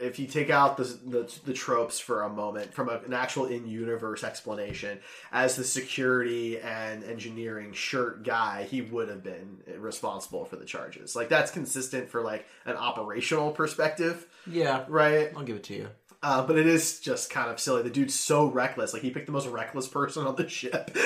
if 0.00 0.18
you 0.18 0.26
take 0.26 0.50
out 0.50 0.76
the 0.76 0.84
the, 0.84 1.40
the 1.44 1.52
tropes 1.52 1.98
for 2.00 2.22
a 2.22 2.28
moment, 2.28 2.72
from 2.74 2.88
a, 2.88 2.98
an 3.06 3.12
actual 3.12 3.46
in 3.46 3.66
universe 3.68 4.24
explanation, 4.24 4.98
as 5.32 5.56
the 5.56 5.64
security 5.64 6.58
and 6.58 7.04
engineering 7.04 7.72
shirt 7.72 8.22
guy, 8.24 8.64
he 8.70 8.80
would 8.80 9.08
have 9.08 9.22
been 9.22 9.58
responsible 9.78 10.44
for 10.44 10.56
the 10.56 10.64
charges. 10.64 11.14
Like 11.14 11.28
that's 11.28 11.50
consistent 11.50 12.08
for 12.08 12.22
like 12.22 12.46
an 12.64 12.76
operational 12.76 13.50
perspective, 13.52 14.26
Yeah. 14.46 14.84
right? 14.88 15.30
I'll 15.36 15.44
give 15.44 15.56
it 15.56 15.64
to 15.64 15.74
you. 15.74 15.88
Uh, 16.22 16.46
but 16.46 16.58
it 16.58 16.66
is 16.66 17.00
just 17.00 17.30
kind 17.30 17.50
of 17.50 17.58
silly. 17.58 17.82
The 17.82 17.88
dude's 17.90 18.14
so 18.18 18.46
reckless. 18.46 18.92
Like 18.92 19.00
he 19.02 19.10
picked 19.10 19.24
the 19.26 19.32
most 19.32 19.46
reckless 19.46 19.88
person 19.88 20.26
on 20.26 20.36
the 20.36 20.46
ship. 20.48 20.90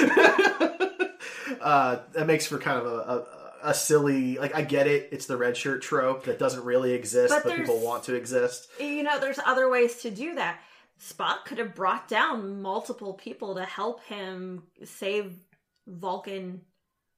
uh, 1.61 1.99
that 2.13 2.27
makes 2.27 2.47
for 2.47 2.59
kind 2.59 2.79
of 2.79 2.87
a, 2.87 2.97
a, 2.97 3.44
a 3.65 3.75
silly. 3.75 4.39
Like 4.39 4.55
I 4.55 4.63
get 4.63 4.87
it. 4.87 5.09
It's 5.11 5.27
the 5.27 5.37
red 5.37 5.57
shirt 5.57 5.83
trope 5.83 6.25
that 6.25 6.39
doesn't 6.39 6.65
really 6.65 6.93
exist, 6.93 7.35
But 7.35 7.45
but, 7.45 7.57
people 7.57 7.81
want 7.81 8.05
to 8.05 8.15
exist. 8.15 8.69
You 8.79 9.03
know, 9.03 9.19
there's 9.19 9.41
other 9.45 9.69
ways 9.69 10.03
to 10.03 10.11
do 10.11 10.35
that. 10.37 10.61
Spock 11.01 11.45
could 11.45 11.59
have 11.59 11.75
brought 11.75 12.07
down 12.09 12.63
multiple 12.63 13.15
people 13.15 13.57
to 13.57 13.65
help 13.65 14.05
him 14.05 14.63
save 14.85 15.35
Vulcan 15.87 16.61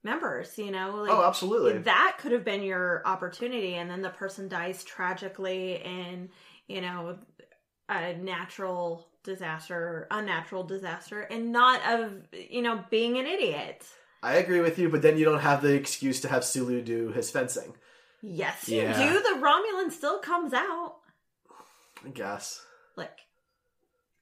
members, 0.03 0.57
you 0.57 0.71
know? 0.71 0.95
Like, 0.95 1.11
Oh, 1.11 1.23
absolutely. 1.23 1.77
That 1.79 2.17
could 2.19 2.31
have 2.31 2.43
been 2.43 2.63
your 2.63 3.01
opportunity, 3.05 3.75
and 3.75 3.89
then 3.89 4.01
the 4.01 4.09
person 4.09 4.47
dies 4.47 4.83
tragically 4.83 5.75
in, 5.83 6.29
you 6.67 6.81
know, 6.81 7.19
a 7.89 8.15
natural 8.15 9.07
disaster, 9.23 10.07
unnatural 10.09 10.63
disaster, 10.63 11.21
and 11.21 11.51
not 11.51 11.81
of, 11.87 12.13
you 12.31 12.61
know, 12.61 12.83
being 12.89 13.17
an 13.17 13.27
idiot. 13.27 13.85
I 14.23 14.35
agree 14.35 14.61
with 14.61 14.79
you, 14.79 14.89
but 14.89 15.01
then 15.01 15.17
you 15.17 15.25
don't 15.25 15.39
have 15.41 15.61
the 15.61 15.73
excuse 15.73 16.19
to 16.21 16.27
have 16.27 16.43
Sulu 16.43 16.81
do 16.81 17.09
his 17.09 17.29
fencing. 17.29 17.75
Yes, 18.21 18.67
you 18.67 18.81
Yeah. 18.81 18.97
do. 19.13 19.21
The 19.21 19.39
Romulan 19.39 19.91
still 19.91 20.19
comes 20.19 20.53
out. 20.53 20.95
I 22.05 22.09
guess. 22.09 22.63
Like, 22.95 23.19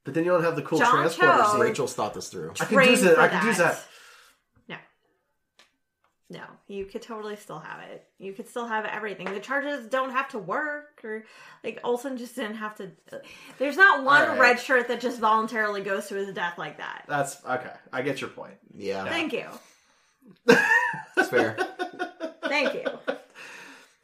But 0.04 0.14
then 0.14 0.24
you 0.26 0.32
don't 0.32 0.44
have 0.44 0.56
the 0.56 0.62
cool 0.62 0.80
John 0.80 0.92
transporter 0.92 1.38
Cho. 1.44 1.52
scene. 1.52 1.60
Rachel's 1.62 1.94
thought 1.96 2.14
this 2.14 2.30
through. 2.30 2.52
I 2.60 2.66
can 2.66 2.68
train 2.76 2.90
do 2.90 3.02
that. 3.04 3.16
for 3.16 3.22
I 3.22 3.28
can 3.30 3.46
do 3.46 3.54
that. 3.54 3.84
No. 4.68 4.76
No, 6.30 6.44
you 6.68 6.86
could 6.86 7.02
totally 7.02 7.36
still 7.36 7.60
have 7.60 7.80
it. 7.90 8.08
You 8.18 8.34
could 8.34 8.48
still 8.50 8.66
have 8.68 8.86
everything. 8.86 9.32
The 9.34 9.40
charges 9.40 9.88
don't 9.88 10.10
have 10.12 10.28
to 10.30 10.40
work, 10.40 11.02
or 11.04 11.24
like 11.64 11.80
Olson 11.84 12.18
just 12.18 12.36
didn't 12.36 12.56
have 12.56 12.76
to. 12.78 12.92
There's 13.60 13.78
not 13.78 14.04
one 14.04 14.38
red 14.40 14.60
shirt 14.60 14.88
that 14.90 15.00
just 15.02 15.20
voluntarily 15.20 15.82
goes 15.82 16.08
to 16.08 16.16
his 16.16 16.34
death 16.34 16.58
like 16.58 16.78
that. 16.80 17.06
That's 17.08 17.44
okay. 17.46 17.74
I 17.94 18.02
get 18.02 18.22
your 18.22 18.30
point. 18.32 18.56
Yeah. 18.76 19.06
Thank 19.06 19.34
you, 19.34 19.46
That's 20.46 21.30
fair. 21.30 21.58
thank 22.44 22.74
you. 22.74 22.84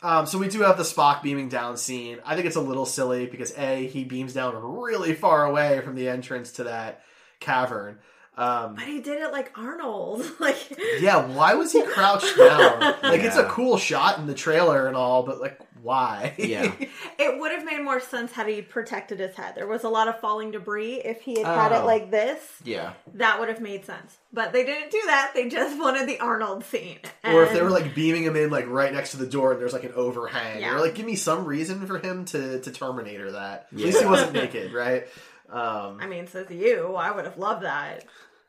Um, 0.03 0.25
so 0.25 0.39
we 0.39 0.47
do 0.47 0.61
have 0.61 0.77
the 0.77 0.83
Spock 0.83 1.21
beaming 1.21 1.47
down 1.49 1.77
scene. 1.77 2.17
I 2.25 2.33
think 2.35 2.47
it's 2.47 2.55
a 2.55 2.61
little 2.61 2.85
silly 2.87 3.27
because 3.27 3.55
a 3.57 3.85
he 3.87 4.03
beams 4.03 4.33
down 4.33 4.55
really 4.55 5.13
far 5.13 5.45
away 5.45 5.81
from 5.81 5.95
the 5.95 6.09
entrance 6.09 6.53
to 6.53 6.63
that 6.63 7.01
cavern. 7.39 7.99
Um, 8.37 8.75
But 8.75 8.85
he 8.85 9.01
did 9.01 9.21
it 9.21 9.31
like 9.31 9.51
Arnold. 9.55 10.23
like, 10.39 10.57
yeah, 10.99 11.27
why 11.27 11.53
was 11.53 11.71
he 11.71 11.83
crouched 11.83 12.35
down? 12.37 12.79
Like 13.03 13.21
it's 13.21 13.35
a 13.35 13.41
Yeah. 13.41 13.49
cool 13.51 13.77
shot 13.77 14.17
in 14.17 14.25
the 14.25 14.33
trailer 14.33 14.87
and 14.87 14.95
all, 14.95 15.21
but 15.23 15.39
like 15.39 15.59
why? 15.81 16.33
Yeah. 16.37 16.71
it 17.17 17.39
would 17.39 17.51
have 17.51 17.65
made 17.65 17.81
more 17.81 17.99
sense 17.99 18.31
had 18.31 18.47
he 18.47 18.61
protected 18.61 19.19
his 19.19 19.35
head. 19.35 19.55
There 19.55 19.67
was 19.67 19.83
a 19.83 19.89
lot 19.89 20.07
of 20.07 20.19
falling 20.19 20.51
debris. 20.51 20.95
If 21.03 21.21
he 21.21 21.39
had 21.39 21.45
had 21.47 21.71
it 21.71 21.81
Oh. 21.81 21.85
like 21.85 22.11
this, 22.11 22.39
Yeah. 22.63 22.93
that 23.15 23.39
would 23.39 23.49
have 23.49 23.61
made 23.61 23.85
sense. 23.85 24.17
But 24.33 24.53
they 24.53 24.63
didn't 24.65 24.91
do 24.91 25.01
that. 25.07 25.31
They 25.33 25.49
just 25.49 25.79
wanted 25.79 26.07
the 26.07 26.19
Arnold 26.19 26.63
scene. 26.65 26.99
or 27.23 27.43
if 27.43 27.51
they 27.53 27.61
were 27.61 27.69
like 27.69 27.95
beaming 27.95 28.23
him 28.23 28.35
in 28.35 28.49
like 28.49 28.67
right 28.67 28.93
next 28.93 29.11
to 29.11 29.17
the 29.17 29.25
door 29.27 29.51
and 29.53 29.61
there's 29.61 29.73
like 29.73 29.83
an 29.83 29.93
overhang. 29.93 30.61
Yeah. 30.61 30.75
Or 30.75 30.79
like 30.79 30.95
give 30.95 31.05
me 31.05 31.15
some 31.15 31.45
reason 31.45 31.85
for 31.87 31.97
him 31.99 32.25
to 32.25 32.59
to 32.61 32.71
Terminator 32.71 33.31
that. 33.33 33.67
At 33.71 33.77
least 33.77 33.99
he 34.01 34.05
wasn't 34.05 34.33
naked, 34.33 34.73
right? 34.73 35.07
Um, 35.49 35.97
I 35.99 36.07
mean, 36.07 36.27
says 36.27 36.49
you. 36.49 36.95
I 36.95 37.11
would 37.11 37.25
have 37.25 37.37
loved 37.37 37.63
that. 37.63 38.05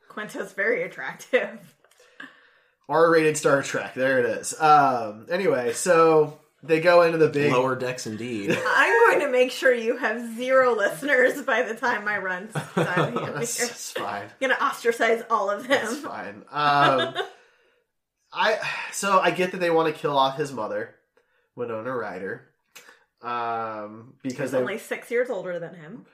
Quinto's 0.07 0.53
very 0.53 0.83
attractive. 0.83 1.49
R-rated 2.89 3.37
Star 3.37 3.63
Trek. 3.63 3.93
There 3.93 4.19
it 4.19 4.25
is. 4.25 4.59
Um, 4.59 5.27
anyway, 5.29 5.73
so 5.73 6.39
they 6.63 6.79
go 6.79 7.01
into 7.01 7.17
the 7.17 7.27
big 7.29 7.51
Lower 7.51 7.75
decks, 7.75 8.07
indeed. 8.07 8.51
I'm 8.67 9.11
going 9.11 9.25
to 9.27 9.31
make 9.31 9.51
sure 9.51 9.73
you 9.73 9.97
have 9.97 10.35
zero 10.35 10.73
listeners 10.75 11.41
by 11.43 11.61
the 11.63 11.75
time 11.75 12.05
my 12.05 12.17
run's 12.17 12.53
done. 12.53 13.15
That's, 13.15 13.57
that's 13.57 13.91
fine. 13.91 14.23
I'm 14.23 14.29
gonna 14.39 14.57
ostracize 14.61 15.23
all 15.29 15.49
of 15.49 15.67
them. 15.67 15.69
That's 15.69 15.99
fine. 15.99 16.43
Um, 16.51 17.15
I 18.33 18.59
so 18.91 19.19
I 19.19 19.31
get 19.31 19.51
that 19.51 19.59
they 19.59 19.69
want 19.69 19.93
to 19.93 19.99
kill 20.01 20.17
off 20.17 20.37
his 20.37 20.51
mother, 20.51 20.95
Winona 21.55 21.95
Ryder, 21.95 22.47
um, 23.21 24.13
because 24.23 24.49
He's 24.49 24.51
they. 24.51 24.57
only 24.57 24.77
six 24.79 25.11
years 25.11 25.29
older 25.29 25.59
than 25.59 25.75
him. 25.75 26.05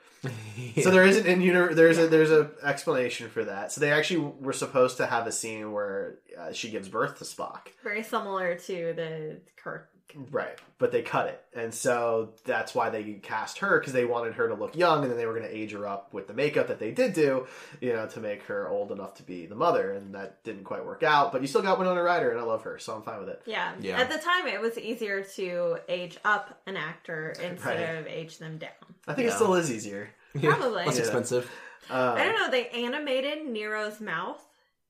So 0.82 0.90
there 0.90 1.06
is 1.06 1.16
an 1.16 1.24
in 1.24 1.40
uni- 1.40 1.72
there's 1.72 1.96
a 1.96 2.06
there's 2.08 2.30
a 2.30 2.50
explanation 2.62 3.30
for 3.30 3.44
that. 3.44 3.72
So 3.72 3.80
they 3.80 3.90
actually 3.90 4.30
were 4.38 4.52
supposed 4.52 4.98
to 4.98 5.06
have 5.06 5.26
a 5.26 5.32
scene 5.32 5.72
where 5.72 6.18
uh, 6.38 6.52
she 6.52 6.68
gives 6.70 6.88
birth 6.90 7.16
to 7.18 7.24
Spock, 7.24 7.68
Very 7.82 8.02
similar 8.02 8.54
to 8.56 8.92
the 8.94 9.40
Kirk. 9.56 9.88
Right? 10.30 10.58
But 10.78 10.92
they 10.92 11.02
cut 11.02 11.28
it, 11.28 11.42
and 11.54 11.72
so 11.74 12.30
that's 12.44 12.74
why 12.74 12.88
they 12.90 13.02
cast 13.22 13.58
her 13.58 13.78
because 13.78 13.92
they 13.92 14.04
wanted 14.04 14.34
her 14.34 14.48
to 14.48 14.54
look 14.54 14.76
young, 14.76 15.02
and 15.02 15.10
then 15.10 15.18
they 15.18 15.26
were 15.26 15.34
going 15.34 15.46
to 15.48 15.54
age 15.54 15.72
her 15.72 15.86
up 15.86 16.14
with 16.14 16.26
the 16.26 16.32
makeup 16.34 16.68
that 16.68 16.78
they 16.78 16.90
did 16.90 17.12
do, 17.12 17.46
you 17.80 17.92
know, 17.92 18.06
to 18.06 18.20
make 18.20 18.42
her 18.44 18.68
old 18.68 18.90
enough 18.92 19.14
to 19.14 19.22
be 19.22 19.46
the 19.46 19.54
mother, 19.54 19.92
and 19.92 20.14
that 20.14 20.42
didn't 20.44 20.64
quite 20.64 20.84
work 20.84 21.02
out. 21.02 21.32
But 21.32 21.42
you 21.42 21.46
still 21.48 21.62
got 21.62 21.78
Winona 21.78 22.02
Ryder, 22.02 22.30
and 22.30 22.40
I 22.40 22.44
love 22.44 22.62
her, 22.62 22.78
so 22.78 22.94
I'm 22.94 23.02
fine 23.02 23.20
with 23.20 23.28
it. 23.28 23.42
Yeah. 23.46 23.72
Yeah. 23.80 24.00
At 24.00 24.10
the 24.10 24.18
time, 24.18 24.46
it 24.46 24.60
was 24.60 24.78
easier 24.78 25.22
to 25.36 25.78
age 25.88 26.18
up 26.24 26.60
an 26.66 26.76
actor 26.76 27.30
instead 27.42 27.64
Right. 27.80 27.98
of 27.98 28.06
age 28.06 28.38
them 28.38 28.58
down. 28.58 28.70
I 29.06 29.14
think 29.14 29.28
it 29.28 29.32
still 29.32 29.54
is 29.54 29.70
easier. 29.70 30.10
Probably. 30.40 30.84
Less 30.86 30.96
Yeah. 30.96 31.02
expensive. 31.02 31.50
Um, 31.90 31.98
I 32.16 32.24
don't 32.24 32.34
know. 32.38 32.50
They 32.50 32.68
animated 32.68 33.46
Nero's 33.46 34.00
mouth 34.00 34.40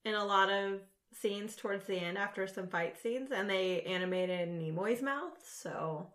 in 0.04 0.14
a 0.14 0.24
lot 0.24 0.50
of 0.50 0.80
scenes 1.20 1.56
towards 1.56 1.86
the 1.86 1.96
end 1.96 2.18
after 2.18 2.46
some 2.46 2.68
fight 2.68 3.00
scenes, 3.00 3.30
and 3.32 3.48
they 3.48 3.82
animated 3.82 4.48
Nimoy's 4.48 5.02
mouth. 5.02 5.38
So, 5.42 6.08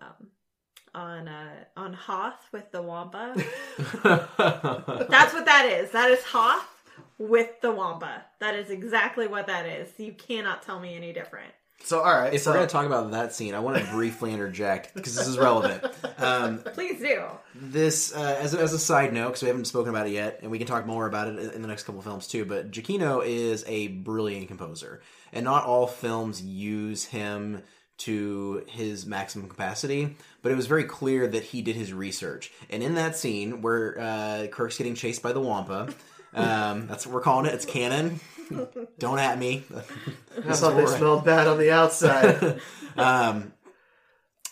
um, 0.00 0.28
on 0.94 1.28
uh, 1.28 1.64
on 1.76 1.92
Hoth 1.92 2.46
with 2.52 2.70
the 2.70 2.82
Wampa, 2.82 3.34
that's 4.04 5.34
what 5.34 5.46
that 5.46 5.66
is. 5.66 5.90
That 5.92 6.10
is 6.10 6.22
Hoth 6.24 6.68
with 7.18 7.60
the 7.60 7.72
Wampa. 7.72 8.24
That 8.40 8.54
is 8.54 8.70
exactly 8.70 9.26
what 9.26 9.46
that 9.46 9.66
is. 9.66 9.88
You 9.98 10.12
cannot 10.12 10.62
tell 10.62 10.80
me 10.80 10.94
any 10.94 11.12
different. 11.12 11.52
So 11.84 12.00
all 12.00 12.12
right, 12.12 12.32
If 12.32 12.42
so 12.42 12.50
we're 12.50 12.58
going 12.58 12.68
to 12.68 12.72
talk 12.72 12.86
about 12.86 13.10
that 13.10 13.34
scene, 13.34 13.54
I 13.54 13.58
want 13.60 13.78
to 13.78 13.84
briefly 13.92 14.32
interject 14.32 14.94
because 14.94 15.16
this 15.16 15.26
is 15.26 15.38
relevant. 15.38 15.84
Um, 16.18 16.58
Please 16.58 17.00
do. 17.00 17.22
this, 17.54 18.14
uh, 18.14 18.38
as, 18.40 18.54
a, 18.54 18.60
as 18.60 18.72
a 18.72 18.78
side 18.78 19.12
note, 19.12 19.28
because 19.28 19.42
we 19.42 19.48
haven't 19.48 19.64
spoken 19.66 19.90
about 19.90 20.06
it 20.06 20.12
yet, 20.12 20.38
and 20.42 20.50
we 20.50 20.58
can 20.58 20.66
talk 20.66 20.86
more 20.86 21.06
about 21.06 21.28
it 21.28 21.38
in, 21.38 21.50
in 21.50 21.62
the 21.62 21.68
next 21.68 21.82
couple 21.82 21.98
of 21.98 22.04
films 22.04 22.26
too, 22.28 22.44
but 22.44 22.70
Giacchino 22.70 23.24
is 23.26 23.64
a 23.66 23.88
brilliant 23.88 24.48
composer, 24.48 25.02
and 25.32 25.44
not 25.44 25.64
all 25.64 25.86
films 25.86 26.40
use 26.40 27.04
him 27.04 27.62
to 27.98 28.64
his 28.68 29.04
maximum 29.06 29.48
capacity, 29.48 30.16
but 30.42 30.50
it 30.50 30.56
was 30.56 30.66
very 30.66 30.84
clear 30.84 31.26
that 31.28 31.42
he 31.44 31.62
did 31.62 31.76
his 31.76 31.92
research. 31.92 32.50
And 32.70 32.82
in 32.82 32.94
that 32.94 33.16
scene 33.16 33.62
where 33.62 33.98
uh, 34.00 34.46
Kirk's 34.50 34.78
getting 34.78 34.94
chased 34.94 35.22
by 35.22 35.32
the 35.32 35.40
Wampa, 35.40 35.88
um, 36.34 36.86
that's 36.86 37.06
what 37.06 37.14
we're 37.14 37.20
calling 37.20 37.46
it, 37.46 37.54
it's 37.54 37.64
canon. 37.66 38.18
Don't 38.98 39.18
at 39.18 39.38
me. 39.38 39.64
I 40.46 40.54
thought 40.54 40.76
they 40.76 40.86
smelled 40.86 41.24
bad 41.24 41.46
on 41.46 41.58
the 41.58 41.70
outside. 41.70 42.60
um, 42.96 43.52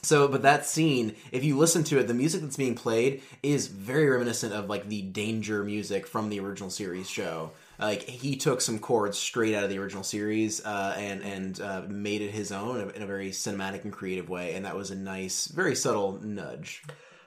so, 0.03 0.29
but 0.29 0.43
that 0.43 0.65
scene, 0.65 1.15
if 1.31 1.45
you 1.45 1.59
listen 1.59 1.85
to 1.85 1.99
it, 1.99 2.07
the 2.07 2.15
music 2.15 2.41
that's 2.41 2.57
being 2.57 2.75
played 2.75 3.23
is 3.43 3.67
very 3.67 4.09
reminiscent 4.09 4.55
of 4.55 4.69
like 4.69 4.89
the 4.89 5.03
danger 5.03 5.63
music 5.63 6.07
from 6.07 6.31
the 6.31 6.41
original 6.41 6.71
series 6.71 7.09
show. 7.09 7.53
Like 7.79 8.03
he 8.03 8.37
took 8.37 8.61
some 8.61 8.79
chords 8.79 9.19
straight 9.19 9.55
out 9.55 9.65
of 9.65 9.71
the 9.71 9.79
original 9.79 10.03
series 10.03 10.65
uh, 10.65 10.95
and 10.99 11.23
and 11.23 11.61
uh, 11.61 11.83
made 11.89 12.23
it 12.23 12.31
his 12.31 12.53
own 12.53 12.81
in 12.81 12.89
a, 12.89 12.93
in 12.93 13.03
a 13.03 13.07
very 13.07 13.31
cinematic 13.31 13.85
and 13.85 13.93
creative 13.93 14.29
way, 14.29 14.55
and 14.55 14.65
that 14.65 14.77
was 14.77 14.91
a 14.91 14.95
nice, 14.95 15.47
very 15.47 15.75
subtle 15.75 16.19
nudge 16.23 16.83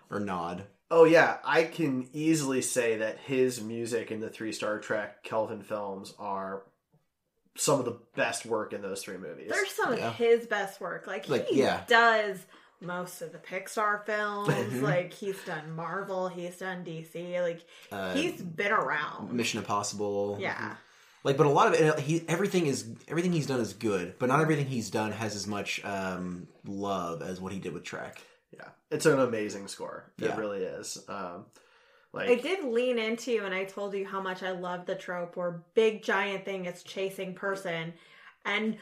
or 0.09 0.19
nod. 0.19 0.63
Oh 0.91 1.05
yeah, 1.05 1.37
I 1.43 1.63
can 1.63 2.07
easily 2.13 2.61
say 2.61 2.97
that 2.97 3.17
his 3.19 3.61
music 3.61 4.11
in 4.11 4.19
the 4.19 4.29
three 4.29 4.51
Star 4.51 4.79
Trek 4.79 5.23
Kelvin 5.23 5.61
films 5.61 6.13
are 6.19 6.63
some 7.55 7.79
of 7.79 7.85
the 7.85 7.97
best 8.15 8.45
work 8.45 8.73
in 8.73 8.81
those 8.81 9.03
three 9.03 9.17
movies. 9.17 9.49
They're 9.49 9.65
some 9.67 9.95
Yeah. 9.97 10.07
of 10.09 10.15
his 10.15 10.47
best 10.47 10.81
work. 10.81 11.05
Like, 11.07 11.29
Like, 11.29 11.47
he 11.47 11.59
yeah. 11.59 11.83
does 11.87 12.39
most 12.81 13.21
of 13.21 13.31
the 13.31 13.37
Pixar 13.37 14.05
films. 14.05 14.73
like 14.81 15.13
he's 15.13 15.37
done 15.45 15.75
Marvel, 15.75 16.27
he's 16.27 16.57
done 16.57 16.83
DC. 16.83 17.41
Like 17.41 17.61
Uh, 17.91 18.13
he's 18.15 18.41
been 18.41 18.71
around. 18.71 19.31
Mission 19.31 19.59
Impossible, 19.59 20.37
Yeah. 20.39 20.75
like 21.23 21.37
but 21.37 21.45
a 21.45 21.49
lot 21.49 21.67
of 21.67 21.73
it 21.75 21.99
he 21.99 22.23
everything 22.27 22.65
is 22.65 22.85
everything 23.07 23.31
he's 23.31 23.47
done 23.47 23.61
is 23.61 23.71
good 23.73 24.15
but 24.19 24.27
not 24.27 24.41
everything 24.41 24.65
he's 24.65 24.89
done 24.89 25.11
has 25.13 25.35
as 25.35 25.47
much 25.47 25.83
um 25.85 26.47
love 26.65 27.21
as 27.21 27.39
what 27.39 27.53
he 27.53 27.59
did 27.59 27.71
with 27.73 27.83
trek 27.83 28.17
yeah, 28.17 28.21
it's 28.93 29.05
an 29.05 29.19
amazing 29.19 29.67
score. 29.67 30.11
It 30.19 30.25
Yeah. 30.25 30.37
really 30.37 30.63
is. 30.63 31.03
Um, 31.09 31.45
like 32.13 32.29
I 32.29 32.35
did 32.35 32.63
lean 32.65 32.99
into 32.99 33.31
you, 33.31 33.43
and 33.43 33.53
I 33.55 33.63
told 33.65 33.93
you 33.95 34.05
how 34.05 34.21
much 34.21 34.43
I 34.43 34.51
love 34.51 34.85
the 34.85 34.95
trope 34.95 35.35
where 35.35 35.63
big 35.73 36.03
giant 36.03 36.45
thing 36.45 36.65
is 36.65 36.83
chasing 36.83 37.33
person 37.33 37.93
and 38.45 38.77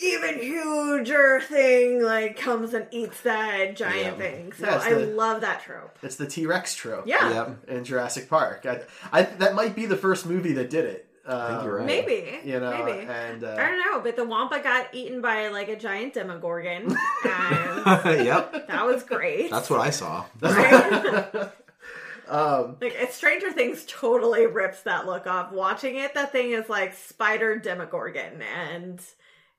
even 0.00 0.38
huger 0.38 1.40
thing 1.40 2.00
like 2.02 2.38
comes 2.38 2.72
and 2.74 2.86
eats 2.92 3.20
that 3.22 3.76
giant 3.76 4.16
Yeah. 4.18 4.24
thing. 4.24 4.52
So 4.52 4.66
Yeah, 4.66 4.78
I 4.82 4.94
the- 4.94 5.06
love 5.06 5.40
that 5.42 5.62
trope. 5.62 5.98
it's 6.02 6.16
the 6.16 6.26
T 6.26 6.46
Rex 6.46 6.74
trope. 6.74 7.06
Yeah. 7.06 7.32
yep 7.32 7.68
in 7.68 7.84
Jurassic 7.84 8.28
Park. 8.30 8.64
I, 8.66 8.82
I 9.12 9.22
that 9.24 9.54
might 9.54 9.74
be 9.74 9.86
the 9.86 9.96
first 9.96 10.26
movie 10.26 10.52
that 10.54 10.70
did 10.70 10.84
it. 10.84 11.06
Um, 11.26 11.52
think 11.52 11.64
you're 11.64 11.76
right. 11.76 11.86
Maybe. 11.86 12.38
You 12.44 12.60
know, 12.60 12.84
Maybe. 12.84 13.06
and 13.06 13.44
uh, 13.44 13.56
I 13.58 13.66
don't 13.68 13.78
know, 13.78 14.00
but 14.00 14.16
the 14.16 14.24
Wampa 14.24 14.60
got 14.62 14.94
eaten 14.94 15.20
by 15.20 15.48
like 15.48 15.68
a 15.68 15.76
giant 15.76 16.14
Demogorgon, 16.14 16.84
and 17.24 18.24
yep 18.24 18.66
that 18.68 18.86
was 18.86 19.02
great. 19.02 19.50
that's 19.50 19.68
what 19.68 19.80
i 19.80 19.90
saw 19.90 20.24
Right? 20.40 21.50
um, 22.28 22.76
like 22.80 23.12
Stranger 23.12 23.52
Things 23.52 23.84
totally 23.86 24.46
rips 24.46 24.82
that 24.84 25.06
look 25.06 25.26
off. 25.26 25.52
Watching 25.52 25.96
it, 25.96 26.14
that 26.14 26.32
thing 26.32 26.52
is 26.52 26.68
like 26.68 26.94
Spider 26.94 27.58
Demogorgon, 27.58 28.42
and 28.42 29.00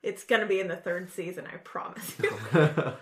it's 0.01 0.23
gonna 0.23 0.47
be 0.47 0.59
in 0.59 0.67
the 0.67 0.75
third 0.75 1.11
season. 1.11 1.45
I 1.51 1.57
promise 1.57 2.15
you. 2.21 2.31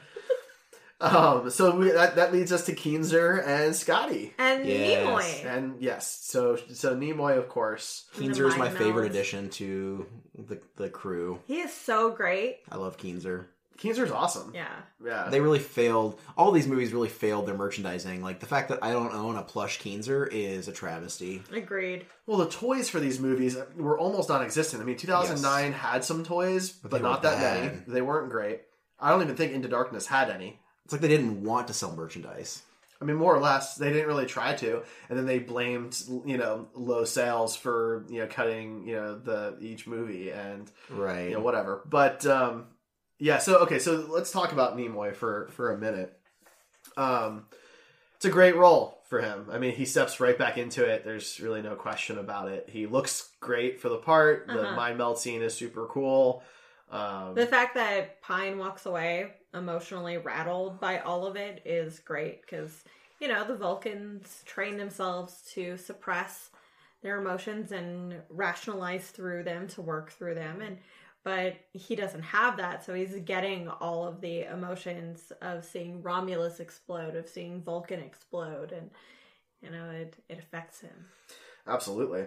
um, 1.01 1.49
so 1.49 1.75
we, 1.75 1.91
that 1.91 2.15
that 2.17 2.33
leads 2.33 2.51
us 2.51 2.65
to 2.65 2.75
Keenser 2.75 3.45
and 3.45 3.75
Scotty, 3.75 4.33
And 4.37 4.65
Yes. 4.65 5.05
Nimoy. 5.05 5.45
and 5.55 5.81
yes, 5.81 6.19
so 6.21 6.57
so 6.73 6.95
Nimoy, 6.95 7.37
of 7.37 7.47
course. 7.49 8.05
keenser 8.15 8.47
is 8.47 8.57
my 8.57 8.65
mind 8.65 8.77
favorite 8.77 9.03
meld. 9.03 9.11
addition 9.11 9.49
to 9.51 10.05
the, 10.37 10.59
the 10.75 10.89
crew 10.89 11.39
He 11.47 11.59
is 11.61 11.73
so 11.73 12.11
great. 12.11 12.59
i 12.71 12.75
love 12.77 12.97
keenser 12.97 13.45
Keenser's 13.77 14.11
awesome. 14.11 14.51
Yeah. 14.53 14.67
yeah. 15.05 15.29
they 15.29 15.39
really 15.39 15.59
failed 15.59 16.19
all 16.37 16.51
these 16.51 16.67
movies 16.67 16.91
really 16.91 17.07
failed 17.07 17.45
their 17.45 17.55
merchandising 17.55 18.21
like 18.21 18.41
the 18.41 18.45
fact 18.45 18.67
that 18.67 18.79
i 18.83 18.91
don't 18.91 19.13
own 19.13 19.37
a 19.37 19.41
plush 19.41 19.79
keenser 19.79 20.27
is 20.31 20.67
a 20.67 20.73
travesty 20.73 21.41
Agreed. 21.53 22.05
well, 22.27 22.37
the 22.39 22.49
toys 22.49 22.89
for 22.89 22.99
these 22.99 23.21
movies 23.21 23.55
were 23.77 23.97
almost 23.97 24.27
non-existent. 24.27 24.81
I 24.83 24.85
mean, 24.85 24.97
2009 24.97 25.71
had 25.71 26.03
some 26.03 26.25
toys, 26.25 26.71
but, 26.71 26.91
they 26.91 26.99
not 26.99 27.23
were 27.23 27.29
that 27.29 27.57
many. 27.61 27.79
They 27.87 28.01
weren't 28.01 28.29
great. 28.29 28.63
I 28.99 29.11
don't 29.11 29.21
even 29.21 29.37
think 29.37 29.53
Into 29.53 29.69
Darkness 29.69 30.07
had 30.07 30.29
any. 30.29 30.59
It's 30.89 30.93
like 30.93 31.01
they 31.01 31.07
didn't 31.07 31.43
want 31.43 31.67
to 31.67 31.73
sell 31.73 31.95
merchandise 31.95 32.63
I 32.99 33.05
mean, 33.05 33.15
more 33.15 33.33
or 33.33 33.39
less, 33.39 33.75
they 33.75 33.91
didn't 33.93 34.07
really 34.07 34.25
try 34.25 34.55
to, 34.55 34.81
and 35.07 35.17
then 35.17 35.25
they 35.25 35.39
blamed 35.39 36.01
you 36.25 36.37
know 36.37 36.67
low 36.73 37.05
sales 37.05 37.55
for 37.55 38.05
you 38.09 38.19
know 38.19 38.27
cutting 38.27 38.85
you 38.87 38.95
know 38.95 39.17
the 39.17 39.55
each 39.61 39.87
movie 39.87 40.31
and 40.31 40.69
right 40.89 41.29
you 41.29 41.35
know 41.35 41.39
whatever. 41.39 41.81
But 41.85 42.25
um, 42.25 42.65
yeah, 43.17 43.37
so 43.37 43.59
okay, 43.59 43.79
so 43.79 44.05
let's 44.09 44.31
talk 44.31 44.51
about 44.51 44.75
Nimoy 44.75 45.15
for 45.15 45.47
for 45.51 45.71
a 45.71 45.77
minute. 45.77 46.19
Um, 46.97 47.45
it's 48.17 48.25
a 48.25 48.29
great 48.29 48.57
role 48.57 49.01
for 49.07 49.21
him. 49.21 49.47
I 49.49 49.59
mean, 49.59 49.75
he 49.75 49.85
steps 49.85 50.19
right 50.19 50.37
back 50.37 50.57
into 50.57 50.83
it. 50.83 51.05
There's 51.05 51.39
really 51.39 51.61
no 51.61 51.75
question 51.75 52.17
about 52.17 52.49
it. 52.49 52.67
He 52.69 52.85
looks 52.85 53.29
great 53.39 53.79
for 53.79 53.87
the 53.87 53.97
part. 53.97 54.47
The 54.47 54.63
Uh-huh. 54.63 54.75
mind 54.75 54.97
meld 54.97 55.19
scene 55.19 55.41
is 55.41 55.53
super 55.53 55.85
cool. 55.85 56.43
Um, 56.91 57.33
The 57.35 57.45
fact 57.45 57.75
that 57.75 58.21
Pine 58.21 58.57
walks 58.57 58.85
away 58.85 59.31
emotionally 59.53 60.17
rattled 60.17 60.79
by 60.79 60.99
all 60.99 61.25
of 61.25 61.35
it 61.35 61.61
is 61.65 61.99
great 61.99 62.41
because, 62.41 62.83
you 63.19 63.27
know, 63.27 63.45
the 63.45 63.55
Vulcans 63.55 64.43
train 64.45 64.77
themselves 64.77 65.41
to 65.53 65.77
suppress 65.77 66.49
their 67.01 67.19
emotions 67.19 67.71
and 67.71 68.15
rationalize 68.29 69.09
through 69.09 69.43
them 69.43 69.67
to 69.69 69.81
work 69.81 70.11
through 70.11 70.35
them. 70.35 70.61
And, 70.61 70.77
but 71.23 71.55
he 71.73 71.95
doesn't 71.95 72.21
have 72.21 72.57
that. 72.57 72.83
So 72.85 72.93
he's 72.93 73.15
getting 73.25 73.67
all 73.67 74.05
of 74.07 74.21
the 74.21 74.43
emotions 74.43 75.31
of 75.41 75.65
seeing 75.65 76.01
Romulus 76.01 76.59
explode, 76.59 77.15
of 77.15 77.27
seeing 77.27 77.61
Vulcan 77.61 77.99
explode. 77.99 78.71
And, 78.71 78.89
you 79.61 79.71
know, 79.71 79.89
it, 79.91 80.15
it 80.29 80.39
affects 80.39 80.81
him. 80.81 81.05
Absolutely. 81.67 82.25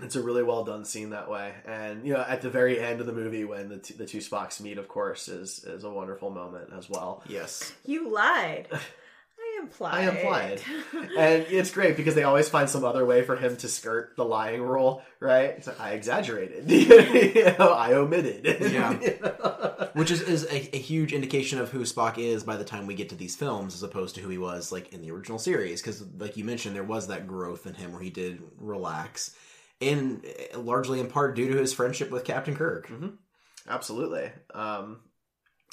It's 0.00 0.14
a 0.16 0.22
really 0.22 0.42
well 0.42 0.62
done 0.64 0.84
scene 0.84 1.10
that 1.10 1.30
way, 1.30 1.54
and 1.66 2.06
you 2.06 2.12
know, 2.12 2.20
at 2.20 2.42
the 2.42 2.50
very 2.50 2.78
end 2.78 3.00
of 3.00 3.06
the 3.06 3.12
movie, 3.14 3.44
when 3.44 3.68
the 3.70 3.78
t- 3.78 3.94
the 3.94 4.04
two 4.04 4.18
Spocks 4.18 4.60
meet, 4.60 4.76
of 4.76 4.88
course, 4.88 5.28
is 5.28 5.64
is 5.64 5.84
a 5.84 5.90
wonderful 5.90 6.30
moment 6.30 6.70
as 6.76 6.90
well. 6.90 7.22
yes 7.28 7.72
You 7.84 8.12
lied. 8.12 8.68
I 9.38 9.60
implied. 9.62 9.94
I 9.94 10.10
implied. 10.10 10.60
and 11.16 11.46
it's 11.48 11.70
great 11.70 11.96
because 11.96 12.14
they 12.14 12.24
always 12.24 12.48
find 12.48 12.68
some 12.68 12.84
other 12.84 13.04
way 13.04 13.22
for 13.22 13.36
him 13.36 13.56
to 13.58 13.68
skirt 13.68 14.14
the 14.16 14.24
lying 14.24 14.62
rule, 14.62 15.02
right? 15.20 15.50
It's 15.50 15.66
like, 15.66 15.80
I 15.80 15.92
exaggerated. 15.92 16.70
you 16.70 17.44
know, 17.58 17.72
I 17.72 17.92
omitted. 17.94 18.44
Yeah. 18.72 18.98
You 19.00 19.18
know? 19.22 19.88
Which 19.94 20.10
is, 20.10 20.20
is 20.22 20.44
a, 20.44 20.76
a 20.76 20.78
huge 20.78 21.12
indication 21.12 21.58
of 21.58 21.70
who 21.70 21.80
Spock 21.80 22.18
is 22.18 22.44
by 22.44 22.56
the 22.56 22.64
time 22.64 22.86
we 22.86 22.94
get 22.94 23.08
to 23.10 23.14
these 23.14 23.36
films, 23.36 23.74
as 23.74 23.82
opposed 23.82 24.14
to 24.16 24.20
who 24.20 24.28
he 24.28 24.38
was 24.38 24.72
like 24.72 24.92
in 24.92 25.00
the 25.00 25.10
original 25.10 25.38
series. 25.38 25.80
Because, 25.80 26.04
like 26.18 26.36
you 26.36 26.44
mentioned, 26.44 26.74
there 26.74 26.82
was 26.84 27.06
that 27.08 27.26
growth 27.26 27.66
in 27.66 27.74
him 27.74 27.92
where 27.92 28.02
he 28.02 28.10
did 28.10 28.42
relax, 28.58 29.34
and 29.80 30.24
uh, 30.54 30.58
largely 30.58 31.00
in 31.00 31.08
part 31.08 31.36
due 31.36 31.52
to 31.52 31.58
his 31.58 31.72
friendship 31.72 32.10
with 32.10 32.24
Captain 32.24 32.54
Kirk. 32.56 32.90
Absolutely. 33.68 34.30
Um, 34.54 35.00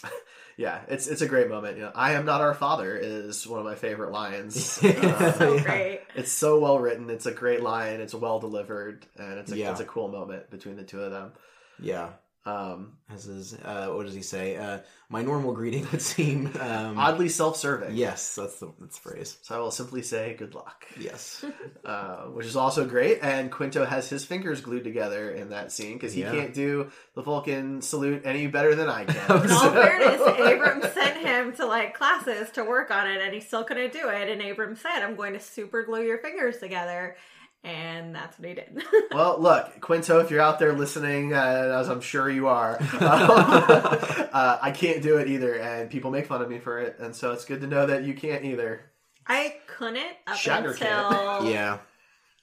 yeah, 0.57 0.81
it's 0.88 1.07
it's 1.07 1.21
a 1.21 1.27
great 1.27 1.47
moment. 1.49 1.77
You 1.77 1.84
know, 1.84 1.91
I 1.95 2.13
am 2.13 2.25
not 2.25 2.41
our 2.41 2.53
father 2.53 2.95
is 2.97 3.45
one 3.47 3.59
of 3.59 3.65
my 3.65 3.75
favorite 3.75 4.11
lines. 4.11 4.80
Uh, 4.84 5.34
So 5.38 5.53
Yeah. 5.55 5.63
great. 5.63 6.01
it's 6.15 6.31
so 6.31 6.59
well 6.59 6.80
written. 6.80 7.09
It's 7.09 7.25
a 7.25 7.31
great 7.31 7.61
line. 7.61 8.01
It's 8.01 8.13
well 8.13 8.39
delivered, 8.39 9.05
and 9.17 9.39
it's 9.39 9.51
a 9.51 9.57
Yeah. 9.57 9.71
it's 9.71 9.80
a 9.80 9.85
cool 9.85 10.07
moment 10.09 10.49
between 10.49 10.75
the 10.75 10.84
two 10.84 11.01
of 11.01 11.11
them. 11.11 11.31
Yeah, 11.80 12.09
Um, 12.45 12.98
as 13.10 13.26
is 13.28 13.53
uh, 13.53 13.88
what 13.94 14.06
does 14.06 14.14
he 14.15 14.22
say? 14.22 14.57
Uh, 14.57 14.80
my 15.07 15.22
normal 15.22 15.53
greeting 15.53 15.88
would 15.91 16.02
seem 16.02 16.48
um, 16.60 16.98
oddly 16.99 17.30
self-serving. 17.30 17.95
Yes, 17.95 18.36
that's 18.36 18.60
the 18.60 18.74
that's 18.82 18.99
the 18.99 19.10
phrase. 19.10 19.38
So 19.44 19.56
I 19.56 19.60
will 19.60 19.72
simply 19.72 20.02
say 20.02 20.34
good 20.38 20.53
luck. 20.53 20.86
Yes, 20.99 21.45
uh, 21.86 22.24
which 22.24 22.45
is 22.45 22.57
also 22.57 22.86
great. 22.86 23.20
And 23.22 23.49
Quinto 23.49 23.86
has 23.86 24.10
his 24.10 24.26
fingers 24.26 24.60
glued 24.60 24.84
together 24.84 25.32
in 25.32 25.52
that 25.52 25.72
scene 25.72 25.94
because 25.94 26.11
he 26.14 26.22
Yeah. 26.22 26.32
can't 26.32 26.53
do 26.53 26.91
the 27.15 27.22
Vulcan 27.22 27.82
salute 27.82 28.24
any 28.26 28.48
better 28.48 28.76
than 28.76 28.90
I 28.90 29.06
can. 29.06 29.15
In 29.45 29.52
all 29.52 29.72
fairness, 29.72 30.22
Abram 30.28 30.82
sent 30.94 31.18
him 31.26 31.53
to 31.53 31.65
like 31.65 31.94
classes 31.94 32.49
to 32.52 32.64
work 32.65 32.91
on 32.91 33.10
it, 33.10 33.22
and 33.22 33.34
he 33.34 33.40
still 33.40 33.64
couldn't 33.64 33.94
do 33.94 34.10
it. 34.10 34.30
And 34.30 34.41
Abram 34.41 34.76
said, 34.76 35.02
"I'm 35.02 35.15
going 35.15 35.32
to 35.34 35.40
super 35.40 35.84
glue 35.84 36.03
your 36.03 36.18
fingers 36.18 36.57
together," 36.57 37.15
and 37.64 38.14
that's 38.14 38.38
what 38.38 38.48
he 38.49 38.56
did. 38.56 38.84
well, 39.11 39.40
look, 39.40 39.80
Quinto, 39.80 40.19
if 40.19 40.30
you're 40.30 40.41
out 40.41 40.60
there 40.60 40.73
listening, 40.73 41.34
uh, 41.34 41.77
as 41.80 41.90
I'm 41.90 42.02
sure 42.02 42.30
you 42.30 42.48
are, 42.48 42.77
uh, 42.94 44.57
I 44.61 44.72
can't 44.72 45.02
do 45.02 45.18
it 45.18 45.27
either, 45.27 45.56
and 45.56 45.90
people 45.90 46.11
make 46.11 46.26
fun 46.27 46.41
of 46.41 46.49
me 46.49 46.60
for 46.60 46.80
it. 46.80 46.98
And 46.99 47.15
so 47.15 47.31
it's 47.31 47.45
good 47.45 47.61
to 47.61 47.68
know 47.68 47.85
that 47.85 48.03
you 48.03 48.14
can't 48.14 48.44
either. 48.44 48.90
I 49.26 49.56
couldn't 49.68 50.18
up 50.27 50.35
Shatner 50.35 50.72
until 50.72 51.10
can't. 51.10 51.45
yeah, 51.48 51.77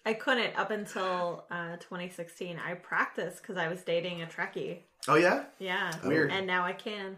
I 0.07 0.15
couldn't 0.15 0.59
up 0.59 0.71
until 0.71 1.45
uh, 1.51 1.77
2016. 1.77 2.59
I 2.59 2.75
practiced 2.75 3.43
because 3.43 3.59
I 3.59 3.69
was 3.69 3.83
dating 3.83 4.23
a 4.23 4.27
Trekkie. 4.27 4.79
Oh 5.07 5.17
yeah, 5.17 5.45
Yeah, 5.59 5.93
Weird. 6.05 6.31
And 6.31 6.47
now 6.47 6.65
I 6.65 6.73
can 6.73 7.17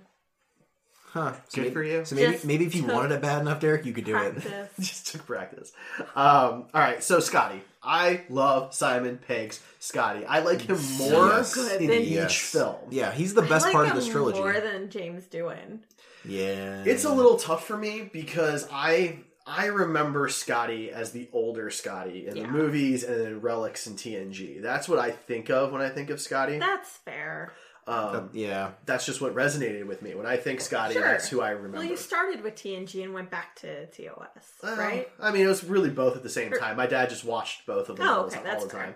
huh? 1.12 1.32
So 1.48 1.56
Good 1.56 1.60
maybe, 1.62 1.74
for 1.74 1.82
you. 1.84 2.04
So 2.04 2.16
maybe 2.16 2.32
Just 2.32 2.44
maybe 2.44 2.66
if 2.66 2.74
you 2.74 2.84
wanted 2.84 3.12
it 3.12 3.22
bad 3.22 3.40
enough, 3.40 3.60
Derek, 3.60 3.84
you 3.86 3.92
could 3.92 4.04
do 4.04 4.16
it. 4.16 4.70
just 4.80 5.06
took 5.12 5.26
practice. 5.26 5.72
Um, 6.14 6.66
all 6.74 6.80
right, 6.80 7.02
so 7.02 7.20
Scotty, 7.20 7.62
I 7.82 8.22
love 8.28 8.74
Simon 8.74 9.18
Pegg's 9.26 9.60
Scotty. 9.80 10.24
I 10.24 10.40
like 10.40 10.62
him 10.62 10.78
more 10.98 11.28
Yes. 11.28 11.54
Good, 11.54 11.80
in 11.82 11.88
then- 11.88 12.00
each 12.02 12.08
Yes. 12.10 12.36
film. 12.36 12.76
Yeah, 12.90 13.12
he's 13.12 13.34
the 13.34 13.42
I 13.42 13.48
best 13.48 13.64
like 13.66 13.72
part 13.74 13.86
of 13.86 13.92
him 13.92 13.98
this 13.98 14.08
trilogy. 14.08 14.38
more 14.40 14.52
than 14.60 14.90
James 14.90 15.24
Doohan. 15.26 15.78
yeah, 16.24 16.82
It's 16.84 17.04
a 17.04 17.12
little 17.12 17.36
tough 17.36 17.66
for 17.66 17.76
me 17.76 18.08
because 18.12 18.66
I 18.72 19.18
I 19.44 19.66
remember 19.66 20.28
Scotty 20.28 20.92
as 20.92 21.10
the 21.10 21.28
older 21.32 21.68
Scotty 21.68 22.28
in 22.28 22.36
Yeah. 22.36 22.44
the 22.44 22.48
movies 22.48 23.02
and 23.02 23.20
in 23.20 23.40
Relics 23.40 23.86
and 23.88 23.98
TNG. 23.98 24.60
That's 24.62 24.88
what 24.88 25.00
I 25.00 25.10
think 25.10 25.50
of 25.50 25.72
when 25.72 25.82
I 25.82 25.88
think 25.88 26.10
of 26.10 26.20
Scotty. 26.20 26.58
That's 26.60 26.88
fair. 26.98 27.52
Um, 27.86 28.30
yeah. 28.32 28.70
that's 28.86 29.04
just 29.04 29.20
what 29.20 29.34
resonated 29.34 29.86
with 29.86 30.02
me 30.02 30.14
when 30.14 30.24
I 30.26 30.36
think 30.36 30.60
Scotty. 30.60 30.94
Sure. 30.94 31.02
That's 31.02 31.28
who 31.28 31.40
I 31.40 31.50
remember. 31.50 31.78
Well, 31.78 31.86
you 31.86 31.96
started 31.96 32.42
with 32.42 32.54
TNG 32.54 33.02
and 33.02 33.12
went 33.12 33.30
back 33.30 33.56
to 33.56 33.86
TOS, 33.86 34.52
Well, 34.62 34.76
right? 34.76 35.08
I 35.20 35.32
mean, 35.32 35.44
it 35.44 35.48
was 35.48 35.64
really 35.64 35.90
both 35.90 36.16
at 36.16 36.22
the 36.22 36.30
same 36.30 36.52
time. 36.52 36.76
My 36.76 36.86
dad 36.86 37.08
just 37.10 37.24
watched 37.24 37.66
both 37.66 37.88
of 37.88 37.96
them 37.96 38.06
Oh, 38.06 38.12
all, 38.12 38.20
okay, 38.26 38.36
the, 38.38 38.44
that's 38.44 38.62
all 38.62 38.68
the 38.68 38.72
time. 38.72 38.94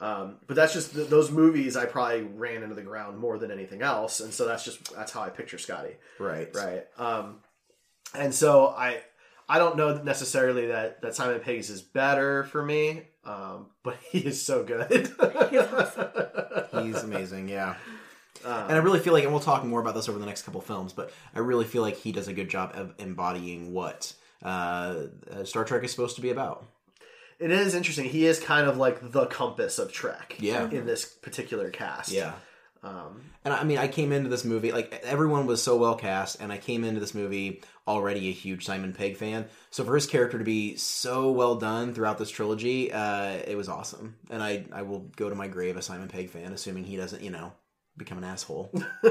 Um, 0.00 0.36
but 0.46 0.56
that's 0.56 0.72
just 0.72 0.94
th- 0.94 1.08
those 1.08 1.30
movies. 1.30 1.76
I 1.76 1.84
probably 1.86 2.22
ran 2.22 2.62
into 2.62 2.74
the 2.74 2.82
ground 2.82 3.18
more 3.18 3.38
than 3.38 3.50
anything 3.52 3.82
else, 3.82 4.18
and 4.18 4.34
so 4.34 4.46
that's 4.46 4.64
just 4.64 4.92
that's 4.96 5.12
how 5.12 5.22
I 5.22 5.28
picture 5.28 5.58
Scotty. 5.58 5.94
Right. 6.18 6.48
right? 6.56 6.86
Um, 6.98 7.36
and 8.12 8.34
so 8.34 8.66
I 8.66 9.00
I 9.48 9.58
don't 9.58 9.76
know 9.76 10.02
necessarily 10.02 10.66
that 10.68 11.02
that 11.02 11.14
Simon 11.14 11.38
Peggs 11.38 11.70
is 11.70 11.82
better 11.82 12.42
for 12.44 12.64
me, 12.64 13.02
um, 13.24 13.66
but 13.84 13.96
he 14.10 14.18
is 14.18 14.42
so 14.42 14.64
good. 14.64 14.90
He's 16.72 17.02
amazing. 17.04 17.48
Yeah. 17.48 17.76
Um, 18.44 18.52
And 18.68 18.72
I 18.72 18.78
really 18.78 19.00
feel 19.00 19.12
like, 19.12 19.24
and 19.24 19.32
we'll 19.32 19.40
talk 19.42 19.64
more 19.64 19.80
about 19.80 19.94
this 19.94 20.08
over 20.08 20.18
the 20.18 20.26
next 20.26 20.42
couple 20.42 20.60
films, 20.60 20.92
but 20.92 21.12
I 21.34 21.38
really 21.40 21.64
feel 21.64 21.82
like 21.82 21.96
he 21.96 22.12
does 22.12 22.28
a 22.28 22.32
good 22.32 22.48
job 22.50 22.72
of 22.74 22.94
embodying 22.98 23.72
what 23.72 24.12
uh, 24.44 25.04
uh, 25.30 25.44
Star 25.44 25.64
Trek 25.64 25.84
is 25.84 25.90
supposed 25.90 26.16
to 26.16 26.22
be 26.22 26.30
about. 26.30 26.66
it 27.38 27.50
is 27.50 27.74
interesting. 27.74 28.04
He 28.06 28.26
is 28.26 28.38
kind 28.40 28.66
of 28.68 28.76
like 28.76 29.12
the 29.12 29.26
compass 29.26 29.78
of 29.78 29.92
Trek, 29.92 30.36
Yeah. 30.38 30.68
in 30.70 30.86
this 30.86 31.04
particular 31.04 31.70
cast. 31.70 32.12
Um, 32.84 33.22
And 33.44 33.54
I 33.54 33.62
mean, 33.62 33.78
I 33.78 33.86
came 33.86 34.10
into 34.10 34.28
this 34.28 34.44
movie 34.44 34.72
like 34.72 34.92
everyone 35.04 35.46
was 35.46 35.62
so 35.62 35.76
well 35.76 35.94
cast, 35.94 36.40
and 36.40 36.52
I 36.52 36.58
came 36.58 36.82
into 36.82 36.98
this 37.00 37.14
movie 37.14 37.62
already 37.86 38.28
a 38.28 38.32
huge 38.32 38.64
Simon 38.64 38.92
Pegg 38.92 39.16
fan. 39.16 39.46
So 39.70 39.84
for 39.84 39.94
his 39.94 40.06
character 40.06 40.36
to 40.38 40.44
be 40.44 40.76
so 40.76 41.30
well 41.30 41.54
done 41.56 41.94
throughout 41.94 42.18
this 42.18 42.30
trilogy, 42.30 42.90
uh, 42.92 43.34
it 43.46 43.56
was 43.56 43.68
awesome. 43.68 44.16
And 44.30 44.42
I 44.42 44.64
I 44.72 44.82
will 44.82 45.10
go 45.16 45.28
to 45.28 45.34
my 45.36 45.46
grave 45.46 45.76
a 45.76 45.82
Simon 45.82 46.08
Pegg 46.08 46.30
fan, 46.30 46.52
assuming 46.52 46.82
he 46.84 46.96
doesn't, 46.96 47.22
you 47.22 47.30
know, 47.30 47.52
become 47.96 48.18
an 48.18 48.24
asshole. 48.24 48.70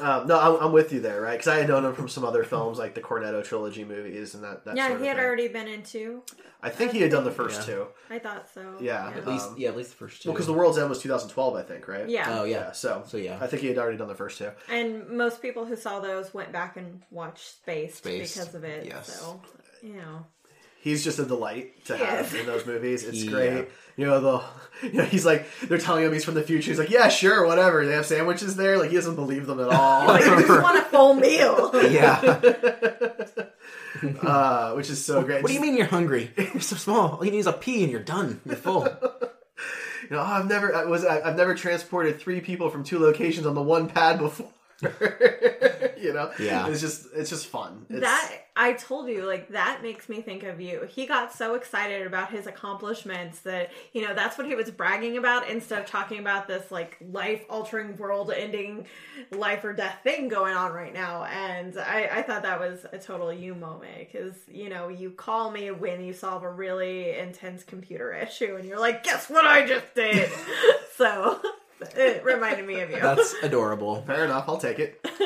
um, 0.00 0.26
no, 0.26 0.38
I'm, 0.38 0.66
I'm 0.66 0.72
with 0.72 0.92
you 0.92 1.00
there, 1.00 1.20
right? 1.20 1.32
Because 1.32 1.48
I 1.48 1.58
had 1.58 1.68
known 1.68 1.84
him 1.84 1.94
from 1.94 2.08
some 2.08 2.24
other 2.24 2.44
films, 2.44 2.78
like 2.78 2.94
the 2.94 3.00
Cornetto 3.00 3.42
trilogy 3.44 3.84
movies, 3.84 4.34
and 4.34 4.44
that. 4.44 4.64
that 4.64 4.76
yeah, 4.76 4.86
sort 4.88 4.96
of 4.96 5.00
he 5.02 5.06
had 5.08 5.16
thing. 5.16 5.24
already 5.24 5.48
been 5.48 5.68
in 5.68 5.82
two. 5.82 6.22
I 6.62 6.70
think 6.70 6.92
he 6.92 7.00
had 7.00 7.10
done 7.10 7.24
the 7.24 7.30
first 7.30 7.60
Yeah. 7.60 7.74
two. 7.74 7.86
I 8.10 8.18
thought 8.18 8.48
so. 8.52 8.76
Yeah. 8.80 9.08
at 9.14 9.26
least, 9.26 9.48
Um, 9.48 9.54
yeah, 9.58 9.68
at 9.68 9.76
least 9.76 9.90
the 9.90 9.96
first 9.96 10.22
two. 10.22 10.28
Well, 10.28 10.34
because 10.34 10.46
the 10.46 10.52
World's 10.52 10.78
End 10.78 10.88
was 10.88 11.00
2012, 11.00 11.54
I 11.54 11.62
think, 11.62 11.86
right? 11.86 12.08
Yeah. 12.08 12.40
oh 12.40 12.44
yeah, 12.44 12.56
Yeah. 12.56 12.72
So, 12.72 13.04
So, 13.06 13.16
yeah. 13.16 13.38
I 13.40 13.46
think 13.46 13.62
he 13.62 13.68
had 13.68 13.78
already 13.78 13.98
done 13.98 14.08
the 14.08 14.14
first 14.14 14.38
two. 14.38 14.50
And 14.68 15.08
most 15.10 15.40
people 15.42 15.64
who 15.66 15.76
saw 15.76 16.00
those 16.00 16.32
went 16.34 16.52
back 16.52 16.76
and 16.76 17.02
watched 17.10 17.46
Spaced, 17.46 17.98
Spaced, 17.98 18.34
because 18.34 18.54
of 18.54 18.64
it. 18.64 18.86
yes. 18.86 19.20
So, 19.20 19.40
you 19.82 19.94
know. 19.94 20.26
He's 20.86 21.02
just 21.02 21.18
a 21.18 21.24
delight 21.24 21.84
to 21.86 21.96
have 21.96 22.32
Yes. 22.32 22.40
in 22.40 22.46
those 22.46 22.64
movies. 22.64 23.02
It's 23.04 23.22
He, 23.22 23.28
great. 23.28 23.68
You 23.96 24.06
know, 24.06 24.20
the 24.20 24.86
you 24.86 24.92
know, 24.92 25.04
he's 25.04 25.24
like 25.26 25.46
they're 25.62 25.78
telling 25.78 26.04
him 26.04 26.12
he's 26.12 26.24
from 26.24 26.34
the 26.34 26.42
future. 26.42 26.70
He's 26.70 26.78
like, 26.78 26.90
yeah, 26.90 27.08
sure, 27.08 27.44
whatever. 27.46 27.84
They 27.86 27.94
have 27.94 28.06
sandwiches 28.06 28.54
there. 28.56 28.78
Like 28.78 28.90
he 28.90 28.96
doesn't 28.96 29.16
believe 29.16 29.46
them 29.46 29.58
at 29.58 29.68
all. 29.68 30.06
Like, 30.06 30.22
I 30.26 30.42
just 30.42 30.48
want 30.62 30.78
a 30.78 30.82
full 30.82 31.14
meal. 31.14 31.70
yeah. 31.90 32.20
uh, 34.22 34.72
which 34.74 34.90
is 34.90 35.04
so 35.04 35.22
great. 35.22 35.42
What 35.42 35.48
do 35.48 35.54
you 35.54 35.60
mean 35.60 35.76
you're 35.76 35.86
hungry? 35.86 36.30
You're 36.36 36.60
so 36.60 36.76
small. 36.76 37.16
All 37.16 37.24
you 37.24 37.30
need 37.30 37.38
is 37.38 37.46
a 37.46 37.52
pee 37.52 37.82
and 37.82 37.90
you're 37.90 38.02
done. 38.02 38.40
You're 38.46 38.56
full. 38.56 38.86
You 40.08 40.14
know, 40.14 40.22
oh, 40.22 40.24
I've 40.24 40.46
never 40.46 40.72
I 40.72 40.84
was 40.84 41.04
I, 41.04 41.20
I've 41.20 41.36
never 41.36 41.56
transported 41.56 42.20
three 42.20 42.40
people 42.40 42.70
from 42.70 42.84
two 42.84 43.00
locations 43.00 43.44
on 43.44 43.56
the 43.56 43.62
one 43.62 43.88
pad 43.88 44.20
before. 44.20 44.48
you 44.82 46.12
know, 46.12 46.30
Yeah. 46.38 46.68
It's 46.68 46.80
just 46.80 47.06
it's 47.14 47.30
just 47.30 47.46
fun. 47.46 47.86
It's, 47.88 48.00
that 48.00 48.32
I 48.54 48.74
told 48.74 49.08
you, 49.08 49.24
like 49.24 49.48
that 49.50 49.82
makes 49.82 50.08
me 50.08 50.20
think 50.20 50.42
of 50.42 50.60
you. 50.60 50.86
He 50.88 51.06
got 51.06 51.32
so 51.32 51.54
excited 51.54 52.06
about 52.06 52.30
his 52.30 52.46
accomplishments 52.46 53.40
that 53.40 53.70
you 53.92 54.02
know 54.02 54.14
that's 54.14 54.36
what 54.36 54.46
he 54.46 54.54
was 54.54 54.70
bragging 54.70 55.16
about 55.16 55.48
instead 55.48 55.80
of 55.80 55.86
talking 55.86 56.18
about 56.18 56.46
this 56.46 56.70
like 56.70 56.96
life 57.10 57.42
altering, 57.48 57.96
world 57.96 58.30
ending, 58.30 58.86
life 59.30 59.64
or 59.64 59.72
death 59.72 59.98
thing 60.02 60.28
going 60.28 60.54
on 60.54 60.72
right 60.72 60.92
now. 60.92 61.24
And 61.24 61.78
I, 61.78 62.08
I 62.12 62.22
thought 62.22 62.42
that 62.42 62.60
was 62.60 62.84
a 62.92 62.98
total 62.98 63.32
you 63.32 63.54
moment 63.54 64.10
because 64.10 64.34
you 64.48 64.68
know 64.68 64.88
you 64.88 65.10
call 65.10 65.50
me 65.50 65.70
when 65.70 66.04
you 66.04 66.12
solve 66.12 66.42
a 66.42 66.50
really 66.50 67.16
intense 67.16 67.64
computer 67.64 68.12
issue, 68.26 68.56
and 68.56 68.68
you're 68.68 68.80
like, 68.80 69.04
guess 69.04 69.30
what 69.30 69.46
I 69.46 69.66
just 69.66 69.94
did. 69.94 70.30
so 70.96 71.40
it 71.96 72.24
reminded 72.24 72.66
me 72.66 72.80
of 72.80 72.90
you. 72.90 73.00
That's 73.00 73.34
adorable. 73.42 74.02
Fair 74.02 74.24
enough. 74.24 74.44
I'll 74.48 74.58
take 74.58 74.78
it. 74.78 75.00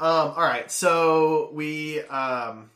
um, 0.00 0.32
all 0.36 0.42
right. 0.44 0.70
So 0.70 1.50
we 1.52 2.00
um, 2.02 2.70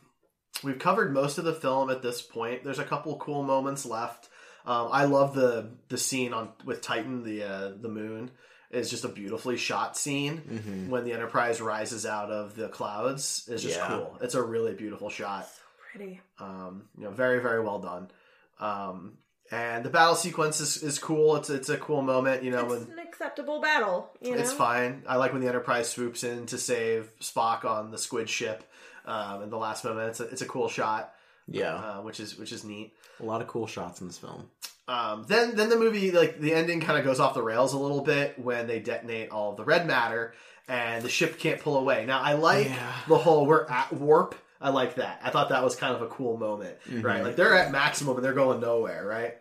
we've 0.63 0.79
covered 0.79 1.13
most 1.13 1.37
of 1.37 1.43
the 1.45 1.53
film 1.53 1.89
at 1.89 2.01
this 2.01 2.21
point. 2.21 2.63
There's 2.63 2.79
a 2.79 2.83
couple 2.85 3.15
cool 3.17 3.43
moments 3.43 3.85
left. 3.85 4.29
Um, 4.65 4.89
I 4.91 5.05
love 5.05 5.33
the 5.33 5.69
the 5.89 5.97
scene 5.97 6.33
on 6.33 6.49
with 6.65 6.81
Titan, 6.81 7.23
the 7.23 7.43
uh, 7.43 7.71
the 7.79 7.89
moon. 7.89 8.31
is 8.69 8.89
just 8.89 9.03
a 9.03 9.09
beautifully 9.09 9.57
shot 9.57 9.97
scene 9.97 10.87
when 10.89 11.03
the 11.03 11.11
Enterprise 11.13 11.59
rises 11.61 12.05
out 12.05 12.29
of 12.31 12.55
the 12.55 12.69
clouds. 12.69 13.47
It's 13.51 13.63
just 13.63 13.77
Yeah. 13.77 13.87
cool. 13.87 14.17
It's 14.21 14.35
a 14.35 14.41
really 14.43 14.73
beautiful 14.73 15.09
shot. 15.09 15.47
Pretty. 15.91 16.21
Um, 16.39 16.85
you 16.97 17.03
know, 17.05 17.11
very 17.11 17.39
very 17.41 17.61
well 17.61 17.79
done. 17.79 18.11
Um, 18.59 19.17
and 19.51 19.83
the 19.83 19.89
battle 19.89 20.15
sequence 20.15 20.59
is, 20.59 20.81
is 20.81 20.97
cool. 20.99 21.35
It's 21.35 21.49
it's 21.49 21.69
a 21.69 21.77
cool 21.77 22.01
moment. 22.01 22.43
You 22.43 22.51
know 22.51 22.65
when 22.65 22.81
It's 22.83 22.91
an 22.91 22.99
acceptable 22.99 23.61
battle. 23.61 24.09
You 24.21 24.31
know? 24.31 24.37
it's 24.37 24.51
fine. 24.53 25.03
I 25.07 25.17
like 25.17 25.33
when 25.33 25.41
the 25.41 25.47
Enterprise 25.47 25.89
swoops 25.89 26.23
in 26.23 26.45
to 26.47 26.57
save 26.57 27.09
Spock 27.19 27.65
on 27.65 27.91
the 27.91 27.97
squid 27.97 28.29
ship 28.29 28.63
um, 29.05 29.43
in 29.43 29.49
the 29.49 29.57
last 29.57 29.83
moment. 29.83 30.09
It's 30.09 30.19
a, 30.19 30.23
it's 30.25 30.41
a 30.41 30.45
cool 30.47 30.67
shot, 30.69 31.13
Yeah. 31.47 31.73
uh, 31.75 32.01
which 32.01 32.19
is 32.19 32.37
which 32.37 32.51
is 32.51 32.63
neat. 32.63 32.93
A 33.19 33.25
lot 33.25 33.41
of 33.41 33.47
cool 33.47 33.67
shots 33.67 34.01
in 34.01 34.07
this 34.07 34.17
film. 34.17 34.49
Um, 34.87 35.25
then 35.27 35.55
then 35.55 35.69
the 35.69 35.77
movie 35.77 36.11
like 36.11 36.39
the 36.39 36.53
ending 36.53 36.81
kind 36.81 36.97
of 36.97 37.05
goes 37.05 37.19
off 37.19 37.33
the 37.33 37.43
rails 37.43 37.73
a 37.73 37.77
little 37.77 38.01
bit 38.01 38.37
when 38.39 38.67
they 38.67 38.79
detonate 38.79 39.29
all 39.29 39.51
of 39.51 39.57
the 39.57 39.63
red 39.63 39.85
matter 39.87 40.33
and 40.67 41.03
the 41.03 41.09
ship 41.09 41.37
can't 41.39 41.59
pull 41.61 41.77
away. 41.77 42.05
Now 42.05 42.19
I 42.21 42.33
like 42.33 42.67
Yeah. 42.67 42.93
the 43.07 43.17
whole 43.17 43.45
we're 43.45 43.65
at 43.67 43.93
warp 43.93 44.35
I 44.61 44.69
like 44.69 44.95
that. 44.95 45.19
I 45.23 45.29
thought 45.31 45.49
that 45.49 45.63
was 45.63 45.75
kind 45.75 45.95
of 45.95 46.01
a 46.01 46.07
cool 46.07 46.37
moment, 46.37 46.77
Mm-hmm. 46.87 47.01
right? 47.01 47.23
Like 47.23 47.35
they're 47.35 47.55
at 47.55 47.71
maximum 47.71 48.15
and 48.15 48.23
they're 48.25 48.33
going 48.33 48.59
nowhere, 48.59 49.05
right? 49.05 49.37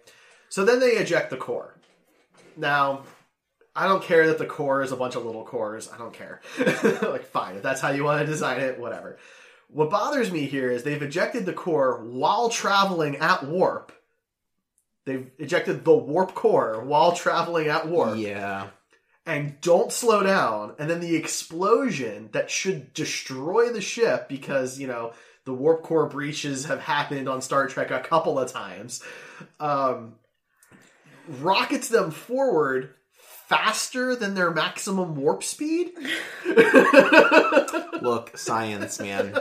So 0.48 0.64
then 0.64 0.80
they 0.80 0.92
eject 0.92 1.30
the 1.30 1.36
core. 1.36 1.74
Now, 2.56 3.02
I 3.76 3.86
don't 3.86 4.02
care 4.02 4.26
that 4.28 4.38
the 4.38 4.47
core 4.47 4.82
is 4.82 4.92
a 4.92 4.97
bunch 4.97 5.14
of 5.14 5.24
little 5.24 5.44
cores. 5.44 5.88
I 5.92 5.98
don't 5.98 6.12
care. 6.12 6.40
like, 6.59 7.24
fine. 7.24 7.56
If 7.56 7.62
that's 7.62 7.80
how 7.80 7.90
you 7.90 8.02
want 8.05 8.20
to 8.20 8.26
design 8.26 8.60
it, 8.60 8.78
whatever. 8.80 9.18
What 9.68 9.90
bothers 9.90 10.32
me 10.32 10.47
here 10.47 10.70
is 10.70 10.82
they've 10.82 11.01
ejected 11.01 11.47
the 11.47 11.52
core 11.52 12.02
while 12.02 12.48
traveling 12.48 13.16
at 13.18 13.44
warp. 13.44 13.92
They've 15.05 15.30
ejected 15.38 15.84
the 15.84 15.94
warp 15.94 16.34
core 16.34 16.82
while 16.84 17.12
traveling 17.12 17.68
at 17.68 17.86
warp 17.88 18.18
Yeah. 18.18 18.68
And 19.26 19.60
don't 19.60 19.92
slow 19.92 20.22
down. 20.22 20.74
And 20.78 20.88
then 20.88 21.01
the 21.01 21.16
explosion 21.16 22.30
that 22.32 22.51
should 22.51 22.92
destroy 22.94 23.70
the 23.70 23.80
ship 23.80 24.28
because, 24.28 24.78
you 24.78 24.86
know, 24.86 25.12
the 25.44 25.55
warp 25.55 25.82
core 25.82 26.09
breaches 26.09 26.66
have 26.66 26.80
happened 26.80 27.28
on 27.28 27.42
Star 27.42 27.66
Trek 27.66 27.90
a 27.90 28.01
couple 28.01 28.38
of 28.38 28.52
times, 28.52 29.02
um, 29.59 30.14
rockets 31.28 31.88
them 31.88 32.10
forward 32.10 32.94
faster 33.48 34.14
than 34.14 34.34
their 34.34 34.51
maximum 34.51 35.16
warp 35.16 35.42
speed. 35.42 35.92
Look, 38.01 38.36
science, 38.36 39.01
man. 39.01 39.34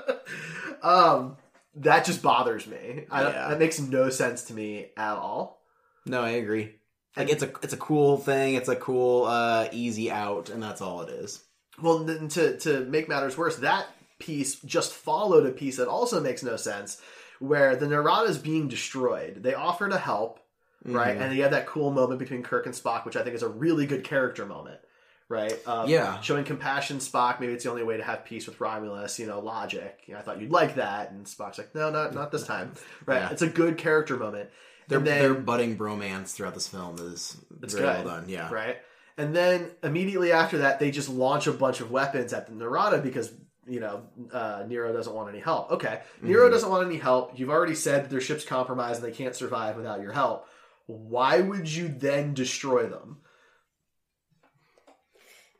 um, 0.82 1.36
that 1.76 2.04
just 2.04 2.22
bothers 2.22 2.66
me. 2.66 3.06
I, 3.10 3.22
Yeah. 3.22 3.48
That 3.48 3.58
makes 3.58 3.80
no 3.80 4.10
sense 4.10 4.44
to 4.44 4.54
me 4.54 4.90
at 4.96 5.14
all. 5.14 5.62
No, 6.04 6.20
I 6.20 6.30
agree. 6.30 6.74
Like 7.16 7.28
it's 7.30 7.42
a 7.42 7.52
it's 7.62 7.72
a 7.74 7.78
cool 7.78 8.16
thing. 8.16 8.54
It's 8.54 8.68
a 8.68 8.76
cool 8.76 9.24
uh 9.26 9.68
easy 9.72 10.10
out, 10.10 10.48
and 10.50 10.62
that's 10.62 10.80
all 10.80 11.02
it 11.02 11.10
is. 11.10 11.42
Well, 11.80 12.00
then 12.00 12.28
to 12.28 12.56
to 12.60 12.80
make 12.86 13.08
matters 13.08 13.36
worse, 13.36 13.56
that 13.56 13.86
piece 14.18 14.60
just 14.60 14.92
followed 14.92 15.46
a 15.46 15.50
piece 15.50 15.76
that 15.76 15.88
also 15.88 16.20
makes 16.20 16.42
no 16.42 16.56
sense, 16.56 17.00
where 17.38 17.76
the 17.76 17.86
Narada 17.88 18.28
is 18.28 18.38
being 18.38 18.68
destroyed. 18.68 19.42
They 19.42 19.54
offer 19.54 19.88
to 19.88 19.98
help, 19.98 20.40
right? 20.84 21.14
Mm-hmm. 21.14 21.22
And 21.22 21.36
you 21.36 21.42
have 21.42 21.50
that 21.52 21.66
cool 21.66 21.90
moment 21.90 22.18
between 22.18 22.42
Kirk 22.42 22.66
and 22.66 22.74
Spock, 22.74 23.04
which 23.04 23.16
I 23.16 23.22
think 23.24 23.34
is 23.34 23.42
a 23.42 23.48
really 23.48 23.86
good 23.86 24.04
character 24.04 24.46
moment, 24.46 24.80
right? 25.28 25.58
Um, 25.66 25.88
Yeah. 25.88 26.20
showing 26.20 26.44
compassion. 26.44 26.98
Spock, 26.98 27.40
maybe 27.40 27.52
it's 27.52 27.64
the 27.64 27.70
only 27.70 27.82
way 27.82 27.96
to 27.96 28.04
have 28.04 28.24
peace 28.24 28.46
with 28.46 28.60
Romulus. 28.60 29.18
You 29.18 29.26
know, 29.26 29.40
logic. 29.40 30.02
You 30.06 30.14
know, 30.14 30.20
I 30.20 30.22
thought 30.22 30.40
you'd 30.40 30.52
like 30.52 30.76
that, 30.76 31.10
and 31.10 31.26
Spock's 31.26 31.58
like, 31.58 31.74
no, 31.74 31.90
not 31.90 32.14
not 32.14 32.30
this 32.32 32.44
time, 32.46 32.72
right? 33.06 33.22
Yeah. 33.22 33.30
It's 33.32 33.42
a 33.42 33.48
good 33.48 33.76
character 33.76 34.16
moment. 34.16 34.50
Their 34.92 35.00
then- 35.00 35.18
their 35.22 35.34
budding 35.34 35.76
bromance 35.76 36.34
throughout 36.34 36.54
this 36.54 36.68
film 36.68 36.96
is 36.98 37.36
It's 37.62 37.74
very 37.74 37.86
good. 37.96 38.04
well 38.06 38.16
done. 38.16 38.28
Yeah. 38.28 38.52
Right. 38.52 38.78
And 39.18 39.36
then 39.36 39.70
immediately 39.82 40.32
after 40.32 40.58
that, 40.58 40.78
they 40.78 40.90
just 40.90 41.08
launch 41.08 41.46
a 41.46 41.52
bunch 41.52 41.80
of 41.80 41.90
weapons 41.90 42.32
at 42.32 42.46
the 42.46 42.54
Narada 42.54 42.98
because 42.98 43.30
you 43.66 43.78
know 43.80 44.04
uh, 44.32 44.64
Nero 44.66 44.92
doesn't 44.92 45.12
want 45.14 45.28
any 45.28 45.38
help. 45.40 45.70
Okay, 45.72 46.00
Nero 46.22 46.48
doesn't 46.50 46.68
want 46.70 46.86
any 46.86 46.96
help. 46.98 47.38
You've 47.38 47.50
already 47.50 47.74
said 47.74 48.04
that 48.04 48.10
their 48.10 48.20
ship's 48.22 48.44
compromised 48.44 49.02
and 49.02 49.12
they 49.12 49.16
can't 49.16 49.36
survive 49.36 49.76
without 49.76 50.00
your 50.00 50.12
help. 50.12 50.48
Why 50.86 51.40
would 51.40 51.70
you 51.70 51.88
then 51.88 52.34
destroy 52.34 52.86
them? 52.86 53.18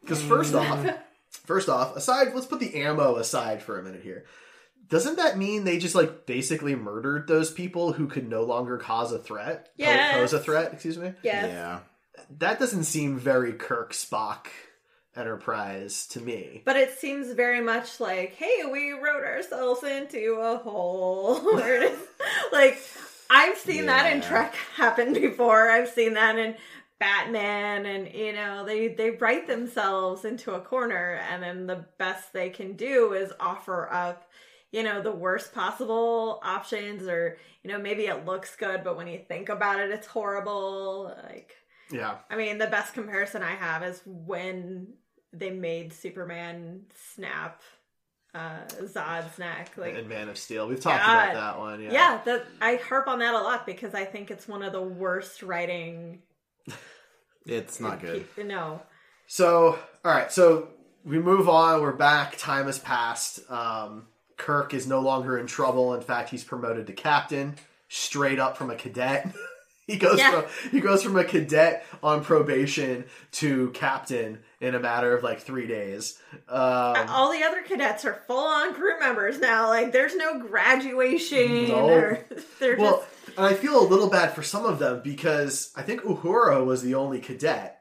Because 0.00 0.20
first 0.22 0.54
off, 0.54 0.84
first 1.44 1.68
off, 1.68 1.94
aside, 1.96 2.34
let's 2.34 2.46
put 2.46 2.58
the 2.60 2.74
ammo 2.82 3.16
aside 3.16 3.62
for 3.62 3.78
a 3.78 3.82
minute 3.82 4.02
here. 4.02 4.24
Doesn't 4.92 5.16
that 5.16 5.38
mean 5.38 5.64
they 5.64 5.78
just 5.78 5.94
like 5.94 6.26
basically 6.26 6.74
murdered 6.76 7.26
those 7.26 7.50
people 7.50 7.92
who 7.94 8.06
could 8.06 8.28
no 8.28 8.44
longer 8.44 8.76
cause 8.78 9.10
a 9.12 9.18
threat? 9.18 9.64
Po- 9.64 9.70
Yes. 9.76 10.14
Pose 10.14 10.32
a 10.34 10.38
threat, 10.38 10.72
excuse 10.74 10.98
me? 10.98 11.14
Yes. 11.22 11.48
Yeah. 11.50 11.78
that 12.38 12.58
doesn't 12.60 12.84
seem 12.84 13.18
very 13.18 13.54
Kirk 13.54 13.92
Spock 13.92 14.46
Enterprise 15.16 16.06
to 16.08 16.20
me. 16.20 16.62
But 16.64 16.76
it 16.76 16.98
seems 16.98 17.32
very 17.32 17.60
much 17.60 18.00
like, 18.00 18.34
hey, 18.34 18.62
we 18.70 18.92
wrote 18.92 19.24
ourselves 19.24 19.82
into 19.82 20.34
a 20.40 20.56
hole. 20.56 21.40
Where 21.54 21.82
it 21.82 21.92
is- 21.92 21.98
like, 22.52 22.78
I've 23.30 23.58
seen 23.58 23.86
that 23.86 24.10
in 24.12 24.20
Trek 24.22 24.54
happen 24.76 25.12
before. 25.14 25.70
I've 25.70 25.88
seen 25.88 26.14
that 26.14 26.38
in 26.38 26.54
Batman, 26.98 27.84
and 27.86 28.14
you 28.14 28.32
know, 28.32 28.64
they 28.64 28.88
they 28.88 29.10
write 29.10 29.46
themselves 29.48 30.24
into 30.24 30.52
a 30.52 30.60
corner, 30.60 31.20
and 31.30 31.42
then 31.42 31.66
the 31.66 31.84
best 31.98 32.32
they 32.32 32.48
can 32.50 32.74
do 32.74 33.12
is 33.12 33.32
offer 33.40 33.90
up, 33.92 34.28
you 34.72 34.82
know, 34.82 35.00
the 35.02 35.12
worst 35.12 35.54
possible 35.54 36.40
options, 36.42 37.06
or 37.06 37.38
you 37.62 37.70
know, 37.70 37.78
maybe 37.78 38.06
it 38.06 38.26
looks 38.26 38.56
good, 38.56 38.82
but 38.82 38.96
when 38.96 39.06
you 39.06 39.20
think 39.28 39.48
about 39.48 39.78
it, 39.78 39.90
it's 39.90 40.06
horrible. 40.06 41.14
Like, 41.24 41.54
Yeah. 41.90 42.16
I 42.28 42.36
mean, 42.36 42.58
the 42.58 42.66
best 42.66 42.94
comparison 42.94 43.42
I 43.42 43.52
have 43.52 43.84
is 43.84 44.02
when 44.04 44.94
they 45.32 45.50
made 45.50 45.92
Superman 45.92 46.82
snap 47.14 47.62
uh, 48.34 48.60
Zod's 48.84 49.38
neck. 49.38 49.72
Like, 49.76 49.94
and 49.94 50.08
Man 50.08 50.28
of 50.28 50.38
Steel. 50.38 50.66
We've 50.66 50.80
talked 50.80 51.04
God. 51.04 51.30
about 51.30 51.34
that 51.34 51.58
one. 51.58 51.82
Yeah. 51.82 51.92
yeah, 51.92 52.20
that 52.24 52.46
I 52.60 52.76
harp 52.76 53.08
on 53.08 53.18
that 53.18 53.34
a 53.34 53.38
lot 53.38 53.66
because 53.66 53.94
I 53.94 54.04
think 54.04 54.30
it's 54.30 54.48
one 54.48 54.62
of 54.62 54.72
the 54.72 54.82
worst 54.82 55.42
writing. 55.42 56.20
It's 57.44 57.80
not 57.80 58.00
good. 58.00 58.24
No, 58.38 58.80
So, 59.26 59.76
all 60.04 60.12
right. 60.12 60.30
So 60.30 60.68
we 61.04 61.18
move 61.18 61.48
on. 61.48 61.82
We're 61.82 61.90
back. 61.90 62.38
Time 62.38 62.66
has 62.66 62.78
passed. 62.78 63.40
Um, 63.50 64.06
Kirk 64.36 64.74
is 64.74 64.86
no 64.86 65.00
longer 65.00 65.38
in 65.38 65.46
trouble. 65.46 65.94
In 65.94 66.00
fact, 66.00 66.30
he's 66.30 66.44
promoted 66.44 66.86
to 66.86 66.92
captain, 66.92 67.56
straight 67.88 68.38
up 68.38 68.56
from 68.56 68.70
a 68.70 68.74
cadet. 68.76 69.28
he 69.86 69.96
goes 69.96 70.18
Yeah. 70.18 70.42
from 70.42 70.70
he 70.70 70.80
goes 70.80 71.02
from 71.02 71.16
a 71.16 71.24
cadet 71.24 71.84
on 72.02 72.24
probation 72.24 73.04
to 73.32 73.70
captain 73.70 74.38
in 74.60 74.74
a 74.74 74.80
matter 74.80 75.14
of 75.16 75.22
like 75.22 75.40
three 75.40 75.66
days. 75.66 76.18
Um, 76.48 77.08
all 77.08 77.32
the 77.32 77.42
other 77.42 77.62
cadets 77.62 78.04
are 78.04 78.22
full 78.26 78.44
on 78.46 78.74
crew 78.74 78.98
members 79.00 79.38
now. 79.40 79.68
Like, 79.68 79.92
there's 79.92 80.14
no 80.16 80.38
graduation. 80.38 81.68
No. 81.68 81.88
Or, 81.88 82.18
they're 82.60 82.76
Well, 82.76 83.04
just 83.24 83.36
and 83.38 83.46
I 83.46 83.54
feel 83.54 83.80
a 83.80 83.86
little 83.86 84.08
bad 84.10 84.34
for 84.34 84.42
some 84.42 84.64
of 84.66 84.78
them 84.78 85.00
because 85.02 85.72
I 85.76 85.82
think 85.82 86.02
Uhura 86.02 86.64
was 86.64 86.82
the 86.82 86.94
only 86.94 87.18
cadet, 87.18 87.80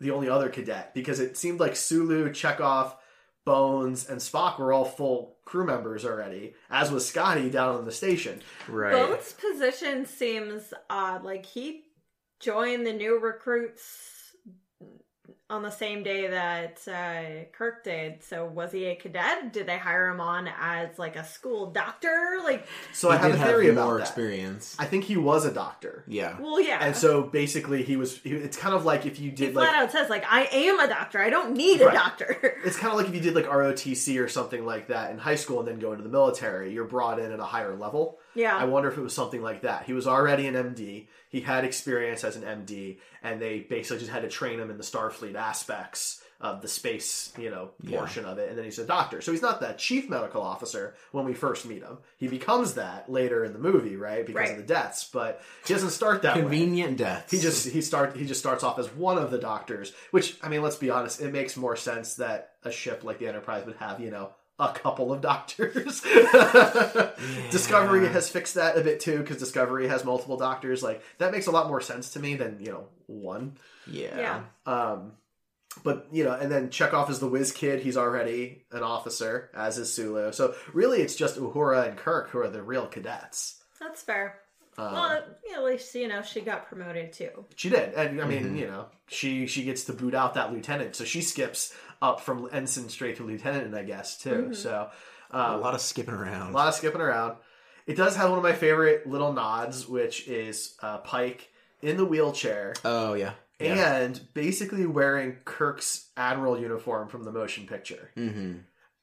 the 0.00 0.10
only 0.12 0.28
other 0.28 0.48
cadet, 0.48 0.94
because 0.94 1.20
it 1.20 1.36
seemed 1.36 1.60
like 1.60 1.76
Sulu, 1.76 2.30
Chekov, 2.30 2.92
Bones, 3.44 4.08
and 4.08 4.18
Spock 4.20 4.58
were 4.58 4.72
all 4.72 4.84
full 4.84 5.36
crew 5.48 5.64
members 5.64 6.04
already, 6.04 6.54
as 6.70 6.90
was 6.90 7.08
Scotty 7.08 7.48
down 7.48 7.76
on 7.76 7.86
the 7.86 7.92
station. 7.92 8.42
Right. 8.68 8.92
Bones' 8.92 9.32
position 9.32 10.04
seems 10.04 10.74
odd. 10.90 11.24
Like 11.24 11.46
he 11.46 11.84
joined 12.38 12.86
the 12.86 12.92
new 12.92 13.18
recruits 13.18 14.17
on 15.50 15.62
the 15.62 15.70
same 15.70 16.02
day 16.02 16.26
that 16.28 16.86
uh, 16.86 17.44
Kirk 17.56 17.82
did. 17.82 18.22
So 18.22 18.46
was 18.46 18.70
he 18.72 18.84
a 18.86 18.94
cadet? 18.96 19.52
Did 19.52 19.66
they 19.66 19.78
hire 19.78 20.08
him 20.08 20.20
on 20.20 20.48
as 20.60 20.98
like 20.98 21.16
a 21.16 21.24
school 21.24 21.70
doctor? 21.70 22.38
Like, 22.44 22.66
So 22.92 23.10
He 23.10 23.16
I 23.16 23.18
have 23.18 23.34
a 23.34 23.38
theory 23.38 23.70
about 23.70 23.86
more 23.86 23.96
that. 23.98 24.02
experience. 24.02 24.76
I 24.78 24.84
think 24.84 25.04
he 25.04 25.16
was 25.16 25.46
a 25.46 25.52
doctor. 25.52 26.04
Yeah. 26.06 26.38
well, 26.38 26.60
yeah. 26.60 26.78
And 26.80 26.94
so 26.94 27.22
basically, 27.22 27.82
he 27.82 27.96
was. 27.96 28.18
He, 28.18 28.30
it's 28.30 28.56
kind 28.56 28.74
of 28.74 28.84
like 28.84 29.06
if 29.06 29.18
you 29.18 29.30
did 29.30 29.38
he 29.38 29.46
did 29.46 29.54
flat 29.54 29.72
like 29.72 29.76
out 29.84 29.92
says 29.92 30.10
like, 30.10 30.24
"I 30.28 30.48
am 30.52 30.80
a 30.80 30.88
doctor. 30.88 31.18
I 31.20 31.30
don't 31.30 31.56
need 31.56 31.80
a 31.80 31.90
doctor." 31.92 32.58
it's 32.64 32.76
kind 32.76 32.92
of 32.92 32.98
like 32.98 33.08
if 33.08 33.14
you 33.14 33.20
did 33.20 33.34
like 33.34 33.46
ROTC 33.46 34.22
or 34.22 34.28
something 34.28 34.66
like 34.66 34.88
that 34.88 35.10
in 35.10 35.18
high 35.18 35.36
school 35.36 35.60
and 35.60 35.68
then 35.68 35.78
go 35.78 35.92
into 35.92 36.02
the 36.04 36.10
military, 36.10 36.72
you're 36.72 36.84
brought 36.84 37.18
in 37.18 37.32
at 37.32 37.40
a 37.40 37.44
higher 37.44 37.74
level. 37.74 38.18
Yeah. 38.34 38.56
I 38.56 38.64
wonder 38.64 38.90
if 38.90 38.96
it 38.98 39.02
was 39.02 39.14
something 39.14 39.42
like 39.42 39.62
that. 39.62 39.84
He 39.84 39.92
was 39.92 40.06
already 40.06 40.46
an 40.46 40.54
MD. 40.54 41.06
He 41.30 41.40
had 41.40 41.64
experience 41.64 42.24
as 42.24 42.36
an 42.36 42.42
MD, 42.42 42.98
and 43.22 43.40
they 43.40 43.60
basically 43.60 43.98
just 43.98 44.10
had 44.10 44.22
to 44.22 44.28
train 44.28 44.58
him 44.60 44.70
in 44.70 44.76
the 44.78 44.82
Starfleet 44.84 45.34
aspects 45.34 46.22
of 46.40 46.62
the 46.62 46.68
space, 46.68 47.32
you 47.36 47.50
know, 47.50 47.70
portion 47.90 48.24
of 48.24 48.38
it. 48.38 48.48
And 48.48 48.56
then 48.56 48.64
he's 48.64 48.78
a 48.78 48.86
doctor. 48.86 49.20
So 49.20 49.32
he's 49.32 49.42
not 49.42 49.60
that 49.60 49.76
chief 49.76 50.08
medical 50.08 50.40
officer 50.40 50.94
when 51.10 51.24
we 51.24 51.34
first 51.34 51.66
meet 51.66 51.82
him. 51.82 51.98
He 52.16 52.28
becomes 52.28 52.74
that 52.74 53.10
later 53.10 53.44
in 53.44 53.52
the 53.52 53.58
movie, 53.58 53.96
right? 53.96 54.24
Because 54.24 54.38
Right. 54.40 54.50
of 54.52 54.56
the 54.58 54.62
deaths. 54.62 55.10
But 55.12 55.42
he 55.66 55.74
doesn't 55.74 55.90
start 55.90 56.22
that 56.22 56.36
way. 56.36 56.42
Convenient 56.42 56.96
deaths. 56.96 57.32
He 57.32 57.40
just 57.40 57.66
he 57.68 57.82
start 57.82 58.16
he 58.16 58.24
just 58.24 58.38
starts 58.38 58.62
off 58.62 58.78
as 58.78 58.86
one 58.94 59.18
of 59.18 59.32
the 59.32 59.38
doctors, 59.38 59.92
which 60.12 60.36
I 60.40 60.48
mean, 60.48 60.62
let's 60.62 60.76
be 60.76 60.90
honest, 60.90 61.20
it 61.20 61.32
makes 61.32 61.56
more 61.56 61.74
sense 61.74 62.14
that 62.14 62.52
a 62.62 62.70
ship 62.70 63.02
like 63.02 63.18
the 63.18 63.26
Enterprise 63.26 63.66
would 63.66 63.76
have, 63.78 63.98
you 64.00 64.12
know, 64.12 64.30
a 64.58 64.72
couple 64.72 65.12
of 65.12 65.20
doctors. 65.20 66.00
Discovery 67.50 68.08
has 68.08 68.28
fixed 68.28 68.54
that 68.54 68.76
a 68.76 68.80
bit 68.80 69.00
too 69.00 69.18
because 69.18 69.38
Discovery 69.38 69.88
has 69.88 70.04
multiple 70.04 70.36
doctors. 70.36 70.82
Like 70.82 71.02
that 71.18 71.32
makes 71.32 71.46
a 71.46 71.50
lot 71.50 71.68
more 71.68 71.80
sense 71.80 72.10
to 72.12 72.20
me 72.20 72.34
than 72.34 72.58
you 72.60 72.72
know 72.72 72.86
one. 73.06 73.56
yeah. 73.86 74.18
yeah. 74.18 74.42
Um, 74.66 75.12
but 75.84 76.08
you 76.10 76.24
know, 76.24 76.32
and 76.32 76.50
then 76.50 76.70
Chekov 76.70 77.10
is 77.10 77.20
the 77.20 77.28
whiz 77.28 77.52
kid. 77.52 77.80
He's 77.80 77.96
already 77.96 78.64
an 78.72 78.82
officer, 78.82 79.50
as 79.54 79.78
is 79.78 79.92
Sulu. 79.92 80.32
So 80.32 80.54
really, 80.72 81.00
it's 81.00 81.14
just 81.14 81.38
Uhura 81.38 81.88
and 81.88 81.96
Kirk 81.96 82.30
who 82.30 82.38
are 82.38 82.48
the 82.48 82.62
real 82.62 82.86
cadets. 82.86 83.62
That's 83.80 84.02
fair. 84.02 84.40
Um, 84.76 84.92
well, 84.92 85.24
at 85.56 85.64
least 85.64 85.92
you 85.96 86.06
know 86.06 86.22
she 86.22 86.40
got 86.40 86.68
promoted 86.68 87.12
too. 87.12 87.44
She 87.56 87.68
did, 87.68 87.94
and 87.94 88.20
I 88.20 88.26
mean, 88.26 88.56
you 88.56 88.66
know, 88.66 88.86
she 89.08 89.46
she 89.46 89.64
gets 89.64 89.84
to 89.84 89.92
boot 89.92 90.14
out 90.14 90.34
that 90.34 90.52
lieutenant, 90.52 90.94
so 90.94 91.04
she 91.04 91.20
skips 91.20 91.74
up 92.00 92.20
from 92.20 92.48
ensign 92.52 92.88
straight 92.88 93.16
to 93.16 93.24
lieutenant, 93.24 93.74
I 93.74 93.82
guess 93.84 94.16
too. 94.18 94.54
So 94.54 94.88
A 95.30 95.38
um, 95.54 95.60
lot 95.60 95.74
of 95.74 95.80
skipping 95.80 96.14
around. 96.14 96.50
a 96.50 96.54
lot 96.56 96.68
of 96.68 96.74
skipping 96.74 97.00
around. 97.00 97.36
It 97.86 97.96
does 97.96 98.16
have 98.16 98.28
one 98.30 98.38
of 98.38 98.42
my 98.44 98.52
favorite 98.52 99.06
little 99.06 99.32
nods, 99.32 99.88
which 99.88 100.28
is 100.28 100.74
uh, 100.82 100.98
Pike 100.98 101.48
in 101.82 101.96
the 101.96 102.04
wheelchair 102.04 102.74
oh 102.84 103.14
yeah. 103.14 103.32
Yeah. 103.60 103.96
and 103.96 104.20
basically 104.34 104.84
wearing 104.86 105.36
Kirk's 105.44 106.08
admiral 106.16 106.60
uniform 106.60 107.08
from 107.08 107.24
the 107.24 107.32
motion 107.32 107.66
picture. 107.66 108.10
mm-hmm. 108.16 108.58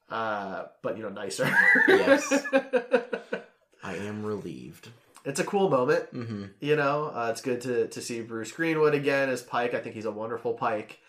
uh, 0.09 0.63
but 0.81 0.97
you 0.97 1.03
know, 1.03 1.09
nicer. 1.09 1.49
Yes. 1.87 2.31
I 3.83 3.95
am 3.97 4.23
relieved. 4.25 4.89
it's 5.25 5.39
a 5.39 5.43
cool 5.43 5.69
moment. 5.69 6.11
Mm-hmm. 6.13 6.45
You 6.59 6.75
know, 6.75 7.11
uh, 7.13 7.27
it's 7.31 7.41
good 7.41 7.61
to 7.61 7.87
to 7.87 8.01
see 8.01 8.21
Bruce 8.21 8.51
Greenwood 8.51 8.93
again 8.95 9.29
as 9.29 9.41
Pike. 9.41 9.73
I 9.73 9.79
think 9.79 9.95
he's 9.95 10.05
a 10.05 10.11
wonderful 10.11 10.53
Pike. 10.53 10.99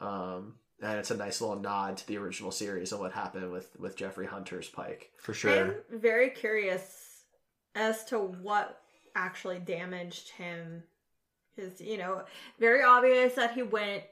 Um, 0.00 0.54
and 0.82 0.98
it's 0.98 1.10
a 1.10 1.16
nice 1.16 1.40
little 1.40 1.60
nod 1.60 1.96
to 1.98 2.06
the 2.06 2.18
original 2.18 2.50
series 2.50 2.92
and 2.92 3.00
what 3.00 3.12
happened 3.12 3.50
with 3.52 3.74
with 3.78 3.96
Jeffrey 3.96 4.26
Hunter's 4.26 4.68
Pike. 4.68 5.10
For 5.18 5.34
sure. 5.34 5.82
I'm 5.90 6.00
very 6.00 6.30
curious 6.30 7.22
as 7.74 8.04
to 8.06 8.18
what 8.18 8.80
actually 9.14 9.58
damaged 9.58 10.30
him. 10.30 10.82
Because, 11.54 11.80
you 11.80 11.96
know, 11.96 12.22
very 12.60 12.82
obvious 12.82 13.32
that 13.36 13.54
he 13.54 13.62
went, 13.62 14.04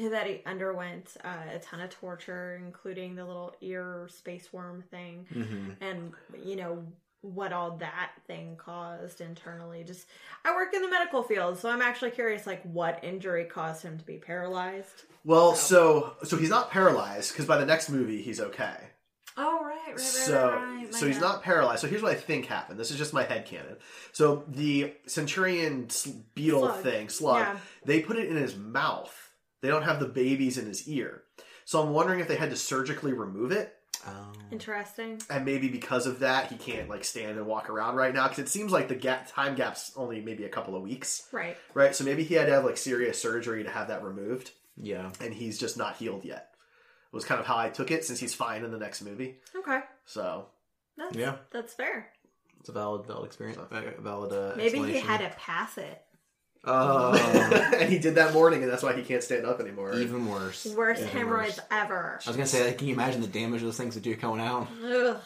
that 0.00 0.28
he 0.28 0.42
underwent 0.46 1.16
uh, 1.24 1.54
a 1.56 1.58
ton 1.58 1.80
of 1.80 1.90
torture, 1.90 2.62
including 2.64 3.16
the 3.16 3.24
little 3.24 3.52
ear 3.60 4.08
space 4.08 4.52
worm 4.52 4.84
thing. 4.92 5.26
Mm-hmm. 5.34 5.70
And, 5.80 6.12
you 6.44 6.54
know, 6.54 6.84
what 7.24 7.52
all 7.52 7.76
that 7.78 8.10
thing 8.26 8.54
caused 8.56 9.20
internally. 9.20 9.82
Just, 9.82 10.06
I 10.44 10.54
work 10.54 10.74
in 10.74 10.82
the 10.82 10.88
medical 10.90 11.22
field, 11.22 11.58
so 11.58 11.70
I'm 11.70 11.82
actually 11.82 12.10
curious, 12.10 12.46
like, 12.46 12.62
what 12.62 13.02
injury 13.02 13.44
caused 13.44 13.82
him 13.82 13.98
to 13.98 14.04
be 14.04 14.18
paralyzed. 14.18 15.04
Well, 15.24 15.54
so 15.54 16.16
so 16.22 16.36
he's 16.36 16.50
not 16.50 16.70
paralyzed 16.70 17.32
because 17.32 17.46
by 17.46 17.56
the 17.56 17.64
next 17.64 17.88
movie 17.88 18.20
he's 18.20 18.40
okay. 18.40 18.76
Oh, 19.38 19.64
right, 19.64 19.78
right, 19.86 19.88
right, 19.88 20.00
so 20.00 20.50
right, 20.50 20.84
right. 20.84 20.94
so 20.94 21.06
he's 21.06 21.18
not 21.20 21.42
paralyzed. 21.42 21.80
So 21.80 21.88
here's 21.88 22.02
what 22.02 22.12
I 22.12 22.14
think 22.14 22.46
happened. 22.46 22.78
This 22.78 22.90
is 22.90 22.98
just 22.98 23.14
my 23.14 23.24
head 23.24 23.46
canon. 23.46 23.76
So 24.12 24.44
the 24.46 24.92
Centaurian 25.06 25.88
beetle 26.34 26.60
Slug. 26.68 26.82
thing, 26.82 27.08
slug, 27.08 27.38
Yeah. 27.38 27.56
they 27.84 28.00
put 28.00 28.16
it 28.18 28.28
in 28.28 28.36
his 28.36 28.54
mouth. 28.54 29.12
They 29.62 29.68
don't 29.68 29.82
have 29.82 29.98
the 29.98 30.06
babies 30.06 30.58
in 30.58 30.66
his 30.66 30.86
ear. 30.86 31.22
So 31.64 31.82
I'm 31.82 31.94
wondering 31.94 32.20
if 32.20 32.28
they 32.28 32.36
had 32.36 32.50
to 32.50 32.56
surgically 32.56 33.12
remove 33.14 33.50
it. 33.50 33.74
Oh. 34.06 34.32
Interesting. 34.52 35.20
and 35.30 35.44
maybe 35.44 35.68
because 35.68 36.06
of 36.06 36.20
that 36.20 36.48
he 36.50 36.56
can't 36.56 36.88
like 36.88 37.04
stand 37.04 37.38
and 37.38 37.46
walk 37.46 37.68
around 37.70 37.96
right 37.96 38.14
now 38.14 38.28
because 38.28 38.40
it 38.44 38.48
seems 38.48 38.70
like 38.72 38.88
the 38.88 38.94
gap 38.94 39.26
time 39.32 39.54
gap's 39.54 39.92
only 39.96 40.20
maybe 40.20 40.44
a 40.44 40.48
couple 40.48 40.76
of 40.76 40.82
weeks 40.82 41.26
Right. 41.32 41.56
right 41.72 41.94
so 41.94 42.04
maybe 42.04 42.22
he 42.24 42.34
had 42.34 42.46
to 42.46 42.52
have 42.52 42.64
like 42.64 42.76
serious 42.76 43.20
surgery 43.20 43.64
to 43.64 43.70
have 43.70 43.88
that 43.88 44.04
removed 44.04 44.52
Yeah. 44.76 45.10
and 45.20 45.32
he's 45.34 45.58
just 45.58 45.76
not 45.76 45.96
healed 45.96 46.24
yet 46.24 46.50
was 47.12 47.24
kind 47.24 47.40
of 47.40 47.46
how 47.46 47.56
i 47.56 47.68
took 47.68 47.90
it 47.90 48.04
since 48.04 48.20
he's 48.20 48.34
fine 48.34 48.64
in 48.64 48.70
the 48.70 48.78
next 48.78 49.02
movie 49.02 49.36
Okay. 49.56 49.80
so 50.04 50.46
That's, 50.96 51.16
Yeah. 51.16 51.36
That's 51.50 51.72
fair. 51.74 52.10
It's 52.60 52.68
a 52.68 52.72
valid, 52.72 53.06
valid 53.06 53.26
experience. 53.26 53.58
uh, 53.58 53.80
Valid. 53.98 54.32
Uh, 54.32 54.54
Maybe 54.56 54.78
he 54.84 54.98
had 54.98 55.18
to 55.20 55.28
pass 55.36 55.76
it. 55.76 56.00
Oh, 56.66 57.12
and 57.78 57.90
he 57.90 57.98
did 57.98 58.14
that 58.14 58.32
morning 58.32 58.62
and 58.62 58.70
that's 58.72 58.82
why 58.82 58.94
he 58.94 59.02
can't 59.02 59.22
stand 59.22 59.44
up 59.44 59.60
anymore 59.60 59.94
even 59.98 60.26
worse. 60.28 60.66
Worst 60.66 61.02
Even 61.02 61.12
hemorrhoids 61.12 61.58
worse. 61.58 61.66
ever. 61.70 62.20
I 62.24 62.30
was 62.30 62.36
gonna 62.36 62.46
say, 62.46 62.64
like, 62.64 62.78
can 62.78 62.88
you 62.88 62.94
imagine 62.94 63.20
the 63.20 63.26
damage 63.26 63.62
those 63.62 63.76
things 63.76 63.94
would 63.94 64.04
do 64.04 64.16
coming 64.16 64.40
out? 64.44 64.68
Ugh. 64.84 65.16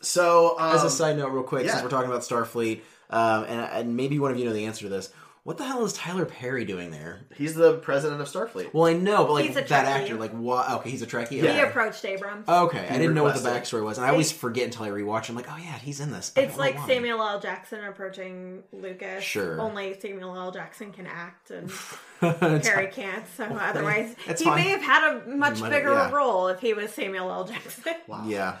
so 0.00 0.58
um, 0.58 0.74
As 0.74 0.84
a 0.84 0.90
side 0.90 1.16
note, 1.16 1.30
real 1.30 1.42
quick, 1.44 1.64
yeah. 1.64 1.72
since 1.72 1.82
we're 1.82 1.90
talking 1.90 2.10
about 2.10 2.22
Starfleet, 2.22 2.80
um, 3.10 3.44
and, 3.44 3.60
and 3.60 3.96
maybe 3.96 4.18
one 4.18 4.30
of 4.32 4.38
you 4.38 4.44
know 4.44 4.52
the 4.52 4.66
answer 4.66 4.82
to 4.82 4.88
this. 4.88 5.12
What 5.44 5.56
the 5.56 5.64
hell 5.64 5.82
is 5.84 5.94
Tyler 5.94 6.26
Perry 6.26 6.64
doing 6.66 6.90
there? 6.90 7.20
he's 7.34 7.54
the 7.54 7.78
president 7.78 8.20
of 8.20 8.28
starfleet 8.28 8.74
Well, 8.74 8.84
I 8.84 8.92
know, 8.92 9.24
but 9.24 9.32
like 9.34 9.46
He's 9.46 9.56
a 9.56 9.62
that 9.62 9.68
Trekkie. 9.86 10.02
actor, 10.02 10.14
like 10.16 10.32
what? 10.32 10.70
Okay, 10.70 10.90
he's 10.90 11.00
a 11.00 11.06
Trekkie. 11.06 11.28
He 11.28 11.40
Okay. 11.48 11.60
approached 11.62 12.04
Abrams. 12.04 12.46
Okay, 12.48 12.86
I 12.88 12.98
didn't 12.98 13.14
know 13.14 13.22
what 13.22 13.34
the 13.34 13.40
requested. 13.40 13.78
backstory 13.80 13.84
was, 13.84 13.96
and 13.98 14.06
I 14.06 14.10
always 14.10 14.30
forget 14.30 14.64
until 14.64 14.84
I 14.84 14.90
rewatch. 14.90 15.28
I'm 15.30 15.36
like, 15.36 15.50
oh 15.50 15.56
yeah, 15.56 15.78
he's 15.78 16.00
in 16.00 16.12
this. 16.12 16.32
I 16.36 16.40
it's 16.42 16.48
don't 16.50 16.56
know 16.58 16.62
like 16.64 16.76
why. 16.80 16.86
Samuel 16.86 17.22
L. 17.22 17.40
Jackson 17.40 17.84
approaching 17.84 18.62
Lucas. 18.72 19.24
Sure. 19.24 19.60
Only 19.60 19.98
Samuel 20.00 20.36
L. 20.36 20.50
Jackson 20.50 20.92
can 20.92 21.06
act 21.06 21.50
and 21.50 21.70
It's 22.22 22.68
Perry 22.68 22.88
can't. 22.88 23.24
So 23.36 23.44
otherwise, 23.44 24.14
It's 24.26 24.40
he 24.40 24.46
fine. 24.46 24.56
may 24.64 24.68
have 24.70 24.82
had 24.82 25.14
a 25.22 25.26
much 25.28 25.60
Might- 25.60 25.70
bigger 25.70 25.92
yeah. 25.92 26.10
role 26.10 26.48
if 26.48 26.60
he 26.60 26.74
was 26.74 26.90
Samuel 26.92 27.30
L. 27.30 27.44
Jackson. 27.44 27.94
Yeah, 28.26 28.56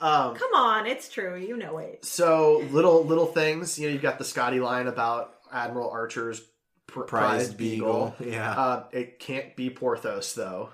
um, 0.00 0.34
Come 0.34 0.54
on, 0.54 0.86
it's 0.86 1.08
true. 1.08 1.36
You 1.36 1.56
know 1.56 1.78
it. 1.78 2.04
so 2.04 2.64
little 2.70 3.04
little 3.04 3.26
things 3.26 3.78
you 3.78 3.86
know 3.86 3.92
you've 3.92 4.02
got 4.02 4.18
the 4.18 4.24
scotty 4.24 4.58
line 4.60 4.86
about 4.86 5.33
admiral 5.54 5.90
archer's 5.90 6.42
pr- 6.86 7.02
prized 7.02 7.56
beagle. 7.56 8.14
Yeah, 8.20 8.50
Uh, 8.50 8.84
it 8.92 9.18
can't 9.18 9.54
be 9.56 9.70
Porthos 9.70 10.34
though. 10.34 10.70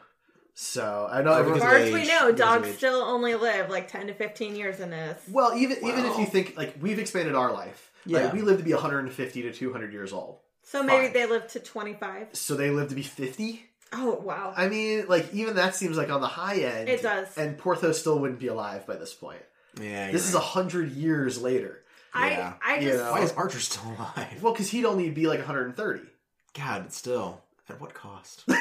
So 0.55 1.09
I 1.11 1.23
know 1.23 1.32
As 1.55 1.62
far 1.62 1.77
as 1.77 1.93
we 1.93 2.07
know, 2.07 2.32
dogs 2.32 2.74
still 2.77 2.97
only 3.02 3.35
live 3.35 3.70
like 3.70 3.89
10 3.89 4.09
to 4.09 4.15
15 4.15 4.57
years 4.57 4.81
in 4.81 4.90
this. 4.90 5.20
well, 5.31 5.55
even 5.57 5.78
even 5.78 6.05
if 6.07 6.19
you 6.19 6.27
think 6.27 6.55
like 6.57 6.74
we've 6.81 6.98
expanded 6.98 7.35
our 7.35 7.52
life, 7.52 7.90
Yeah. 8.05 8.24
like 8.24 8.32
we 8.32 8.43
live 8.43 8.59
to 8.59 8.65
be 8.65 8.73
150 8.74 9.43
to 9.43 9.52
200 9.52 9.93
years 9.93 10.12
old. 10.12 10.39
So 10.62 10.82
maybe 10.82 11.05
Fine. 11.07 11.12
they 11.15 11.27
live 11.27 11.47
to 11.48 11.61
25. 11.61 12.28
So 12.32 12.55
they 12.57 12.70
live 12.70 12.89
to 12.90 12.94
be 12.94 13.02
50. 13.02 13.65
Oh, 13.93 14.12
wow. 14.23 14.52
I 14.57 14.69
mean, 14.69 15.07
like 15.09 15.32
even 15.32 15.57
that 15.57 15.74
seems 15.74 15.97
like 15.97 16.11
on 16.11 16.20
the 16.20 16.28
high 16.28 16.59
end. 16.59 16.89
It 16.89 17.02
does. 17.02 17.36
And 17.39 17.57
Porthos 17.59 17.98
still 17.98 18.19
wouldn't 18.19 18.39
be 18.39 18.47
alive 18.48 18.86
by 18.86 18.97
this 18.97 19.15
point. 19.15 19.43
yeah. 19.81 20.11
This 20.12 20.28
is 20.28 20.35
a 20.35 20.40
hundred 20.40 20.93
years 20.93 21.40
later. 21.40 21.80
Yeah. 22.15 22.55
I, 22.65 22.74
I 22.77 22.81
just. 22.81 22.99
know. 22.99 23.12
Why 23.12 23.20
is 23.20 23.32
Archer 23.32 23.61
still 23.61 23.91
alive? 23.93 24.43
Well, 24.43 24.53
because 24.53 24.70
he'd 24.70 24.85
only 24.85 25.11
be 25.11 25.27
like 25.27 25.39
130. 25.39 26.01
God, 26.57 26.82
but 26.82 26.93
still, 26.93 27.41
at 27.69 27.81
what 27.81 27.95
cost? 27.95 28.43
I 28.49 28.57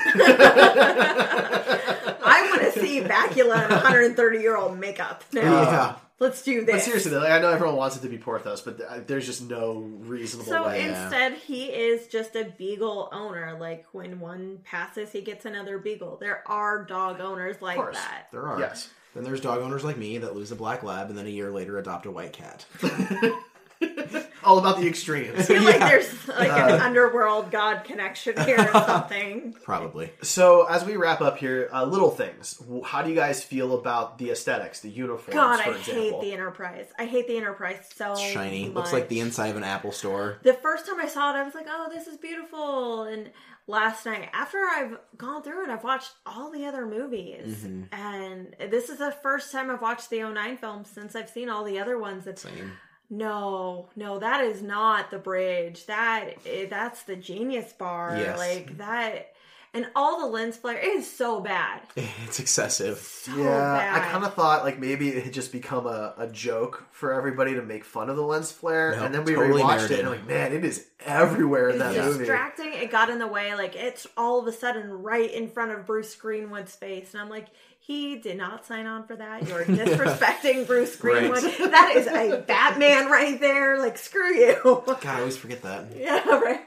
want 2.50 2.74
to 2.74 2.80
see 2.80 3.02
Bakula 3.02 3.66
in 3.66 3.72
130 3.72 4.40
year 4.40 4.56
old 4.56 4.78
makeup. 4.78 5.24
Now. 5.34 5.42
yeah, 5.42 5.96
Let's 6.20 6.44
do 6.44 6.66
this. 6.66 6.76
But 6.76 6.82
seriously, 6.82 7.12
though, 7.12 7.22
like, 7.22 7.32
I 7.32 7.40
know 7.40 7.50
everyone 7.50 7.78
wants 7.78 7.96
it 7.96 8.02
to 8.02 8.10
be 8.10 8.18
Porthos, 8.18 8.62
but 8.62 8.78
th- 8.78 9.08
there's 9.08 9.26
just 9.26 9.50
no 9.50 9.76
reasonable 10.02 10.52
So 10.52 10.68
way. 10.68 10.86
Yeah. 10.86 11.04
instead, 11.04 11.34
he 11.34 11.66
is 11.68 12.08
just 12.08 12.36
a 12.36 12.54
beagle 12.58 13.08
owner. 13.14 13.56
Like 13.58 13.86
when 13.94 14.20
one 14.20 14.60
passes, 14.66 15.12
he 15.12 15.22
gets 15.22 15.46
another 15.46 15.78
beagle. 15.78 16.18
There 16.20 16.44
are 16.46 16.84
dog 16.84 17.22
owners 17.22 17.62
like 17.62 17.78
course. 17.78 17.96
that. 17.96 18.28
there 18.34 18.46
are. 18.48 18.60
Yes. 18.60 18.90
Then 19.16 19.24
there's 19.24 19.42
dog 19.42 19.60
owners 19.62 19.84
like 19.84 19.98
me 19.98 20.18
that 20.20 20.36
lose 20.36 20.52
a 20.52 20.56
black 20.56 20.84
lab 20.84 21.10
and 21.10 21.18
then 21.18 21.26
a 21.26 21.30
year 21.30 21.50
later 21.52 21.78
adopt 21.78 22.06
a 22.06 22.12
white 22.12 22.34
cat. 22.34 22.66
All 24.44 24.58
about 24.58 24.80
the 24.80 24.88
extremes. 24.88 25.40
I 25.40 25.44
feel 25.44 25.64
like 25.64 25.76
Yeah. 25.80 25.88
there's 25.90 26.28
like 26.28 26.50
an 26.52 26.82
underworld 26.82 27.50
god 27.52 27.84
connection 27.86 28.38
here 28.46 28.60
or 28.60 28.72
something. 28.86 29.54
Probably. 29.64 30.12
So 30.22 30.66
as 30.66 30.84
we 30.86 30.96
wrap 30.98 31.22
up 31.22 31.38
here, 31.38 31.70
uh, 31.72 31.86
little 31.86 32.10
things. 32.10 32.56
W- 32.56 32.84
How 32.84 33.02
do 33.02 33.10
you 33.10 33.16
guys 33.16 33.44
feel 33.44 33.76
about 33.78 34.18
the 34.18 34.32
aesthetics, 34.32 34.80
the 34.82 34.90
uniforms, 34.90 35.34
God, 35.34 35.62
for 35.62 35.72
I 35.72 35.76
example? 35.78 36.04
hate 36.04 36.22
the 36.22 36.34
Enterprise. 36.34 36.88
I 36.98 37.06
hate 37.06 37.28
the 37.28 37.38
Enterprise 37.38 37.78
so 37.96 38.14
It's 38.14 38.22
shiny. 38.22 38.66
Much. 38.66 38.76
Looks 38.76 38.94
like 38.94 39.08
the 39.10 39.20
inside 39.22 39.48
of 39.48 39.58
an 39.58 39.64
Apple 39.64 39.92
store. 39.92 40.40
The 40.44 40.54
first 40.54 40.86
time 40.86 41.00
I 41.00 41.08
saw 41.08 41.34
it, 41.34 41.38
I 41.40 41.44
was 41.44 41.54
like, 41.56 41.68
"Oh, 41.70 41.90
this 41.94 42.08
is 42.08 42.18
beautiful." 42.18 43.04
And 43.04 43.30
last 43.70 44.06
night, 44.06 44.30
after 44.34 44.58
I've 44.58 44.98
gone 45.18 45.44
through 45.44 45.64
it, 45.64 45.70
I've 45.70 45.84
watched 45.84 46.12
all 46.26 46.52
the 46.52 46.66
other 46.66 46.86
movies, 46.86 47.64
Mm-hmm. 47.64 47.84
and 47.94 48.56
this 48.72 48.90
is 48.90 48.98
the 48.98 49.12
first 49.12 49.52
time 49.52 49.70
I've 49.70 49.82
watched 49.82 50.10
the 50.10 50.24
09 50.24 50.58
film 50.58 50.84
since 50.86 51.16
I've 51.16 51.30
seen 51.30 51.50
all 51.50 51.64
the 51.64 51.80
other 51.80 51.98
ones. 51.98 52.28
It's 52.28 52.42
Same. 52.42 52.72
no, 53.10 53.90
no, 53.96 54.20
that 54.20 54.44
is 54.44 54.62
not 54.62 55.12
the 55.12 55.18
bridge. 55.20 55.86
That 55.86 56.32
eh, 56.46 56.66
that's 56.70 57.04
the 57.04 57.16
genius 57.16 57.72
bar. 57.74 58.16
Yes. 58.18 58.38
Like 58.38 58.78
that, 58.78 59.34
and 59.74 59.88
all 59.96 60.20
the 60.20 60.26
lens 60.28 60.58
flare 60.58 60.78
it 60.78 60.86
is 60.86 61.10
so 61.12 61.40
bad. 61.42 61.82
It's 62.26 62.40
excessive. 62.40 62.98
So 63.00 63.36
yeah, 63.36 63.92
I 63.96 64.00
kind 64.12 64.24
of 64.24 64.34
thought 64.34 64.64
like 64.64 64.80
maybe 64.80 65.10
it 65.10 65.24
had 65.24 65.34
just 65.34 65.52
become 65.52 65.86
a, 65.88 66.14
a 66.18 66.28
joke 66.28 66.86
for 66.92 67.14
everybody 67.14 67.56
to 67.56 67.62
make 67.62 67.84
fun 67.86 68.10
of 68.10 68.16
the 68.16 68.22
lens 68.24 68.52
flare, 68.52 68.92
Nope, 68.96 69.06
and 69.06 69.14
then 69.16 69.24
we 69.26 69.34
totally 69.36 69.62
rewatched 69.62 69.92
it, 69.92 70.00
and 70.00 70.10
like, 70.10 70.28
man, 70.28 70.54
it 70.54 70.64
is 70.64 70.86
everywhere 71.06 71.70
in 71.70 71.76
It's 71.82 71.96
that 71.96 72.06
movie. 72.06 72.20
distracting. 72.20 72.74
It 72.74 72.92
got 72.92 73.10
in 73.10 73.20
the 73.20 73.28
way. 73.28 73.56
Like 73.56 73.76
it's 73.76 74.06
all 74.18 74.40
of 74.40 74.48
a 74.48 74.52
sudden 74.52 74.90
right 74.90 75.32
in 75.32 75.50
front 75.50 75.72
of 75.72 75.86
Bruce 75.86 76.16
Greenwood's 76.16 76.76
face, 76.76 77.14
and 77.14 77.22
I'm 77.22 77.30
like, 77.30 77.48
he 77.80 78.18
did 78.18 78.38
not 78.38 78.66
sign 78.68 78.86
on 78.86 79.08
for 79.08 79.16
that. 79.16 79.48
You're 79.48 79.66
disrespecting 79.66 80.68
Bruce 80.68 80.96
Greenwood. 80.96 81.44
That 81.70 81.94
is 81.96 82.08
a 82.08 82.42
Batman 82.42 83.10
right 83.10 83.40
there. 83.40 83.80
Like 83.80 83.98
screw 83.98 84.34
you. 84.36 84.58
God, 84.86 85.06
I 85.06 85.20
always 85.20 85.38
forget 85.38 85.62
that. 85.64 85.86
yeah, 85.98 86.28
right. 86.40 86.62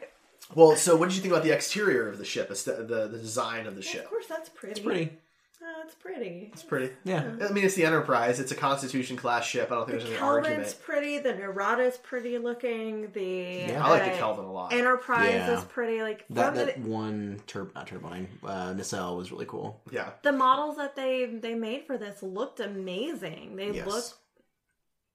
Well, 0.55 0.77
so 0.77 0.97
what 0.97 1.09
did 1.09 1.17
you 1.17 1.23
think 1.23 1.33
about 1.33 1.45
the 1.45 1.53
exterior 1.53 2.09
of 2.09 2.19
the 2.19 2.25
ship, 2.25 2.49
the 2.49 2.55
the, 2.73 3.09
the 3.09 3.19
design 3.19 3.67
of 3.67 3.75
the 3.77 3.83
ship. 3.83 4.05
Of 4.05 4.11
course, 4.11 4.27
that's 4.27 4.49
pretty. 4.49 4.73
It's 4.73 4.81
pretty. 4.81 5.13
Oh, 5.65 5.83
it's 5.85 5.95
pretty. 5.95 6.51
It's 6.53 6.65
pretty. 6.65 6.93
Yeah. 7.05 7.23
I 7.41 7.53
mean, 7.53 7.65
it's 7.65 7.77
the 7.77 7.85
Enterprise. 7.85 8.41
It's 8.41 8.51
a 8.51 8.57
Constitution 8.57 9.17
class 9.17 9.47
ship. 9.47 9.71
I 9.71 9.77
don't 9.77 9.87
think 9.89 10.01
The 10.01 10.07
there's 10.07 10.11
any 10.11 10.19
Kelvin's 10.19 10.47
argument. 10.49 10.79
pretty. 10.83 11.19
The 11.21 11.33
Narada's 11.35 11.99
pretty 11.99 12.37
looking. 12.39 13.13
The 13.13 13.67
Yeah. 13.69 13.87
I 13.87 13.89
like 13.91 14.05
the 14.07 14.13
uh, 14.13 14.17
Kelvin 14.19 14.45
a 14.45 14.51
lot. 14.53 14.73
Enterprise 14.73 15.31
Yeah. 15.35 15.57
is 15.59 15.63
pretty. 15.65 16.03
Like 16.03 16.25
That 16.31 16.47
from 16.49 16.55
the- 16.57 16.65
that 16.65 16.79
one 16.81 17.41
tur- 17.47 17.71
not 17.77 17.87
turbine 17.87 18.27
uh, 18.45 18.73
nacelle 18.73 19.17
was 19.17 19.31
really 19.31 19.47
cool. 19.47 19.81
yeah. 19.93 20.11
the 20.23 20.33
models 20.33 20.79
that 20.79 20.97
they 20.97 21.27
they 21.27 21.55
made 21.55 21.87
for 21.87 21.97
this 21.97 22.25
looked 22.25 22.59
amazing. 22.59 23.55
They 23.55 23.71
Yes. 23.71 23.87
look 23.87 24.05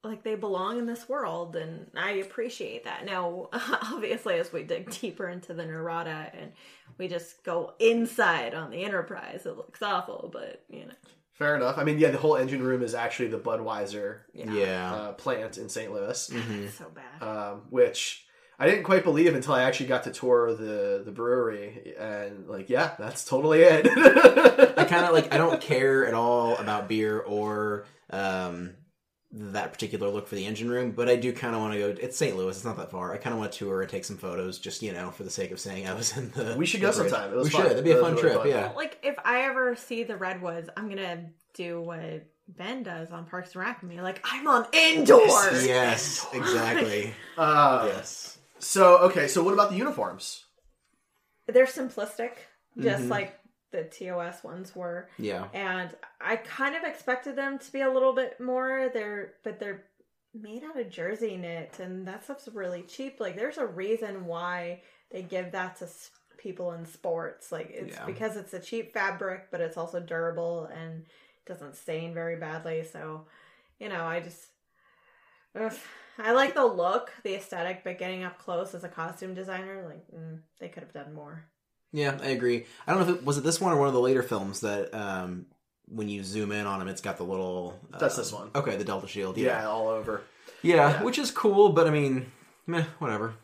like 0.07 0.23
they 0.23 0.35
belong 0.35 0.79
in 0.79 0.85
this 0.85 1.07
world, 1.07 1.55
and 1.55 1.89
I 1.95 2.11
appreciate 2.13 2.85
that. 2.85 3.05
Now, 3.05 3.49
obviously, 3.53 4.35
as 4.39 4.51
we 4.51 4.63
dig 4.63 4.89
deeper 4.89 5.27
into 5.27 5.53
the 5.53 5.65
Narada 5.65 6.31
and 6.33 6.51
we 6.97 7.07
just 7.07 7.43
go 7.43 7.73
inside 7.79 8.53
on 8.53 8.71
the 8.71 8.83
Enterprise, 8.83 9.45
it 9.45 9.55
looks 9.57 9.81
awful. 9.81 10.29
But 10.33 10.63
you 10.69 10.85
know, 10.85 10.93
Fair 11.33 11.55
enough. 11.55 11.77
I 11.77 11.83
mean, 11.83 11.99
yeah, 11.99 12.09
the 12.09 12.17
whole 12.17 12.35
engine 12.35 12.63
room 12.63 12.81
is 12.81 12.95
actually 12.95 13.27
the 13.27 13.37
Budweiser 13.39 14.21
yeah, 14.33 14.51
Yeah. 14.51 14.93
uh, 14.95 15.11
plant 15.13 15.59
in 15.59 15.69
St. 15.69 15.93
Louis, 15.93 16.29
Mhm. 16.33 16.71
so 16.71 16.85
bad. 16.89 17.21
um, 17.27 17.61
which 17.69 18.25
I 18.57 18.65
didn't 18.67 18.85
quite 18.85 19.03
believe 19.03 19.35
until 19.35 19.53
I 19.53 19.61
actually 19.61 19.85
got 19.85 20.05
to 20.05 20.11
tour 20.11 20.55
the 20.55 21.03
the 21.05 21.11
brewery 21.11 21.93
and 21.99 22.47
like 22.47 22.69
yeah, 22.71 22.95
that's 22.97 23.23
totally 23.23 23.61
it. 23.61 23.85
I 24.79 24.83
kind 24.85 25.05
of 25.05 25.13
like 25.13 25.31
I 25.31 25.37
don't 25.37 25.61
care 25.61 26.07
at 26.07 26.15
all 26.15 26.55
about 26.57 26.87
beer 26.87 27.19
or 27.19 27.85
um 28.09 28.73
that 29.31 29.73
particular 29.73 30.09
look 30.09 30.27
for 30.27 30.35
the 30.35 30.45
engine 30.45 30.69
room, 30.69 30.91
but 30.91 31.09
I 31.09 31.15
do 31.17 31.33
kind 31.33 31.53
of 31.53 31.61
want 31.61 31.73
to 31.73 31.79
go. 31.79 31.87
It's 32.01 32.17
St. 32.17 32.37
Louis; 32.37 32.55
it's 32.55 32.63
not 32.65 32.77
that 32.77 32.91
far. 32.91 33.13
I 33.13 33.17
kind 33.17 33.33
of 33.33 33.39
want 33.39 33.51
to 33.51 33.57
tour 33.57 33.81
and 33.81 33.89
take 33.89 34.05
some 34.05 34.17
photos, 34.17 34.57
just 34.57 34.81
you 34.81 34.93
know, 34.93 35.11
for 35.11 35.23
the 35.23 35.29
sake 35.29 35.51
of 35.51 35.59
saying 35.59 35.87
I 35.87 35.93
was 35.93 36.15
in 36.17 36.31
the. 36.31 36.55
We 36.57 36.65
should 36.65 36.81
go 36.81 36.91
the 36.91 36.99
parade. 36.99 37.11
sometime. 37.11 37.33
It 37.33 37.35
was 37.35 37.45
we 37.47 37.51
fun. 37.51 37.61
should. 37.63 37.71
That'd 37.71 37.83
be 37.83 37.91
a 37.91 37.97
It 37.97 38.01
was 38.01 38.03
fun 38.03 38.15
really 38.15 38.29
trip. 38.29 38.37
fun. 38.41 38.49
Yeah. 38.49 38.71
Like 38.75 38.97
if 39.03 39.15
I 39.25 39.41
ever 39.41 39.75
see 39.75 40.03
the 40.03 40.15
redwoods, 40.15 40.69
I'm 40.77 40.87
gonna 40.89 41.25
do 41.53 41.81
what 41.81 42.25
Ben 42.47 42.83
does 42.83 43.11
on 43.11 43.25
Parks 43.25 43.53
and 43.53 43.63
Rec 43.65 43.81
and 43.81 43.89
be 43.91 43.99
like, 43.99 44.21
I'm 44.23 44.47
on 44.47 44.65
indoors. 44.71 45.65
Yes, 45.67 46.25
exactly. 46.33 47.13
Uh, 47.37 47.89
yes. 47.93 48.37
So 48.59 48.97
okay, 48.99 49.27
so 49.27 49.43
what 49.43 49.53
about 49.53 49.71
the 49.71 49.75
uniforms? 49.77 50.45
They're 51.47 51.65
simplistic, 51.65 52.31
just 52.79 53.03
Mhm. 53.03 53.09
like 53.09 53.37
the 53.71 53.83
TOS 53.83 54.43
ones 54.43 54.75
were. 54.75 55.09
Yeah. 55.17 55.47
and 55.53 55.95
I 56.21 56.37
kind 56.37 56.75
of 56.75 56.83
expected 56.83 57.35
them 57.35 57.59
to 57.59 57.71
be 57.71 57.81
a 57.81 57.89
little 57.91 58.13
bit 58.13 58.39
more. 58.39 58.89
They're 58.93 59.33
but 59.43 59.59
they're 59.59 59.83
made 60.33 60.63
out 60.63 60.79
of 60.79 60.89
jersey 60.89 61.35
knit, 61.37 61.79
and 61.79 62.07
that 62.07 62.23
stuff's 62.23 62.47
really 62.53 62.83
cheap. 62.83 63.19
Like, 63.19 63.35
there's 63.35 63.57
a 63.57 63.65
reason 63.65 64.25
why 64.25 64.81
they 65.11 65.21
give 65.23 65.51
that 65.53 65.77
to 65.77 65.87
people 66.37 66.73
in 66.73 66.85
sports. 66.85 67.51
Like, 67.51 67.71
it's 67.71 67.95
Yeah. 67.95 68.05
because 68.05 68.37
it's 68.37 68.53
a 68.53 68.59
cheap 68.59 68.93
fabric, 68.93 69.47
but 69.51 69.61
it's 69.61 69.77
also 69.77 69.99
durable 69.99 70.65
and 70.65 71.05
doesn't 71.47 71.75
stain 71.75 72.13
very 72.13 72.35
badly. 72.35 72.83
So, 72.83 73.25
you 73.79 73.89
know, 73.89 74.03
I 74.05 74.19
just. 74.19 74.47
ugh. 75.59 75.73
I 76.19 76.31
like 76.31 76.55
the 76.55 76.65
look, 76.65 77.11
the 77.23 77.35
aesthetic, 77.35 77.83
but 77.83 77.99
getting 77.99 78.23
up 78.23 78.39
close 78.39 78.73
as 78.73 78.83
a 78.83 78.89
costume 78.89 79.33
designer, 79.35 79.83
like 79.87 80.05
mm, 80.11 80.39
they 80.59 80.67
could 80.67 80.81
have 80.83 80.93
done 80.93 81.13
more. 81.13 81.45
Yeah, 81.93 82.17
I 82.21 82.27
agree. 82.27 82.65
I 82.85 82.93
don't 82.93 83.05
know 83.07 83.13
if 83.13 83.19
it 83.19 83.25
was 83.25 83.37
it 83.37 83.43
this 83.43 83.61
one 83.61 83.71
or 83.73 83.77
one 83.77 83.87
of 83.87 83.93
the 83.93 83.99
later 84.01 84.23
films 84.23 84.59
that 84.61 84.93
um 84.93 85.45
when 85.89 86.09
you 86.09 86.21
zoom 86.23 86.51
in 86.51 86.65
on 86.65 86.81
him, 86.81 86.87
it's 86.89 87.01
got 87.01 87.17
the 87.17 87.23
little. 87.23 87.79
That's 87.97 88.15
um, 88.17 88.21
this 88.23 88.33
one. 88.33 88.49
Okay, 88.55 88.75
the 88.75 88.83
Delta 88.83 89.07
Shield. 89.07 89.37
Yeah, 89.37 89.61
Yeah. 89.61 89.67
all 89.69 89.87
over. 89.87 90.21
yeah, 90.61 90.75
Yeah. 90.75 91.03
which 91.03 91.17
is 91.17 91.31
cool, 91.31 91.69
but 91.69 91.87
I 91.87 91.91
mean, 91.91 92.29
meh, 92.65 92.83
whatever. 92.99 93.35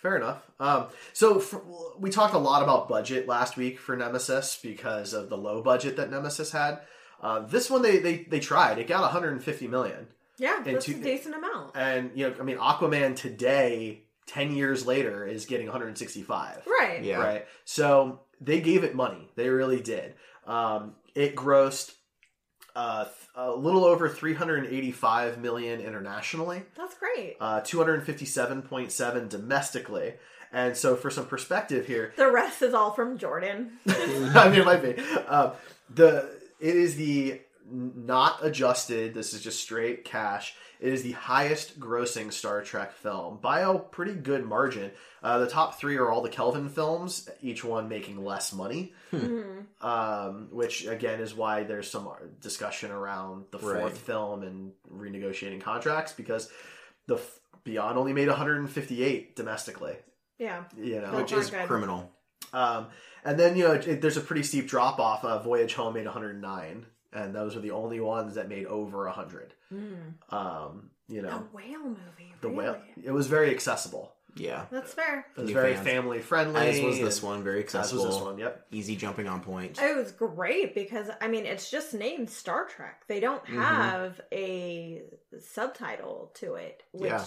Fair 0.00 0.16
enough. 0.16 0.42
Um, 0.58 0.86
so 1.12 1.38
for, 1.38 1.60
we 1.98 2.08
talked 2.10 2.32
a 2.34 2.38
lot 2.38 2.62
about 2.62 2.88
budget 2.88 3.26
last 3.28 3.56
week 3.58 3.78
for 3.78 3.94
Nemesis 3.96 4.58
because 4.62 5.12
of 5.12 5.28
the 5.28 5.36
low 5.36 5.60
budget 5.62 5.96
that 5.96 6.10
Nemesis 6.10 6.52
had. 6.52 6.80
Uh, 7.20 7.40
this 7.40 7.68
one 7.70 7.82
they, 7.82 7.98
they 7.98 8.18
they 8.28 8.40
tried. 8.40 8.78
It 8.78 8.86
got 8.88 9.02
150 9.02 9.66
million, 9.68 10.06
Yeah, 10.38 10.56
And 10.64 10.76
that's 10.76 10.86
to- 10.86 10.92
a 10.92 10.98
decent 10.98 11.34
amount. 11.34 11.76
and 11.76 12.10
you 12.14 12.28
know, 12.30 12.36
I 12.40 12.42
mean, 12.42 12.56
Aquaman 12.58 13.16
today, 13.16 14.02
10 14.26 14.54
years 14.54 14.86
later, 14.86 15.26
is 15.26 15.46
getting 15.46 15.66
165. 15.66 16.62
Right. 16.66 17.02
Yeah. 17.04 17.18
Right. 17.18 17.46
So 17.64 18.20
they 18.40 18.60
gave 18.60 18.84
it 18.84 18.94
money. 18.94 19.28
They 19.36 19.48
really 19.48 19.80
did. 19.80 20.14
Um, 20.46 20.94
it 21.14 21.34
grossed 21.34 21.92
uh, 22.74 23.06
a 23.34 23.50
little 23.52 23.84
over 23.84 24.08
385 24.08 25.38
million 25.38 25.80
internationally. 25.80 26.62
That's 26.76 26.94
great. 26.98 27.36
uh, 27.40 27.60
257.7 27.62 29.28
domestically. 29.28 30.14
And 30.52 30.76
so, 30.76 30.94
for 30.96 31.10
some 31.10 31.26
perspective 31.26 31.86
here, 31.86 32.12
The 32.16 32.30
rest 32.30 32.62
is 32.62 32.72
all 32.72 32.92
from 32.92 33.18
Jordan. 33.18 33.72
I 33.88 34.48
mean, 34.48 34.60
it 34.60 34.64
might 34.64 34.80
be 34.82 34.94
um, 35.26 35.52
the 35.92 36.30
it 36.60 36.76
is 36.76 36.96
the 36.96 37.40
not 37.70 38.44
adjusted. 38.44 39.14
This 39.14 39.34
is 39.34 39.42
just 39.42 39.60
straight 39.60 40.04
cash. 40.04 40.54
It 40.78 40.92
is 40.92 41.02
the 41.02 41.12
highest 41.12 41.80
grossing 41.80 42.32
Star 42.32 42.60
Trek 42.62 42.92
film 42.92 43.38
by 43.40 43.60
a 43.60 43.78
pretty 43.78 44.12
good 44.14 44.44
margin. 44.44 44.90
Uh, 45.22 45.38
the 45.38 45.46
top 45.48 45.78
three 45.80 45.96
are 45.96 46.10
all 46.10 46.20
the 46.20 46.28
Kelvin 46.28 46.68
films, 46.68 47.28
each 47.40 47.64
one 47.64 47.88
making 47.88 48.22
less 48.22 48.52
money, 48.52 48.92
um, 49.80 50.48
which 50.50 50.86
again 50.86 51.20
is 51.20 51.34
why 51.34 51.62
there's 51.64 51.90
some 51.90 52.08
discussion 52.40 52.90
around 52.90 53.46
the 53.50 53.58
fourth 53.58 53.74
Right. 53.82 53.92
film 53.96 54.42
and 54.42 54.72
renegotiating 54.92 55.60
contracts 55.62 56.12
because 56.12 56.50
the 57.06 57.16
f- 57.16 57.40
Beyond 57.64 57.98
only 57.98 58.12
made 58.12 58.28
158 58.28 59.34
domestically. 59.34 59.96
Yeah. 60.38 60.64
You 60.76 61.00
know, 61.00 61.16
Which 61.16 61.32
is 61.32 61.50
good. 61.50 61.66
criminal. 61.66 62.12
um, 62.52 62.88
and 63.24 63.36
then 63.40 63.56
you 63.56 63.64
know 63.66 63.72
it, 63.72 64.00
there's 64.00 64.16
a 64.16 64.20
pretty 64.20 64.44
steep 64.44 64.68
drop 64.68 65.00
off. 65.00 65.24
Uh, 65.24 65.40
Voyage 65.40 65.74
Home 65.74 65.94
made 65.94 66.04
109, 66.04 66.86
and 67.12 67.34
those 67.34 67.56
are 67.56 67.60
the 67.60 67.70
only 67.70 68.00
ones 68.00 68.34
that 68.34 68.48
made 68.48 68.66
over 68.66 69.04
a 69.06 69.10
100. 69.10 69.54
Um, 70.30 70.90
you 71.08 71.22
know, 71.22 71.38
The 71.50 71.56
whale 71.56 71.82
movie. 71.84 72.32
the 72.40 72.48
really? 72.48 72.58
whale. 72.64 72.76
It 73.02 73.10
was 73.12 73.26
very 73.28 73.50
accessible. 73.50 74.12
Yeah. 74.38 74.66
That's 74.70 74.92
fair. 74.92 75.26
It 75.34 75.40
was 75.40 75.48
New 75.48 75.54
very 75.54 75.74
fans. 75.74 75.86
family 75.86 76.18
friendly. 76.20 76.60
As 76.60 76.80
was 76.82 76.98
this 76.98 77.22
one, 77.22 77.42
very 77.42 77.58
As 77.60 77.64
accessible. 77.64 78.04
was 78.04 78.16
this 78.16 78.22
one. 78.24 78.38
Yep. 78.38 78.66
Easy 78.70 78.94
jumping 78.94 79.26
on 79.28 79.40
point. 79.40 79.80
It 79.80 79.96
was 79.96 80.12
great 80.12 80.74
because 80.74 81.08
I 81.22 81.28
mean 81.28 81.46
it's 81.46 81.70
just 81.70 81.94
named 81.94 82.28
Star 82.28 82.66
Trek. 82.66 83.04
They 83.08 83.18
don't 83.20 83.42
Mm-hmm. 83.44 83.60
have 83.62 84.20
a 84.32 85.04
subtitle 85.40 86.32
to 86.34 86.54
it, 86.56 86.82
which 86.92 87.10
Yeah. 87.10 87.24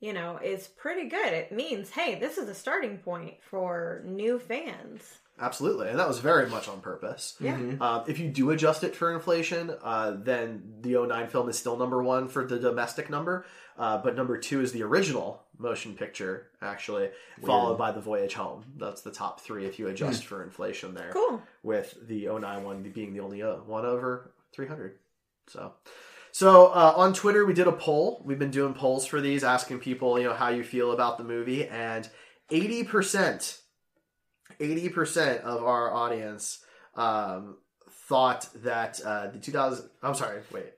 you 0.00 0.12
know 0.14 0.38
is 0.42 0.66
pretty 0.66 1.08
good. 1.10 1.32
It 1.32 1.52
means 1.52 1.90
hey, 1.90 2.18
this 2.18 2.38
is 2.38 2.48
a 2.48 2.54
starting 2.54 2.98
point 2.98 3.34
for 3.50 4.02
new 4.06 4.38
fans. 4.38 5.18
Absolutely, 5.40 5.88
and 5.88 5.98
that 5.98 6.06
was 6.06 6.18
very 6.18 6.48
much 6.50 6.68
on 6.68 6.80
purpose. 6.80 7.34
Yeah. 7.40 7.56
Mm-hmm. 7.56 7.82
Um, 7.82 8.04
if 8.06 8.18
you 8.18 8.28
do 8.28 8.50
adjust 8.50 8.84
it 8.84 8.94
for 8.94 9.14
inflation, 9.14 9.72
uh, 9.82 10.16
then 10.18 10.62
the 10.82 10.94
09 10.94 11.28
film 11.28 11.48
is 11.48 11.58
still 11.58 11.78
number 11.78 12.02
one 12.02 12.28
for 12.28 12.44
the 12.46 12.58
domestic 12.58 13.08
number, 13.08 13.46
uh, 13.78 13.96
but 13.98 14.14
number 14.14 14.36
two 14.36 14.60
is 14.60 14.72
the 14.72 14.82
original 14.82 15.42
motion 15.56 15.94
picture, 15.94 16.48
actually, 16.60 17.10
followed 17.44 17.78
by 17.78 17.90
the 17.90 18.00
Voyage 18.00 18.34
Home. 18.34 18.64
That's 18.76 19.00
the 19.00 19.10
top 19.10 19.40
three 19.40 19.64
if 19.64 19.78
you 19.78 19.88
adjust 19.88 20.26
for 20.26 20.42
inflation 20.42 20.94
there. 20.94 21.10
Cool. 21.12 21.42
With 21.62 21.96
the 22.06 22.26
09 22.26 22.62
one 22.62 22.82
being 22.82 23.14
the 23.14 23.20
only 23.20 23.42
uh, 23.42 23.56
one 23.56 23.86
over 23.86 24.32
300. 24.52 24.98
So. 25.48 25.72
So 26.32 26.66
uh, 26.66 26.92
on 26.96 27.12
Twitter, 27.12 27.44
we 27.44 27.54
did 27.54 27.66
a 27.66 27.72
poll. 27.72 28.22
We've 28.24 28.38
been 28.38 28.50
doing 28.52 28.74
polls 28.74 29.06
for 29.06 29.20
these, 29.20 29.42
asking 29.42 29.80
people, 29.80 30.18
you 30.18 30.26
know, 30.28 30.34
how 30.34 30.50
you 30.50 30.62
feel 30.62 30.92
about 30.92 31.18
the 31.18 31.24
movie, 31.24 31.66
and 31.66 32.08
eighty 32.50 32.84
percent 32.84 33.59
80% 34.60 35.40
of 35.40 35.64
our 35.64 35.92
audience 35.92 36.64
um, 36.94 37.56
thought 37.90 38.48
that 38.56 39.00
uh, 39.04 39.28
the 39.28 39.38
2000 39.38 39.88
i'm 40.02 40.14
sorry 40.14 40.42
wait 40.52 40.72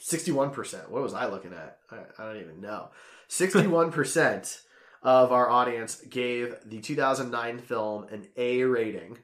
61% 0.00 0.88
what 0.90 1.02
was 1.02 1.14
i 1.14 1.26
looking 1.26 1.52
at? 1.52 1.78
I, 1.90 1.96
I 2.18 2.26
don't 2.26 2.40
even 2.40 2.60
know. 2.60 2.90
61% 3.28 4.60
of 5.02 5.32
our 5.32 5.48
audience 5.48 5.96
gave 6.08 6.56
the 6.64 6.80
2009 6.80 7.58
film 7.58 8.06
an 8.10 8.28
a 8.36 8.62
rating 8.64 9.18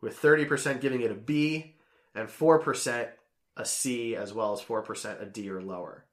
with 0.00 0.20
30% 0.20 0.80
giving 0.80 1.00
it 1.00 1.10
a 1.10 1.14
b 1.14 1.76
and 2.14 2.28
4% 2.28 3.08
a 3.56 3.64
c 3.64 4.16
as 4.16 4.32
well 4.32 4.52
as 4.52 4.60
4% 4.60 5.22
a 5.22 5.26
d 5.26 5.50
or 5.50 5.62
lower. 5.62 6.04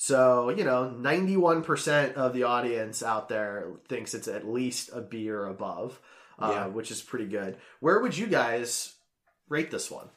So, 0.00 0.50
you 0.50 0.62
know, 0.62 0.94
91% 0.96 2.14
of 2.14 2.32
the 2.32 2.44
audience 2.44 3.02
out 3.02 3.28
there 3.28 3.72
thinks 3.88 4.14
it's 4.14 4.28
at 4.28 4.46
least 4.46 4.90
a 4.92 5.00
B 5.00 5.28
or 5.28 5.46
above, 5.46 6.00
uh, 6.38 6.50
Yeah. 6.52 6.66
which 6.68 6.90
is 6.90 7.02
pretty 7.02 7.26
good. 7.26 7.56
Where 7.80 8.00
would 8.00 8.16
you 8.16 8.26
guys 8.26 8.94
rate 9.48 9.70
this 9.70 9.90
one? 9.90 10.08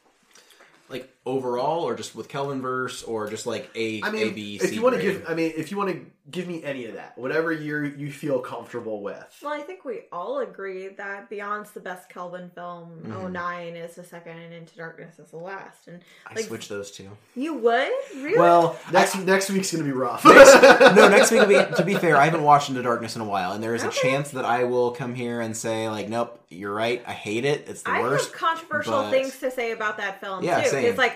Like 0.88 1.11
overall, 1.24 1.82
or 1.84 1.94
just 1.94 2.14
with 2.14 2.28
Kelvin 2.28 2.60
verse, 2.60 3.02
or 3.02 3.28
just 3.28 3.46
like 3.46 3.70
A, 3.74 4.02
I 4.02 4.10
mean, 4.10 4.28
A, 4.28 4.30
B, 4.32 4.56
if 4.56 4.68
C 4.70 4.74
you 4.74 4.82
want 4.82 4.96
to 4.96 5.00
grade? 5.02 5.18
give, 5.20 5.28
I 5.30 5.34
mean, 5.34 5.52
if 5.56 5.70
you 5.70 5.76
want 5.76 5.90
to 5.90 6.04
give 6.30 6.46
me 6.48 6.62
any 6.64 6.86
of 6.86 6.94
that, 6.94 7.16
whatever 7.18 7.52
you 7.52 7.84
you 7.96 8.10
feel 8.10 8.40
comfortable 8.40 9.02
with. 9.02 9.24
Well, 9.42 9.52
I 9.52 9.60
think 9.60 9.84
we 9.84 10.00
all 10.12 10.40
agree 10.40 10.88
that 10.88 11.30
Beyond's 11.30 11.70
the 11.72 11.80
best 11.80 12.08
Kelvin 12.08 12.50
film. 12.54 13.00
Mm-hmm. 13.04 13.32
09 13.32 13.76
is 13.76 13.94
the 13.94 14.04
second, 14.04 14.38
and 14.38 14.52
Into 14.52 14.76
Darkness 14.76 15.18
is 15.18 15.30
the 15.30 15.36
last. 15.38 15.86
And 15.88 16.00
I 16.26 16.34
like, 16.34 16.44
switch 16.46 16.68
those 16.68 16.90
two. 16.90 17.08
you 17.36 17.54
would 17.54 17.88
really? 18.16 18.38
Well, 18.38 18.78
Next 18.92 19.16
next 19.18 19.50
week's 19.50 19.70
gonna 19.72 19.84
be 19.84 19.92
rough. 19.92 20.24
no, 20.24 21.08
next 21.08 21.30
week 21.30 21.40
will 21.40 21.48
be. 21.48 21.74
To 21.76 21.84
be 21.84 21.94
fair, 21.94 22.16
I 22.16 22.24
haven't 22.24 22.42
watched 22.42 22.68
Into 22.68 22.82
Darkness 22.82 23.14
in 23.16 23.22
a 23.22 23.26
while, 23.26 23.52
and 23.52 23.62
there 23.62 23.74
is 23.74 23.84
a 23.84 23.90
chance 23.90 24.30
that 24.32 24.44
I 24.44 24.64
will 24.64 24.90
come 24.92 25.14
here 25.14 25.40
and 25.40 25.56
say 25.56 25.88
like, 25.88 26.08
"Nope, 26.08 26.40
you're 26.48 26.74
right. 26.74 27.02
I 27.06 27.12
hate 27.12 27.44
it. 27.44 27.68
It's 27.68 27.82
the 27.82 27.90
I 27.90 28.00
worst." 28.00 28.30
have 28.30 28.34
controversial 28.40 28.92
but- 29.02 29.10
things 29.10 29.38
to 29.40 29.50
say 29.50 29.72
about 29.72 29.96
that 29.98 30.20
film 30.20 30.42
Yeah, 30.44 30.62
too. 30.62 30.68
same. 30.70 30.82
Because 30.82 30.98
like 30.98 31.11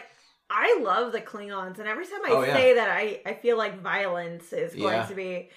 I 0.48 0.78
love 0.82 1.12
the 1.12 1.20
Klingons, 1.20 1.78
and 1.78 1.88
every 1.88 2.04
time 2.06 2.20
I 2.24 2.28
Oh, 2.30 2.42
yeah. 2.42 2.54
say 2.54 2.74
that, 2.74 2.88
I 2.88 3.20
I 3.26 3.34
feel 3.34 3.56
like 3.58 3.80
violence 3.80 4.52
is 4.52 4.74
going 4.74 4.94
Yeah. 4.94 5.06
to 5.06 5.14
be 5.14 5.50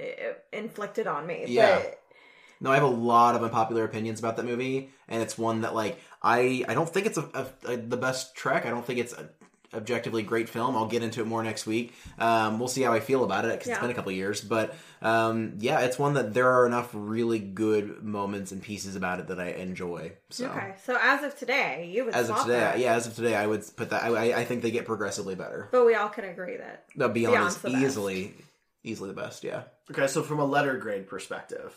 uh, 0.00 0.04
inflicted 0.52 1.06
on 1.06 1.26
me. 1.26 1.44
Yeah. 1.48 1.76
But 1.78 2.00
No, 2.60 2.70
I 2.70 2.74
have 2.74 2.84
a 2.84 2.86
lot 2.86 3.34
of 3.34 3.42
unpopular 3.42 3.84
opinions 3.84 4.18
about 4.18 4.36
that 4.36 4.44
movie, 4.44 4.90
and 5.08 5.22
it's 5.22 5.36
one 5.38 5.62
that 5.62 5.74
like 5.74 5.98
I 6.22 6.64
I 6.68 6.74
don't 6.74 6.88
think 6.88 7.06
it's 7.06 7.18
a, 7.18 7.28
a, 7.66 7.72
a- 7.72 7.76
the 7.76 7.96
best 7.96 8.34
Trek. 8.34 8.66
I 8.66 8.70
don't 8.70 8.84
think 8.84 8.98
it's 8.98 9.12
a 9.12 9.28
objectively 9.74 10.22
great 10.22 10.48
film. 10.48 10.76
I'll 10.76 10.86
get 10.86 11.02
into 11.02 11.20
it 11.20 11.26
more 11.26 11.42
next 11.42 11.66
week. 11.66 11.94
Um, 12.18 12.58
we'll 12.58 12.68
see 12.68 12.82
how 12.82 12.92
I 12.92 13.00
feel 13.00 13.24
about 13.24 13.44
it 13.44 13.52
because 13.52 13.66
Yeah. 13.68 13.74
it's 13.74 13.80
been 13.82 13.90
a 13.90 13.94
couple 13.94 14.12
years, 14.12 14.40
but 14.40 14.74
um, 15.02 15.54
yeah, 15.58 15.80
it's 15.80 15.98
one 15.98 16.14
that 16.14 16.32
there 16.34 16.50
are 16.50 16.66
enough 16.66 16.90
really 16.92 17.38
good 17.38 18.02
moments 18.02 18.52
and 18.52 18.62
pieces 18.62 18.96
about 18.96 19.20
it 19.20 19.28
that 19.28 19.38
I 19.40 19.48
enjoy. 19.50 20.12
So. 20.30 20.46
okay, 20.46 20.74
so 20.84 20.96
as 21.00 21.22
of 21.24 21.36
today, 21.38 21.90
you 21.92 22.04
would 22.06 22.14
As 22.14 22.30
of 22.30 22.40
today, 22.42 22.58
that. 22.60 22.78
yeah, 22.78 22.94
as 22.94 23.06
of 23.06 23.14
today, 23.14 23.34
I 23.34 23.46
would 23.46 23.64
put 23.76 23.90
that. 23.90 24.02
I, 24.04 24.08
I- 24.32 24.38
I 24.40 24.44
think 24.44 24.62
they 24.62 24.70
get 24.70 24.86
progressively 24.86 25.34
better. 25.34 25.68
But 25.72 25.84
we 25.86 25.94
all 25.94 26.08
can 26.08 26.24
agree 26.24 26.56
that 26.56 26.84
No, 26.94 27.08
beyond 27.08 27.34
Beyond's 27.36 27.56
is 27.56 27.62
the 27.62 27.70
best. 27.70 27.82
easily, 27.82 28.34
easily 28.84 29.10
the 29.10 29.20
best. 29.20 29.44
Yeah. 29.44 29.62
Okay, 29.90 30.06
so 30.06 30.22
from 30.22 30.38
a 30.40 30.44
letter 30.44 30.76
grade 30.78 31.06
perspective, 31.08 31.72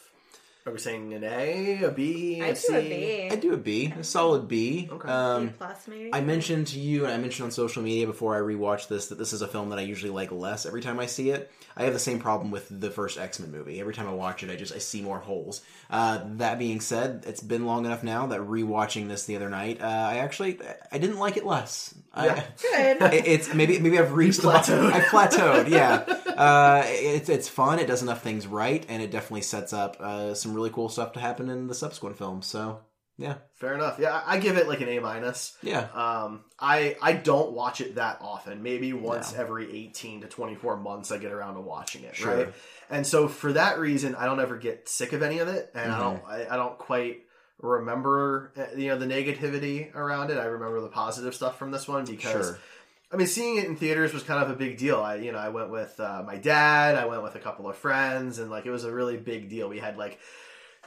are 0.69 0.73
we 0.73 0.79
saying 0.79 1.13
an 1.13 1.23
A, 1.23 1.83
a 1.83 1.91
B, 1.91 2.41
I 2.41 2.47
a 2.47 2.49
do 2.53 2.55
C? 2.55 2.73
a 2.75 2.81
B. 2.81 3.29
I 3.31 3.35
do 3.35 3.53
a 3.53 3.57
B, 3.57 3.93
a 3.99 4.03
solid 4.03 4.47
B. 4.47 4.87
Okay. 4.91 5.07
B 5.07 5.11
Um, 5.11 5.53
plus 5.57 5.87
maybe. 5.87 6.09
I 6.13 6.21
mentioned 6.21 6.67
to 6.67 6.79
you, 6.79 7.05
and 7.05 7.13
I 7.13 7.17
mentioned 7.17 7.45
on 7.45 7.51
social 7.51 7.81
media 7.83 8.05
before 8.07 8.35
I 8.35 8.39
rewatched 8.39 8.87
this, 8.87 9.07
that 9.07 9.17
this 9.17 9.33
is 9.33 9.41
a 9.41 9.47
film 9.47 9.69
that 9.69 9.79
I 9.79 9.83
usually 9.83 10.11
like 10.11 10.31
less 10.31 10.65
every 10.65 10.81
time 10.81 10.99
I 10.99 11.05
see 11.07 11.31
it. 11.31 11.51
I 11.75 11.83
have 11.83 11.93
the 11.93 11.99
same 11.99 12.19
problem 12.19 12.51
with 12.51 12.67
the 12.69 12.91
first 12.91 13.17
X 13.17 13.39
Men 13.39 13.51
movie. 13.51 13.79
Every 13.79 13.93
time 13.93 14.07
I 14.07 14.13
watch 14.13 14.43
it, 14.43 14.49
I 14.51 14.55
just 14.55 14.73
I 14.73 14.79
see 14.79 15.01
more 15.01 15.19
holes. 15.19 15.61
Uh, 15.89 16.19
that 16.37 16.59
being 16.59 16.81
said, 16.81 17.23
it's 17.27 17.41
been 17.41 17.65
long 17.65 17.85
enough 17.85 18.03
now 18.03 18.27
that 18.27 18.41
rewatching 18.41 19.07
this 19.07 19.25
the 19.25 19.35
other 19.37 19.49
night, 19.49 19.81
uh, 19.81 19.85
I 19.85 20.17
actually 20.17 20.59
I 20.91 20.97
didn't 20.97 21.19
like 21.19 21.37
it 21.37 21.45
less. 21.45 21.93
Yeah. 22.17 22.43
I, 22.43 22.97
Good. 22.97 23.01
it- 23.13 23.27
it's 23.27 23.53
maybe 23.53 23.79
maybe 23.79 23.97
I've 23.97 24.11
reached 24.13 24.41
the 24.41 24.49
plateaued. 24.49 24.91
I 24.91 24.99
plateaued. 25.01 25.69
Yeah, 25.69 26.03
uh, 26.39 26.83
it's 26.85 27.29
it's 27.29 27.49
fun. 27.49 27.79
It 27.79 27.87
does 27.87 28.01
enough 28.01 28.23
things 28.23 28.47
right, 28.47 28.85
and 28.89 29.03
it 29.03 29.11
definitely 29.11 29.41
sets 29.41 29.73
up 29.73 29.97
uh, 29.99 30.33
some 30.33 30.53
really 30.53 30.69
cool 30.69 30.89
stuff 30.89 31.13
to 31.13 31.19
happen 31.19 31.49
in 31.49 31.67
the 31.67 31.75
subsequent 31.75 32.17
films. 32.17 32.47
So 32.47 32.79
yeah, 33.17 33.35
Fair 33.55 33.73
enough. 33.73 33.99
Yeah, 33.99 34.21
I 34.25 34.35
I 34.35 34.39
give 34.39 34.55
it 34.57 34.67
like 34.69 34.79
an 34.79 34.87
A 34.87 34.99
minus. 34.99 35.57
yeah, 35.61 35.87
Um, 35.93 36.45
I 36.57 36.95
I 37.01 37.11
don't 37.13 37.51
watch 37.51 37.81
it 37.81 37.95
that 37.95 38.19
often. 38.21 38.63
Maybe 38.63 38.93
once 38.93 39.33
No. 39.33 39.41
every 39.41 39.69
eighteen 39.75 40.21
to 40.21 40.27
twenty 40.27 40.55
four 40.55 40.77
months, 40.77 41.11
I 41.11 41.17
get 41.17 41.33
around 41.33 41.55
to 41.55 41.61
watching 41.61 42.03
it. 42.05 42.15
Sure. 42.15 42.33
Right. 42.37 42.53
And 42.89 43.05
so 43.05 43.27
for 43.27 43.51
that 43.53 43.77
reason, 43.77 44.15
I 44.15 44.23
don't 44.25 44.39
ever 44.39 44.55
get 44.57 44.87
sick 44.87 45.11
of 45.13 45.21
any 45.21 45.39
of 45.39 45.49
it, 45.49 45.69
and 45.75 45.91
I 45.91 45.99
Mm-hmm. 45.99 46.01
don't 46.01 46.23
I, 46.25 46.53
I 46.53 46.55
don't 46.55 46.77
quite 46.77 47.19
remember 47.61 48.53
uh, 48.57 48.77
you 48.77 48.87
know 48.87 48.97
the 48.97 49.05
negativity 49.05 49.93
around 49.93 50.31
it. 50.31 50.37
I 50.37 50.45
remember 50.45 50.79
the 50.81 50.87
positive 50.89 51.35
stuff 51.35 51.57
from 51.59 51.71
this 51.71 51.87
one 51.87 52.05
because. 52.05 52.31
Sure. 52.47 52.59
I 53.11 53.15
mean, 53.17 53.27
seeing 53.27 53.57
it 53.57 53.65
in 53.65 53.75
theaters 53.75 54.13
was 54.13 54.21
kind 54.23 54.43
of 54.43 54.51
a 54.51 54.55
big 54.55 54.77
deal. 54.77 54.99
I, 55.01 55.15
you 55.15 55.31
know, 55.31 55.39
I 55.39 55.49
went 55.49 55.71
with 55.71 55.99
uh, 55.99 56.23
my 56.25 56.35
dad. 56.37 56.95
I 56.95 57.05
went 57.05 57.23
with 57.23 57.33
a 57.35 57.39
couple 57.39 57.67
of 57.67 57.75
friends, 57.75 58.37
and 58.39 58.51
like 58.51 58.65
it 58.65 58.71
was 58.71 58.83
a 58.83 58.91
really 58.93 59.17
big 59.17 59.49
deal. 59.49 59.67
We 59.67 59.79
had 59.79 59.97
like 59.97 60.19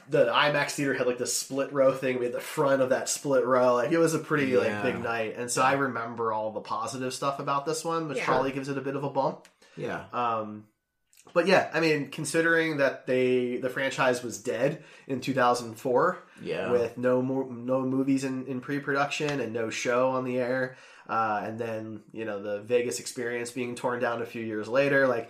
the 0.09 0.25
IMAX 0.27 0.71
theater 0.71 0.93
had 0.93 1.07
like 1.07 1.17
the 1.17 1.27
split 1.27 1.73
row 1.73 1.91
thing. 1.93 2.19
We 2.19 2.25
had 2.25 2.33
the 2.33 2.39
front 2.39 2.81
of 2.81 2.89
that 2.89 3.09
split 3.09 3.45
row. 3.45 3.75
Like 3.75 3.91
it 3.91 3.97
was 3.97 4.13
a 4.13 4.19
pretty 4.19 4.47
Yeah. 4.51 4.59
like 4.59 4.83
big 4.83 5.03
night, 5.03 5.35
and 5.37 5.51
so 5.51 5.61
I 5.61 5.73
remember 5.73 6.31
all 6.31 6.51
the 6.51 6.61
positive 6.61 7.13
stuff 7.13 7.39
about 7.39 7.65
this 7.65 7.83
one, 7.83 8.07
which 8.07 8.19
Yeah. 8.19 8.25
probably 8.25 8.51
gives 8.53 8.69
it 8.69 8.77
a 8.77 8.81
bit 8.81 8.95
of 8.95 9.03
a 9.03 9.09
bump. 9.09 9.47
yeah. 9.75 10.05
Um, 10.13 10.65
but 11.33 11.47
yeah, 11.47 11.69
I 11.73 11.79
mean, 11.79 12.09
considering 12.09 12.77
that 12.77 13.05
they 13.07 13.57
the 13.57 13.69
franchise 13.69 14.23
was 14.23 14.37
dead 14.41 14.83
in 15.07 15.19
2004, 15.19 16.19
Yeah. 16.41 16.71
with 16.71 16.97
no 16.97 17.21
more 17.21 17.45
no 17.51 17.81
movies 17.81 18.23
in, 18.23 18.45
in 18.45 18.61
pre 18.61 18.79
production 18.79 19.39
and 19.41 19.51
no 19.53 19.69
show 19.69 20.09
on 20.11 20.25
the 20.25 20.37
air, 20.37 20.75
uh, 21.07 21.41
and 21.45 21.59
then 21.59 22.01
you 22.11 22.25
know 22.25 22.41
the 22.41 22.61
Vegas 22.61 22.99
experience 22.99 23.51
being 23.51 23.75
torn 23.75 23.99
down 23.99 24.21
a 24.21 24.25
few 24.25 24.43
years 24.43 24.67
later, 24.67 25.07
like 25.07 25.29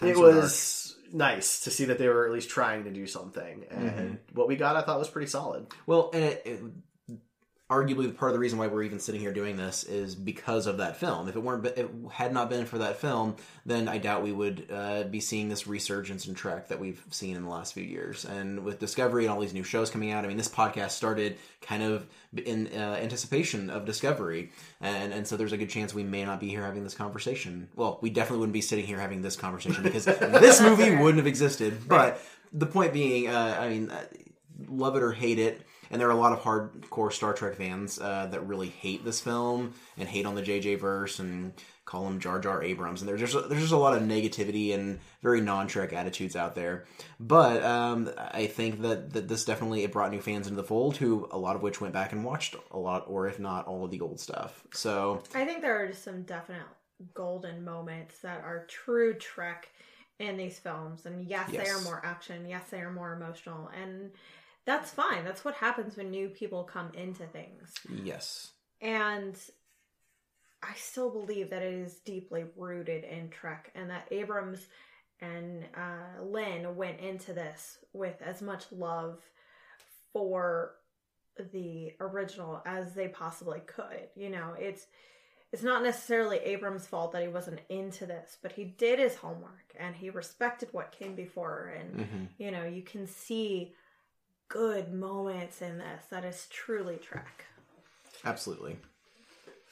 Times 0.00 0.12
it 0.12 0.20
was 0.20 0.96
nice 1.12 1.60
to 1.60 1.70
see 1.70 1.86
that 1.86 1.98
they 1.98 2.06
were 2.08 2.26
at 2.26 2.32
least 2.32 2.50
trying 2.50 2.84
to 2.84 2.90
do 2.90 3.06
something, 3.06 3.64
and 3.70 3.90
Mm-hmm. 3.90 4.14
what 4.34 4.46
we 4.48 4.56
got 4.56 4.76
I 4.76 4.82
thought 4.82 4.98
was 4.98 5.08
pretty 5.08 5.28
solid. 5.28 5.66
Well, 5.86 6.10
and 6.12 6.24
it, 6.24 6.42
it, 6.44 6.60
arguably 7.70 8.14
part 8.16 8.30
of 8.30 8.32
the 8.32 8.38
reason 8.38 8.58
why 8.58 8.66
we're 8.66 8.82
even 8.82 8.98
sitting 8.98 9.20
here 9.20 9.32
doing 9.32 9.58
this 9.58 9.84
is 9.84 10.14
because 10.14 10.66
of 10.66 10.78
that 10.78 10.96
film. 10.96 11.28
If 11.28 11.36
it 11.36 11.40
weren't, 11.40 11.66
it 11.66 11.90
had 12.10 12.32
not 12.32 12.48
been 12.48 12.64
for 12.64 12.78
that 12.78 12.96
film, 12.96 13.36
then 13.66 13.88
I 13.88 13.98
doubt 13.98 14.22
we 14.22 14.32
would 14.32 14.68
uh, 14.72 15.02
be 15.04 15.20
seeing 15.20 15.50
this 15.50 15.66
resurgence 15.66 16.26
in 16.26 16.34
Trek 16.34 16.68
that 16.68 16.80
we've 16.80 17.04
seen 17.10 17.36
in 17.36 17.44
the 17.44 17.50
last 17.50 17.74
few 17.74 17.82
years. 17.82 18.24
And 18.24 18.64
with 18.64 18.78
Discovery 18.78 19.24
and 19.24 19.34
all 19.34 19.40
these 19.40 19.52
new 19.52 19.64
shows 19.64 19.90
coming 19.90 20.12
out, 20.12 20.24
I 20.24 20.28
mean, 20.28 20.38
this 20.38 20.48
podcast 20.48 20.92
started 20.92 21.36
kind 21.60 21.82
of 21.82 22.06
in 22.34 22.68
uh, 22.68 22.98
anticipation 23.02 23.68
of 23.68 23.84
Discovery, 23.84 24.50
and 24.80 25.12
and 25.12 25.26
so 25.26 25.36
there's 25.36 25.52
a 25.52 25.58
good 25.58 25.70
chance 25.70 25.92
we 25.92 26.04
may 26.04 26.24
not 26.24 26.40
be 26.40 26.48
here 26.48 26.64
having 26.64 26.84
this 26.84 26.94
conversation. 26.94 27.68
Well, 27.76 27.98
we 28.00 28.08
definitely 28.08 28.38
wouldn't 28.40 28.54
be 28.54 28.62
sitting 28.62 28.86
here 28.86 28.98
having 28.98 29.20
this 29.20 29.36
conversation 29.36 29.82
because 29.82 30.04
this 30.06 30.60
movie 30.62 30.96
wouldn't 30.96 31.18
have 31.18 31.26
existed. 31.26 31.86
But 31.86 32.18
the 32.50 32.66
point 32.66 32.94
being, 32.94 33.28
uh, 33.28 33.58
I 33.60 33.68
mean. 33.68 33.90
Uh, 33.90 34.04
love 34.66 34.96
it 34.96 35.02
or 35.02 35.12
hate 35.12 35.38
it. 35.38 35.62
And 35.90 36.00
there 36.00 36.08
are 36.08 36.12
a 36.12 36.16
lot 36.16 36.32
of 36.32 36.40
hardcore 36.40 37.12
Star 37.12 37.32
Trek 37.32 37.56
fans 37.56 37.98
uh, 37.98 38.26
that 38.30 38.46
really 38.46 38.68
hate 38.68 39.04
this 39.04 39.20
film 39.20 39.74
and 39.96 40.08
hate 40.08 40.26
on 40.26 40.34
the 40.34 40.42
JJ 40.42 40.78
verse 40.78 41.18
and 41.18 41.52
call 41.84 42.06
him 42.06 42.20
Jar 42.20 42.38
Jar 42.38 42.62
Abrams. 42.62 43.00
And 43.00 43.08
there's 43.08 43.20
just, 43.20 43.48
there's 43.48 43.62
just 43.62 43.72
a 43.72 43.78
lot 43.78 43.96
of 43.96 44.02
negativity 44.02 44.74
and 44.74 45.00
very 45.22 45.40
non-Trek 45.40 45.94
attitudes 45.94 46.36
out 46.36 46.54
there. 46.54 46.84
But 47.18 47.64
um, 47.64 48.10
I 48.16 48.46
think 48.46 48.82
that, 48.82 49.14
that 49.14 49.26
this 49.28 49.46
definitely 49.46 49.84
it 49.84 49.92
brought 49.92 50.10
new 50.10 50.20
fans 50.20 50.46
into 50.46 50.60
the 50.60 50.68
fold, 50.68 50.98
who 50.98 51.26
a 51.30 51.38
lot 51.38 51.56
of 51.56 51.62
which 51.62 51.80
went 51.80 51.94
back 51.94 52.12
and 52.12 52.24
watched 52.24 52.56
a 52.70 52.78
lot, 52.78 53.04
or 53.08 53.26
if 53.26 53.38
not 53.38 53.66
all 53.66 53.84
of 53.84 53.90
the 53.90 54.00
old 54.02 54.20
stuff. 54.20 54.62
So 54.74 55.22
I 55.34 55.46
think 55.46 55.62
there 55.62 55.82
are 55.82 55.88
just 55.88 56.04
some 56.04 56.22
definite 56.22 56.62
golden 57.14 57.64
moments 57.64 58.18
that 58.18 58.42
are 58.44 58.66
true 58.68 59.14
Trek 59.14 59.68
in 60.18 60.36
these 60.36 60.58
films. 60.58 61.06
And 61.06 61.26
yes, 61.26 61.50
they 61.50 61.68
are 61.68 61.80
more 61.82 62.02
action. 62.04 62.46
Yes, 62.46 62.64
they 62.70 62.80
are 62.80 62.92
more 62.92 63.14
emotional. 63.14 63.70
And 63.80 64.10
that's 64.68 64.90
fine. 64.90 65.24
That's 65.24 65.46
what 65.46 65.54
happens 65.54 65.96
when 65.96 66.10
new 66.10 66.28
people 66.28 66.62
come 66.62 66.90
into 66.92 67.24
things. 67.24 67.72
yes, 68.04 68.50
And 68.82 69.34
I 70.62 70.74
still 70.76 71.08
believe 71.10 71.48
that 71.48 71.62
it 71.62 71.72
is 71.72 71.94
deeply 72.00 72.44
rooted 72.54 73.04
in 73.04 73.30
Trek 73.30 73.72
and 73.74 73.88
that 73.88 74.06
Abrams 74.10 74.66
and 75.22 75.64
uh, 75.74 76.22
Lynn 76.22 76.76
went 76.76 77.00
into 77.00 77.32
this 77.32 77.78
with 77.94 78.20
as 78.20 78.42
much 78.42 78.64
love 78.70 79.20
for 80.12 80.74
the 81.52 81.94
original 81.98 82.60
as 82.66 82.92
they 82.92 83.08
possibly 83.08 83.60
could. 83.60 84.10
You 84.16 84.28
know, 84.28 84.54
it's 84.58 84.86
it's 85.50 85.62
not 85.62 85.82
necessarily 85.82 86.36
Abrams' 86.40 86.86
fault 86.86 87.12
that 87.12 87.22
he 87.22 87.28
wasn't 87.28 87.60
into 87.70 88.04
this, 88.04 88.36
but 88.42 88.52
he 88.52 88.64
did 88.64 88.98
his 88.98 89.16
homework 89.16 89.74
and 89.80 89.96
he 89.96 90.10
respected 90.10 90.68
what 90.72 90.92
came 90.92 91.14
before 91.14 91.74
and 91.78 92.04
hmm 92.06 92.24
you 92.36 92.50
know, 92.50 92.64
you 92.66 92.82
can 92.82 93.06
see 93.06 93.72
good 94.48 94.92
moments 94.92 95.62
in 95.62 95.78
this 95.78 96.04
that 96.10 96.24
is 96.24 96.46
truly 96.50 96.96
Trek. 96.96 97.44
absolutely. 98.24 98.76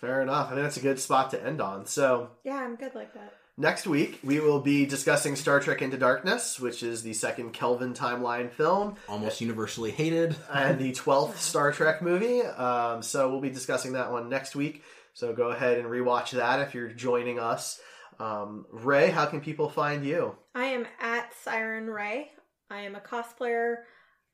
Fair 0.00 0.20
enough. 0.20 0.48
I 0.48 0.50
think 0.50 0.62
that's 0.62 0.76
a 0.76 0.80
good 0.80 1.00
spot 1.00 1.30
to 1.30 1.42
end 1.42 1.60
on. 1.60 1.86
So 1.86 2.30
Yeah, 2.44 2.56
I'm 2.56 2.76
good 2.76 2.94
like 2.94 3.14
that. 3.14 3.34
Next 3.58 3.86
week, 3.86 4.20
we 4.22 4.38
will 4.38 4.60
be 4.60 4.84
discussing 4.84 5.34
Star 5.34 5.60
Trek 5.60 5.80
Into 5.80 5.96
Darkness, 5.96 6.60
which 6.60 6.82
is 6.82 7.02
the 7.02 7.14
second 7.14 7.54
Kelvin 7.54 7.94
timeline 7.94 8.50
film 8.50 8.96
Almost 9.08 9.40
universally 9.40 9.90
hated. 9.90 10.36
and 10.52 10.78
the 10.78 10.92
12th 10.92 11.36
Star 11.38 11.72
Trek 11.72 12.02
movie. 12.02 12.42
Um, 12.42 13.02
so 13.02 13.30
we'll 13.30 13.40
be 13.40 13.48
discussing 13.48 13.94
that 13.94 14.12
one 14.12 14.28
next 14.28 14.54
week. 14.54 14.82
So 15.14 15.32
go 15.32 15.48
ahead 15.48 15.78
and 15.78 15.86
rewatch 15.86 16.32
that 16.32 16.60
if 16.60 16.74
you're 16.74 16.88
joining 16.88 17.38
us. 17.38 17.80
Um, 18.20 18.66
Ray, 18.70 19.08
how 19.08 19.24
can 19.24 19.40
people 19.40 19.70
find 19.70 20.04
you? 20.04 20.36
I 20.54 20.66
am 20.66 20.86
at 21.00 21.32
Siren 21.42 21.86
Ray. 21.86 22.32
I 22.70 22.80
am 22.80 22.94
a 22.94 23.00
cosplayer. 23.00 23.76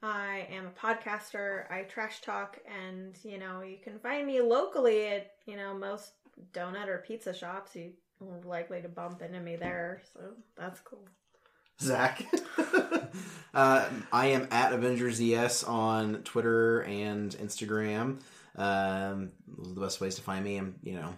I 0.02 0.48
am 0.50 0.66
a 0.66 0.70
podcaster. 0.70 1.70
I 1.70 1.82
trash 1.82 2.20
talk, 2.22 2.58
and 2.66 3.16
you 3.22 3.38
know 3.38 3.62
you 3.62 3.76
can 3.82 3.98
find 3.98 4.26
me 4.26 4.40
locally 4.40 5.06
at 5.06 5.32
you 5.46 5.56
know 5.56 5.74
most 5.74 6.12
donut 6.52 6.88
or 6.88 7.04
pizza 7.06 7.32
shops. 7.32 7.76
You 7.76 7.92
are 8.20 8.40
likely 8.44 8.82
to 8.82 8.88
bump 8.88 9.22
into 9.22 9.40
me 9.40 9.56
there, 9.56 10.02
so 10.12 10.20
that's 10.56 10.80
cool. 10.80 11.06
Zach. 11.80 12.24
Uh, 13.54 13.86
I 14.10 14.28
am 14.28 14.48
at 14.50 14.72
Avengers 14.72 15.20
ES 15.20 15.64
on 15.64 16.22
Twitter 16.22 16.80
and 16.84 17.30
Instagram. 17.32 18.20
Um, 18.56 19.32
the 19.46 19.80
best 19.80 20.00
ways 20.00 20.14
to 20.14 20.22
find 20.22 20.42
me. 20.42 20.56
I'm, 20.56 20.76
you 20.82 20.94
know, 20.94 21.14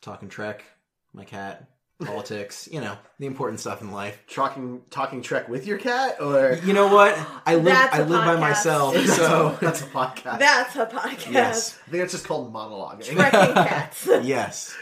talking 0.00 0.30
Trek, 0.30 0.64
my 1.12 1.24
cat, 1.24 1.68
politics, 2.00 2.68
you 2.70 2.80
know, 2.80 2.96
the 3.18 3.26
important 3.26 3.60
stuff 3.60 3.80
in 3.80 3.90
life. 3.92 4.18
talking 4.28 4.82
talking 4.90 5.22
Trek 5.22 5.48
with 5.48 5.66
your 5.66 5.78
cat, 5.78 6.20
or 6.20 6.58
You 6.64 6.72
know 6.72 6.92
what? 6.92 7.18
I 7.46 7.54
live. 7.56 7.66
That's 7.66 7.94
I 7.94 7.98
a 7.98 8.04
live 8.04 8.24
by 8.24 8.40
myself, 8.40 8.94
that's, 8.94 9.16
so 9.16 9.48
a, 9.48 9.64
that's 9.64 9.82
a 9.82 9.86
podcast. 9.86 10.38
That's 10.38 10.76
a 10.76 10.86
podcast. 10.86 11.32
yes, 11.32 11.78
I 11.86 11.90
think 11.90 12.04
it's 12.04 12.12
just 12.12 12.26
called 12.26 12.52
monologuing. 12.52 13.04
Trekking 13.04 13.54
cats. 13.54 14.08
yes. 14.22 14.74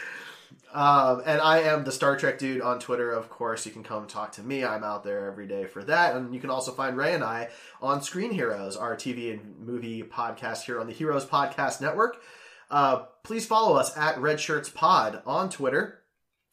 Um, 0.71 1.23
and 1.25 1.41
I 1.41 1.61
am 1.61 1.83
the 1.83 1.91
Star 1.91 2.15
Trek 2.15 2.37
dude 2.37 2.61
on 2.61 2.79
Twitter, 2.79 3.11
of 3.11 3.29
course. 3.29 3.65
You 3.65 3.71
can 3.71 3.83
come 3.83 4.05
talk 4.05 4.33
to 4.33 4.43
me. 4.43 4.63
I'm 4.63 4.83
out 4.83 5.03
there 5.03 5.25
every 5.25 5.47
day 5.47 5.65
for 5.65 5.83
that. 5.85 6.15
And 6.15 6.33
you 6.33 6.39
can 6.39 6.51
also 6.51 6.71
find 6.71 6.95
Ray 6.95 7.15
and 7.15 7.23
I 7.23 7.49
on 7.81 8.03
Screen 8.03 8.31
Heroes, 8.31 8.77
our 8.77 8.95
TV 8.95 9.33
and 9.33 9.59
movie 9.65 10.03
podcast 10.03 10.63
here 10.63 10.79
on 10.79 10.85
the 10.85 10.93
Heroes 10.93 11.25
Podcast 11.25 11.81
Network. 11.81 12.21
Uh, 12.69 13.05
please 13.23 13.47
follow 13.47 13.75
us 13.77 13.97
at 13.97 14.19
Red 14.19 14.39
Shirts 14.39 14.69
Pod 14.69 15.23
on 15.25 15.49
Twitter. 15.49 15.98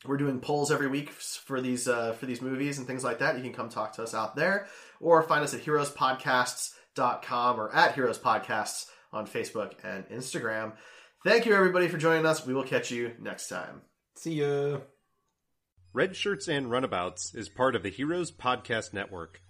We're 0.09 0.17
doing 0.17 0.41
polls 0.41 0.71
every 0.71 0.89
week 0.89 1.11
for 1.11 1.61
these 1.61 1.89
uh, 1.89 2.13
for 2.13 2.27
these 2.27 2.41
movies 2.43 2.79
and 2.79 2.87
things 2.87 3.05
like 3.05 3.19
that. 3.19 3.37
You 3.37 3.43
can 3.43 3.53
come 3.53 3.69
talk 3.69 3.95
to 3.95 4.03
us 4.03 4.15
out 4.15 4.37
there, 4.37 4.67
or 5.01 5.23
find 5.23 5.43
us 5.43 5.55
at 5.55 5.63
heroespodcasts.com 5.63 7.61
or 7.61 7.75
at 7.75 7.95
Heroes 7.95 8.19
Podcasts 8.19 8.87
on 9.13 9.27
Facebook 9.27 9.73
and 9.85 10.09
Instagram. 10.09 10.73
Thank 11.25 11.47
you 11.47 11.55
everybody 11.55 11.89
for 11.89 11.99
joining 11.99 12.27
us. 12.27 12.47
We 12.47 12.55
will 12.55 12.63
catch 12.63 12.91
you 12.91 13.13
next 13.21 13.49
time. 13.49 13.83
See 14.17 14.35
ya. 14.35 14.79
Red 15.93 16.15
Shirts 16.15 16.47
and 16.47 16.71
Runabouts 16.71 17.35
is 17.35 17.49
part 17.49 17.75
of 17.75 17.83
the 17.83 17.91
Heroes 17.91 18.31
Podcast 18.31 18.93
Network. 18.93 19.41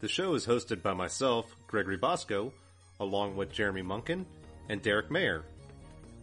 The 0.00 0.08
show 0.08 0.34
is 0.34 0.46
hosted 0.46 0.82
by 0.82 0.94
myself, 0.94 1.54
Gregory 1.66 1.98
Bosco, 1.98 2.54
along 2.98 3.36
with 3.36 3.52
Jeremy 3.52 3.82
Munkin 3.82 4.24
and 4.70 4.80
Derek 4.80 5.10
Mayer. 5.10 5.44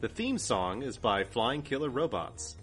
The 0.01 0.09
theme 0.09 0.37
song 0.37 0.81
is 0.81 0.97
by 0.97 1.23
Flying 1.23 1.61
Killer 1.61 1.89
Robots. 1.89 2.56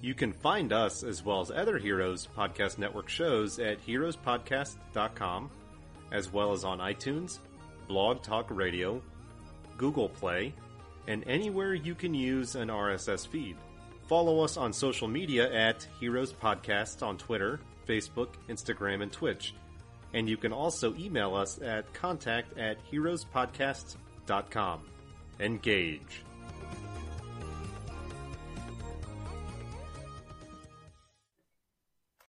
You 0.00 0.14
can 0.14 0.32
find 0.32 0.72
us 0.72 1.02
as 1.02 1.24
well 1.24 1.40
as 1.40 1.50
other 1.50 1.76
Heroes 1.76 2.28
Podcast 2.36 2.78
Network 2.78 3.08
shows 3.08 3.58
at 3.58 3.84
heroespodcast.com, 3.84 5.50
as 6.12 6.32
well 6.32 6.52
as 6.52 6.64
on 6.64 6.78
iTunes, 6.78 7.38
Blog 7.88 8.22
Talk 8.22 8.46
Radio, 8.50 9.02
Google 9.76 10.08
Play, 10.08 10.54
and 11.08 11.26
anywhere 11.26 11.74
you 11.74 11.96
can 11.96 12.14
use 12.14 12.54
an 12.54 12.68
RSS 12.68 13.26
feed. 13.26 13.56
Follow 14.06 14.44
us 14.44 14.56
on 14.56 14.72
social 14.72 15.08
media 15.08 15.52
at 15.52 15.86
Heroes 15.98 16.32
Podcast 16.32 17.04
on 17.04 17.18
Twitter, 17.18 17.58
Facebook, 17.86 18.28
Instagram, 18.48 19.02
and 19.02 19.12
Twitch. 19.12 19.54
And 20.14 20.28
you 20.28 20.36
can 20.36 20.52
also 20.52 20.94
email 20.94 21.34
us 21.34 21.60
at 21.60 21.92
contact 21.92 22.56
at 22.56 22.78
heroespodcast.com. 22.90 24.80
Engage. 25.40 26.22